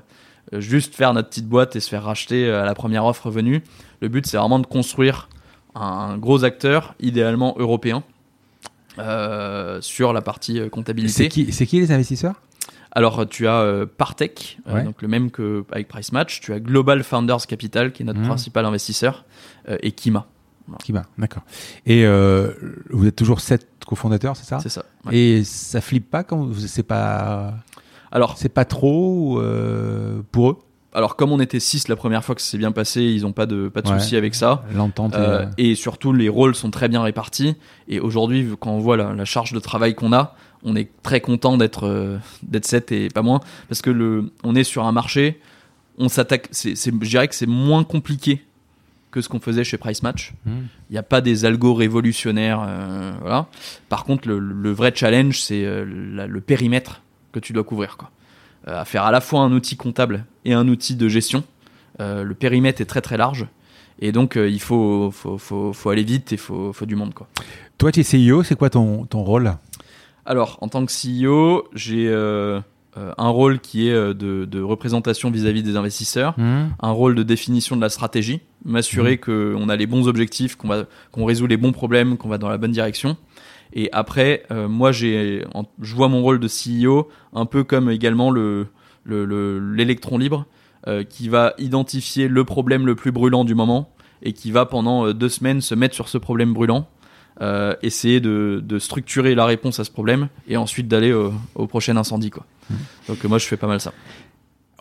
juste 0.53 0.95
faire 0.95 1.13
notre 1.13 1.29
petite 1.29 1.47
boîte 1.47 1.75
et 1.75 1.79
se 1.79 1.89
faire 1.89 2.03
racheter 2.03 2.49
à 2.49 2.65
la 2.65 2.73
première 2.73 3.05
offre 3.05 3.29
venue. 3.29 3.61
Le 4.01 4.07
but, 4.07 4.25
c'est 4.25 4.37
vraiment 4.37 4.59
de 4.59 4.65
construire 4.65 5.29
un 5.75 6.17
gros 6.17 6.43
acteur, 6.43 6.95
idéalement 6.99 7.55
européen, 7.59 8.03
sur 9.81 10.13
la 10.13 10.21
partie 10.21 10.69
comptabilité. 10.69 11.29
c'est 11.51 11.65
qui 11.65 11.79
les 11.79 11.91
investisseurs? 11.91 12.35
Alors, 12.95 13.27
tu 13.27 13.45
as 13.47 13.59
euh, 13.59 13.85
Partech, 13.85 14.57
euh, 14.69 14.84
donc 14.84 15.01
le 15.01 15.07
même 15.09 15.30
qu'avec 15.30 15.88
Price 15.89 16.11
Match. 16.13 16.39
Tu 16.39 16.53
as 16.53 16.59
Global 16.61 17.03
Founders 17.03 17.45
Capital, 17.45 17.91
qui 17.91 18.03
est 18.03 18.05
notre 18.05 18.22
Mhm. 18.22 18.27
principal 18.27 18.65
investisseur, 18.65 19.26
euh, 19.69 19.77
et 19.81 19.91
Kima. 19.91 20.27
Va, 20.89 21.03
d'accord. 21.19 21.43
Et 21.85 22.05
vous 22.89 23.05
êtes 23.05 23.15
toujours 23.15 23.39
sept 23.41 23.67
cofondateurs, 23.85 24.35
c'est 24.35 24.45
ça? 24.45 24.59
C'est 24.59 24.69
ça. 24.69 24.84
ouais. 25.05 25.15
Et 25.15 25.43
ça 25.43 25.80
flippe 25.81 26.09
pas 26.09 26.23
quand 26.23 26.38
vous, 26.38 26.55
c'est 26.67 26.81
pas. 26.84 27.53
Alors, 28.11 28.35
C'est 28.38 28.49
pas 28.49 28.65
trop 28.65 29.39
pour 30.31 30.49
eux? 30.49 30.57
Alors 30.93 31.17
comme 31.17 31.34
on 31.34 31.41
était 31.41 31.59
6 31.59 31.89
la 31.89 31.97
première 31.97 32.23
fois 32.23 32.35
que 32.35 32.41
ça 32.41 32.51
s'est 32.51 32.57
bien 32.57 32.72
passé, 32.72 33.01
ils 33.03 33.26
ont 33.26 33.34
pas 33.34 33.45
de 33.45 33.67
pas 33.67 33.81
de 33.81 33.89
Ouais. 33.89 33.99
souci 33.99 34.15
avec 34.15 34.34
ça. 34.34 34.63
L'entente. 34.73 35.13
Euh, 35.15 35.41
euh, 35.41 35.45
et 35.57 35.76
surtout, 35.76 36.13
les 36.13 36.30
rôles 36.30 36.55
sont 36.55 36.72
très 36.72 36.88
bien 36.88 37.03
répartis. 37.03 37.57
Et 37.89 37.99
aujourd'hui, 37.99 38.47
quand 38.61 38.72
on 38.72 38.80
voit 38.80 38.95
la, 38.95 39.13
la 39.13 39.26
charge 39.26 39.51
de 39.51 39.59
travail 39.59 39.93
qu'on 39.93 40.13
a, 40.13 40.35
on 40.64 40.76
est 40.76 40.90
très 41.03 41.22
content 41.22 41.57
d'être 41.57 41.86
euh, 41.86 42.18
d'être 42.44 42.65
7 42.65 42.91
et 42.91 43.10
pas 43.10 43.22
moins, 43.22 43.40
parce 43.69 43.82
que 43.82 43.90
le, 43.90 44.32
on 44.44 44.56
est 44.56 44.64
sur 44.64 44.86
un 44.86 44.91
marché, 44.91 45.40
on 45.98 46.10
s'attaque. 46.10 46.49
Je 46.52 47.06
dirais 47.06 47.27
que 47.27 47.36
c'est 47.36 47.45
moins 47.45 47.84
compliqué 47.84 48.44
que 49.11 49.22
ce 49.22 49.30
qu'on 49.30 49.40
faisait 49.40 49.64
chez 49.64 49.77
Price 49.77 50.03
Match. 50.03 50.34
hmm. 50.45 50.64
Il 50.90 50.94
n'y 50.94 50.98
a 50.98 51.03
pas 51.03 51.22
des 51.22 51.45
algos 51.45 51.73
révolutionnaires, 51.73 52.64
euh, 52.68 53.14
voilà. 53.22 53.48
Par 53.88 54.03
contre, 54.03 54.27
le, 54.27 54.40
le 54.40 54.72
vrai 54.72 54.91
challenge, 54.94 55.40
c'est 55.40 55.64
euh, 55.65 55.86
le 55.86 56.41
périmètre 56.41 57.02
que 57.32 57.40
tu 57.40 57.53
dois 57.53 57.64
couvrir, 57.64 57.95
quoi. 57.98 58.11
Euh, 58.68 58.82
à 58.82 58.86
faire 58.86 59.03
à 59.03 59.11
la 59.11 59.22
fois 59.22 59.41
un 59.41 59.52
outil 59.52 59.77
comptable 59.77 60.26
et 60.44 60.53
un 60.53 60.68
outil 60.68 60.95
de 60.95 61.07
gestion. 61.07 61.44
Euh, 61.99 62.23
le 62.23 62.34
périmètre 62.34 62.82
est 62.82 62.86
très 62.86 63.02
très 63.02 63.15
large. 63.15 63.45
Et 63.99 64.11
donc, 64.11 64.38
euh, 64.38 64.49
il 64.49 64.60
faut, 64.60 65.11
faut, 65.11 65.38
faut, 65.38 65.72
faut 65.72 65.90
aller 65.90 66.03
vite 66.03 66.32
et 66.32 66.36
il 66.36 66.40
faut, 66.40 66.73
faut 66.73 66.86
du 66.86 66.95
monde, 66.95 67.14
quoi. 67.14 67.27
Toi, 67.77 67.91
tu 67.91 67.99
es 67.99 68.03
CEO, 68.03 68.44
c'est 68.44 68.56
quoi 68.56 68.69
ton, 68.69 69.06
ton 69.06 69.23
rôle? 69.23 69.53
Alors, 70.26 70.57
en 70.61 70.68
tant 70.68 70.85
que 70.85 70.91
CEO, 70.91 71.65
j'ai 71.73 72.07
euh, 72.10 72.60
euh, 72.97 73.11
un 73.18 73.27
rôle 73.30 73.60
qui 73.60 73.89
est 73.89 73.93
euh, 73.93 74.14
de, 74.14 74.45
de 74.45 74.61
représentation 74.61 75.30
vis-à-vis 75.30 75.64
des 75.64 75.76
investisseurs, 75.77 76.34
Hmm. 76.38 76.69
un 76.81 76.91
rôle 76.91 77.14
de 77.15 77.23
définition 77.23 77.76
de 77.76 77.81
la 77.81 77.89
stratégie, 77.89 78.41
m'assurer 78.64 79.18
qu'on 79.18 79.69
a 79.69 79.76
les 79.76 79.85
bons 79.85 80.07
objectifs, 80.07 80.56
qu'on 80.56 81.26
résout 81.26 81.45
les 81.47 81.57
bons 81.57 81.72
problèmes, 81.72 82.18
qu'on 82.18 82.30
va 82.30 82.38
dans 82.38 82.49
la 82.49 82.57
bonne 82.57 82.72
direction. 82.72 83.18
Et 83.73 83.89
après, 83.91 84.43
euh, 84.52 84.68
moi, 84.68 84.91
j'ai, 84.91 85.43
je 85.81 85.95
vois 85.95 86.07
mon 86.07 86.22
rôle 86.22 86.39
de 86.39 86.47
CEO 86.47 87.07
un 87.34 87.45
peu 87.45 87.64
comme 87.64 87.89
également 87.89 88.31
le 88.31 88.68
le- 89.07 89.26
le- 89.26 89.60
l'électron 89.76 90.18
libre 90.18 90.45
euh, 90.88 91.03
qui 91.03 91.30
va 91.30 91.53
identifier 91.60 92.27
le 92.27 92.43
problème 92.43 92.88
le 92.88 92.95
plus 92.95 93.11
brûlant 93.11 93.43
du 93.45 93.53
moment 93.53 93.91
et 94.23 94.34
qui 94.34 94.49
va 94.49 94.65
pendant 94.65 95.14
deux 95.14 95.30
semaines 95.30 95.61
se 95.61 95.76
mettre 95.76 95.93
sur 95.93 96.07
ce 96.10 96.18
problème 96.18 96.53
brûlant, 96.53 96.88
euh, 97.41 97.75
essayer 97.81 98.19
de, 98.19 98.61
de 98.63 98.79
structurer 98.79 99.35
la 99.35 99.45
réponse 99.45 99.79
à 99.79 99.83
ce 99.83 99.91
problème 99.91 100.29
et 100.47 100.57
ensuite 100.57 100.87
d'aller 100.87 101.11
au, 101.13 101.33
au 101.55 101.67
prochain 101.67 101.97
incendie. 101.97 102.29
Quoi. 102.29 102.45
Donc 103.07 103.23
euh, 103.23 103.27
moi, 103.27 103.37
je 103.37 103.45
fais 103.45 103.57
pas 103.57 103.67
mal 103.67 103.79
ça. 103.81 103.91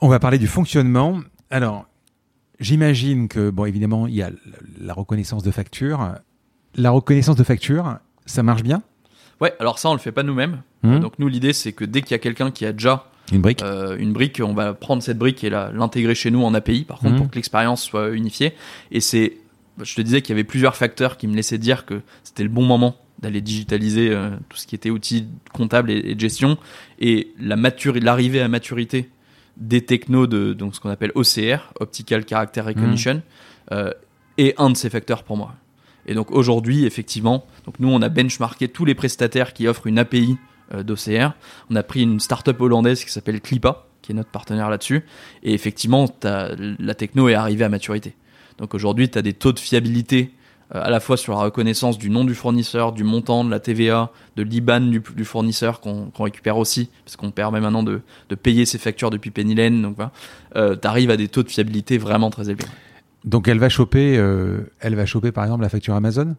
On 0.01 0.09
va 0.09 0.19
parler 0.19 0.39
du 0.39 0.47
fonctionnement. 0.47 1.21
Alors, 1.51 1.87
j'imagine 2.61 3.29
que, 3.29 3.51
bon, 3.51 3.65
évidemment, 3.65 4.07
il 4.07 4.15
y 4.15 4.23
a 4.23 4.31
la 4.81 4.93
reconnaissance 4.95 5.43
de 5.43 5.51
facture. 5.51 6.15
La 6.77 6.91
reconnaissance 6.91 7.37
de 7.37 7.45
facture, 7.45 7.99
ça 8.27 8.43
marche 8.43 8.63
bien? 8.63 8.83
Ouais, 9.41 9.53
alors 9.61 9.79
ça, 9.79 9.89
on 9.91 9.93
le 9.95 9.99
fait 9.99 10.13
pas 10.13 10.23
nous-mêmes. 10.23 10.63
Hmm. 10.83 11.01
Donc 11.01 11.19
nous, 11.19 11.29
l'idée, 11.29 11.53
c'est 11.53 11.73
que 11.73 11.85
dès 11.85 12.03
qu'il 12.03 12.13
y 12.13 12.15
a 12.15 12.19
quelqu'un 12.19 12.51
qui 12.51 12.67
a 12.67 12.73
déjà 12.73 13.11
Une 13.33 13.41
brique 13.41 13.63
euh, 13.63 13.97
une 13.99 14.13
brique, 14.13 14.41
on 14.45 14.55
va 14.55 14.75
prendre 14.75 15.03
cette 15.03 15.19
brique 15.19 15.43
et 15.45 15.51
l'intégrer 15.51 16.15
chez 16.15 16.31
nous 16.31 16.43
en 16.45 16.55
API, 16.55 16.85
par 16.85 16.99
contre, 16.99 17.13
Mhm. 17.15 17.19
pour 17.19 17.31
que 17.31 17.37
l'expérience 17.37 17.83
soit 17.83 18.11
unifiée. 18.11 18.55
Et 18.91 19.01
c'est, 19.01 19.39
je 19.83 19.95
te 19.95 20.01
disais 20.01 20.23
qu'il 20.23 20.31
y 20.31 20.37
avait 20.37 20.45
plusieurs 20.45 20.77
facteurs 20.77 21.17
qui 21.17 21.27
me 21.27 21.35
laissaient 21.35 21.59
dire 21.59 21.87
que 21.87 22.01
c'était 22.23 22.43
le 22.43 22.49
bon 22.49 22.65
moment 22.65 22.97
d'aller 23.21 23.41
digitaliser 23.41 24.11
euh, 24.11 24.31
tout 24.49 24.57
ce 24.57 24.67
qui 24.67 24.75
était 24.75 24.91
outils 24.91 25.27
comptables 25.53 25.91
et, 25.91 25.99
et 25.99 26.15
de 26.15 26.21
gestion. 26.21 26.59
Et 26.99 27.33
la 27.41 27.57
l'arrivée 27.57 28.41
à 28.41 28.49
maturité 28.49 29.11
des 29.57 29.85
technos 29.85 30.27
de 30.27 30.53
donc 30.53 30.75
ce 30.75 30.81
qu'on 30.81 30.91
appelle 30.91 31.13
OCR, 31.15 31.73
Optical 31.81 32.25
Character 32.29 32.61
Recognition, 32.61 33.23
euh, 33.73 33.91
est 34.37 34.55
un 34.61 34.71
de 34.71 34.77
ces 34.77 34.91
facteurs 34.91 35.23
pour 35.23 35.37
moi. 35.37 35.55
Et 36.07 36.15
donc 36.15 36.31
aujourd'hui, 36.31 36.85
effectivement, 36.85 37.47
donc 37.65 37.79
nous 37.79 37.89
on 37.89 38.03
a 38.03 38.09
benchmarké 38.09 38.69
tous 38.69 38.85
les 38.85 38.95
prestataires 38.95 39.53
qui 39.53 39.67
offrent 39.69 39.87
une 39.87 39.99
API 39.99 40.37
euh, 40.75 40.83
d'OCR. 40.83 41.35
On 41.71 41.77
a 41.77 41.83
pris 41.83 42.03
une 42.03 42.21
startup 42.21 42.61
hollandaise 42.61 43.05
qui 43.05 43.11
s'appelle 43.11 43.41
Clipa, 43.41 43.87
qui 44.03 44.13
est 44.13 44.15
notre 44.15 44.31
partenaire 44.31 44.69
là-dessus. 44.69 45.05
Et 45.43 45.55
effectivement, 45.55 46.07
la 46.23 46.95
techno 46.95 47.29
est 47.29 47.35
arrivée 47.35 47.65
à 47.65 47.69
maturité. 47.69 48.15
Donc 48.59 48.75
aujourd'hui, 48.75 49.09
tu 49.11 49.19
as 49.19 49.23
des 49.23 49.33
taux 49.33 49.53
de 49.53 49.59
fiabilité 49.59 50.31
euh, 50.75 50.81
à 50.83 50.91
la 50.91 51.01
fois 51.01 51.17
sur 51.17 51.33
la 51.35 51.41
reconnaissance 51.41 51.99
du 51.99 52.09
nom 52.11 52.25
du 52.25 52.35
fournisseur, 52.35 52.93
du 52.93 53.05
montant 53.05 53.45
de 53.45 53.51
la 53.51 53.61
TVA, 53.61 54.11
de 54.37 54.43
l'IBAN 54.43 54.81
du, 54.81 55.03
du 55.17 55.25
fournisseur 55.25 55.81
qu'on 55.81 56.11
récupère 56.19 56.57
aussi, 56.57 56.89
parce 57.05 57.17
qu'on 57.17 57.31
permet 57.31 57.61
maintenant 57.61 57.83
de, 57.83 58.01
de 58.29 58.35
payer 58.35 58.65
ses 58.65 58.79
factures 58.79 59.11
depuis 59.11 59.31
Pennylen. 59.31 59.83
Donc 59.83 59.97
voilà, 59.97 60.13
euh, 60.57 60.77
tu 60.81 60.87
arrives 60.89 61.11
à 61.11 61.17
des 61.17 61.29
taux 61.29 61.43
de 61.43 61.51
fiabilité 61.51 61.99
vraiment 61.99 62.31
très 62.31 62.49
élevés. 62.49 62.65
Donc, 63.25 63.49
elle 63.49 63.59
va 63.59 63.71
choper, 63.71 64.19
euh, 64.19 64.71
elle 64.81 64.95
va 64.97 65.07
choper, 65.07 65.33
par 65.33 65.45
exemple, 65.45 65.63
la 65.63 65.71
facture 65.71 65.95
Amazon? 65.95 66.37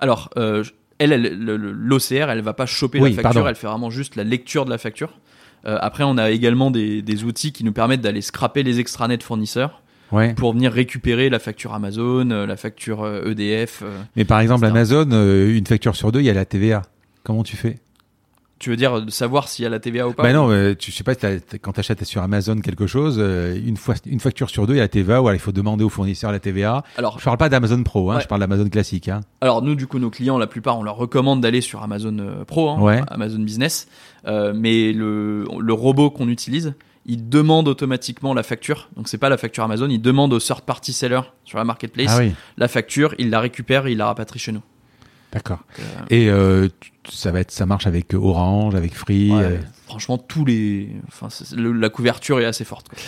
Alors, 0.00 0.28
euh, 0.36 0.64
elle, 0.98 1.12
elle- 1.12 1.38
le- 1.38 1.56
le- 1.56 1.70
l'OCR, 1.72 2.28
elle 2.30 2.40
va 2.42 2.52
pas 2.52 2.66
choper 2.66 2.98
Oui, 3.00 3.10
la 3.10 3.16
facture, 3.22 3.32
pardon. 3.34 3.48
elle 3.48 3.54
fait 3.54 3.68
vraiment 3.68 3.90
juste 3.90 4.16
la 4.16 4.24
lecture 4.24 4.64
de 4.64 4.70
la 4.70 4.78
facture. 4.78 5.18
Après, 5.64 6.04
on 6.04 6.16
a 6.16 6.30
également 6.30 6.70
des, 6.70 7.02
des 7.02 7.24
outils 7.24 7.52
qui 7.52 7.64
nous 7.64 7.72
permettent 7.72 8.00
d'aller 8.00 8.22
scraper 8.22 8.62
les 8.62 8.80
extranets 8.80 9.18
de 9.18 9.22
fournisseurs 9.22 9.82
Ouais. 10.12 10.34
pour 10.34 10.52
venir 10.52 10.72
récupérer 10.72 11.30
la 11.30 11.38
facture 11.38 11.72
Amazon, 11.74 12.30
euh, 12.30 12.46
la 12.46 12.56
facture 12.56 13.02
euh, 13.04 13.30
EDF. 13.30 13.82
euh. 13.82 14.00
Mais 14.16 14.24
par 14.24 14.40
exemple, 14.40 14.64
etc. 14.64 14.70
Amazon, 14.76 15.10
une 15.48 15.66
facture 15.66 15.94
sur 15.96 16.10
deux, 16.12 16.20
il 16.20 16.26
y 16.26 16.30
a 16.30 16.34
la 16.34 16.44
TVA. 16.44 16.82
Comment 17.22 17.42
tu 17.42 17.56
fais? 17.56 17.78
Tu 18.58 18.68
veux 18.68 18.76
dire 18.76 19.00
de 19.00 19.10
savoir 19.10 19.48
s'il 19.48 19.62
y 19.62 19.66
a 19.66 19.70
la 19.70 19.78
TVA 19.78 20.06
ou 20.06 20.12
pas 20.12 20.22
Bah 20.22 20.34
non, 20.34 20.48
tu 20.78 20.90
je 20.90 20.96
sais 20.96 21.02
pas, 21.04 21.14
quand 21.14 21.72
tu 21.72 21.80
achètes 21.80 22.04
sur 22.04 22.20
Amazon 22.22 22.60
quelque 22.60 22.86
chose, 22.86 23.16
une, 23.18 23.78
fois, 23.78 23.94
une 24.04 24.20
facture 24.20 24.50
sur 24.50 24.66
deux, 24.66 24.74
il 24.74 24.76
y 24.76 24.80
a 24.80 24.84
la 24.84 24.88
TVA, 24.88 25.22
ou 25.22 25.28
alors 25.28 25.34
il 25.34 25.38
faut 25.38 25.50
demander 25.52 25.82
au 25.82 25.88
fournisseur 25.88 26.30
la 26.30 26.40
TVA. 26.40 26.82
Alors, 26.98 27.18
Je 27.18 27.24
parle 27.24 27.38
pas 27.38 27.48
d'Amazon 27.48 27.82
Pro, 27.84 28.10
hein, 28.10 28.16
Ouais. 28.16 28.20
je 28.22 28.28
parle 28.28 28.42
d'Amazon 28.42 28.68
classique. 28.68 29.08
Hein. 29.08 29.20
alors 29.40 29.62
nous, 29.62 29.74
du 29.76 29.86
coup, 29.86 29.98
nos 29.98 30.10
clients, 30.10 30.36
la 30.36 30.46
plupart, 30.46 30.78
on 30.78 30.82
leur 30.82 30.96
recommande 30.96 31.40
d'aller 31.40 31.62
sur 31.62 31.82
Amazon 31.82 32.44
Pro, 32.46 32.68
hein, 32.68 32.80
Ouais. 32.82 33.00
Amazon 33.08 33.38
Business. 33.38 33.88
Euh, 34.26 34.52
mais 34.54 34.92
le, 34.92 35.46
le 35.58 35.72
robot 35.72 36.10
qu'on 36.10 36.28
utilise, 36.28 36.74
il 37.06 37.28
demande 37.28 37.66
automatiquement 37.68 38.34
la 38.34 38.42
facture. 38.42 38.88
Donc 38.96 39.08
c'est 39.08 39.18
pas 39.18 39.28
la 39.28 39.36
facture 39.38 39.64
Amazon, 39.64 39.88
il 39.88 40.00
demande 40.02 40.32
au 40.32 40.38
third 40.38 40.62
party 40.62 40.92
seller 40.92 41.20
sur 41.44 41.58
la 41.58 41.64
marketplace 41.64 42.08
Ah 42.10 42.18
oui, 42.18 42.32
la 42.56 42.68
facture, 42.68 43.14
il 43.18 43.30
la 43.30 43.40
récupère, 43.40 43.88
il 43.88 43.98
la 43.98 44.06
rapatrie 44.06 44.38
chez 44.38 44.52
nous. 44.52 44.62
d'accord. 45.32 45.60
Euh, 45.78 45.82
Et 46.10 46.28
euh, 46.28 46.68
ça 47.08 47.32
va 47.32 47.40
être, 47.40 47.50
ça 47.50 47.66
marche 47.66 47.86
avec 47.86 48.12
Orange, 48.14 48.74
avec 48.74 48.94
Free. 48.94 49.30
ouais, 49.32 49.42
euh, 49.42 49.58
Franchement, 49.86 50.18
tous 50.18 50.44
les, 50.44 50.88
enfin, 51.08 51.28
le- 51.56 51.72
la 51.72 51.88
couverture 51.88 52.38
est 52.40 52.44
assez 52.44 52.64
forte. 52.64 52.88
quoi. 52.88 52.98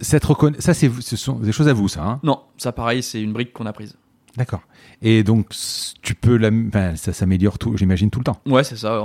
cette 0.00 0.24
reconna- 0.24 0.60
ça, 0.60 0.74
c'est, 0.74 0.90
ce 1.00 1.16
sont 1.16 1.38
des 1.38 1.52
choses 1.52 1.68
à 1.68 1.72
vous, 1.72 1.88
ça. 1.88 2.02
Hein? 2.04 2.20
Non, 2.22 2.42
ça 2.58 2.72
pareil, 2.72 3.02
c'est 3.02 3.22
une 3.22 3.32
brique 3.32 3.52
qu'on 3.54 3.64
a 3.66 3.72
prise. 3.72 3.96
D'accord. 4.36 4.60
Et 5.00 5.22
donc, 5.22 5.46
tu 6.02 6.14
peux, 6.14 6.36
la, 6.36 6.50
enfin, 6.68 6.94
ça 6.96 7.12
s'améliore 7.14 7.58
tout, 7.58 7.74
j'imagine 7.78 8.10
tout 8.10 8.18
le 8.18 8.24
temps? 8.24 8.38
Ouais, 8.46 8.64
c'est 8.64 8.76
ça. 8.76 9.00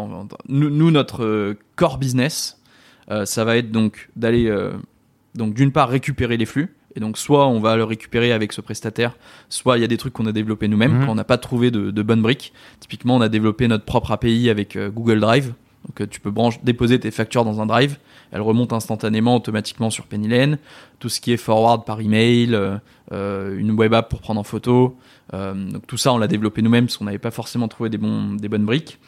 Nous, 0.49 0.91
notre 0.91 1.23
euh, 1.23 1.57
core 1.77 1.97
business, 1.97 2.57
euh, 2.60 2.60
ça 3.25 3.43
va 3.45 3.57
être 3.57 3.71
donc 3.71 4.09
d'aller, 4.15 4.47
euh, 4.47 4.71
donc 5.35 5.53
d'une 5.53 5.71
part 5.71 5.89
récupérer 5.89 6.37
les 6.37 6.45
flux. 6.45 6.75
Et 6.95 6.99
donc 6.99 7.17
soit 7.17 7.47
on 7.47 7.59
va 7.59 7.77
le 7.77 7.85
récupérer 7.85 8.33
avec 8.33 8.51
ce 8.51 8.59
prestataire, 8.59 9.15
soit 9.47 9.77
il 9.77 9.81
y 9.81 9.83
a 9.85 9.87
des 9.87 9.97
trucs 9.97 10.13
qu'on 10.13 10.25
a 10.25 10.33
développés 10.33 10.67
nous-mêmes 10.67 10.97
Mhm. 10.99 11.05
quand 11.05 11.11
on 11.13 11.15
n'a 11.15 11.23
pas 11.23 11.37
trouvé 11.37 11.71
de, 11.71 11.89
de 11.89 12.01
bonnes 12.03 12.21
briques. 12.21 12.51
Typiquement, 12.81 13.15
on 13.15 13.21
a 13.21 13.29
développé 13.29 13.67
notre 13.69 13.85
propre 13.85 14.11
API 14.11 14.49
avec 14.49 14.75
euh, 14.75 14.89
Google 14.89 15.21
Drive. 15.21 15.53
Donc 15.87 16.01
euh, 16.01 16.07
tu 16.09 16.19
peux 16.19 16.31
brancher, 16.31 16.59
déposer 16.63 16.99
tes 16.99 17.09
factures 17.09 17.43
dans 17.45 17.59
un 17.61 17.65
drive, 17.65 17.97
elles 18.31 18.41
remontent 18.41 18.75
instantanément, 18.75 19.35
automatiquement 19.37 19.89
sur 19.89 20.05
Pennylen. 20.05 20.57
Tout 20.99 21.09
ce 21.09 21.19
qui 21.21 21.31
est 21.31 21.37
forward 21.37 21.85
par 21.85 22.01
email, 22.01 22.53
euh, 22.53 22.75
euh, 23.13 23.57
une 23.57 23.71
web 23.71 23.93
app 23.93 24.09
pour 24.09 24.19
prendre 24.19 24.39
en 24.39 24.43
photo. 24.43 24.97
Euh, 25.33 25.53
donc 25.53 25.87
tout 25.87 25.97
ça, 25.97 26.13
on 26.13 26.17
l'a 26.17 26.27
développé 26.27 26.61
nous-mêmes 26.61 26.85
parce 26.85 26.97
qu'on 26.97 27.05
n'avait 27.05 27.17
pas 27.19 27.31
forcément 27.31 27.67
trouvé 27.69 27.89
des, 27.89 27.97
bons, 27.97 28.33
des 28.33 28.49
bonnes 28.49 28.65
briques. 28.65 28.99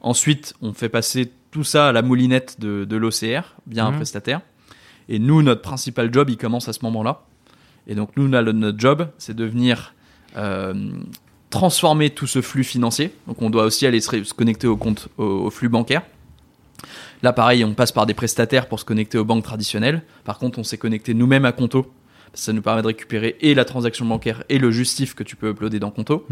Ensuite, 0.00 0.54
on 0.62 0.72
fait 0.72 0.88
passer 0.88 1.32
tout 1.54 1.62
ça 1.64 1.88
à 1.90 1.92
la 1.92 2.02
moulinette 2.02 2.56
de, 2.58 2.84
de 2.84 2.96
l'OCR 2.96 3.54
via 3.68 3.86
un 3.86 3.90
Mhm. 3.92 3.96
prestataire. 3.98 4.40
Et 5.08 5.20
nous, 5.20 5.40
notre 5.40 5.62
principal 5.62 6.12
job, 6.12 6.28
il 6.28 6.36
commence 6.36 6.68
à 6.68 6.72
ce 6.72 6.80
moment-là. 6.82 7.22
Et 7.86 7.94
donc 7.94 8.10
nous, 8.16 8.26
notre 8.26 8.78
job, 8.78 9.06
c'est 9.18 9.36
de 9.36 9.44
venir 9.44 9.94
euh, 10.36 10.74
transformer 11.50 12.10
tout 12.10 12.26
ce 12.26 12.40
flux 12.42 12.64
financier. 12.64 13.14
Donc 13.28 13.40
on 13.40 13.50
doit 13.50 13.62
aussi 13.64 13.86
aller 13.86 14.00
se, 14.00 14.34
connecter 14.34 14.66
au 14.66 14.76
compte, 14.76 15.06
au, 15.16 15.24
au 15.46 15.50
flux 15.50 15.68
bancaire. 15.68 16.02
Là, 17.22 17.32
pareil, 17.32 17.64
on 17.64 17.72
passe 17.72 17.92
par 17.92 18.06
des 18.06 18.14
prestataires 18.14 18.66
pour 18.66 18.80
se 18.80 18.84
connecter 18.84 19.16
aux 19.16 19.24
banques 19.24 19.44
traditionnelles. 19.44 20.02
Par 20.24 20.38
contre, 20.40 20.58
on 20.58 20.64
s'est 20.64 20.76
connecté 20.78 21.14
nous-mêmes 21.14 21.44
à 21.44 21.52
Conto. 21.52 21.92
Ça 22.32 22.52
nous 22.52 22.62
permet 22.62 22.82
de 22.82 22.88
récupérer 22.88 23.36
et 23.40 23.54
la 23.54 23.64
transaction 23.64 24.04
bancaire 24.06 24.42
et 24.48 24.58
le 24.58 24.72
justif 24.72 25.14
que 25.14 25.22
tu 25.22 25.36
peux 25.36 25.50
uploader 25.50 25.78
dans 25.78 25.92
Conto. 25.92 26.26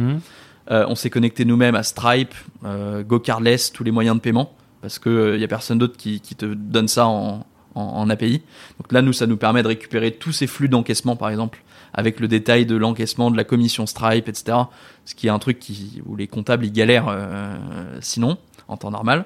Euh, 0.71 0.85
on 0.89 0.97
s'est 0.97 1.11
connecté 1.11 1.45
nous-mêmes 1.45 1.77
à 1.77 1.85
Stripe, 1.85 2.35
euh, 2.65 3.05
GoCardless, 3.05 3.71
tous 3.73 3.85
les 3.85 3.93
moyens 3.93 4.17
de 4.17 4.21
paiement, 4.21 4.53
parce 4.83 4.99
qu'il 4.99 5.37
n'y 5.37 5.45
a 5.45 5.49
personne 5.49 5.79
d'autre 5.79 5.97
qui, 5.97 6.21
te 6.21 6.45
donne 6.45 6.89
ça 6.89 7.07
en, 7.07 8.11
API. 8.11 8.43
Donc 8.79 8.93
là, 8.93 9.01
nous, 9.01 9.15
ça 9.15 9.27
nous 9.27 9.39
permet 9.39 9.63
de 9.63 9.69
récupérer 9.69 10.11
tous 10.11 10.33
ces 10.33 10.47
flux 10.47 10.69
d'encaissement, 10.69 11.17
par 11.17 11.31
exemple, 11.31 11.63
avec 11.95 12.21
le 12.21 12.29
détail 12.29 12.67
de 12.67 12.77
l'encaissement, 12.77 13.31
de 13.31 13.37
la 13.37 13.45
commission 13.45 13.87
Stripe, 13.87 14.29
etc. 14.29 14.59
Ce 15.07 15.15
qui 15.15 15.29
est 15.29 15.31
un 15.31 15.39
truc 15.39 15.65
où 16.05 16.17
les 16.17 16.27
comptables, 16.27 16.67
ils 16.67 16.73
galèrent 16.73 17.07
euh, 17.09 17.57
sinon, 18.01 18.37
en 18.69 18.77
temps 18.77 18.91
normal. 18.91 19.25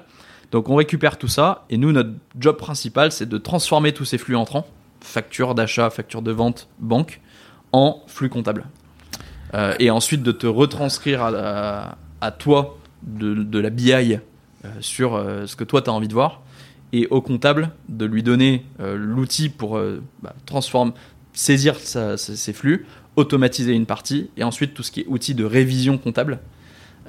Donc 0.51 0.69
on 0.69 0.75
récupère 0.75 1.17
tout 1.17 1.27
ça, 1.27 1.65
et 1.69 1.77
nous, 1.77 1.91
notre 1.91 2.11
job 2.39 2.55
principal, 2.55 3.11
c'est 3.11 3.27
de 3.27 3.37
transformer 3.37 3.91
tous 3.91 4.05
ces 4.05 4.17
flux 4.17 4.35
entrants, 4.35 4.65
facture 5.01 5.55
d'achat, 5.55 5.89
facture 5.89 6.21
de 6.21 6.31
vente, 6.31 6.69
banque, 6.79 7.19
en 7.73 8.01
flux 8.07 8.29
comptable. 8.29 8.65
Euh, 9.53 9.73
et 9.79 9.89
ensuite 9.89 10.23
de 10.23 10.31
te 10.31 10.47
retranscrire 10.47 11.23
à, 11.23 12.31
toi 12.31 12.77
de, 13.03 13.59
la 13.59 13.69
BI 13.69 13.91
euh, 13.91 14.17
sur 14.79 15.15
euh, 15.15 15.45
ce 15.45 15.55
que 15.55 15.63
toi 15.63 15.81
tu 15.81 15.89
as 15.89 15.93
envie 15.93 16.07
de 16.07 16.13
voir 16.13 16.41
et 16.93 17.07
au 17.09 17.21
comptable 17.21 17.71
de 17.89 18.05
lui 18.05 18.23
donner 18.23 18.65
euh, 18.79 18.95
l'outil 18.97 19.49
pour 19.49 19.77
euh, 19.77 20.01
bah, 20.23 20.33
saisir 21.33 21.75
sa- 21.77 22.17
sa- 22.17 22.35
ses 22.35 22.53
flux, 22.53 22.85
automatiser 23.15 23.73
une 23.73 23.85
partie, 23.85 24.29
et 24.37 24.43
ensuite 24.43 24.73
tout 24.73 24.83
ce 24.83 24.91
qui 24.91 25.01
est 25.01 25.05
outil 25.07 25.33
de 25.35 25.43
révision 25.43 25.97
comptable, 25.97 26.39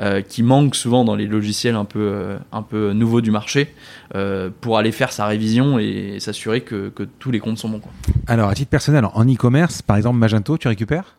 euh, 0.01 0.20
qui 0.22 0.43
manque 0.43 0.74
souvent 0.74 1.05
dans 1.05 1.14
les 1.16 1.26
logiciels 1.26 1.74
un 1.74 1.85
peu, 1.85 2.01
euh, 2.01 2.93
nouveaux 2.94 3.20
du 3.20 3.30
marché, 3.30 3.74
euh, 4.14 4.51
pour 4.60 4.78
aller 4.78 4.93
faire 4.93 5.12
sa 5.12 5.26
révision 5.26 5.78
et 5.78 6.18
s'assurer 6.20 6.60
que, 6.62 6.89
que 6.89 7.02
tous 7.02 7.30
les 7.30 7.40
comptes 7.40 7.59
sont 7.59 7.68
bons. 7.68 7.80
Alors, 8.26 8.48
à 8.48 8.55
titre 8.55 8.70
personnel, 8.70 9.05
en 9.12 9.24
e-commerce, 9.24 9.82
par 9.82 9.97
exemple, 9.97 10.18
Magento, 10.18 10.56
tu 10.59 10.68
récupères? 10.68 11.18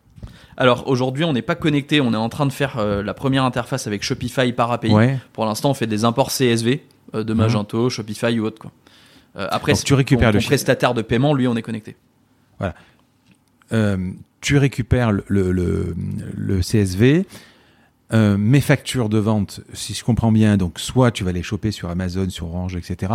Alors 0.60 0.88
aujourd'hui, 0.88 1.24
on 1.24 1.34
n'est 1.34 1.42
pas 1.42 1.56
connecté, 1.56 2.02
on 2.02 2.14
est 2.14 2.18
en 2.18 2.30
train 2.30 2.46
de 2.46 2.52
faire 2.52 2.78
euh, 2.78 3.02
la 3.02 3.14
première 3.14 3.46
interface 3.46 3.88
avec 3.88 4.04
Shopify 4.04 4.52
par 4.54 4.72
API. 4.72 4.92
Ouais. 4.92 5.18
Pour 5.34 5.46
l'instant, 5.46 5.72
on 5.72 5.74
fait 5.74 5.88
des 5.88 6.04
imports 6.06 6.30
CSV 6.32 6.84
euh, 7.16 7.24
de 7.24 7.34
Magento, 7.34 7.90
Shopify 7.90 8.38
ou 8.40 8.46
autre. 8.46 8.60
Quoi. 8.60 8.72
Euh, 9.38 9.48
après, 9.50 9.72
Donc, 9.74 9.84
tu 9.86 9.94
récupères 9.94 10.32
ton, 10.32 10.38
le 10.38 10.42
ton 10.44 10.48
prestataire 10.48 10.94
de 10.94 11.02
paiement, 11.02 11.34
lui, 11.34 11.48
on 11.48 11.56
est 11.56 11.62
connecté. 11.62 11.96
Euh, 13.72 13.98
tu 14.42 14.58
récupères 14.58 15.12
le, 15.12 15.24
le, 15.28 15.52
le- 15.52 15.96
le 16.36 16.60
CSV. 16.62 17.26
Euh, 18.12 18.38
mes 18.38 18.62
factures 18.62 19.08
de 19.08 19.20
vente, 19.20 19.62
si 19.74 19.94
je 19.94 20.04
comprends 20.04 20.32
bien, 20.32 20.58
donc 20.58 20.80
soit 20.80 21.12
tu 21.12 21.24
vas 21.24 21.32
les 21.32 21.44
choper 21.44 21.72
sur 21.72 21.90
Amazon, 21.90 22.28
sur 22.30 22.48
Orange, 22.48 22.76
etc. 22.76 23.14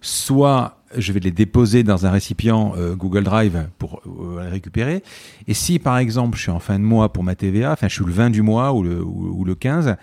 Soit 0.00 0.75
je 0.96 1.12
vais 1.12 1.20
les 1.20 1.30
déposer 1.30 1.82
dans 1.82 2.06
un 2.06 2.10
récipient 2.10 2.74
euh, 2.76 2.94
Google 2.94 3.24
Drive 3.24 3.68
pour 3.78 4.00
euh, 4.06 4.42
les 4.44 4.48
récupérer. 4.48 5.02
Et 5.48 5.54
si 5.54 5.78
par 5.78 5.98
exemple 5.98 6.36
je 6.36 6.42
suis 6.42 6.50
en 6.50 6.60
fin 6.60 6.78
de 6.78 6.84
mois 6.84 7.12
pour 7.12 7.24
ma 7.24 7.34
TVA, 7.34 7.72
enfin 7.72 7.88
je 7.88 7.94
suis 7.94 8.04
le 8.04 8.12
20 8.12 8.30
du 8.30 8.42
mois 8.42 8.72
ou 8.72 8.82
le, 8.82 9.02
ou, 9.02 9.40
ou 9.40 9.44
le 9.44 9.54
15, 9.54 9.96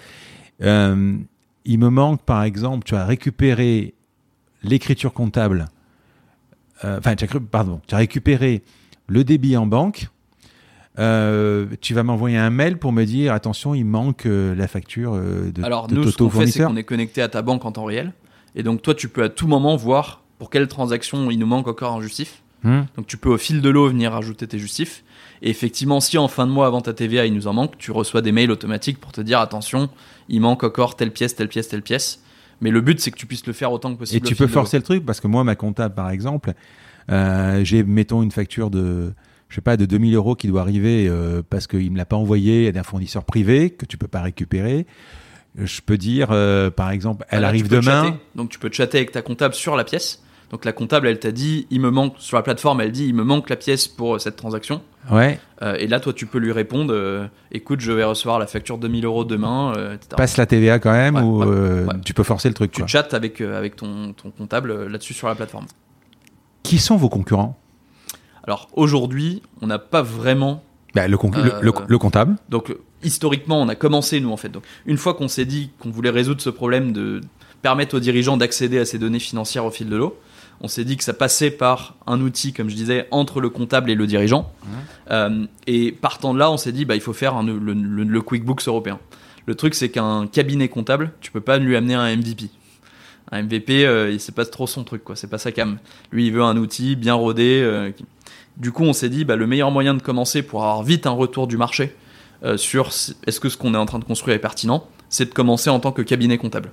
euh, 0.61 1.15
il 1.65 1.79
me 1.79 1.89
manque 1.89 2.21
par 2.23 2.43
exemple, 2.43 2.83
tu 2.85 2.95
as 2.95 3.05
récupéré 3.05 3.93
l'écriture 4.63 5.13
comptable, 5.13 5.67
enfin 6.83 7.15
tu 7.15 7.23
as, 7.23 7.27
cru- 7.27 7.39
pardon, 7.45 7.79
tu 7.87 7.95
as 7.95 7.97
récupéré 7.99 8.63
le 9.07 9.23
débit 9.23 9.55
en 9.57 9.65
banque. 9.65 10.07
Euh, 10.99 11.65
tu 11.81 11.95
vas 11.95 12.03
m'envoyer 12.03 12.37
un 12.37 12.51
mail 12.51 12.77
pour 12.77 12.91
me 12.91 13.03
dire 13.03 13.33
attention, 13.33 13.73
il 13.73 13.83
manque 13.85 14.27
euh, 14.27 14.53
la 14.53 14.67
facture 14.67 15.15
euh, 15.15 15.51
de, 15.51 15.63
Alors 15.63 15.87
de 15.87 15.95
nous, 15.95 16.11
ce 16.11 16.17
qu'on 16.17 16.29
fait, 16.29 16.45
c'est 16.47 16.63
qu'on 16.65 16.75
est 16.75 16.83
connecté 16.83 17.21
à 17.23 17.29
ta 17.29 17.41
banque 17.41 17.65
en 17.65 17.71
temps 17.71 17.85
réel. 17.85 18.13
Et 18.55 18.61
donc 18.61 18.83
toi, 18.83 18.93
tu 18.93 19.07
peux 19.09 19.23
à 19.23 19.29
tout 19.29 19.47
moment 19.47 19.75
voir 19.75 20.22
pour 20.37 20.49
quelle 20.49 20.67
transaction 20.67 21.29
il 21.31 21.39
nous 21.39 21.47
manque 21.47 21.67
encore 21.67 21.93
un 21.93 22.01
justif. 22.01 22.41
Hmm. 22.63 22.83
Donc 22.95 23.07
tu 23.07 23.17
peux 23.17 23.29
au 23.29 23.37
fil 23.37 23.61
de 23.61 23.69
l'eau 23.69 23.87
venir 23.89 24.15
ajouter 24.15 24.47
tes 24.47 24.59
justifs. 24.59 25.03
Et 25.41 25.49
effectivement, 25.49 25.99
si 25.99 26.17
en 26.17 26.27
fin 26.27 26.47
de 26.47 26.51
mois 26.51 26.67
avant 26.67 26.81
ta 26.81 26.93
TVA 26.93 27.25
il 27.25 27.33
nous 27.33 27.47
en 27.47 27.53
manque, 27.53 27.77
tu 27.77 27.91
reçois 27.91 28.21
des 28.21 28.31
mails 28.31 28.51
automatiques 28.51 28.99
pour 28.99 29.11
te 29.11 29.21
dire 29.21 29.39
attention, 29.39 29.89
il 30.29 30.39
manque 30.39 30.63
encore 30.63 30.95
telle 30.95 31.11
pièce, 31.11 31.35
telle 31.35 31.49
pièce, 31.49 31.67
telle 31.67 31.81
pièce. 31.81 32.23
Mais 32.61 32.71
le 32.71 32.79
but 32.79 32.99
c'est 32.99 33.11
que 33.11 33.17
tu 33.17 33.25
puisses 33.25 33.45
le 33.45 33.53
faire 33.53 33.71
autant 33.71 33.89
que 33.89 33.95
Et 33.95 33.99
possible. 33.99 34.27
tu 34.27 34.33
au 34.33 34.37
peux 34.37 34.47
forcer 34.47 34.77
le 34.77 34.83
truc 34.83 35.05
parce 35.05 35.19
que 35.19 35.27
moi, 35.27 35.43
ma 35.43 35.55
comptable, 35.55 35.93
par 35.93 36.09
exemple, 36.09 36.53
euh, 37.11 37.63
j'ai, 37.65 37.83
mettons, 37.83 38.23
une 38.23 38.31
facture 38.31 38.69
de, 38.69 39.13
je 39.49 39.55
sais 39.55 39.61
pas, 39.61 39.75
de 39.75 39.85
2000 39.85 40.15
euros 40.15 40.35
qui 40.35 40.47
doit 40.47 40.61
arriver 40.61 41.07
euh, 41.09 41.41
parce 41.47 41.67
qu'il 41.67 41.91
me 41.91 41.97
l'a 41.97 42.05
pas 42.05 42.15
envoyé 42.15 42.71
d'un 42.71 42.83
fournisseur 42.83 43.25
privé 43.25 43.69
que 43.71 43.85
tu 43.85 43.97
peux 43.97 44.07
pas 44.07 44.21
récupérer. 44.21 44.87
Je 45.55 45.81
peux 45.81 45.97
dire, 45.97 46.29
euh, 46.31 46.69
par 46.71 46.89
exemple, 46.89 47.25
elle 47.29 47.41
Là, 47.41 47.47
arrive 47.49 47.67
demain. 47.69 48.05
chatter. 48.05 48.17
Donc 48.35 48.49
tu 48.49 48.59
peux 48.59 48.69
chatter 48.71 48.97
avec 48.97 49.11
ta 49.11 49.21
comptable 49.21 49.53
sur 49.53 49.75
la 49.75 49.83
pièce. 49.83 50.21
Donc 50.49 50.65
la 50.65 50.71
comptable, 50.71 51.07
elle 51.07 51.17
t'a 51.19 51.31
dit, 51.31 51.65
il 51.71 51.81
me 51.81 51.89
manque 51.89 52.13
sur 52.19 52.37
la 52.37 52.43
plateforme, 52.43 52.79
elle 52.81 52.91
dit, 52.91 53.05
il 53.07 53.15
me 53.15 53.23
manque 53.23 53.49
la 53.49 53.55
pièce 53.55 53.87
pour 53.87 54.15
euh, 54.15 54.19
cette 54.19 54.35
transaction. 54.35 54.81
Ouais, 55.11 55.39
Euh, 55.63 55.75
et 55.79 55.87
là, 55.87 55.99
toi, 55.99 56.13
tu 56.13 56.25
peux 56.27 56.37
lui 56.37 56.51
répondre, 56.51 56.93
euh, 56.93 57.25
écoute, 57.51 57.79
je 57.81 57.91
vais 57.91 58.03
recevoir 58.03 58.37
la 58.39 58.45
facture 58.47 58.77
de 58.77 58.87
1000 58.87 59.05
euros 59.05 59.25
demain, 59.25 59.73
etc. 59.93 60.09
passe 60.15 60.37
la 60.37 60.45
TVA 60.45 60.77
quand 60.79 60.91
même 60.91 61.15
Ouais, 61.15 61.21
ou 61.21 61.39
ouais, 61.43 61.83
ouais. 61.85 61.93
tu 62.05 62.13
peux 62.13 62.23
forcer 62.23 62.49
le 62.49 62.53
truc. 62.53 62.71
Tu 62.71 62.81
quoi. 62.81 62.87
chattes 62.87 63.13
avec, 63.13 63.41
avec 63.41 63.75
ton, 63.75 64.13
ton 64.13 64.29
comptable 64.31 64.87
là-dessus 64.87 65.13
sur 65.13 65.27
la 65.27 65.35
plateforme. 65.35 65.65
Qui 66.63 66.77
sont 66.79 66.97
vos 66.97 67.09
concurrents? 67.09 67.59
Alors 68.45 68.67
aujourd'hui, 68.73 69.41
on 69.61 69.67
n'a 69.67 69.79
pas 69.79 70.01
vraiment. 70.01 70.63
Bah, 70.93 71.07
le, 71.07 71.17
le- 71.41 71.49
Euh, 71.55 71.59
le- 71.61 71.71
le 71.87 71.97
comptable. 71.97 72.35
Donc 72.49 72.75
historiquement, 73.03 73.61
on 73.61 73.67
a 73.69 73.75
commencé 73.75 74.19
nous 74.19 74.31
en 74.31 74.37
fait. 74.37 74.49
Donc 74.49 74.63
une 74.85 74.97
fois 74.97 75.13
qu'on 75.15 75.27
s'est 75.27 75.45
dit 75.45 75.71
qu'on 75.79 75.89
voulait 75.91 76.09
résoudre 76.11 76.41
ce 76.41 76.49
problème 76.49 76.91
de 76.93 77.21
permettre 77.61 77.95
aux 77.97 77.99
dirigeants 77.99 78.37
d'accéder 78.37 78.77
à 78.79 78.85
ces 78.85 78.99
données 78.99 79.19
financières 79.19 79.65
au 79.65 79.71
fil 79.71 79.89
de 79.89 79.95
l'eau, 79.95 80.17
on 80.61 80.67
s'est 80.67 80.85
dit 80.85 80.95
que 80.97 81.03
ça 81.03 81.13
passait 81.13 81.49
par 81.51 81.95
un 82.07 82.21
outil, 82.21 82.53
comme 82.53 82.69
je 82.69 82.75
disais, 82.75 83.07
entre 83.11 83.41
le 83.41 83.49
comptable 83.49 83.89
et 83.89 83.95
le 83.95 84.05
dirigeant. 84.07 84.51
Euh, 85.11 85.45
et 85.67 85.91
partant 85.91 86.33
de 86.33 86.39
là, 86.39 86.51
on 86.51 86.57
s'est 86.57 86.71
dit 86.71 86.85
bah 86.85 86.95
il 86.95 87.01
faut 87.01 87.13
faire 87.13 87.35
un- 87.35 87.43
le, 87.43 87.57
le- 87.57 87.73
le 88.03 88.21
QuickBooks 88.21 88.67
européen. 88.67 88.99
Le 89.45 89.55
truc, 89.55 89.73
c'est 89.75 89.89
qu'un 89.89 90.27
cabinet 90.27 90.69
comptable, 90.69 91.11
tu 91.19 91.31
peux 91.31 91.41
pas 91.41 91.57
lui 91.57 91.75
amener 91.75 91.95
un 91.95 92.15
MVP. 92.15 92.49
Un 93.31 93.41
MVP, 93.43 93.85
euh, 93.85 94.11
il 94.11 94.19
c'est 94.19 94.33
pas 94.35 94.45
trop 94.45 94.67
son 94.67 94.83
truc, 94.83 95.03
quoi. 95.03 95.15
C'est 95.15 95.27
pas 95.29 95.37
sa 95.37 95.51
cam. 95.51 95.77
Lui, 96.11 96.27
il 96.27 96.33
veut 96.33 96.43
un 96.43 96.55
outil 96.55 96.95
bien 96.95 97.13
rodé. 97.15 97.61
euh, 97.63 97.91
qui- 97.91 98.05
Du 98.57 98.71
coup, 98.71 98.83
on 98.83 98.93
s'est 98.93 99.09
dit, 99.09 99.25
bah, 99.25 99.35
le 99.35 99.47
meilleur 99.47 99.71
moyen 99.71 99.93
de 99.93 100.01
commencer 100.01 100.43
pour 100.43 100.63
avoir 100.63 100.83
vite 100.83 101.07
un 101.07 101.11
retour 101.11 101.47
du 101.47 101.57
marché 101.57 101.95
euh, 102.43 102.57
sur 102.57 102.89
est-ce 103.25 103.39
que 103.39 103.49
ce 103.49 103.57
qu'on 103.57 103.73
est 103.73 103.77
en 103.77 103.85
train 103.85 103.99
de 103.99 104.03
construire 104.03 104.35
est 104.35 104.39
pertinent, 104.39 104.85
c'est 105.09 105.25
de 105.25 105.33
commencer 105.33 105.69
en 105.69 105.79
tant 105.79 105.91
que 105.91 106.01
cabinet 106.01 106.37
comptable. 106.37 106.71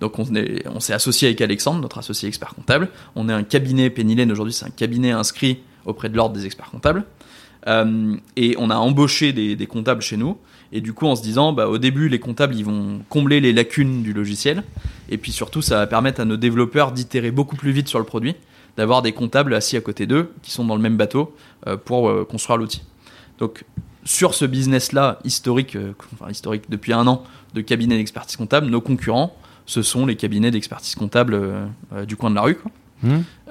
Donc, 0.00 0.18
on 0.18 0.34
est- 0.34 0.66
on 0.68 0.80
s'est 0.80 0.92
associé 0.92 1.28
avec 1.28 1.40
Alexandre, 1.40 1.80
notre 1.80 1.98
associé 1.98 2.28
expert 2.28 2.54
comptable. 2.54 2.88
On 3.14 3.28
est 3.28 3.32
un 3.32 3.42
cabinet 3.42 3.90
Pennylen 3.90 4.30
aujourd'hui, 4.32 4.52
c'est 4.54 4.64
un 4.66 4.70
cabinet 4.70 5.10
inscrit 5.12 5.60
auprès 5.86 6.08
de 6.08 6.16
l'ordre 6.16 6.34
des 6.34 6.46
experts 6.46 6.70
comptables. 6.70 7.04
Euh, 7.66 8.16
et 8.36 8.56
on 8.58 8.68
a 8.70 8.76
embauché 8.76 9.32
des, 9.32 9.56
des 9.56 9.66
comptables 9.66 10.02
chez 10.02 10.16
nous. 10.16 10.36
Et 10.72 10.80
du 10.80 10.92
coup, 10.92 11.06
en 11.06 11.14
se 11.16 11.22
disant, 11.22 11.52
bah, 11.52 11.68
au 11.68 11.78
début, 11.78 12.08
les 12.08 12.18
comptables, 12.18 12.54
ils 12.56 12.64
vont 12.64 13.00
combler 13.08 13.40
les 13.40 13.52
lacunes 13.52 14.02
du 14.02 14.12
logiciel. 14.12 14.64
Et 15.08 15.16
puis 15.18 15.32
surtout, 15.32 15.62
ça 15.62 15.76
va 15.76 15.86
permettre 15.86 16.20
à 16.20 16.24
nos 16.24 16.36
développeurs 16.36 16.92
d'itérer 16.92 17.30
beaucoup 17.30 17.56
plus 17.56 17.70
vite 17.70 17.88
sur 17.88 17.98
le 17.98 18.04
produit, 18.04 18.34
d'avoir 18.76 19.02
des 19.02 19.12
comptables 19.12 19.54
assis 19.54 19.76
à 19.76 19.80
côté 19.80 20.06
d'eux, 20.06 20.32
qui 20.42 20.50
sont 20.50 20.64
dans 20.64 20.76
le 20.76 20.82
même 20.82 20.96
bateau, 20.96 21.34
euh, 21.66 21.76
pour 21.76 22.08
euh, 22.08 22.24
construire 22.24 22.58
l'outil. 22.58 22.82
Donc, 23.38 23.64
sur 24.04 24.34
ce 24.34 24.44
business-là, 24.44 25.18
historique, 25.24 25.76
euh, 25.76 25.92
enfin 26.14 26.30
historique 26.30 26.64
depuis 26.68 26.92
un 26.92 27.06
an, 27.06 27.24
de 27.54 27.60
cabinet 27.60 27.96
d'expertise 27.96 28.36
comptable, 28.36 28.66
nos 28.66 28.80
concurrents, 28.80 29.36
ce 29.66 29.82
sont 29.82 30.06
les 30.06 30.16
cabinets 30.16 30.50
d'expertise 30.50 30.94
comptable 30.94 31.40
du 32.06 32.16
coin 32.16 32.28
de 32.28 32.34
la 32.34 32.42
rue. 32.42 32.56
quoi. 32.56 32.70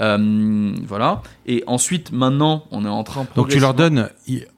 Euh, 0.02 0.76
voilà. 0.88 1.22
Et 1.46 1.64
ensuite, 1.68 2.12
maintenant, 2.12 2.66
on 2.72 2.86
est 2.86 2.90
en 2.90 3.04
train. 3.04 3.26
Donc 3.36 3.50
tu 3.50 3.60
leur 3.60 3.74
donnes, 3.74 4.10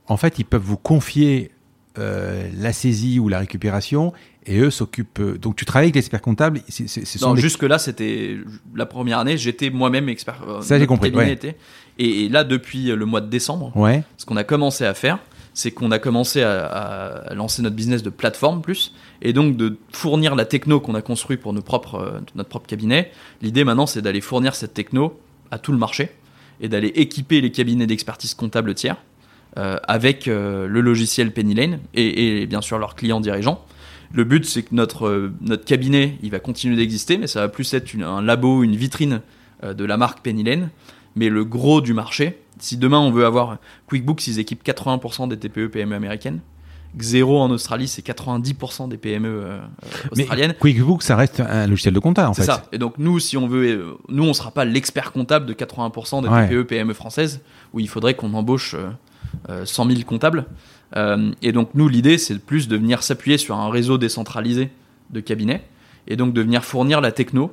en 0.08 0.18
fait, 0.18 0.40
ils 0.40 0.46
peuvent 0.46 0.62
vous 0.62 0.78
confier 0.78 1.52
euh, 1.98 2.50
la 2.58 2.74
saisie 2.74 3.20
ou 3.20 3.30
la 3.30 3.40
récupération 3.40 4.14
et 4.46 4.60
eux 4.60 4.70
s'occupent. 4.70 5.20
euh, 5.20 5.38
Donc 5.38 5.56
tu 5.56 5.66
travailles 5.66 5.86
avec 5.88 5.96
l'expert 5.96 6.22
comptable. 6.22 6.62
c'est- 6.70 6.88
c'est- 6.88 7.06
Ce 7.06 7.20
sont 7.20 7.30
Non, 7.30 7.34
des- 7.36 7.42
jusque 7.42 7.64
là, 7.64 7.78
c'était 7.80 8.38
la 8.76 8.86
première 8.86 9.20
année. 9.20 9.38
J'étais 9.38 9.70
moi-même 9.70 10.10
expert. 10.10 10.42
euh, 10.48 10.62
Ça, 10.62 10.78
j'ai 10.80 10.86
compris, 10.88 11.10
cabinet 11.12 11.26
ouais. 11.30 11.34
était. 11.34 11.58
Et, 11.98 12.26
et 12.26 12.30
là, 12.30 12.44
depuis 12.44 12.86
le 12.88 13.06
mois 13.06 13.22
de 13.22 13.30
décembre, 13.30 13.76
Ouais. 13.76 14.04
ce 14.18 14.26
qu'on 14.26 14.38
a 14.38 14.44
commencé 14.44 14.86
à 14.86 14.94
faire, 14.94 15.20
c'est 15.54 15.72
qu'on 15.72 15.92
a 15.92 16.00
commencé 16.00 16.42
à, 16.44 16.66
à 16.66 17.34
lancer 17.34 17.62
notre 17.62 17.76
business 17.78 18.04
de 18.04 18.10
plateforme 18.10 18.62
plus, 18.62 18.94
et 19.22 19.32
donc 19.32 19.56
de 19.56 19.78
fournir 19.94 20.36
la 20.36 20.44
techno 20.46 20.82
qu'on 20.82 20.96
a 20.96 21.02
construit 21.02 21.38
pour 21.38 21.54
nos 21.54 21.62
propres, 21.62 21.96
euh, 21.96 22.20
notre 22.36 22.50
propre 22.50 22.68
cabinet. 22.68 23.12
L'idée 23.42 23.64
maintenant, 23.64 23.86
c'est 23.86 24.02
d'aller 24.02 24.20
fournir 24.22 24.54
cette 24.56 24.74
techno 24.74 25.18
à 25.52 25.58
tout 25.58 25.72
le 25.72 25.78
marché 25.78 26.10
et 26.60 26.68
d'aller 26.68 26.90
équiper 26.96 27.40
les 27.40 27.52
cabinets 27.52 27.88
d'expertise 27.88 28.34
comptable 28.34 28.74
tiers 28.74 28.98
euh, 29.58 29.78
avec 29.88 30.28
euh, 30.28 30.68
le 30.68 30.82
logiciel 30.82 31.32
Pennylane 31.32 31.80
et, 31.94 32.42
et 32.42 32.46
bien 32.48 32.60
sûr 32.62 32.78
leurs 32.78 32.96
clients 32.96 33.22
dirigeants. 33.22 33.64
Le 34.16 34.24
but, 34.24 34.46
c'est 34.46 34.64
que 34.64 34.74
notre, 34.74 35.08
euh, 35.08 35.34
notre 35.42 35.66
cabinet, 35.66 36.18
il 36.24 36.32
va 36.32 36.40
continuer 36.40 36.76
d'exister, 36.76 37.18
mais 37.18 37.28
ça 37.28 37.42
va 37.42 37.50
plus 37.50 37.74
être 37.74 37.94
une- 37.94 38.04
un 38.04 38.22
labo, 38.22 38.64
une 38.64 38.76
vitrine 38.76 39.22
euh, 39.64 39.74
de 39.74 39.84
la 39.86 39.98
marque 39.98 40.22
Pennylane. 40.22 40.70
Mais 41.18 41.30
le 41.30 41.44
gros 41.46 41.82
du 41.82 41.94
marché, 41.94 42.40
si 42.60 42.78
demain 42.78 43.00
on 43.00 43.12
veut 43.12 43.26
avoir 43.26 43.58
QuickBooks, 43.88 44.28
ils 44.28 44.40
équipent 44.40 44.64
80% 44.64 45.28
des 45.28 45.38
TPE 45.38 45.68
PME 45.70 45.96
américaines. 45.96 46.40
Xero 46.98 47.42
en 47.42 47.50
Australie, 47.52 47.90
c'est 47.90 48.02
90% 48.02 48.88
des 48.88 48.96
PME 48.98 49.28
euh, 49.28 49.60
Mais 50.16 50.22
australiennes. 50.24 50.54
QuickBooks, 50.54 51.04
ça 51.04 51.18
reste 51.18 51.42
un 51.42 51.68
logiciel 51.68 51.94
de 51.94 52.00
compta 52.00 52.30
en 52.30 52.34
C'est 52.34 52.42
fait. 52.44 52.48
ça. 52.48 52.64
Et 52.72 52.78
donc 52.78 52.94
nous, 52.98 53.20
si 53.20 53.36
on 53.36 53.48
veut, 53.48 53.98
nous, 54.08 54.24
on 54.24 54.34
sera 54.34 54.52
pas 54.52 54.64
l'expert 54.64 55.12
comptable 55.12 55.46
de 55.46 55.54
80% 55.54 56.22
des 56.22 56.30
Ouais. 56.30 56.48
TPE 56.48 56.64
PME 56.64 56.94
françaises, 56.94 57.42
où 57.74 57.80
il 57.82 57.90
faudrait 57.90 58.14
qu'on 58.14 58.34
embauche 58.34 58.76
euh, 58.76 58.90
euh, 59.50 59.66
100 59.66 59.90
000 59.90 60.02
comptables. 60.06 60.46
Euh, 60.95 61.32
et 61.41 61.52
donc 61.52 61.70
nous, 61.74 61.88
l'idée, 61.88 62.18
c'est 62.18 62.38
plus 62.40 62.68
de 62.68 62.78
venir 62.78 63.03
s'appuyer 63.03 63.38
sur 63.38 63.56
un 63.57 63.70
réseau 63.70 63.98
décentralisé 63.98 64.70
de 65.10 65.20
cabinets, 65.20 65.64
et 66.07 66.16
donc 66.16 66.34
de 66.34 66.41
venir 66.41 66.64
fournir 66.64 67.02
la 67.02 67.12
techno 67.12 67.52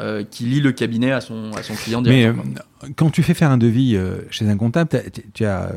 euh, 0.00 0.24
qui 0.24 0.44
lie 0.44 0.60
le 0.60 0.72
cabinet 0.72 1.12
à 1.12 1.20
son, 1.22 1.52
à 1.54 1.62
son 1.62 1.74
client 1.74 2.02
Mais 2.02 2.24
directement. 2.24 2.54
euh, 2.84 2.88
quand 2.96 3.10
tu 3.10 3.22
fais 3.22 3.32
faire 3.34 3.50
un 3.50 3.56
devis 3.58 3.96
euh, 3.96 4.18
chez 4.30 4.46
un 4.48 4.56
comptable, 4.56 4.90
tu 5.32 5.44
as 5.46 5.72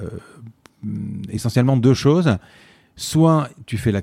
essentiellement 1.29 1.77
deux 1.77 1.93
choses. 1.93 2.37
Soit 2.95 3.49
tu 3.65 3.77
fais 3.77 3.91
la 3.91 4.01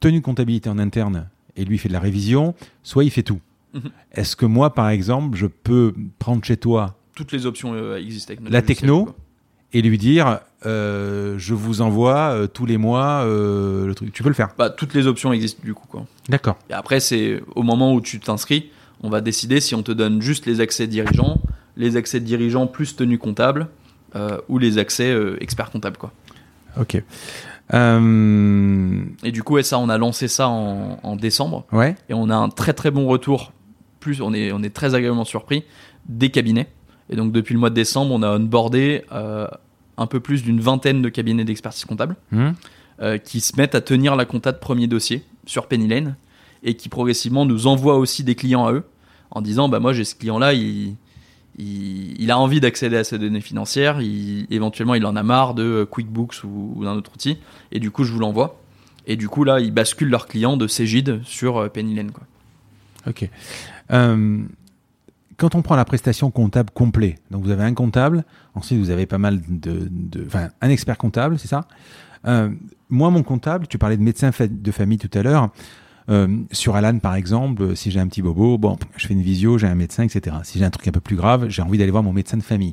tenue 0.00 0.20
de 0.20 0.24
comptabilité 0.24 0.68
en 0.68 0.78
interne 0.78 1.28
et 1.56 1.64
lui 1.64 1.78
fait 1.78 1.88
de 1.88 1.94
la 1.94 2.00
révision, 2.00 2.54
soit 2.82 3.04
il 3.04 3.10
fait 3.10 3.22
tout. 3.22 3.40
Mhm. 3.72 3.90
Est-ce 4.12 4.36
que 4.36 4.44
moi, 4.46 4.74
par 4.74 4.90
exemple, 4.90 5.36
je 5.38 5.46
peux 5.46 5.94
prendre 6.18 6.44
chez 6.44 6.56
toi 6.58 6.96
Toutes 7.14 7.32
les 7.32 7.46
options 7.46 7.96
existent 7.96 8.34
avec 8.34 8.50
La 8.50 8.60
techno, 8.62 9.04
quoi. 9.06 9.14
et 9.72 9.80
lui 9.82 9.96
dire 9.98 10.40
euh, 10.66 11.34
je 11.38 11.54
vous 11.54 11.80
envoie 11.80 12.16
euh, 12.32 12.46
tous 12.46 12.66
les 12.66 12.76
mois 12.76 13.22
euh, 13.24 13.86
le 13.86 13.94
truc 13.94 14.12
Tu 14.12 14.22
peux 14.22 14.28
le 14.28 14.34
faire 14.34 14.48
Bah, 14.58 14.68
toutes 14.70 14.92
les 14.94 15.06
options 15.06 15.32
existent 15.32 15.62
du 15.64 15.72
coup. 15.74 15.86
D'accord. 16.28 16.56
Et 16.68 16.72
après, 16.74 17.00
c'est 17.00 17.40
au 17.54 17.62
moment 17.62 17.94
où 17.94 18.00
tu 18.00 18.18
t'inscris, 18.20 18.70
on 19.02 19.08
va 19.08 19.20
décider 19.20 19.60
si 19.60 19.74
on 19.74 19.82
te 19.82 19.92
donne 19.92 20.20
juste 20.20 20.44
les 20.46 20.60
accès 20.60 20.86
dirigeants, 20.86 21.40
les 21.76 21.96
accès 21.96 22.20
dirigeants 22.20 22.66
plus 22.66 22.96
tenue 22.96 23.18
comptable, 23.18 23.68
ou 24.48 24.58
les 24.58 24.78
accès 24.78 25.14
expert 25.40 25.70
comptable, 25.70 25.98
quoi. 25.98 26.10
Ok. 26.80 27.02
Et 29.24 29.32
du 29.32 29.42
coup, 29.42 29.54
ouais, 29.54 29.62
ça, 29.62 29.78
on 29.78 29.88
a 29.88 29.98
lancé 29.98 30.28
ça 30.28 30.48
en, 30.48 30.98
en 31.02 31.16
décembre, 31.16 31.64
Ouais. 31.72 31.94
et 32.08 32.14
on 32.14 32.30
a 32.30 32.34
un 32.36 32.48
très 32.48 32.72
très 32.72 32.90
bon 32.90 33.06
retour. 33.06 33.52
Plus, 34.00 34.20
on 34.22 34.32
est, 34.32 34.52
on 34.52 34.62
est 34.62 34.74
très 34.74 34.94
agréablement 34.94 35.24
surpris 35.24 35.64
des 36.08 36.30
cabinets. 36.30 36.68
Et 37.10 37.16
donc, 37.16 37.32
depuis 37.32 37.52
le 37.54 37.60
mois 37.60 37.70
de 37.70 37.74
décembre, 37.74 38.12
on 38.14 38.22
a 38.22 38.30
onboardé 38.36 39.04
euh, 39.12 39.46
un 39.96 40.06
peu 40.06 40.20
plus 40.20 40.42
d'une 40.42 40.60
vingtaine 40.60 41.02
de 41.02 41.08
cabinets 41.08 41.44
d'expertise 41.44 41.84
comptable. 41.84 42.16
Hmm. 42.30 42.50
euh, 43.00 43.18
qui 43.18 43.40
se 43.40 43.56
mettent 43.56 43.74
à 43.74 43.80
tenir 43.80 44.16
la 44.16 44.24
compta 44.24 44.52
de 44.52 44.58
premier 44.58 44.86
dossier 44.86 45.22
sur 45.44 45.66
Penny 45.66 45.86
Lane 45.86 46.16
et 46.62 46.74
qui 46.74 46.88
progressivement 46.88 47.44
nous 47.44 47.66
envoient 47.66 47.98
aussi 47.98 48.24
des 48.24 48.34
clients 48.34 48.66
à 48.66 48.72
eux 48.72 48.84
en 49.30 49.42
disant 49.42 49.68
bah 49.68 49.80
moi 49.80 49.92
j'ai 49.92 50.04
ce 50.04 50.14
client 50.14 50.38
là 50.38 50.54
il, 50.54 50.96
il, 51.58 52.20
il 52.20 52.30
a 52.30 52.38
envie 52.38 52.60
d'accéder 52.60 52.96
à 52.96 53.04
ces 53.04 53.18
données 53.18 53.42
financières 53.42 54.00
il, 54.00 54.46
éventuellement 54.50 54.94
il 54.94 55.04
en 55.04 55.14
a 55.14 55.22
marre 55.22 55.52
de 55.54 55.86
QuickBooks 55.90 56.42
ou, 56.44 56.72
ou 56.76 56.84
d'un 56.84 56.94
autre 56.94 57.12
outil 57.14 57.36
et 57.70 57.80
du 57.80 57.90
coup 57.90 58.04
je 58.04 58.12
vous 58.12 58.18
l'envoie 58.18 58.58
et 59.06 59.16
du 59.16 59.28
coup 59.28 59.44
là 59.44 59.60
ils 59.60 59.72
basculent 59.72 60.08
leurs 60.08 60.26
clients 60.26 60.56
de 60.56 60.66
Cégide 60.66 61.20
sur 61.24 61.58
euh, 61.58 61.68
Penny 61.68 61.94
Lane 61.94 62.12
quoi. 62.12 62.24
Ok. 63.06 63.28
Euh, 63.92 64.38
quand 65.36 65.54
on 65.54 65.62
prend 65.62 65.76
la 65.76 65.84
prestation 65.84 66.30
comptable 66.30 66.70
complet, 66.70 67.16
donc 67.30 67.44
vous 67.44 67.50
avez 67.50 67.64
un 67.64 67.74
comptable, 67.74 68.24
ensuite 68.54 68.78
vous 68.78 68.90
avez 68.90 69.06
pas 69.06 69.18
mal 69.18 69.40
de, 69.48 69.90
enfin 70.26 70.48
un 70.60 70.70
expert 70.70 70.96
comptable, 70.96 71.38
c'est 71.38 71.48
ça. 71.48 71.66
Euh, 72.26 72.50
moi, 72.88 73.10
mon 73.10 73.22
comptable, 73.22 73.66
tu 73.66 73.78
parlais 73.78 73.96
de 73.96 74.02
médecin 74.02 74.30
de 74.38 74.70
famille 74.70 74.98
tout 74.98 75.16
à 75.16 75.22
l'heure. 75.22 75.50
Euh, 76.08 76.28
sur 76.52 76.76
Alan, 76.76 76.98
par 76.98 77.16
exemple, 77.16 77.62
euh, 77.62 77.74
si 77.74 77.90
j'ai 77.90 77.98
un 77.98 78.06
petit 78.06 78.22
bobo, 78.22 78.58
bon, 78.58 78.78
je 78.96 79.06
fais 79.06 79.14
une 79.14 79.22
visio, 79.22 79.58
j'ai 79.58 79.66
un 79.66 79.74
médecin, 79.74 80.04
etc. 80.04 80.36
Si 80.44 80.58
j'ai 80.58 80.64
un 80.64 80.70
truc 80.70 80.86
un 80.86 80.92
peu 80.92 81.00
plus 81.00 81.16
grave, 81.16 81.48
j'ai 81.48 81.62
envie 81.62 81.78
d'aller 81.78 81.90
voir 81.90 82.04
mon 82.04 82.12
médecin 82.12 82.36
de 82.36 82.42
famille. 82.42 82.72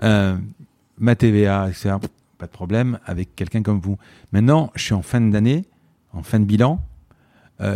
Ma 0.00 1.16
TVA, 1.16 1.68
etc. 1.68 1.96
Pas 2.38 2.46
de 2.46 2.52
problème 2.52 2.98
avec 3.04 3.34
quelqu'un 3.34 3.62
comme 3.62 3.80
vous. 3.80 3.96
Maintenant, 4.32 4.70
je 4.74 4.82
suis 4.82 4.94
en 4.94 5.02
fin 5.02 5.20
d'année, 5.20 5.64
en 6.12 6.22
fin 6.22 6.38
de 6.40 6.44
bilan. 6.44 6.80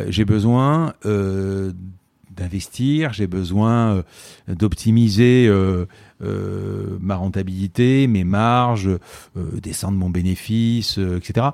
J'ai 0.09 0.25
besoin 0.25 0.93
d'investir, 2.39 3.13
j'ai 3.13 3.27
besoin 3.27 3.97
euh, 3.97 4.03
d'optimiser 4.49 5.47
euh, 5.49 5.87
euh, 6.23 6.97
ma 7.01 7.17
rentabilité, 7.17 8.07
mes 8.07 8.25
marges, 8.25 8.91
descendre 9.37 9.99
mon 9.99 10.11
bénéfice, 10.11 10.99
etc. 10.99 11.49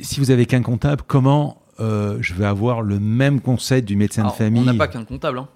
Si 0.00 0.20
vous 0.20 0.30
avez 0.30 0.46
qu'un 0.46 0.62
comptable, 0.62 1.02
comment 1.06 1.58
je 1.78 2.34
vais 2.34 2.44
avoir 2.44 2.82
le 2.82 3.00
même 3.00 3.40
conseil 3.40 3.82
du 3.82 3.96
médecin 3.96 4.22
Alors, 4.22 4.32
de 4.32 4.36
famille 4.36 4.62
on 4.62 4.72
n'a 4.72 4.74
pas 4.74 4.88
qu'un 4.88 5.04
comptable 5.04 5.38
hein. 5.38 5.48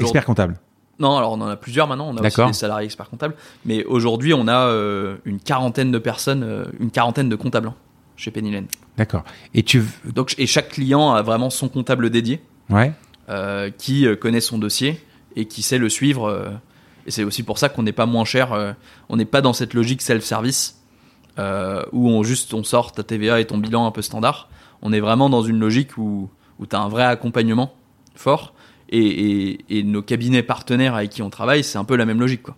Expert 0.00 0.24
comptable. 0.24 0.60
Non, 0.98 1.16
alors 1.16 1.32
on 1.32 1.40
en 1.40 1.46
a 1.46 1.56
plusieurs 1.56 1.86
maintenant, 1.86 2.08
on 2.08 2.16
a 2.16 2.26
aussi 2.26 2.44
des 2.44 2.52
salariés 2.52 2.86
experts 2.86 3.08
comptables, 3.08 3.34
mais 3.64 3.84
aujourd'hui 3.84 4.34
on 4.34 4.48
a 4.48 4.66
euh, 4.66 5.16
une 5.24 5.38
quarantaine 5.38 5.92
de 5.92 5.98
personnes, 5.98 6.42
euh, 6.42 6.64
une 6.80 6.90
quarantaine 6.90 7.28
de 7.28 7.36
comptables 7.36 7.68
hein, 7.68 7.74
chez 8.16 8.32
Penny 8.32 8.50
Lane. 8.50 8.66
D'accord. 8.96 9.22
Et 9.54 9.62
tu. 9.62 9.84
Donc, 10.04 10.34
et 10.38 10.46
chaque 10.46 10.70
client 10.70 11.12
a 11.12 11.22
vraiment 11.22 11.50
son 11.50 11.68
comptable 11.68 12.10
dédié 12.10 12.40
Ouais. 12.70 12.92
euh, 13.28 13.70
qui 13.70 14.06
euh, 14.06 14.16
connaît 14.16 14.40
son 14.40 14.58
dossier 14.58 15.00
et 15.36 15.46
qui 15.46 15.62
sait 15.62 15.78
le 15.78 15.88
suivre. 15.88 16.28
euh, 16.28 16.48
et 17.06 17.10
c'est 17.10 17.24
aussi 17.24 17.42
pour 17.42 17.58
ça 17.58 17.68
qu'on 17.68 17.82
n'est 17.82 17.92
pas 17.92 18.06
moins 18.06 18.24
cher. 18.24 18.74
on 19.08 19.16
n'est 19.16 19.24
pas 19.24 19.40
dans 19.40 19.52
cette 19.54 19.72
logique 19.74 20.02
self-service 20.02 20.74
où 21.38 22.10
on 22.10 22.22
juste 22.22 22.52
on 22.52 22.64
sort 22.64 22.92
ta 22.92 23.02
TVA 23.02 23.40
et 23.40 23.46
ton 23.46 23.58
bilan 23.58 23.86
un 23.86 23.90
peu 23.90 24.02
standard. 24.02 24.48
On 24.82 24.92
est 24.92 25.00
vraiment 25.00 25.30
dans 25.30 25.42
une 25.42 25.58
logique 25.58 25.96
où, 25.96 26.28
où 26.58 26.66
tu 26.66 26.76
as 26.76 26.80
un 26.80 26.88
vrai 26.88 27.04
accompagnement 27.04 27.72
fort. 28.14 28.54
Et, 28.90 28.98
et- 29.06 29.78
et 29.78 29.82
nos 29.82 30.00
cabinets 30.02 30.42
partenaires 30.42 30.94
avec 30.94 31.10
qui 31.10 31.20
on 31.22 31.28
travaille, 31.30 31.62
c'est 31.62 31.76
un 31.78 31.84
peu 31.84 31.94
la 31.96 32.06
même 32.06 32.20
logique. 32.20 32.42
Quoi. 32.42 32.56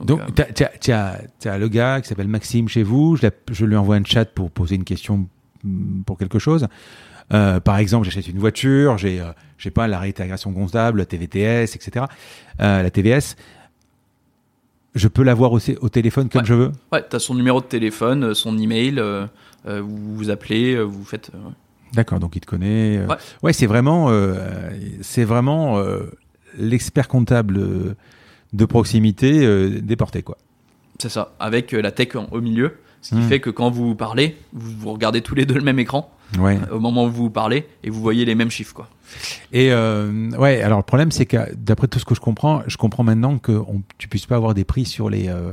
Donc, 0.00 0.20
euh, 0.20 0.24
t'as- 0.34 0.66
t'as 0.78 1.18
t'as 1.40 1.58
le 1.58 1.68
gars 1.68 2.00
qui 2.00 2.08
s'appelle 2.08 2.28
Maxime 2.28 2.68
chez 2.68 2.82
vous, 2.84 3.16
je 3.16 3.64
lui 3.64 3.76
envoie 3.76 3.96
un 3.96 4.04
chat 4.04 4.24
pour 4.24 4.50
poser 4.52 4.76
une 4.76 4.84
question 4.84 5.26
mm, 5.64 6.02
pour 6.02 6.16
quelque 6.16 6.38
chose. 6.38 6.68
Euh, 7.32 7.58
par 7.60 7.78
exemple, 7.78 8.04
j'achète 8.04 8.28
une 8.28 8.38
voiture, 8.38 8.98
j'ai, 8.98 9.20
euh, 9.20 9.32
je 9.58 9.64
sais 9.64 9.70
pas, 9.70 9.86
la 9.88 9.98
réintégration 9.98 10.52
comptable, 10.52 10.98
la 10.98 11.06
TVTS, 11.06 11.74
etc., 11.74 12.06
euh, 12.60 12.82
la 12.82 12.90
TVS. 12.90 13.36
Je 14.94 15.08
peux 15.08 15.22
l'avoir 15.24 15.52
au, 15.52 15.58
au 15.80 15.88
téléphone 15.88 16.28
comme 16.28 16.42
Ouais. 16.42 16.46
je 16.46 16.54
veux? 16.54 16.72
Ouais, 16.92 17.04
tu 17.08 17.16
as 17.16 17.18
son 17.18 17.34
numéro 17.34 17.60
de 17.60 17.66
téléphone, 17.66 18.34
son 18.34 18.56
email, 18.58 19.00
vous 19.64 20.14
vous 20.16 20.30
appelez, 20.30 20.80
vous 20.82 21.04
faites. 21.04 21.30
ouais. 21.34 21.52
D'accord, 21.94 22.18
donc 22.20 22.36
il 22.36 22.40
te 22.40 22.46
connaît. 22.46 23.04
Ouais. 23.06 23.16
Ouais, 23.42 23.52
c'est 23.52 23.66
vraiment, 23.66 24.10
c'est 25.00 25.24
vraiment 25.24 25.80
l'expert 26.58 27.08
comptable 27.08 27.96
de 28.52 28.64
proximité 28.66 29.80
déporté, 29.80 30.22
quoi. 30.22 30.38
C'est 31.00 31.08
ça, 31.08 31.32
avec 31.40 31.72
la 31.72 31.90
tech 31.90 32.14
en- 32.14 32.26
au 32.30 32.40
milieu, 32.40 32.76
ce 33.04 33.10
qui 33.14 33.20
Hmm. 33.20 33.28
fait 33.28 33.38
que 33.38 33.50
quand 33.50 33.68
vous 33.70 33.94
parlez, 33.94 34.34
vous, 34.54 34.70
vous 34.78 34.92
regardez 34.92 35.20
tous 35.20 35.34
les 35.34 35.44
deux 35.44 35.54
le 35.56 35.60
même 35.60 35.78
écran 35.78 36.10
Ouais. 36.38 36.56
euh, 36.70 36.76
au 36.76 36.80
moment 36.80 37.04
où 37.04 37.10
vous 37.10 37.28
parlez 37.28 37.66
et 37.84 37.90
vous 37.90 38.00
voyez 38.00 38.24
les 38.24 38.34
mêmes 38.34 38.50
chiffres. 38.50 38.72
Quoi. 38.74 38.88
Et 39.52 39.70
euh, 39.72 40.30
ouais, 40.38 40.62
alors 40.62 40.78
le 40.78 40.84
problème, 40.84 41.10
c'est 41.12 41.26
que 41.26 41.36
d'après 41.54 41.86
tout 41.86 41.98
ce 41.98 42.06
que 42.06 42.14
je 42.14 42.20
comprends, 42.20 42.62
je 42.66 42.78
comprends 42.78 43.02
maintenant 43.04 43.36
que 43.38 43.52
on, 43.52 43.82
tu 43.98 44.08
puisses 44.08 44.24
pas 44.24 44.36
avoir 44.36 44.54
des 44.54 44.64
prix 44.64 44.86
sur 44.86 45.10
les 45.10 45.28
euh, 45.28 45.52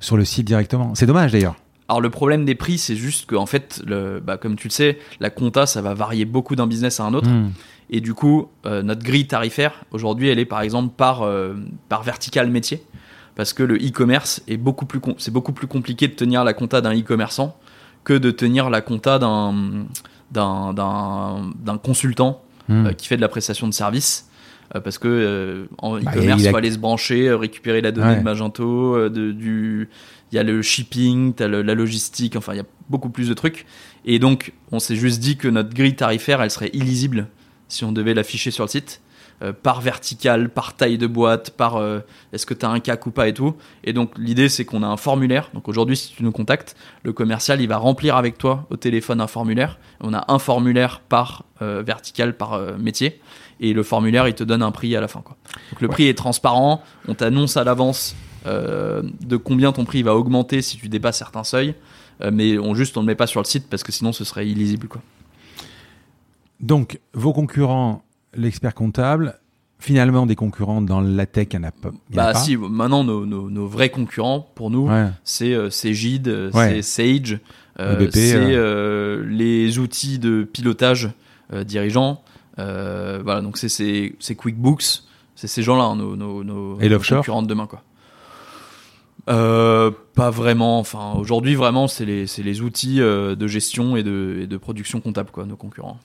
sur 0.00 0.16
le 0.18 0.24
site 0.26 0.46
directement. 0.46 0.94
C'est 0.94 1.06
dommage 1.06 1.32
d'ailleurs. 1.32 1.56
Alors 1.88 2.02
le 2.02 2.10
problème 2.10 2.44
des 2.44 2.54
prix, 2.54 2.76
c'est 2.76 2.94
juste 2.96 3.24
que 3.24 3.34
en 3.34 3.46
fait, 3.46 3.82
le, 3.86 4.20
bah, 4.20 4.36
comme 4.36 4.56
tu 4.56 4.68
le 4.68 4.72
sais, 4.72 4.98
la 5.20 5.30
compta, 5.30 5.64
ça 5.64 5.80
va 5.80 5.94
varier 5.94 6.26
beaucoup 6.26 6.54
d'un 6.54 6.66
business 6.66 7.00
à 7.00 7.04
un 7.04 7.14
autre. 7.14 7.30
Hmm. 7.30 7.50
Et 7.88 8.02
du 8.02 8.12
coup, 8.12 8.48
euh, 8.66 8.82
notre 8.82 9.02
grille 9.02 9.26
tarifaire, 9.26 9.82
aujourd'hui, 9.92 10.28
elle 10.28 10.38
est 10.38 10.44
par 10.44 10.60
exemple 10.60 10.92
par, 10.94 11.22
euh, 11.22 11.54
par 11.88 12.02
vertical 12.02 12.50
métier. 12.50 12.82
Parce 13.38 13.52
que 13.52 13.62
le 13.62 13.76
e-commerce 13.76 14.42
est 14.48 14.56
beaucoup 14.56 14.84
plus, 14.84 15.00
c'est 15.16 15.30
beaucoup 15.30 15.52
plus 15.52 15.68
compliqué 15.68 16.08
de 16.08 16.12
tenir 16.14 16.42
la 16.42 16.52
compta 16.54 16.80
d'un 16.80 16.92
e-commerçant 16.92 17.56
que 18.02 18.12
de 18.12 18.32
tenir 18.32 18.68
la 18.68 18.80
compta 18.80 19.20
d'un, 19.20 19.86
d'un, 20.32 20.74
d'un, 20.74 21.52
d'un 21.64 21.78
consultant 21.78 22.42
Hmm. 22.68 22.86
euh, 22.88 22.92
qui 22.92 23.06
fait 23.08 23.16
de 23.16 23.22
la 23.22 23.28
prestation 23.28 23.66
de 23.66 23.72
service. 23.72 24.28
Euh, 24.74 24.80
parce 24.80 24.98
que 24.98 25.08
euh, 25.08 25.64
en 25.78 25.94
Bah, 25.94 26.10
e-commerce, 26.10 26.42
il 26.42 26.48
a- 26.48 26.50
faut 26.50 26.56
aller 26.58 26.70
se 26.72 26.76
brancher, 26.78 27.28
euh, 27.28 27.36
récupérer 27.38 27.80
la 27.80 27.92
donnée 27.92 28.08
Ouais. 28.08 28.18
de 28.18 28.22
Magento, 28.22 29.08
de, 29.08 29.32
du, 29.32 29.88
il 30.30 30.36
y 30.36 30.38
a 30.38 30.42
le 30.42 30.60
shipping, 30.60 31.32
t'as 31.32 31.46
le- 31.48 31.62
la 31.62 31.74
logistique, 31.74 32.36
enfin 32.36 32.52
il 32.52 32.56
y 32.58 32.60
a 32.60 32.66
beaucoup 32.90 33.08
plus 33.08 33.28
de 33.30 33.34
trucs. 33.34 33.64
Et 34.04 34.18
donc 34.18 34.52
on 34.72 34.80
s'est 34.80 34.96
juste 34.96 35.20
dit 35.20 35.38
que 35.38 35.48
notre 35.48 35.72
grille 35.72 35.94
tarifaire, 35.96 36.42
elle 36.42 36.50
serait 36.50 36.68
illisible 36.74 37.28
si 37.68 37.84
on 37.84 37.92
devait 37.92 38.12
l'afficher 38.12 38.50
sur 38.50 38.64
le 38.64 38.68
site, 38.68 39.00
euh, 39.40 39.52
par 39.52 39.80
vertical, 39.80 40.48
par 40.50 40.74
taille 40.74 40.98
de 40.98 41.06
boîte, 41.06 41.50
par 41.50 41.76
euh, 41.76 42.00
est-ce 42.32 42.44
que 42.44 42.54
tu 42.54 42.66
as 42.66 42.70
un 42.70 42.80
CAC 42.80 43.06
ou 43.06 43.12
pas 43.12 43.28
et 43.28 43.34
tout. 43.34 43.54
Et 43.84 43.92
donc 43.92 44.10
l'idée 44.18 44.48
c'est 44.48 44.64
qu'on 44.64 44.82
a 44.82 44.86
un 44.86 44.96
formulaire. 44.96 45.50
Donc 45.54 45.68
aujourd'hui 45.68 45.96
si 45.96 46.12
tu 46.12 46.24
nous 46.24 46.32
contactes, 46.32 46.76
le 47.04 47.12
commercial 47.12 47.60
il 47.60 47.68
va 47.68 47.76
remplir 47.76 48.16
avec 48.16 48.36
toi 48.36 48.66
au 48.70 48.76
téléphone 48.76 49.20
un 49.20 49.28
formulaire. 49.28 49.78
On 50.00 50.12
a 50.12 50.24
un 50.26 50.40
formulaire 50.40 51.00
par 51.08 51.44
euh, 51.62 51.84
vertical, 51.86 52.36
par 52.36 52.54
euh, 52.54 52.76
métier. 52.78 53.20
Et 53.60 53.72
le 53.72 53.84
formulaire 53.84 54.26
il 54.26 54.34
te 54.34 54.42
donne 54.42 54.62
un 54.62 54.72
prix 54.72 54.96
à 54.96 55.00
la 55.00 55.06
fin. 55.06 55.20
Quoi. 55.20 55.36
Donc 55.70 55.82
le 55.82 55.88
prix 55.88 56.08
est 56.08 56.18
transparent, 56.18 56.82
on 57.06 57.14
t'annonce 57.14 57.56
à 57.56 57.64
l'avance 57.64 58.16
de 58.46 59.36
combien 59.36 59.72
ton 59.72 59.84
prix 59.84 60.02
va 60.02 60.14
augmenter 60.16 60.62
si 60.62 60.78
tu 60.78 60.88
dépasses 60.88 61.18
certains 61.18 61.44
seuils. 61.44 61.74
Mais 62.32 62.56
on 62.56 62.74
juste 62.74 62.96
on 62.96 63.02
ne 63.02 63.06
le 63.06 63.12
met 63.12 63.14
pas 63.14 63.26
sur 63.26 63.40
le 63.42 63.46
site 63.46 63.68
parce 63.68 63.82
que 63.82 63.92
sinon 63.92 64.12
ce 64.12 64.24
serait 64.24 64.48
illisible 64.48 64.88
quoi. 64.88 65.02
Donc 66.60 66.98
vos 67.12 67.32
concurrents, 67.32 68.02
l'expert 68.38 68.74
comptable, 68.74 69.38
finalement 69.78 70.26
des 70.26 70.34
concurrents 70.36 70.80
dans 70.82 71.00
la 71.00 71.26
tech, 71.26 71.48
il 71.52 71.58
n'y 71.60 71.64
en 71.66 71.68
a 71.68 71.72
pas. 71.72 71.90
Bah 72.10 72.34
si, 72.34 72.56
maintenant 72.56 73.04
nos, 73.04 73.26
nos, 73.26 73.50
nos 73.50 73.66
vrais 73.66 73.90
concurrents 73.90 74.48
pour 74.54 74.70
nous, 74.70 74.88
Ouais. 74.88 75.08
c'est 75.24 75.54
euh, 75.54 75.70
c'est 75.70 75.94
Gide, 75.94 76.28
euh, 76.28 76.50
Ouais. 76.52 76.82
c'est 76.82 76.82
Sage, 76.82 77.38
euh, 77.78 78.08
c'est 78.12 78.34
euh. 78.34 79.24
les 79.28 79.78
outils 79.78 80.18
de 80.18 80.44
pilotage 80.44 81.10
dirigeants. 81.64 82.22
Euh, 82.58 83.20
voilà, 83.22 83.40
donc 83.40 83.56
c'est 83.56 84.12
QuickBooks, 84.36 85.02
c'est 85.36 85.46
ces 85.46 85.62
gens-là, 85.62 85.84
hein, 85.84 85.96
nos, 85.96 86.16
nos, 86.16 86.80
Et 86.80 86.88
concurrents 86.90 87.42
de 87.42 87.46
demain 87.46 87.66
quoi. 87.66 87.82
Euh, 89.28 89.90
pas 90.14 90.30
vraiment. 90.30 90.78
Enfin, 90.78 91.12
aujourd'hui 91.18 91.54
vraiment, 91.54 91.86
c'est 91.86 92.04
les 92.06 92.26
c'est 92.26 92.42
les 92.42 92.62
outils 92.62 92.96
de 92.98 93.46
gestion 93.46 93.96
et 93.96 94.02
de 94.02 94.38
et 94.42 94.46
de 94.46 94.56
production 94.56 95.00
comptable 95.00 95.30
quoi, 95.30 95.44
nos 95.46 95.56
concurrents. 95.56 95.98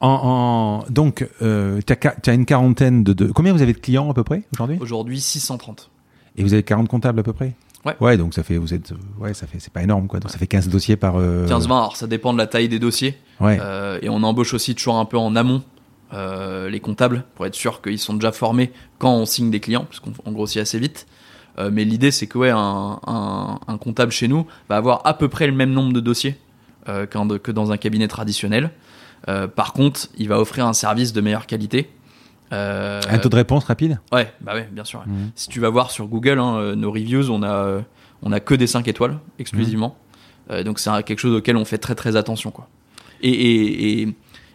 En, 0.00 0.82
en- 0.86 0.90
donc, 0.90 1.28
euh, 1.42 1.80
tu 1.86 1.92
as, 2.30 2.32
une 2.34 2.46
quarantaine 2.46 3.04
de, 3.04 3.12
de. 3.12 3.26
Combien 3.26 3.52
vous 3.52 3.62
avez 3.62 3.72
de 3.74 3.78
clients 3.78 4.10
à 4.10 4.14
peu 4.14 4.24
près 4.24 4.42
aujourd'hui? 4.54 4.78
Aujourd'hui 4.80 5.20
630. 5.20 5.90
Et 6.36 6.42
vous 6.42 6.54
avez 6.54 6.62
40 6.62 6.88
comptables 6.88 7.20
à 7.20 7.22
peu 7.22 7.32
près? 7.32 7.54
Ouais. 7.84 7.96
Ouais, 8.00 8.16
donc 8.16 8.34
ça 8.34 8.42
fait, 8.42 8.56
vous 8.56 8.72
êtes, 8.74 8.92
ouais, 9.18 9.32
ça 9.34 9.46
fait, 9.46 9.58
c'est 9.58 9.72
pas 9.72 9.82
énorme 9.82 10.06
quoi. 10.06 10.20
Donc 10.20 10.30
ça 10.30 10.38
fait 10.38 10.46
15 10.46 10.68
dossiers 10.68 10.96
par. 10.96 11.16
euh, 11.16 11.46
15-20, 11.46 11.64
alors 11.66 11.96
ça 11.96 12.06
dépend 12.06 12.32
de 12.32 12.38
la 12.38 12.46
taille 12.46 12.68
des 12.68 12.78
dossiers. 12.78 13.16
Ouais. 13.40 13.58
Euh, 13.60 13.98
et 14.02 14.08
on 14.10 14.22
embauche 14.22 14.52
aussi 14.54 14.74
toujours 14.74 14.96
un 14.96 15.04
peu 15.06 15.16
en 15.18 15.34
amont 15.36 15.62
euh, 16.12 16.68
les 16.68 16.80
comptables 16.80 17.24
pour 17.34 17.46
être 17.46 17.54
sûr 17.54 17.80
qu'ils 17.82 17.98
sont 17.98 18.14
déjà 18.14 18.32
formés 18.32 18.72
quand 18.98 19.12
on 19.14 19.24
signe 19.26 19.50
des 19.50 19.60
clients, 19.60 19.84
parce 19.84 20.00
qu'on 20.00 20.12
on 20.24 20.32
grossit 20.32 20.58
assez 20.62 20.78
vite. 20.78 21.06
Mais 21.72 21.84
l'idée, 21.84 22.10
c'est 22.10 22.26
que 22.26 22.38
ouais, 22.38 22.48
un, 22.48 23.00
un- 23.06 23.58
un 23.66 23.76
comptable 23.76 24.12
chez 24.12 24.28
nous 24.28 24.46
va 24.70 24.76
avoir 24.78 25.02
à 25.06 25.12
peu 25.12 25.28
près 25.28 25.46
le 25.46 25.52
même 25.52 25.72
nombre 25.72 25.92
de 25.92 26.00
dossiers 26.00 26.38
de- 26.86 27.36
que 27.36 27.50
dans 27.52 27.70
un 27.70 27.76
cabinet 27.76 28.08
traditionnel. 28.08 28.70
Euh, 29.28 29.46
par 29.46 29.72
contre, 29.72 30.08
il 30.18 30.28
va 30.28 30.40
offrir 30.40 30.66
un 30.66 30.72
service 30.72 31.12
de 31.12 31.20
meilleure 31.20 31.46
qualité. 31.46 31.90
Euh, 32.52 33.00
un 33.08 33.18
taux 33.18 33.28
de 33.28 33.36
réponse 33.36 33.64
rapide 33.64 34.00
Ouais, 34.12 34.32
bah 34.40 34.54
ouais, 34.54 34.68
bien 34.72 34.84
sûr. 34.84 35.04
Mhm. 35.06 35.30
Si 35.34 35.48
tu 35.48 35.60
vas 35.60 35.68
voir 35.68 35.90
sur 35.90 36.06
Google, 36.06 36.38
hein, 36.38 36.56
euh, 36.56 36.74
nos 36.74 36.90
reviews, 36.90 37.30
on 37.30 37.42
a, 37.42 37.82
on 38.22 38.32
a 38.32 38.40
que 38.40 38.54
des 38.54 38.66
5 38.66 38.88
étoiles 38.88 39.18
exclusivement. 39.38 39.96
Mhm. 40.50 40.64
donc 40.64 40.80
c'est 40.80 40.90
quelque 41.04 41.20
chose 41.20 41.36
auquel 41.36 41.56
on 41.56 41.64
fait 41.64 41.78
très 41.78 41.94
très 41.94 42.16
attention. 42.16 42.50
Quoi. 42.50 42.68
Et, 43.22 44.02
et, 44.02 44.08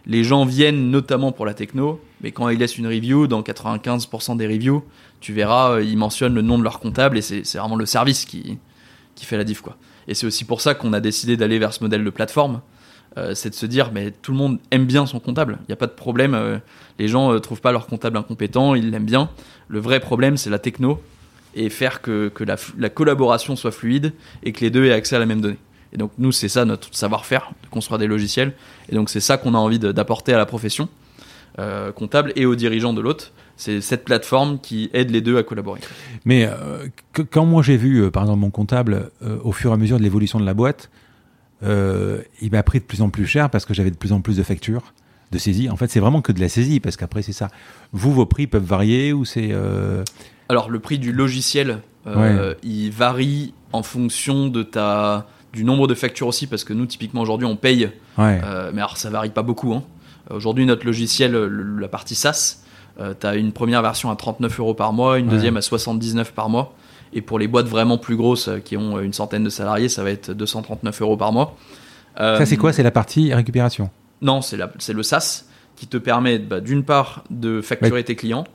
les 0.07 0.23
gens 0.23 0.45
viennent 0.45 0.91
notamment 0.91 1.31
pour 1.31 1.47
la 1.47 1.55
techno, 1.55 1.99
mais 2.21 2.31
quand 2.31 2.47
ils 2.49 2.59
laissent 2.59 2.77
une 2.77 2.85
review, 2.85 3.25
dans 3.25 3.41
95% 3.41 4.37
des 4.37 4.45
reviews, 4.45 4.83
tu 5.19 5.33
verras, 5.33 5.81
ils 5.81 5.97
mentionnent 5.97 6.35
le 6.35 6.43
nom 6.43 6.59
de 6.59 6.63
leur 6.63 6.79
comptable 6.79 7.17
et 7.17 7.21
c'est 7.21 7.57
vraiment 7.57 7.75
le 7.75 7.87
service 7.87 8.25
qui, 8.25 8.59
qui 9.15 9.25
fait 9.25 9.37
la 9.37 9.43
diff. 9.43 9.61
Quoi. 9.61 9.77
Et 10.07 10.13
c'est 10.13 10.27
aussi 10.27 10.45
pour 10.45 10.61
ça 10.61 10.75
qu'on 10.75 10.93
a 10.93 10.99
décidé 10.99 11.37
d'aller 11.37 11.57
vers 11.57 11.73
ce 11.73 11.83
modèle 11.83 12.03
de 12.03 12.09
plateforme. 12.09 12.61
Euh, 13.17 13.33
c'est 13.33 13.49
de 13.49 13.55
se 13.55 13.65
dire, 13.65 13.91
mais 13.93 14.11
tout 14.11 14.31
le 14.31 14.37
monde 14.37 14.59
aime 14.71 14.85
bien 14.85 15.05
son 15.05 15.19
comptable. 15.19 15.57
Il 15.61 15.65
n'y 15.69 15.73
a 15.73 15.77
pas 15.77 15.87
de 15.87 15.93
problème. 15.93 16.33
Euh, 16.33 16.57
les 16.99 17.07
gens 17.07 17.31
ne 17.31 17.37
euh, 17.37 17.39
trouvent 17.39 17.61
pas 17.61 17.71
leur 17.71 17.87
comptable 17.87 18.17
incompétent, 18.17 18.75
ils 18.75 18.91
l'aiment 18.91 19.05
bien. 19.05 19.29
Le 19.67 19.79
vrai 19.79 19.99
problème, 19.99 20.37
c'est 20.37 20.49
la 20.49 20.59
techno 20.59 21.01
et 21.55 21.69
faire 21.69 22.01
que, 22.01 22.31
la, 22.77 22.89
collaboration 22.89 23.55
soit 23.55 23.71
fluide 23.71 24.11
et 24.43 24.51
que 24.51 24.59
les 24.59 24.69
deux 24.69 24.85
aient 24.85 24.91
accès 24.91 25.15
à 25.15 25.19
la 25.19 25.25
même 25.25 25.39
donnée. 25.39 25.57
Et 25.93 25.97
donc 25.97 26.11
nous, 26.17 26.33
c'est 26.33 26.49
ça 26.49 26.65
notre 26.65 26.93
savoir-faire, 26.93 27.51
de 27.63 27.69
construire 27.69 27.97
des 27.97 28.07
logiciels. 28.07 28.53
Et 28.89 28.95
donc 28.95 29.09
c'est 29.09 29.21
ça 29.21 29.37
qu'on 29.37 29.53
a 29.53 29.57
envie 29.57 29.79
d'apporter 29.79 30.33
à 30.33 30.37
la 30.37 30.45
profession 30.45 30.89
comptable 31.95 32.33
et 32.35 32.45
aux 32.45 32.55
dirigeants 32.55 32.91
de 32.91 32.99
l'autre. 32.99 33.31
C'est 33.55 33.79
cette 33.79 34.03
plateforme 34.03 34.59
qui 34.59 34.89
aide 34.91 35.09
les 35.11 35.21
deux 35.21 35.37
à 35.37 35.43
collaborer. 35.43 35.79
Mais 36.25 36.49
quand 37.31 37.45
moi 37.45 37.63
j'ai 37.63 37.77
vu, 37.77 38.11
par 38.11 38.23
exemple, 38.23 38.41
mon 38.41 38.49
comptable, 38.49 39.11
au 39.45 39.53
fur 39.53 39.71
et 39.71 39.73
à 39.73 39.77
mesure 39.77 39.97
de 39.97 40.03
l'évolution 40.03 40.37
de 40.37 40.45
la 40.45 40.53
boîte, 40.53 40.89
euh, 41.63 42.21
il 42.41 42.51
m'a 42.51 42.63
pris 42.63 42.79
de 42.79 42.85
plus 42.85 43.01
en 43.01 43.09
plus 43.09 43.25
cher 43.25 43.49
parce 43.49 43.65
que 43.65 43.73
j'avais 43.73 43.91
de 43.91 43.95
plus 43.95 44.11
en 44.11 44.21
plus 44.21 44.37
de 44.37 44.43
factures 44.43 44.93
de 45.31 45.37
saisie. 45.37 45.69
En 45.69 45.75
fait, 45.75 45.89
c'est 45.89 45.99
vraiment 45.99 46.21
que 46.21 46.31
de 46.31 46.39
la 46.39 46.49
saisie 46.49 46.79
parce 46.79 46.97
qu'après, 46.97 47.21
c'est 47.21 47.33
ça. 47.33 47.49
Vous, 47.91 48.13
vos 48.13 48.25
prix 48.25 48.47
peuvent 48.47 48.63
varier 48.63 49.13
ou 49.13 49.25
c'est. 49.25 49.49
Euh, 49.51 50.03
alors, 50.49 50.69
le 50.69 50.79
prix 50.79 50.99
du 50.99 51.11
logiciel, 51.11 51.79
euh, 52.07 52.53
il 52.63 52.91
varie 52.91 53.53
en 53.71 53.83
fonction 53.83 54.47
de 54.47 54.63
ta 54.63 55.27
du 55.53 55.63
nombre 55.63 55.87
de 55.87 55.95
factures 55.95 56.27
aussi 56.27 56.47
parce 56.47 56.65
que 56.65 56.73
nous, 56.73 56.85
typiquement 56.85 57.21
aujourd'hui, 57.21 57.47
on 57.47 57.55
paye. 57.55 57.89
mais 58.17 58.41
alors, 58.43 58.97
ça 58.97 59.09
varie 59.09 59.29
pas 59.29 59.43
beaucoup. 59.43 59.73
Hein. 59.73 59.83
Aujourd'hui, 60.29 60.65
notre 60.65 60.85
logiciel, 60.85 61.33
la 61.33 61.87
partie 61.87 62.15
SaaS, 62.15 62.63
tu 62.97 63.25
as 63.25 63.35
une 63.35 63.53
première 63.53 63.81
version 63.81 64.11
à 64.11 64.15
39 64.15 64.59
euros 64.59 64.73
par 64.73 64.91
mois, 64.91 65.17
une 65.17 65.27
deuxième 65.27 65.55
à 65.55 65.61
79 65.61 66.33
par 66.33 66.49
mois. 66.49 66.75
Et 67.13 67.21
pour 67.21 67.39
les 67.39 67.47
boîtes 67.47 67.67
vraiment 67.67 67.97
plus 67.97 68.15
grosses 68.15 68.47
euh, 68.47 68.59
qui 68.59 68.77
ont 68.77 68.99
une 68.99 69.13
centaine 69.13 69.43
de 69.43 69.49
salariés, 69.49 69.89
ça 69.89 70.03
va 70.03 70.11
être 70.11 70.31
239 70.31 71.01
euros 71.01 71.17
par 71.17 71.31
mois. 71.31 71.55
ça, 72.17 72.45
c'est 72.45 72.57
quoi? 72.57 72.73
C'est 72.73 72.83
la 72.83 72.91
partie 72.91 73.33
récupération? 73.33 73.89
Non, 74.21 74.41
c'est 74.41 74.57
le 74.93 75.03
SaaS 75.03 75.45
qui 75.75 75.87
te 75.87 75.97
permet 75.97 76.39
bah, 76.39 76.59
d'une 76.59 76.83
part 76.83 77.23
de 77.29 77.61
facturer 77.61 78.03
tes 78.03 78.15
clients, 78.15 78.45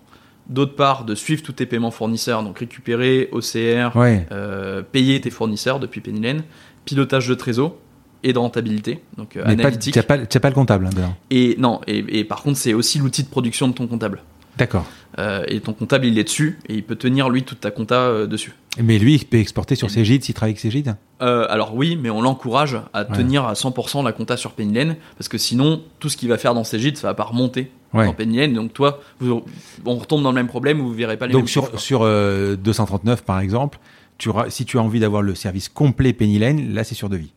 d'autre 0.49 0.75
part 0.75 1.05
de 1.05 1.15
suivre 1.15 1.43
tous 1.43 1.53
tes 1.53 1.67
paiements 1.67 1.91
fournisseurs, 1.91 2.43
donc 2.43 2.59
récupérer 2.59 3.29
OCR, 3.33 3.93
euh, 3.97 4.83
payer 4.83 5.21
tes 5.21 5.31
fournisseurs 5.31 5.81
depuis 5.81 6.01
Pennylen, 6.01 6.43
pilotage 6.85 7.29
de 7.29 7.35
trésor 7.35 7.77
et 8.23 8.33
de 8.33 8.39
rentabilité, 8.39 9.03
donc 9.17 9.37
euh, 9.37 9.45
analytique. 9.45 9.95
Tu 9.95 9.99
n'as 9.99 10.03
pas, 10.03 10.19
pas, 10.19 10.49
le 10.49 10.55
comptable 10.55 10.87
hein, 10.87 11.17
Et 11.31 11.57
non, 11.59 11.81
et 11.87 12.25
par 12.25 12.43
contre 12.43 12.59
c'est 12.59 12.75
aussi 12.75 12.99
l'outil 12.99 13.23
de 13.23 13.29
production 13.29 13.69
de 13.69 13.75
ton 13.75 13.87
comptable. 13.87 14.23
D'accord. 14.61 14.85
Euh, 15.19 15.43
et 15.49 15.61
ton 15.61 15.73
comptable, 15.73 16.05
il 16.05 16.19
est 16.19 16.25
dessus 16.25 16.59
et 16.69 16.75
il 16.75 16.85
peut 16.85 16.95
tenir 16.95 17.31
lui 17.31 17.45
toute 17.45 17.61
ta 17.61 17.71
compta 17.71 17.95
euh, 17.95 18.27
dessus. 18.27 18.53
Mais 18.79 18.99
lui, 18.99 19.15
il 19.15 19.25
peut 19.25 19.39
exporter 19.39 19.75
sur 19.75 19.91
Cegid 19.91 20.23
s'il 20.23 20.35
travaille 20.35 20.53
avec 20.53 20.61
Cegid? 20.61 20.97
Euh, 21.23 21.47
Alors 21.49 21.75
oui, 21.75 21.99
mais 22.01 22.11
on 22.11 22.21
l'encourage 22.21 22.79
à 22.93 23.07
tenir 23.07 23.47
à 23.47 23.55
100% 23.55 24.05
la 24.05 24.13
compta 24.13 24.37
sur 24.37 24.53
Pennylen 24.53 24.97
parce 25.17 25.29
que 25.29 25.39
sinon, 25.39 25.83
tout 25.99 26.11
ce 26.11 26.19
qu'il 26.19 26.29
va 26.29 26.37
faire 26.37 26.53
dans 26.53 26.63
Cegid, 26.63 26.99
ça 26.99 27.09
va 27.09 27.15
pas 27.15 27.25
remonter 27.25 27.71
dans 27.95 28.13
Pennylen. 28.13 28.53
Donc 28.53 28.75
toi, 28.75 29.01
on 29.23 29.97
retombe 29.97 30.23
dans 30.23 30.31
le 30.31 30.37
même 30.37 30.47
problème 30.47 30.79
où 30.81 30.89
vous 30.89 30.95
verrez 30.95 31.17
pas 31.17 31.27
les 31.27 31.33
Donc 31.33 31.49
sur, 31.49 31.81
sur 31.81 32.01
239 32.01 33.23
par 33.23 33.41
exemple, 33.41 33.79
tu, 34.19 34.29
si 34.51 34.67
tu 34.67 34.77
as 34.77 34.83
envie 34.83 35.01
d'avoir 35.01 35.23
le 35.23 35.35
service 35.35 35.71
complet 35.71 36.13
Pennylen, 36.13 36.75
là 36.75 36.85
c'est 36.85 36.95
sur 36.95 37.09
devis. 37.09 37.33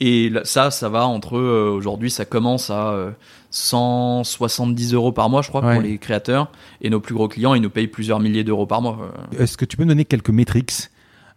Et 0.00 0.32
ça, 0.42 0.70
ça 0.70 0.88
va 0.88 1.06
entre 1.06 1.38
aujourd'hui, 1.38 2.10
ça 2.10 2.24
commence 2.24 2.70
à 2.70 3.14
170 3.54 4.94
euros 4.94 5.12
par 5.12 5.30
mois, 5.30 5.40
je 5.40 5.48
crois, 5.48 5.60
pour 5.60 5.80
les 5.80 5.98
créateurs. 5.98 6.50
Et 6.80 6.90
nos 6.90 6.98
plus 6.98 7.14
gros 7.14 7.28
clients, 7.28 7.54
ils 7.54 7.62
nous 7.62 7.70
payent 7.70 7.86
plusieurs 7.86 8.18
milliers 8.18 8.42
d'euros 8.42 8.66
par 8.66 8.82
mois. 8.82 9.12
Est-ce 9.38 9.56
que 9.56 9.64
tu 9.64 9.76
peux 9.76 9.84
me 9.84 9.88
donner 9.88 10.04
quelques 10.04 10.30
métriques 10.30 10.90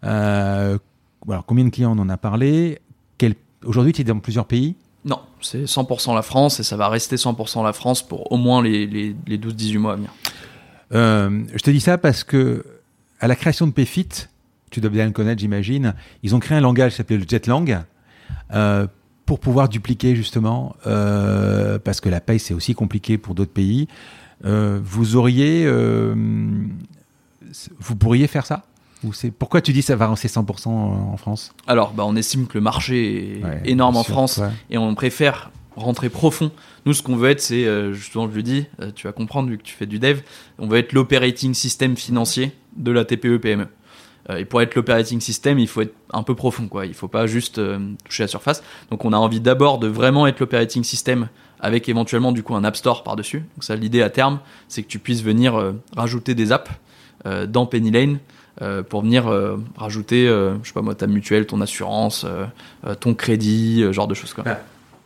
euh, 0.03 0.79
Combien 1.45 1.65
de 1.65 1.69
clients 1.69 1.95
on 1.95 2.01
en 2.01 2.09
a 2.09 2.17
parlé? 2.17 2.79
Aujourd'hui, 3.65 3.93
tu 3.93 4.01
es 4.01 4.03
dans 4.03 4.19
plusieurs 4.19 4.45
pays? 4.45 4.75
Non, 5.05 5.19
c'est 5.41 5.65
100% 5.65 6.15
la 6.15 6.21
France 6.21 6.59
et 6.59 6.63
ça 6.63 6.75
va 6.75 6.89
rester 6.89 7.15
100% 7.17 7.63
la 7.63 7.73
France 7.73 8.05
pour 8.05 8.31
au 8.31 8.37
moins 8.37 8.63
les, 8.63 8.85
les, 8.87 9.37
12-18 9.37 9.77
mois 9.77 9.93
à 9.93 9.95
venir. 9.95 10.13
Euh, 10.93 11.43
je 11.53 11.59
te 11.59 11.69
dis 11.69 11.79
ça 11.79 11.97
parce 11.97 12.23
que 12.23 12.63
à 13.19 13.27
la 13.27 13.35
création 13.35 13.67
de 13.67 13.71
PayFit, 13.71 14.09
tu 14.69 14.79
dois 14.79 14.89
bien 14.89 15.05
le 15.05 15.11
connaître, 15.11 15.39
j'imagine, 15.39 15.95
ils 16.23 16.35
ont 16.35 16.39
créé 16.39 16.57
un 16.57 16.61
langage 16.61 16.91
qui 16.91 16.97
s'appelait 16.97 17.17
le 17.17 17.25
Jetlang. 17.27 17.83
Euh, 18.53 18.87
pour 19.27 19.39
pouvoir 19.39 19.67
dupliquer 19.67 20.15
justement, 20.15 20.75
euh, 20.87 21.77
parce 21.79 21.99
que 21.99 22.07
la 22.09 22.21
paye 22.21 22.39
c'est 22.39 22.53
aussi 22.53 22.73
compliqué 22.73 23.17
pour 23.19 23.35
d'autres 23.35 23.51
pays, 23.51 23.87
euh, 24.45 24.79
vous 24.81 25.17
auriez, 25.17 25.65
euh, 25.65 26.15
vous 27.77 27.95
pourriez 27.97 28.27
faire 28.27 28.45
ça? 28.45 28.63
Ou 29.03 29.11
pourquoi 29.37 29.61
tu 29.61 29.73
dis 29.73 29.83
ça 29.83 29.95
va 29.95 30.05
avancer 30.05 30.27
100% 30.29 30.69
en 30.69 31.17
France? 31.17 31.53
Alors, 31.67 31.91
bah, 31.91 32.03
on 32.07 32.15
estime 32.15 32.47
que 32.47 32.55
le 32.55 32.61
marché 32.61 33.41
est 33.63 33.69
énorme 33.69 33.97
en 33.97 34.03
France 34.03 34.41
et 34.71 34.77
on 34.79 34.95
préfère 34.95 35.51
rentrer 35.75 36.09
profond. 36.09 36.49
Nous, 36.87 36.93
ce 36.93 37.03
qu'on 37.03 37.15
veut 37.15 37.29
être, 37.29 37.41
c'est 37.41 37.93
justement, 37.93 38.27
je 38.27 38.35
le 38.35 38.41
dis, 38.41 38.65
tu 38.95 39.05
vas 39.05 39.13
comprendre 39.13 39.49
vu 39.49 39.59
que 39.59 39.63
tu 39.63 39.75
fais 39.75 39.85
du 39.85 39.99
dev, 39.99 40.21
on 40.57 40.67
veut 40.67 40.79
être 40.79 40.93
l'operating 40.93 41.53
system 41.53 41.95
financier 41.95 42.53
de 42.75 42.91
la 42.91 43.05
TPE 43.05 43.37
PME. 43.37 43.67
Euh, 44.29 44.37
et 44.37 44.45
pour 44.45 44.61
être 44.61 44.75
l'operating 44.75 45.19
system, 45.21 45.59
il 45.59 45.67
faut 45.67 45.81
être 45.81 45.93
un 46.11 46.23
peu 46.23 46.35
profond, 46.35 46.67
quoi. 46.67 46.85
Il 46.85 46.93
faut 46.93 47.07
pas 47.07 47.27
juste 47.27 47.59
euh, 47.59 47.79
toucher 48.05 48.23
la 48.23 48.27
surface. 48.27 48.63
Donc, 48.91 49.05
on 49.05 49.13
a 49.13 49.17
envie 49.17 49.39
d'abord 49.39 49.79
de 49.79 49.87
vraiment 49.87 50.27
être 50.27 50.39
l'operating 50.39 50.83
system 50.83 51.29
avec 51.59 51.89
éventuellement 51.89 52.31
du 52.31 52.43
coup 52.43 52.55
un 52.55 52.63
app 52.63 52.75
store 52.75 53.03
par 53.03 53.15
dessus. 53.15 53.39
Donc 53.39 53.63
ça, 53.63 53.75
l'idée 53.75 54.03
à 54.03 54.11
terme, 54.11 54.39
c'est 54.67 54.83
que 54.83 54.87
tu 54.87 54.99
puisses 54.99 55.23
venir 55.23 55.55
euh, 55.55 55.73
rajouter 55.95 56.35
des 56.35 56.51
apps 56.51 56.71
dans 57.49 57.65
Penny 57.65 57.91
Lane 57.91 58.19
pour 58.89 59.01
venir 59.01 59.25
rajouter, 59.75 60.27
je 60.27 60.67
sais 60.67 60.73
pas 60.73 60.93
ta 60.93 61.07
mutuelle, 61.07 61.45
ton 61.45 61.59
assurance, 61.59 62.25
ton 63.01 63.15
crédit, 63.15 63.83
genre 63.91 64.07
de 64.07 64.13
choses 64.13 64.33
quoi. 64.33 64.45
Bah, 64.45 64.59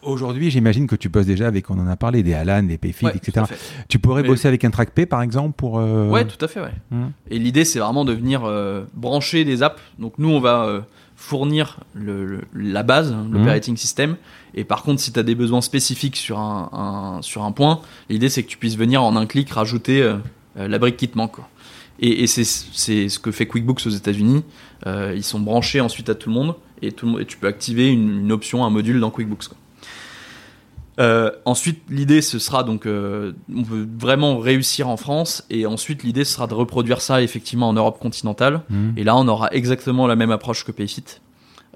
Aujourd'hui, 0.04 0.50
j'imagine 0.50 0.88
que 0.88 0.96
tu 0.96 1.10
bosses 1.10 1.28
déjà 1.28 1.48
avec, 1.48 1.70
on 1.70 1.80
en 1.80 1.88
a 1.88 1.96
parlé, 1.96 2.24
des 2.24 2.34
Alan, 2.34 2.64
des 2.64 2.78
Payfit, 2.78 3.08
etc. 3.14 3.46
Tu 3.88 4.00
pourrais 4.00 4.24
bosser 4.24 4.48
avec 4.48 4.64
un 4.66 4.72
TrackPay, 4.72 5.06
par 5.06 5.22
exemple, 5.22 5.54
pour... 5.56 5.80
Euh... 5.80 6.08
Ouais, 6.08 6.26
tout 6.26 6.44
à 6.44 6.48
fait, 6.48 6.60
ouais. 6.60 6.74
Hum. 6.92 7.12
Et 7.30 7.38
l'idée, 7.38 7.66
c'est 7.66 7.80
vraiment 7.80 8.04
de 8.04 8.14
venir 8.14 8.44
euh, 8.44 8.84
brancher 8.96 9.46
des 9.46 9.62
apps. 9.62 9.80
Donc 10.00 10.14
nous, 10.18 10.30
on 10.30 10.40
va 10.40 10.66
euh, 10.66 10.82
fournir 11.16 11.82
le, 11.94 12.42
la 12.56 12.82
base, 12.82 13.12
hein, 13.12 13.28
l'operating 13.32 13.74
hum. 13.74 13.78
system. 13.78 14.16
Et 14.56 14.64
par 14.64 14.82
contre, 14.82 15.02
si 15.02 15.14
tu 15.14 15.20
as 15.20 15.24
des 15.24 15.36
besoins 15.36 15.62
spécifiques 15.62 16.18
sur 16.18 16.40
un, 16.40 17.20
sur 17.22 17.44
un 17.44 17.52
point, 17.52 17.82
l'idée, 18.10 18.30
c'est 18.30 18.42
que 18.42 18.50
tu 18.50 18.58
puisses 18.58 18.78
venir 18.78 19.04
en 19.04 19.16
un 19.16 19.28
clic 19.28 19.52
rajouter 19.52 20.02
euh, 20.02 20.18
la 20.56 20.80
brique 20.80 20.98
qui 20.98 21.10
te 21.10 21.18
manque. 21.18 21.34
Quoi. 21.34 21.48
Et, 22.00 22.24
et 22.24 22.28
c'est 22.28 22.44
ce 22.44 23.20
que 23.20 23.32
fait 23.32 23.46
QuickBooks 23.46 23.86
aux 23.86 23.92
États-Unis. 23.92 24.44
ils 24.88 25.24
sont 25.24 25.40
branchés 25.40 25.80
ensuite 25.80 26.10
à 26.10 26.16
tout 26.16 26.30
le 26.30 26.36
monde 26.36 26.56
et, 26.82 26.92
tout 26.92 27.06
le 27.06 27.12
monde, 27.12 27.22
et 27.22 27.26
tu 27.26 27.38
peux 27.38 27.48
activer 27.48 27.90
une, 27.90 28.22
une 28.22 28.32
option, 28.32 28.66
un 28.66 28.72
module 28.72 29.00
dans 29.00 29.12
QuickBooks. 29.12 29.48
Quoi. 29.50 29.58
Euh, 31.00 31.32
ensuite, 31.46 31.82
l'idée, 31.90 32.22
ce 32.22 32.40
sera 32.40 32.64
donc, 32.64 32.86
euh, 32.86 33.34
on 33.54 33.64
veut 33.64 33.88
vraiment 34.00 34.38
réussir 34.38 34.90
en 34.90 34.98
France, 34.98 35.46
et 35.50 35.66
ensuite, 35.66 36.04
l'idée, 36.04 36.26
ce 36.26 36.34
sera 36.34 36.48
de 36.48 36.54
reproduire 36.54 37.02
ça 37.02 37.22
effectivement 37.22 37.70
en 37.70 37.74
Europe 37.74 38.00
continentale. 38.00 38.62
Mmh. 38.70 38.90
Et 38.98 39.04
là, 39.04 39.16
on 39.16 39.28
aura 39.28 39.50
exactement 39.52 40.08
la 40.08 40.16
même 40.16 40.32
approche 40.32 40.66
que 40.66 40.72
Payfit. 40.72 41.06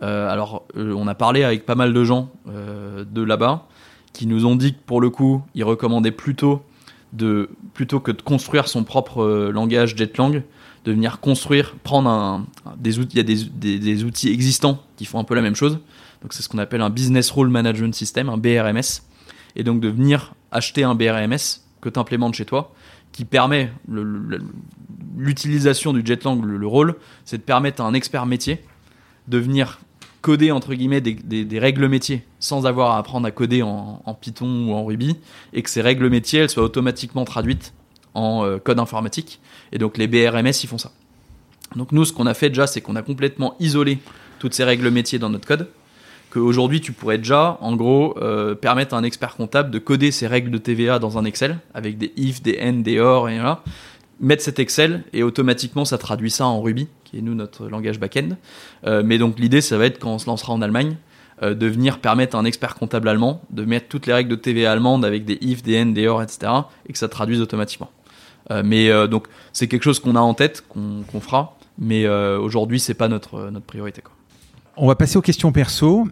Euh, 0.01 0.29
alors, 0.29 0.65
on 0.75 1.07
a 1.07 1.15
parlé 1.15 1.43
avec 1.43 1.65
pas 1.65 1.75
mal 1.75 1.93
de 1.93 2.03
gens 2.03 2.29
de 2.45 3.21
là-bas 3.21 3.67
qui 4.11 4.27
nous 4.27 4.45
ont 4.45 4.55
dit 4.55 4.73
que 4.73 4.79
pour 4.85 5.01
le 5.01 5.09
coup, 5.09 5.41
ils 5.55 5.63
recommandaient 5.63 6.11
plutôt 6.11 6.61
de, 7.13 7.49
plutôt 7.73 7.99
que 7.99 8.11
de 8.11 8.21
construire 8.21 8.67
son 8.67 8.83
propre 8.83 9.49
langage 9.51 9.95
Jetlang, 9.95 10.43
de 10.85 10.91
venir 10.91 11.19
construire, 11.19 11.75
prendre 11.83 12.09
un, 12.09 12.45
des 12.77 12.99
outils, 12.99 13.17
il 13.17 13.17
y 13.17 13.19
a 13.19 13.23
des, 13.23 13.79
des 13.79 14.03
outils 14.03 14.29
existants 14.29 14.79
qui 14.97 15.05
font 15.05 15.19
un 15.19 15.23
peu 15.23 15.35
la 15.35 15.41
même 15.41 15.55
chose. 15.55 15.79
C'est 16.33 16.41
ce 16.41 16.49
qu'on 16.49 16.57
appelle 16.57 16.81
un 16.81 16.89
Business 16.89 17.31
Role 17.31 17.49
Management 17.49 17.93
System, 17.93 18.29
un 18.29 18.37
BRMS. 18.37 19.03
Et 19.55 19.63
donc 19.63 19.79
de 19.79 19.87
venir 19.87 20.33
acheter 20.51 20.83
un 20.83 20.95
BRMS 20.95 21.61
que 21.81 21.89
tu 21.89 21.99
implémentes 21.99 22.33
chez 22.33 22.45
toi, 22.45 22.73
qui 23.11 23.23
permet 23.23 23.71
l'utilisation 25.15 25.93
du 25.93 26.05
Jetlang, 26.05 26.41
le, 26.43 26.67
rôle, 26.67 26.95
c'est 27.23 27.37
de 27.37 27.43
permettre 27.43 27.81
à 27.81 27.85
un 27.85 27.93
expert 27.93 28.25
métier 28.25 28.61
de 29.27 29.37
venir 29.37 29.79
coder 30.21 30.51
entre 30.51 30.73
guillemets 30.73 31.01
des, 31.01 31.59
règles 31.59 31.87
métiers 31.87 32.25
sans 32.39 32.65
avoir 32.65 32.91
à 32.91 32.97
apprendre 32.97 33.27
à 33.27 33.31
coder 33.31 33.61
en, 33.61 34.17
Python 34.19 34.67
ou 34.67 34.73
en 34.73 34.83
Ruby 34.83 35.15
et 35.53 35.61
que 35.61 35.69
ces 35.69 35.81
règles 35.81 36.09
métiers 36.09 36.47
soient 36.47 36.63
automatiquement 36.63 37.25
traduites 37.25 37.73
en 38.15 38.43
euh, 38.43 38.57
code 38.57 38.79
informatique. 38.79 39.39
Et 39.71 39.77
donc 39.77 39.97
les 39.97 40.07
BRMS 40.07 40.63
ils 40.63 40.67
font 40.67 40.79
ça. 40.79 40.91
Donc 41.75 41.91
nous 41.91 42.05
ce 42.05 42.11
qu'on 42.11 42.25
a 42.25 42.33
fait 42.33 42.49
déjà 42.49 42.65
c'est 42.65 42.81
qu'on 42.81 42.95
a 42.95 43.03
complètement 43.03 43.55
isolé 43.59 43.99
toutes 44.39 44.55
ces 44.55 44.63
règles 44.63 44.89
métiers 44.89 45.19
dans 45.19 45.29
notre 45.29 45.47
code 45.47 45.69
qu'aujourd'hui 46.35 46.81
tu 46.81 46.91
pourrais 46.91 47.17
déjà, 47.17 47.57
en 47.61 47.75
gros, 47.75 48.17
euh, 48.21 48.55
permettre 48.55 48.93
à 48.93 48.97
un 48.97 49.03
expert 49.03 49.35
comptable 49.35 49.71
de 49.71 49.79
coder 49.79 50.11
ses 50.11 50.27
règles 50.27 50.51
de 50.51 50.57
TVA 50.57 50.99
dans 50.99 51.17
un 51.17 51.23
Excel 51.23 51.59
avec 51.73 51.97
des 51.97 52.11
if, 52.17 52.41
des 52.41 52.59
and, 52.61 52.81
des 52.81 52.99
or 52.99 53.29
et 53.29 53.37
là, 53.37 53.63
mettre 54.19 54.43
cet 54.43 54.59
Excel 54.59 55.03
et 55.13 55.23
automatiquement 55.23 55.85
ça 55.85 55.97
traduit 55.97 56.29
ça 56.29 56.45
en 56.45 56.61
Ruby, 56.61 56.87
qui 57.05 57.17
est 57.17 57.21
nous 57.21 57.35
notre 57.35 57.69
langage 57.69 57.99
back-end. 57.99 58.29
Euh, 58.85 59.01
mais 59.05 59.17
donc 59.17 59.39
l'idée, 59.39 59.61
ça 59.61 59.77
va 59.77 59.85
être 59.85 59.97
quand 59.97 60.11
on 60.11 60.19
se 60.19 60.27
lancera 60.27 60.51
en 60.51 60.61
Allemagne, 60.61 60.97
euh, 61.41 61.53
de 61.53 61.67
venir 61.67 61.99
permettre 61.99 62.35
à 62.35 62.39
un 62.39 62.45
expert 62.45 62.75
comptable 62.75 63.07
allemand 63.07 63.41
de 63.49 63.63
mettre 63.63 63.87
toutes 63.87 64.05
les 64.05 64.13
règles 64.13 64.29
de 64.29 64.35
TVA 64.35 64.73
allemandes 64.73 65.05
avec 65.05 65.23
des 65.23 65.37
if, 65.39 65.63
des 65.63 65.81
and, 65.81 65.87
des 65.87 66.07
or, 66.07 66.21
etc. 66.21 66.51
et 66.87 66.91
que 66.91 66.99
ça 66.99 67.07
traduise 67.07 67.41
automatiquement. 67.41 67.89
Mais 68.63 68.91
donc 69.07 69.25
c'est 69.53 69.67
quelque 69.67 69.81
chose 69.81 69.99
qu'on 69.99 70.15
a 70.15 70.19
en 70.19 70.35
tête, 70.35 70.63
qu'on 70.67 71.19
fera, 71.19 71.57
mais 71.79 72.07
aujourd'hui 72.07 72.79
c'est 72.79 72.93
pas 72.93 73.07
notre 73.07 73.49
notre 73.49 73.65
priorité. 73.65 74.03
On 74.77 74.87
va 74.87 74.95
passer 74.95 75.17
aux 75.17 75.21
questions 75.23 75.51
perso. 75.51 76.05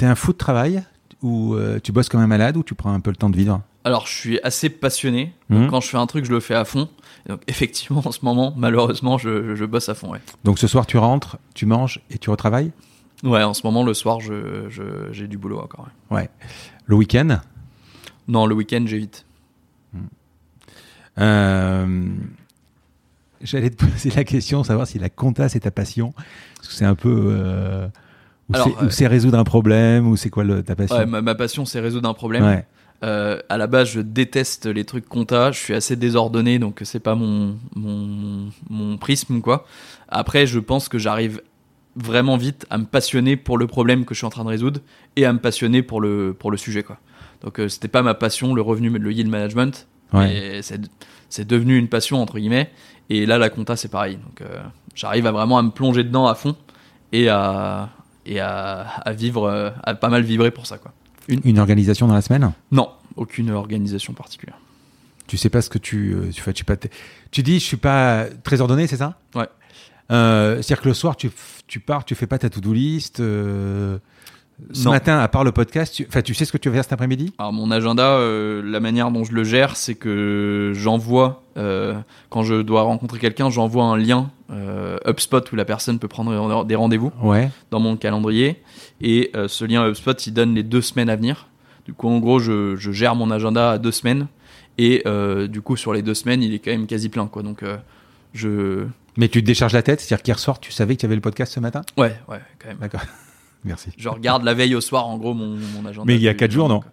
T'es 0.00 0.06
un 0.06 0.14
fou 0.14 0.32
de 0.32 0.38
travail 0.38 0.82
ou 1.20 1.54
euh, 1.56 1.78
tu 1.78 1.92
bosses 1.92 2.08
comme 2.08 2.22
un 2.22 2.26
malade 2.26 2.56
ou 2.56 2.62
tu 2.62 2.74
prends 2.74 2.90
un 2.94 3.00
peu 3.00 3.10
le 3.10 3.16
temps 3.16 3.28
de 3.28 3.36
vivre? 3.36 3.60
Alors 3.84 4.06
je 4.06 4.14
suis 4.14 4.40
assez 4.42 4.70
passionné. 4.70 5.34
Donc, 5.50 5.60
Mhm. 5.64 5.68
Quand 5.70 5.80
je 5.82 5.88
fais 5.88 5.98
un 5.98 6.06
truc, 6.06 6.24
je 6.24 6.30
le 6.30 6.40
fais 6.40 6.54
à 6.54 6.64
fond. 6.64 6.88
Et 7.26 7.28
donc 7.28 7.42
effectivement 7.48 8.00
en 8.06 8.10
ce 8.10 8.20
moment, 8.24 8.54
malheureusement, 8.56 9.18
je, 9.18 9.54
je 9.54 9.64
bosse 9.66 9.90
à 9.90 9.94
fond. 9.94 10.12
Ouais. 10.12 10.20
Donc 10.42 10.58
ce 10.58 10.66
soir 10.66 10.86
tu 10.86 10.96
rentres, 10.96 11.36
tu 11.52 11.66
manges 11.66 12.00
et 12.10 12.16
tu 12.16 12.30
retravailles? 12.30 12.72
Ouais, 13.24 13.42
en 13.42 13.52
ce 13.52 13.60
moment 13.66 13.82
le 13.84 13.92
soir, 13.92 14.20
j'ai 14.20 15.28
du 15.28 15.36
boulot 15.36 15.58
encore. 15.60 15.88
ouais. 16.10 16.16
Ouais. 16.22 16.30
Le 16.86 16.96
week-end? 16.96 17.38
Non, 18.26 18.46
le 18.46 18.54
week-end 18.54 18.82
j'évite. 18.86 19.26
Euh, 21.18 22.08
J'allais 23.42 23.68
te 23.68 23.84
poser 23.84 24.10
la 24.16 24.24
question, 24.24 24.64
savoir 24.64 24.86
si 24.86 24.98
la 24.98 25.10
compta 25.10 25.50
c'est 25.50 25.60
ta 25.60 25.70
passion. 25.70 26.14
Parce 26.56 26.68
que 26.68 26.72
c'est 26.74 26.86
un 26.86 26.94
peu. 26.94 27.26
euh, 27.32 27.88
ou 28.50 28.54
c'est- 28.54 28.84
euh, 28.84 28.90
c'est 28.90 29.06
résoudre 29.06 29.38
un 29.38 29.44
problème, 29.44 30.06
ou 30.08 30.16
c'est 30.16 30.30
quoi 30.30 30.44
le, 30.44 30.62
ta 30.62 30.74
passion 30.76 30.96
Ouais, 30.96 31.06
ma, 31.06 31.22
ma 31.22 31.34
passion 31.34 31.64
c'est 31.64 31.80
résoudre 31.80 32.08
un 32.08 32.14
problème. 32.14 32.44
Ouais. 32.44 32.66
Euh, 33.02 33.40
à 33.48 33.56
la 33.56 33.66
base, 33.66 33.88
je 33.92 34.00
déteste 34.00 34.66
les 34.66 34.84
trucs 34.84 35.08
compta. 35.08 35.52
Je 35.52 35.58
suis 35.58 35.72
assez 35.74 35.96
désordonné, 35.96 36.58
donc 36.58 36.80
c'est 36.84 37.00
pas 37.00 37.14
mon, 37.14 37.56
mon, 37.74 38.48
mon 38.68 38.98
prisme, 38.98 39.40
quoi. 39.40 39.64
Après, 40.08 40.46
je 40.46 40.58
pense 40.58 40.90
que 40.90 40.98
j'arrive 40.98 41.40
vraiment 41.96 42.36
vite 42.36 42.66
à 42.68 42.76
me 42.76 42.84
passionner 42.84 43.36
pour 43.36 43.56
le 43.56 43.66
problème 43.66 44.04
que 44.04 44.12
je 44.14 44.18
suis 44.18 44.26
en 44.26 44.30
train 44.30 44.44
de 44.44 44.50
résoudre 44.50 44.80
et 45.16 45.24
à 45.24 45.32
me 45.32 45.38
passionner 45.38 45.82
pour 45.82 46.00
le, 46.02 46.34
pour 46.38 46.50
le 46.50 46.58
sujet, 46.58 46.82
quoi. 46.82 46.98
Donc, 47.42 47.58
euh, 47.58 47.68
c'était 47.68 47.88
pas 47.88 48.02
ma 48.02 48.12
passion, 48.12 48.52
le 48.52 48.60
revenu, 48.60 48.90
le 48.90 49.12
yield 49.12 49.30
management. 49.30 49.86
Ouais. 50.12 50.60
C'est 51.30 51.46
devenu 51.48 51.78
une 51.78 51.88
passion, 51.88 52.20
entre 52.20 52.38
guillemets. 52.38 52.70
Et 53.08 53.24
là, 53.24 53.38
la 53.38 53.48
compta, 53.48 53.76
c'est 53.76 53.88
pareil. 53.90 54.16
Donc, 54.16 54.42
euh, 54.42 54.58
j'arrive 54.94 55.26
à 55.26 55.32
vraiment 55.32 55.56
à 55.56 55.62
me 55.62 55.70
plonger 55.70 56.04
dedans 56.04 56.26
à 56.26 56.34
fond 56.34 56.54
et 57.12 57.28
à, 57.30 57.88
et 58.26 58.40
à, 58.40 58.80
à 58.82 59.12
vivre, 59.12 59.44
euh, 59.44 59.70
à 59.82 59.94
pas 59.94 60.08
mal 60.08 60.22
vibrer 60.22 60.50
pour 60.50 60.66
ça, 60.66 60.78
quoi. 60.78 60.92
Une 61.28 61.58
organisation 61.58 62.08
dans 62.08 62.14
la 62.14 62.22
semaine 62.22 62.52
Non, 62.72 62.90
aucune 63.16 63.50
organisation 63.50 64.12
particulière. 64.14 64.58
Tu 65.28 65.36
sais 65.36 65.48
pas 65.48 65.62
ce 65.62 65.70
que 65.70 65.78
tu, 65.78 66.12
euh, 66.12 66.30
tu 66.32 66.42
fais. 66.42 66.52
Tu, 66.52 66.64
pas 66.64 66.74
tu 67.30 67.42
dis, 67.44 67.60
je 67.60 67.64
suis 67.64 67.76
pas 67.76 68.26
très 68.42 68.60
ordonné, 68.60 68.88
c'est 68.88 68.96
ça? 68.96 69.16
Ouais. 69.36 69.46
Euh, 70.10 70.56
C'est-à-dire 70.56 70.80
que 70.82 70.88
le 70.88 70.94
soir, 70.94 71.16
tu, 71.16 71.30
pars, 71.78 72.04
tu 72.04 72.16
fais 72.16 72.26
pas 72.26 72.38
ta 72.38 72.50
to-do 72.50 72.72
list. 72.72 73.20
euh, 73.20 73.98
ce 74.72 74.84
Non. 74.84 74.90
matin, 74.92 75.18
à 75.18 75.28
part 75.28 75.44
le 75.44 75.52
podcast, 75.52 75.94
tu, 75.94 76.06
tu 76.22 76.34
sais 76.34 76.44
ce 76.44 76.52
que 76.52 76.58
tu 76.58 76.68
vas 76.68 76.74
faire 76.76 76.84
cet 76.84 76.92
après-midi? 76.92 77.32
Alors 77.38 77.52
mon 77.52 77.70
agenda, 77.70 78.04
euh, 78.16 78.62
la 78.64 78.80
manière 78.80 79.10
dont 79.10 79.24
je 79.24 79.32
le 79.32 79.44
gère, 79.44 79.76
c'est 79.76 79.94
que 79.94 80.72
j'envoie, 80.74 81.42
euh, 81.56 81.94
quand 82.28 82.42
je 82.42 82.62
dois 82.62 82.82
rencontrer 82.82 83.18
quelqu'un, 83.18 83.50
j'envoie 83.50 83.84
un 83.84 83.96
lien 83.96 84.30
euh, 84.50 84.98
HubSpot 85.06 85.40
où 85.52 85.56
la 85.56 85.64
personne 85.64 85.98
peut 85.98 86.08
prendre 86.08 86.64
des 86.64 86.74
rendez-vous 86.74 87.12
Ouais. 87.22 87.50
dans 87.70 87.80
mon 87.80 87.96
calendrier. 87.96 88.62
Et 89.00 89.30
euh, 89.34 89.48
ce 89.48 89.64
lien 89.64 89.86
HubSpot, 89.88 90.26
il 90.26 90.32
donne 90.32 90.54
les 90.54 90.62
deux 90.62 90.82
semaines 90.82 91.10
à 91.10 91.16
venir. 91.16 91.48
Du 91.86 91.92
coup, 91.92 92.08
en 92.08 92.18
gros, 92.18 92.38
je, 92.38 92.76
je 92.76 92.92
gère 92.92 93.14
mon 93.14 93.30
agenda 93.30 93.72
à 93.72 93.78
deux 93.78 93.92
semaines. 93.92 94.26
Et 94.78 95.04
du 95.48 95.60
coup, 95.60 95.76
sur 95.76 95.92
les 95.92 96.00
deux 96.02 96.14
semaines, 96.14 96.42
il 96.42 96.54
est 96.54 96.58
quand 96.58 96.70
même 96.70 96.86
quasi 96.86 97.08
plein. 97.10 97.26
Quoi. 97.26 97.42
Donc, 97.42 97.62
je... 98.32 98.86
Mais 99.16 99.28
tu 99.28 99.40
te 99.42 99.46
décharges 99.46 99.72
la 99.74 99.82
tête, 99.82 100.00
c'est-à-dire 100.00 100.22
qu'hier 100.22 100.38
soir, 100.38 100.58
tu 100.60 100.72
savais 100.72 100.94
que 100.94 101.00
tu 101.00 101.06
avais 101.06 101.16
le 101.16 101.20
podcast 101.20 101.52
ce 101.52 101.60
matin? 101.60 101.82
Ouais, 101.98 102.16
ouais, 102.28 102.38
quand 102.58 102.68
même. 102.68 102.78
D'accord. 102.80 103.00
Merci. 103.64 103.90
Je 103.96 104.08
regarde 104.08 104.42
la 104.44 104.54
veille 104.54 104.74
au 104.74 104.80
soir, 104.80 105.06
en 105.06 105.18
gros, 105.18 105.34
mon, 105.34 105.56
mon 105.74 105.86
agenda. 105.86 106.04
Mais 106.06 106.16
il 106.16 106.22
y 106.22 106.28
a 106.28 106.32
du- 106.32 106.36
quatre 106.38 106.50
du 106.50 106.54
jours, 106.56 106.68
jour, 106.68 106.76
non 106.76 106.80
quoi. 106.80 106.92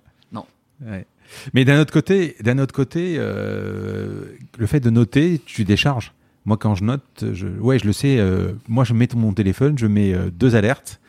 Ouais. 0.86 1.08
Mais 1.56 1.66
d'un 1.66 1.82
autre 1.82 1.92
côté, 1.92 2.36
d'un 2.42 2.60
autre 2.60 2.74
côté, 2.74 3.16
euh, 3.18 4.26
le 4.60 4.66
fait 4.68 4.80
de 4.80 4.90
noter, 4.92 5.42
tu 5.46 5.64
décharges. 5.64 6.14
Moi, 6.46 6.56
quand 6.56 6.76
je 6.76 6.84
note, 6.84 7.26
je, 7.34 7.48
ouais, 7.48 7.80
je 7.80 7.86
le 7.86 7.94
sais. 7.94 8.18
euh, 8.20 8.54
moi, 8.68 8.84
je 8.84 8.94
mets 8.94 9.08
mon 9.16 9.34
téléphone, 9.34 9.78
je 9.78 9.88
mets 9.88 10.14
euh, 10.14 10.30
deux 10.32 10.56
alertes, 10.56 11.00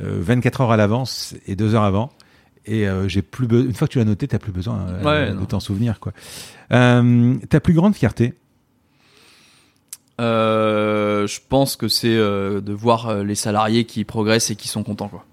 euh, 0.00 0.18
24 0.22 0.60
heures 0.60 0.70
à 0.70 0.76
l'avance 0.76 1.34
et 1.46 1.56
deux 1.56 1.74
heures 1.74 1.82
avant. 1.82 2.10
Et 2.66 2.88
euh, 2.88 3.08
j'ai 3.08 3.20
plus 3.20 3.46
une 3.50 3.74
fois 3.74 3.88
que 3.88 3.92
tu 3.94 3.98
l'as 3.98 4.04
noté, 4.04 4.28
t'as 4.28 4.38
plus 4.38 4.52
besoin 4.52 4.78
euh, 4.88 5.02
Ouais, 5.02 5.30
de 5.32 5.34
non. 5.40 5.44
t'en 5.44 5.60
souvenir, 5.60 5.98
quoi. 5.98 6.12
Euh, 6.72 7.34
ta 7.48 7.58
plus 7.60 7.74
grande 7.74 7.94
fierté? 7.96 8.34
Euh, 10.20 11.26
je 11.26 11.40
pense 11.48 11.76
que 11.76 11.88
c'est 11.88 12.14
euh, 12.14 12.60
de 12.60 12.72
voir 12.72 13.08
euh, 13.08 13.24
les 13.24 13.34
salariés 13.34 13.84
qui 13.84 14.04
progressent 14.04 14.50
et 14.50 14.56
qui 14.56 14.68
sont 14.68 14.82
contents 14.82 15.08
quoi. 15.08 15.24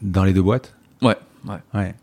dans 0.00 0.22
les 0.22 0.32
deux 0.32 0.42
boîtes? 0.42 0.76
Ouais, 1.02 1.16
ouais. 1.46 1.56
Ouais. 1.74 1.94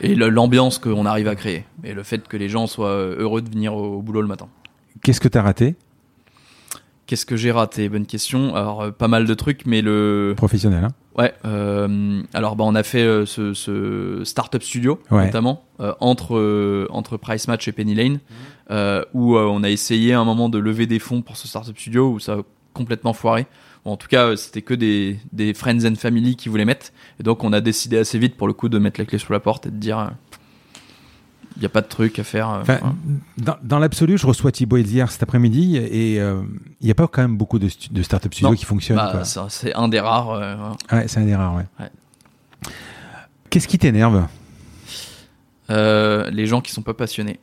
Et 0.00 0.14
l'ambiance 0.14 0.78
qu'on 0.78 1.04
arrive 1.04 1.28
à 1.28 1.36
créer 1.36 1.64
et 1.84 1.92
le 1.92 2.02
fait 2.02 2.26
que 2.26 2.38
les 2.38 2.48
gens 2.48 2.66
soient 2.66 2.96
heureux 2.96 3.42
de 3.42 3.50
venir 3.50 3.74
au, 3.74 3.98
au 3.98 4.02
boulot 4.02 4.22
le 4.22 4.28
matin. 4.28 4.48
Qu'est-ce 5.02 5.20
que 5.20 5.28
t'as 5.28 5.42
raté? 5.42 5.74
Qu'est-ce 7.06 7.26
que 7.26 7.36
j'ai 7.36 7.50
raté? 7.50 7.88
Bonne 7.88 8.06
question. 8.06 8.54
Alors 8.54 8.82
euh, 8.82 8.90
pas 8.90 9.08
mal 9.08 9.26
de 9.26 9.34
trucs, 9.34 9.66
mais 9.66 9.82
le 9.82 10.34
professionnel 10.36 10.84
hein 10.84 10.92
ouais. 11.18 11.34
euh, 11.44 12.22
alors 12.32 12.56
bah 12.56 12.64
on 12.66 12.74
a 12.74 12.82
fait 12.82 13.02
euh, 13.02 13.26
ce, 13.26 13.54
ce 13.54 14.22
startup 14.24 14.62
studio 14.62 14.98
Ouais. 15.10 15.26
notamment 15.26 15.64
euh, 15.80 15.92
entre 16.00 16.36
euh, 16.36 16.86
entre 16.90 17.16
Price 17.16 17.48
Match 17.48 17.66
et 17.68 17.72
Penny 17.72 17.94
Lane 17.94 18.20
euh, 18.70 19.04
où 19.12 19.36
euh, 19.36 19.44
on 19.44 19.62
a 19.62 19.68
essayé 19.70 20.12
à 20.14 20.20
un 20.20 20.24
moment 20.24 20.48
de 20.48 20.58
lever 20.58 20.86
des 20.86 20.98
fonds 21.00 21.22
pour 21.22 21.36
ce 21.36 21.48
startup 21.48 21.76
studio 21.78 22.10
où 22.12 22.18
ça 22.20 22.34
a 22.34 22.38
complètement 22.72 23.12
foiré. 23.12 23.46
Bon, 23.84 23.90
en 23.92 23.96
tout 23.96 24.08
cas, 24.08 24.36
c'était 24.36 24.62
que 24.62 24.72
des, 24.74 25.18
des 25.32 25.52
friends 25.54 25.84
and 25.84 25.96
family 25.96 26.36
qui 26.36 26.48
voulaient 26.48 26.64
mettre. 26.64 26.86
Et 27.20 27.24
donc, 27.24 27.42
on 27.44 27.52
a 27.52 27.60
décidé 27.60 27.98
assez 27.98 28.16
vite, 28.18 28.36
pour 28.36 28.46
le 28.46 28.52
coup, 28.54 28.68
de 28.70 28.78
mettre 28.78 28.98
la 29.00 29.04
clé 29.04 29.18
sous 29.18 29.32
la 29.32 29.40
porte 29.40 29.66
et 29.66 29.70
de 29.70 29.76
dire, 29.76 30.12
il 31.56 31.60
n'y 31.60 31.66
a 31.66 31.68
pas 31.68 31.80
de 31.82 31.86
truc 31.88 32.18
à 32.18 32.24
faire. 32.24 32.48
euh, 32.50 32.60
Enfin, 32.62 32.94
dans, 33.38 33.56
dans 33.62 33.78
l'absolu, 33.78 34.16
je 34.18 34.26
reçois 34.26 34.52
Thibaut 34.52 34.76
Elzière 34.76 35.10
cet 35.10 35.22
après-midi 35.22 35.76
et 35.76 36.20
euh, 36.20 36.42
il 36.80 36.84
n'y 36.86 36.90
a 36.90 36.94
pas 36.94 37.06
quand 37.08 37.22
même 37.22 37.36
beaucoup 37.36 37.58
de, 37.58 37.68
stu- 37.68 37.92
de 37.92 38.02
startup 38.02 38.32
studios 38.32 38.54
qui 38.54 38.64
fonctionnent. 38.64 38.96
Bah, 38.96 39.22
c'est 39.48 39.74
un 39.74 39.88
des 39.88 40.00
rares. 40.00 40.30
euh. 40.30 40.56
Ouais, 40.92 41.08
c'est 41.08 41.20
un 41.20 41.24
des 41.24 41.34
rares, 41.36 41.54
ouais. 41.54 41.66
Ouais. 41.80 41.90
Qu'est-ce 43.50 43.68
qui 43.68 43.78
t'énerve? 43.78 44.26
Euh, 45.70 46.30
les 46.30 46.46
gens 46.46 46.60
qui 46.60 46.72
sont 46.72 46.82
pas 46.82 46.94
passionnés. 46.94 47.38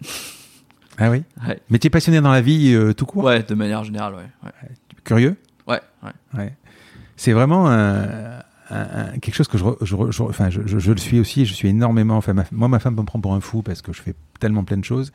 Ah 0.97 1.09
oui? 1.09 1.23
Ouais. 1.47 1.59
Mais 1.69 1.79
tu 1.79 1.87
es 1.87 1.89
passionné 1.89 2.19
dans 2.21 2.31
la 2.31 2.41
vie 2.41 2.73
euh, 2.73 2.93
tout 2.93 3.05
court? 3.05 3.23
Ouais, 3.23 3.41
de 3.43 3.55
manière 3.55 3.83
générale, 3.83 4.13
ouais. 4.15 4.51
Curieux? 5.03 5.37
Ouais. 5.67 5.79
Ouais. 6.35 6.53
C'est 7.15 7.31
vraiment 7.31 7.69
un- 7.69 8.39
un- 8.69 9.17
quelque 9.19 9.35
chose 9.35 9.47
que 9.47 9.57
je, 9.57 9.65
je, 9.81 9.95
je 10.11 10.23
enfin, 10.23 10.49
je, 10.49 10.61
je- 10.65 10.91
le 10.91 10.97
suis 10.97 11.19
aussi. 11.19 11.45
Je 11.45 11.53
suis 11.53 11.67
énormément. 11.69 12.17
Enfin, 12.17 12.33
ma- 12.33 12.45
moi, 12.51 12.67
ma 12.67 12.79
femme 12.79 12.95
me 12.95 13.03
prend 13.03 13.19
pour 13.19 13.33
un 13.33 13.41
fou 13.41 13.61
parce 13.61 13.81
que 13.81 13.93
je 13.93 14.01
fais 14.01 14.13
tellement 14.39 14.63
plein 14.63 14.77
de 14.77 14.83
choses. 14.85 15.11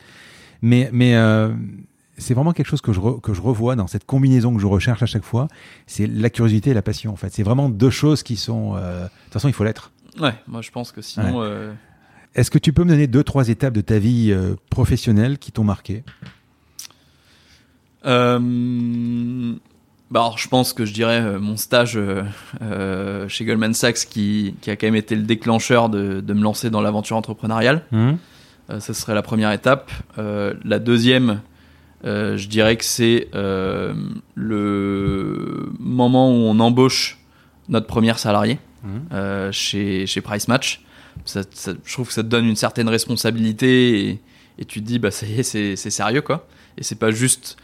Mais, 0.62 0.88
mais 0.92 1.14
euh, 1.16 1.52
c'est 2.18 2.34
vraiment 2.34 2.52
quelque 2.52 2.66
chose 2.68 2.80
que 2.80 2.92
je, 2.92 3.00
re- 3.00 3.20
que 3.20 3.34
je 3.34 3.40
revois 3.40 3.76
dans 3.76 3.86
cette 3.86 4.04
combinaison 4.06 4.54
que 4.54 4.60
je 4.60 4.66
recherche 4.66 5.02
à 5.02 5.06
chaque 5.06 5.24
fois. 5.24 5.48
C'est 5.86 6.06
la 6.06 6.30
curiosité 6.30 6.70
et 6.70 6.74
la 6.74 6.82
passion. 6.82 7.12
En 7.12 7.16
fait, 7.16 7.32
c'est 7.32 7.42
vraiment 7.42 7.68
deux 7.68 7.90
choses 7.90 8.22
qui 8.22 8.36
sont. 8.36 8.74
euh, 8.76 9.04
de 9.04 9.08
toute 9.24 9.32
façon, 9.34 9.48
il 9.48 9.54
faut 9.54 9.64
l'être. 9.64 9.92
Ouais, 10.20 10.34
moi, 10.46 10.62
je 10.62 10.70
pense 10.70 10.92
que 10.92 11.02
sinon. 11.02 11.42
euh, 11.42 11.72
Est-ce 12.34 12.50
que 12.50 12.58
tu 12.58 12.72
peux 12.72 12.84
me 12.84 12.88
donner 12.90 13.06
deux, 13.08 13.24
trois 13.24 13.48
étapes 13.48 13.74
de 13.74 13.80
ta 13.80 13.98
vie 13.98 14.34
professionnelle 14.70 15.38
qui 15.38 15.52
t'ont 15.52 15.64
marqué? 15.64 16.02
Bah 20.14 20.20
alors, 20.20 20.38
je 20.38 20.48
pense 20.48 20.72
que 20.72 20.84
je 20.84 20.92
dirais 20.94 21.20
euh, 21.20 21.38
mon 21.40 21.56
stage 21.56 21.96
euh, 21.96 22.22
euh, 22.62 23.28
chez 23.28 23.44
Goldman 23.44 23.74
Sachs 23.74 24.06
qui, 24.08 24.54
qui 24.60 24.70
a 24.70 24.76
quand 24.76 24.86
même 24.86 24.94
été 24.94 25.16
le 25.16 25.24
déclencheur 25.24 25.88
de, 25.88 26.20
de 26.20 26.32
me 26.34 26.40
lancer 26.42 26.70
dans 26.70 26.80
l'aventure 26.80 27.16
entrepreneuriale. 27.16 27.82
Euh, 27.92 28.12
ça 28.80 28.94
serait 28.94 29.14
la 29.14 29.22
première 29.22 29.50
étape. 29.52 29.90
La 30.16 30.78
deuxième, 30.78 31.40
je 32.04 32.46
dirais 32.46 32.76
que 32.76 32.84
c'est 32.84 33.28
le 34.34 35.72
moment 35.78 36.30
où 36.30 36.42
on 36.48 36.58
embauche 36.60 37.18
notre 37.68 37.86
première 37.86 38.18
salarié 38.18 38.58
Mhm. 38.84 38.90
euh, 39.12 39.50
chez, 39.50 40.06
chez 40.06 40.20
Price 40.20 40.46
Match. 40.46 40.82
Ça, 41.24 41.40
ça- 41.52 41.72
je 41.84 41.92
trouve 41.94 42.08
que 42.08 42.12
ça 42.12 42.22
te 42.22 42.28
donne 42.28 42.44
une 42.44 42.54
certaine 42.56 42.88
responsabilité 42.88 44.08
et, 44.10 44.20
et 44.58 44.64
tu 44.66 44.82
te 44.82 44.86
dis, 44.86 44.98
bah 44.98 45.10
ça 45.10 45.24
y 45.26 45.40
est, 45.40 45.42
c'est 45.42 45.74
c'est 45.76 45.88
sérieux 45.90 46.20
quoi. 46.20 46.46
Et 46.76 46.82
c'est 46.82 46.98
pas 46.98 47.10
juste, 47.10 47.56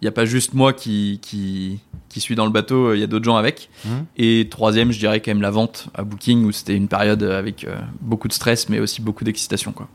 il 0.00 0.04
n'y 0.04 0.08
a 0.08 0.12
pas 0.12 0.24
juste 0.24 0.54
moi 0.54 0.72
qui, 0.72 1.18
qui, 1.22 1.80
qui 2.08 2.20
suis 2.20 2.34
dans 2.34 2.44
le 2.44 2.50
bateau, 2.52 2.94
il 2.94 3.00
y 3.00 3.02
a 3.02 3.06
d'autres 3.06 3.24
gens 3.24 3.36
avec. 3.36 3.70
Mhm. 3.84 4.04
Et 4.16 4.48
troisième, 4.50 4.92
je 4.92 4.98
dirais 4.98 5.20
quand 5.20 5.30
même 5.30 5.42
la 5.42 5.50
vente 5.50 5.88
à 5.94 6.02
Booking 6.04 6.44
où 6.44 6.52
c'était 6.52 6.76
une 6.76 6.88
période 6.88 7.22
avec 7.22 7.64
euh, 7.64 7.76
beaucoup 8.00 8.28
de 8.28 8.32
stress 8.32 8.68
mais 8.68 8.80
aussi 8.80 9.00
beaucoup 9.00 9.24
d'excitation 9.24 9.72
quoi. 9.72 9.88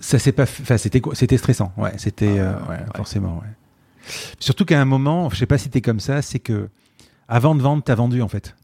Ça 0.00 0.18
c'est 0.20 0.32
pas, 0.32 0.46
c'était 0.46 1.02
C'était 1.14 1.36
stressant, 1.38 1.72
ouais. 1.76 1.92
C'était, 1.96 2.38
Ah, 2.38 2.42
euh, 2.42 2.52
ouais, 2.68 2.68
ouais. 2.76 2.84
forcément, 2.96 3.40
ouais. 3.42 4.12
Surtout 4.38 4.64
qu'à 4.64 4.80
un 4.80 4.84
moment, 4.84 5.28
je 5.30 5.36
sais 5.36 5.46
pas 5.46 5.58
si 5.58 5.68
t'es 5.70 5.80
comme 5.80 6.00
ça, 6.00 6.22
c'est 6.22 6.38
que 6.38 6.68
avant 7.26 7.54
de 7.56 7.60
vendre, 7.62 7.82
t'as 7.82 7.96
vendu 7.96 8.22
en 8.22 8.28
fait. 8.28 8.54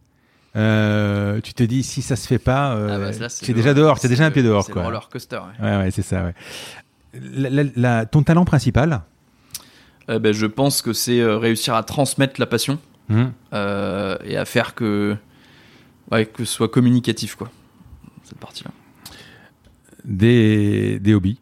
Euh, 0.56 1.40
tu 1.40 1.52
te 1.52 1.64
dis 1.64 1.82
si 1.82 2.00
ça 2.02 2.14
se 2.14 2.28
fait 2.28 2.38
pas, 2.38 2.76
euh, 2.76 2.88
Ah 3.12 3.18
bah, 3.18 3.28
c'est 3.28 3.52
déjà 3.52 3.74
dehors, 3.74 3.98
c'est 3.98 4.08
déjà 4.08 4.24
un 4.24 4.30
pied 4.30 4.44
dehors 4.44 4.64
c'est 4.64 4.74
le 4.74 4.80
roller 4.80 5.08
coaster. 5.08 5.38
ouais. 5.60 5.66
Ouais, 5.70 5.76
ouais, 5.78 5.90
c'est 5.90 6.02
ça. 6.02 6.22
Ouais. 6.24 6.34
La- 7.20 7.50
la- 7.50 7.64
la- 7.74 8.06
ton 8.06 8.22
talent 8.22 8.44
principal 8.44 9.02
Euh, 10.10 10.18
ben, 10.18 10.32
je 10.32 10.46
pense 10.46 10.82
que 10.82 10.92
c'est 10.92 11.20
euh, 11.20 11.38
réussir 11.38 11.74
à 11.74 11.82
transmettre 11.82 12.38
la 12.40 12.46
passion 12.46 12.78
Hum. 13.10 13.32
euh, 13.52 14.16
et 14.24 14.36
à 14.38 14.44
faire 14.46 14.74
que, 14.74 15.14
ouais, 16.10 16.24
que 16.26 16.44
ce 16.44 16.52
soit 16.54 16.68
communicatif, 16.68 17.34
quoi. 17.34 17.50
Cette 18.22 18.38
partie-là. 18.38 18.70
des, 20.04 20.98
des 21.00 21.14
hobbies? 21.14 21.38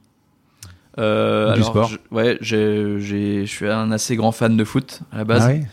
Du 0.96 1.02
alors, 1.02 1.64
sport? 1.66 1.88
je- 1.88 1.96
Ouais, 2.10 2.36
je 2.40 3.44
suis 3.46 3.68
un 3.68 3.90
assez 3.92 4.16
grand 4.16 4.32
fan 4.32 4.56
de 4.56 4.64
foot 4.64 5.00
à 5.12 5.18
la 5.18 5.24
base. 5.24 5.42
Ah, 5.44 5.48
ouais 5.48 5.66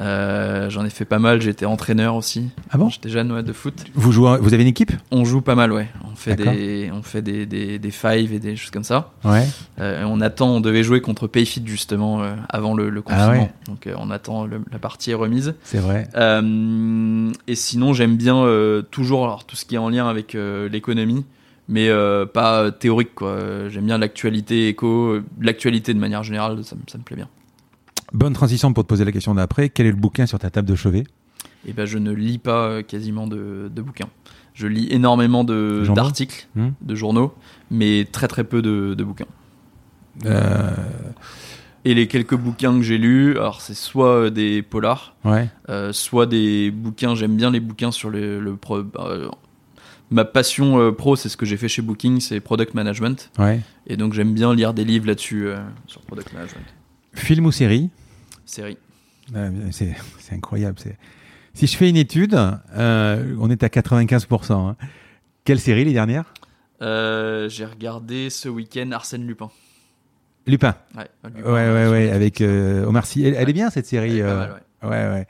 Euh, 0.00 0.68
J'en 0.70 0.84
ai 0.84 0.90
fait 0.90 1.04
pas 1.04 1.18
mal. 1.18 1.46
Été 1.46 1.64
entraîneur 1.66 2.14
aussi. 2.16 2.48
Ah 2.70 2.78
bon 2.78 2.88
J'étais 2.88 3.08
jeune 3.08 3.30
ouais, 3.32 3.42
de 3.42 3.52
foot. 3.52 3.84
vous, 3.94 4.12
jouez, 4.12 4.36
vous 4.40 4.52
avez 4.52 4.62
une 4.62 4.68
équipe 4.68 4.92
On 5.10 5.24
joue 5.24 5.40
pas 5.40 5.54
mal, 5.54 5.72
ouais. 5.72 5.88
On 6.10 6.14
fait 6.16 6.34
des, 6.34 6.90
on 6.92 7.02
fait 7.02 7.22
des, 7.22 7.46
des, 7.46 7.78
des 7.78 7.90
fives 7.90 8.32
et 8.32 8.38
des 8.38 8.56
choses 8.56 8.70
comme 8.70 8.84
ça. 8.84 9.12
Ouais. 9.24 9.46
Euh, 9.80 10.04
on 10.06 10.20
attend, 10.20 10.48
on 10.48 10.60
devait 10.60 10.82
jouer 10.82 11.00
contre 11.00 11.26
Payfit 11.26 11.62
justement 11.66 12.22
euh, 12.22 12.34
avant 12.48 12.74
le, 12.74 12.90
le 12.90 13.02
Ah 13.06 13.10
confinement. 13.26 13.42
ouais. 13.44 13.50
Donc 13.68 13.88
on 13.98 14.10
attend 14.10 14.44
le- 14.46 14.60
la 14.72 14.78
partie 14.78 15.10
est 15.12 15.14
remise. 15.14 15.54
C'est 15.64 15.78
vrai. 15.78 16.08
Et 17.46 17.54
sinon, 17.54 17.92
j'aime 17.92 18.16
bien 18.16 18.44
toujours 18.90 19.24
alors, 19.24 19.44
tout 19.44 19.56
ce 19.56 19.64
qui 19.64 19.76
est 19.76 19.78
en 19.78 19.88
lien 19.88 20.08
avec 20.08 20.36
l'économie, 20.70 21.24
mais 21.68 21.88
euh, 21.88 22.26
pas 22.26 22.70
théorique. 22.70 23.14
quoi. 23.14 23.36
J'aime 23.68 23.86
bien 23.86 23.98
l'actualité 23.98 24.68
éco, 24.68 25.18
l'actualité 25.40 25.94
de 25.94 25.98
manière 25.98 26.22
générale, 26.22 26.58
ça 26.64 26.76
me 26.98 27.02
plaît 27.02 27.16
bien. 27.16 27.28
Bonne 28.12 28.32
transition 28.32 28.72
pour 28.72 28.84
te 28.84 28.88
poser 28.88 29.04
la 29.04 29.12
question 29.12 29.34
d'après. 29.34 29.68
Quel 29.68 29.86
est 29.86 29.90
le 29.90 29.96
bouquin 29.96 30.26
sur 30.26 30.38
ta 30.38 30.50
table 30.50 30.68
de 30.68 30.74
chevet? 30.74 31.04
Et 31.66 31.72
ben, 31.72 31.84
je 31.86 31.98
ne 31.98 32.12
lis 32.12 32.38
pas 32.38 32.66
euh, 32.68 32.82
quasiment 32.82 33.26
de, 33.26 33.70
de 33.74 33.82
bouquins. 33.82 34.08
Je 34.54 34.66
lis 34.66 34.88
énormément 34.90 35.44
d'articles, 35.44 36.46
Hmm? 36.54 36.70
de 36.80 36.94
journaux, 36.94 37.34
mais 37.70 38.06
très 38.10 38.28
très 38.28 38.44
peu 38.44 38.62
de, 38.62 38.94
de 38.94 39.04
bouquins. 39.04 39.26
Euh, 40.24 40.70
Et 41.84 41.94
les 41.94 42.06
quelques 42.08 42.36
bouquins 42.36 42.74
que 42.76 42.82
j'ai 42.82 42.96
lus, 42.98 43.32
alors 43.32 43.60
c'est 43.60 43.74
soit 43.74 44.08
euh, 44.26 44.30
des 44.30 44.62
polars, 44.62 45.14
Ouais. 45.24 45.48
Euh, 45.68 45.92
soit 45.92 46.26
des 46.26 46.70
bouquins, 46.70 47.14
j'aime 47.14 47.36
bien 47.36 47.50
les 47.50 47.60
bouquins 47.60 47.90
sur 47.92 48.08
le, 48.10 48.40
le 48.40 48.56
pro- 48.56 48.82
euh, 48.98 49.28
ma 50.10 50.24
passion 50.24 50.92
pro, 50.94 51.16
c'est 51.16 51.28
ce 51.28 51.36
que 51.36 51.44
j'ai 51.46 51.56
fait 51.56 51.68
chez 51.68 51.82
Booking, 51.82 52.20
c'est 52.20 52.40
product 52.40 52.72
management. 52.74 53.30
Ouais. 53.38 53.60
Et 53.86 53.96
donc 53.96 54.14
j'aime 54.14 54.32
bien 54.32 54.54
lire 54.54 54.72
des 54.72 54.84
livres 54.84 55.06
là-dessus 55.06 55.48
sur 55.86 56.00
product 56.02 56.32
management. 56.32 56.64
Film 57.16 57.46
ou 57.46 57.52
série 57.52 57.90
Série. 58.44 58.78
Euh, 59.34 59.50
C'est 59.70 60.34
incroyable. 60.34 60.78
Si 61.54 61.66
je 61.66 61.76
fais 61.76 61.88
une 61.88 61.96
étude, 61.96 62.38
euh, 62.76 63.34
on 63.40 63.50
est 63.50 63.62
à 63.64 63.68
95%. 63.68 64.52
hein. 64.52 64.76
Quelle 65.44 65.58
série 65.58 65.84
les 65.84 65.92
dernières 65.92 66.32
Euh, 66.82 67.48
j'ai 67.48 67.64
regardé 67.64 68.30
ce 68.30 68.48
week-end 68.48 68.90
Arsène 68.92 69.26
Lupin. 69.26 69.50
Lupin. 70.46 70.76
Ouais, 70.96 71.08
Ouais, 71.24 71.42
ouais, 71.52 71.88
ouais, 71.88 72.10
avec 72.10 72.40
euh, 72.40 72.84
Omar 72.86 73.06
Sy. 73.06 73.24
Elle, 73.24 73.34
elle 73.34 73.48
est 73.48 73.52
bien 73.54 73.70
cette 73.70 73.86
série. 73.86 74.22
mal, 74.22 74.62
ouais. 74.82 74.88
ouais. 74.88 75.26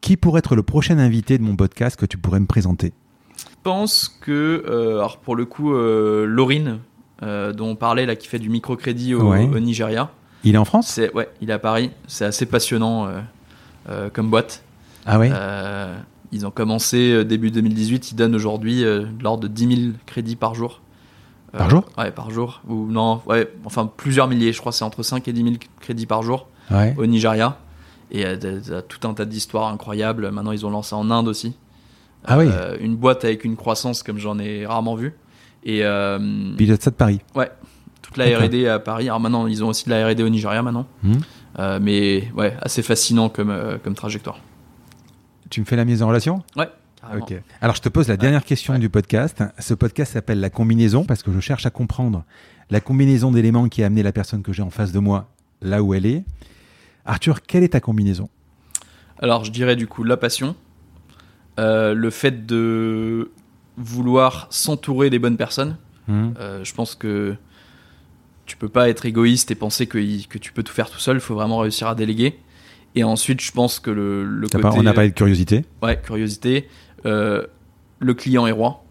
Qui 0.00 0.16
pourrait 0.16 0.40
être 0.40 0.56
le 0.56 0.62
prochain 0.62 0.98
invité 0.98 1.38
de 1.38 1.42
mon 1.42 1.56
podcast 1.56 1.98
que 1.98 2.06
tu 2.06 2.18
pourrais 2.18 2.40
me 2.40 2.46
présenter? 2.46 2.92
Je 3.38 3.44
pense 3.62 4.08
que, 4.20 4.64
alors 4.98 5.18
pour 5.20 5.36
le 5.36 5.44
coup, 5.46 5.72
Laurine, 5.72 6.80
dont 7.22 7.54
on 7.68 7.76
parlait 7.76 8.04
là, 8.04 8.16
qui 8.16 8.26
fait 8.28 8.40
du 8.40 8.50
microcrédit 8.50 9.14
au 9.14 9.58
Nigeria, 9.60 10.10
Il 10.44 10.54
est 10.54 10.58
en 10.58 10.64
France? 10.64 10.88
C'est 10.88 11.12
ouais, 11.14 11.28
il 11.40 11.50
est 11.50 11.52
à 11.52 11.58
Paris. 11.58 11.90
C'est 12.06 12.24
assez 12.24 12.46
passionnant 12.46 13.06
euh, 13.06 13.20
euh, 13.88 14.10
comme 14.12 14.30
boîte. 14.30 14.62
Ah 15.06 15.18
ouais? 15.18 15.30
Euh, 15.32 15.96
ils 16.32 16.46
ont 16.46 16.50
commencé 16.50 17.24
début 17.24 17.50
2018, 17.50 18.12
ils 18.12 18.14
donnent 18.14 18.34
aujourd'hui 18.34 18.82
l'ordre 19.22 19.42
de 19.42 19.48
10 19.48 19.76
000 19.84 19.92
crédits 20.06 20.36
par 20.36 20.54
jour. 20.54 20.80
Par 21.52 21.68
jour? 21.68 21.84
Ouais, 21.98 22.10
par 22.10 22.30
jour. 22.30 22.62
Ou 22.66 22.86
non, 22.86 23.20
ouais, 23.26 23.52
enfin 23.66 23.90
plusieurs 23.94 24.28
milliers, 24.28 24.54
je 24.54 24.58
crois, 24.60 24.72
c'est 24.72 24.84
entre 24.84 25.02
5 25.02 25.28
et 25.28 25.32
10 25.34 25.42
000 25.42 25.54
crédits 25.80 26.06
par 26.06 26.22
jour 26.22 26.46
Ouais. 26.70 26.94
au 26.96 27.04
Nigeria. 27.04 27.58
Et 28.10 28.24
tout 28.88 29.06
un 29.08 29.12
tas 29.14 29.24
d'histoires 29.26 29.68
incroyables. 29.68 30.30
Maintenant, 30.30 30.52
ils 30.52 30.64
ont 30.64 30.70
lancé 30.70 30.94
en 30.94 31.10
Inde 31.10 31.28
aussi. 31.28 31.54
Ah 32.24 32.38
oui. 32.38 32.46
Euh, 32.48 32.76
Une 32.80 32.96
boîte 32.96 33.24
avec 33.24 33.44
une 33.44 33.56
croissance 33.56 34.02
comme 34.02 34.18
j'en 34.18 34.38
ai 34.38 34.64
rarement 34.64 34.94
vu. 34.94 35.14
Et 35.64 35.84
euh, 35.84 36.18
Pilote 36.56 36.82
ça 36.82 36.90
de 36.90 36.96
Paris. 36.96 37.20
Toute 38.12 38.24
la. 38.24 38.38
R&D 38.38 38.66
à 38.68 38.78
Paris. 38.78 39.04
Alors 39.08 39.20
maintenant, 39.20 39.46
ils 39.46 39.62
ont 39.64 39.68
aussi 39.68 39.84
de 39.86 39.90
la 39.90 40.06
R&D 40.08 40.22
au 40.22 40.28
Nigeria 40.28 40.62
maintenant. 40.62 40.86
Hmm. 41.02 41.14
Euh, 41.58 41.78
mais 41.80 42.30
ouais, 42.36 42.56
assez 42.62 42.82
fascinant 42.82 43.28
comme, 43.28 43.50
euh, 43.50 43.76
comme 43.82 43.94
trajectoire. 43.94 44.38
Tu 45.50 45.60
me 45.60 45.66
fais 45.66 45.76
la 45.76 45.84
mise 45.84 46.02
en 46.02 46.08
relation? 46.08 46.42
Carrément. 46.56 47.24
Ok. 47.24 47.34
Alors 47.60 47.74
je 47.76 47.82
te 47.82 47.88
pose 47.88 48.08
la 48.08 48.16
dernière 48.16 48.44
question 48.44 48.74
Ouais. 48.74 48.78
du 48.78 48.88
podcast. 48.88 49.42
Ce 49.58 49.74
podcast 49.74 50.12
s'appelle 50.12 50.40
la 50.40 50.50
combinaison 50.50 51.04
parce 51.04 51.22
que 51.22 51.32
je 51.32 51.40
cherche 51.40 51.66
à 51.66 51.70
comprendre 51.70 52.24
la 52.70 52.80
combinaison 52.80 53.32
d'éléments 53.32 53.68
qui 53.68 53.82
a 53.82 53.86
amené 53.86 54.02
la 54.02 54.12
personne 54.12 54.42
que 54.42 54.52
j'ai 54.52 54.62
en 54.62 54.70
face 54.70 54.92
de 54.92 54.98
moi 55.00 55.28
là 55.60 55.82
où 55.82 55.94
elle 55.94 56.06
est. 56.06 56.24
Arthur, 57.04 57.42
quelle 57.42 57.64
est 57.64 57.70
ta 57.70 57.80
combinaison? 57.80 58.28
Alors, 59.18 59.44
je 59.44 59.50
dirais 59.50 59.76
du 59.76 59.86
coup 59.88 60.04
la 60.04 60.16
passion, 60.16 60.54
euh, 61.58 61.92
le 61.92 62.10
fait 62.10 62.46
de 62.46 63.30
vouloir 63.76 64.46
s'entourer 64.50 65.10
des 65.10 65.18
bonnes 65.18 65.36
personnes. 65.36 65.76
Hmm. 66.08 66.30
Je 66.62 66.72
pense 66.72 66.94
que 66.94 67.36
tu 68.46 68.56
peux 68.56 68.68
pas 68.68 68.88
être 68.88 69.06
égoïste 69.06 69.50
et 69.50 69.54
penser 69.54 69.86
que, 69.86 69.98
tu 70.38 70.52
peux 70.52 70.62
tout 70.62 70.72
faire 70.72 70.90
tout 70.90 70.98
seul. 70.98 71.16
Il 71.16 71.20
faut 71.20 71.34
vraiment 71.34 71.58
réussir 71.58 71.88
à 71.88 71.94
déléguer. 71.94 72.38
Et 72.94 73.04
ensuite, 73.04 73.40
je 73.40 73.52
pense 73.52 73.80
que 73.80 73.90
le, 73.90 74.24
le 74.24 74.48
côté 74.48 74.62
pas- 74.62 74.72
on 74.76 74.84
a 74.86 74.92
parlé 74.92 75.10
de 75.10 75.14
curiosité. 75.14 75.64
ouais, 75.82 75.98
curiosité, 76.00 76.68
euh, 77.06 77.46
le 78.00 78.14
client 78.14 78.46
est 78.46 78.52
roi. 78.52 78.84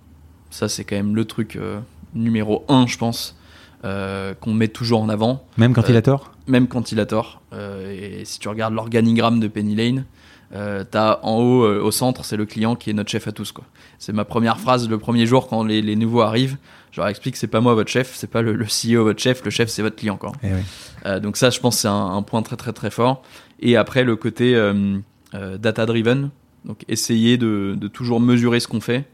Ça, 0.49 0.67
c'est 0.67 0.83
quand 0.83 0.95
même 0.95 1.15
le 1.15 1.25
truc 1.25 1.55
euh, 1.55 1.79
numéro 2.15 2.65
un, 2.67 2.87
je 2.87 2.97
pense, 2.97 3.37
euh, 3.83 4.33
qu'on 4.33 4.53
met 4.53 4.67
toujours 4.67 5.01
en 5.01 5.09
avant 5.09 5.45
Même 5.57 5.73
quand 5.73 5.83
Euh, 5.83 5.89
il 5.91 5.95
a 5.97 6.01
tort 6.01 6.31
même 6.47 6.67
quand 6.67 6.91
il 6.91 6.99
a 6.99 7.05
tort. 7.05 7.41
Euh, 7.53 8.19
et 8.21 8.25
si 8.25 8.39
tu 8.39 8.49
regardes 8.49 8.73
l'organigramme 8.73 9.39
de 9.39 9.47
Penny 9.47 9.75
Lane, 9.75 10.05
euh, 10.53 10.83
t'as 10.89 11.19
en 11.21 11.37
haut, 11.37 11.63
euh, 11.63 11.79
au 11.81 11.91
centre, 11.91 12.25
c'est 12.25 12.35
le 12.35 12.45
client 12.45 12.75
qui 12.75 12.89
est 12.89 12.93
notre 12.93 13.09
chef 13.09 13.27
à 13.27 13.31
tous. 13.31 13.53
C'est 13.99 14.11
ma 14.11 14.25
première 14.25 14.59
phrase 14.59 14.89
le 14.89 14.97
premier 14.97 15.25
jour 15.27 15.47
quand 15.47 15.63
les, 15.63 15.81
les 15.81 15.95
nouveaux 15.95 16.21
arrivent. 16.21 16.57
Je 16.91 16.99
leur 16.99 17.07
explique 17.07 17.37
c'est 17.37 17.47
pas 17.47 17.61
moi 17.61 17.73
votre 17.73 17.89
chef, 17.89 18.13
c'est 18.15 18.29
pas 18.29 18.41
le, 18.41 18.53
le 18.53 18.65
CEO 18.65 19.03
votre 19.05 19.21
chef, 19.21 19.43
le 19.45 19.49
chef 19.51 19.69
c'est 19.69 19.81
votre 19.81 19.95
client. 19.95 20.17
Quoi. 20.17 20.33
Eh 20.43 20.47
oui. 20.47 20.61
Euh, 21.05 21.19
donc 21.19 21.37
ça, 21.37 21.49
je 21.49 21.59
pense, 21.59 21.77
c'est 21.79 21.87
un, 21.87 21.93
un 22.15 22.21
point 22.21 22.41
très 22.41 22.57
très 22.57 22.73
très 22.73 22.89
fort. 22.91 23.23
Et 23.61 23.77
après, 23.77 24.03
le 24.03 24.15
côté 24.15 24.55
euh, 24.55 24.97
euh, 25.33 25.57
data-driven, 25.57 26.31
donc 26.65 26.83
essayer 26.87 27.37
de, 27.37 27.75
de 27.79 27.87
toujours 27.87 28.19
mesurer 28.19 28.59
ce 28.59 28.67
qu'on 28.67 28.81
fait 28.81 29.05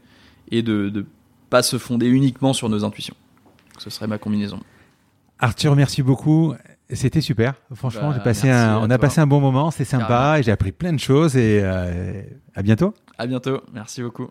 et 0.50 0.62
de 0.62 0.90
ne 0.94 1.02
pas 1.50 1.62
se 1.62 1.78
fonder 1.78 2.08
uniquement 2.08 2.52
sur 2.52 2.68
nos 2.68 2.84
intuitions. 2.84 3.14
Ce 3.78 3.90
serait 3.90 4.06
ma 4.08 4.18
combinaison. 4.18 4.58
Arthur, 5.38 5.76
merci 5.76 6.02
beaucoup. 6.02 6.54
C'était 6.90 7.20
super. 7.20 7.54
Franchement, 7.74 8.08
Bah, 8.08 8.14
j'ai 8.16 8.24
passé 8.24 8.46
merci 8.48 8.62
un, 8.68 8.74
à 8.76 8.78
on 8.80 8.84
a 8.84 8.88
toi. 8.88 8.98
passé 8.98 9.20
un 9.20 9.26
bon 9.26 9.40
moment. 9.40 9.70
C'est 9.70 9.84
sympa 9.84 10.38
et 10.38 10.42
j'ai 10.42 10.50
appris 10.50 10.72
plein 10.72 10.92
de 10.92 10.98
choses. 10.98 11.36
Et 11.36 11.62
à 11.62 12.62
bientôt. 12.62 12.92
À 13.18 13.26
bientôt, 13.26 13.60
merci 13.72 14.02
beaucoup. 14.02 14.30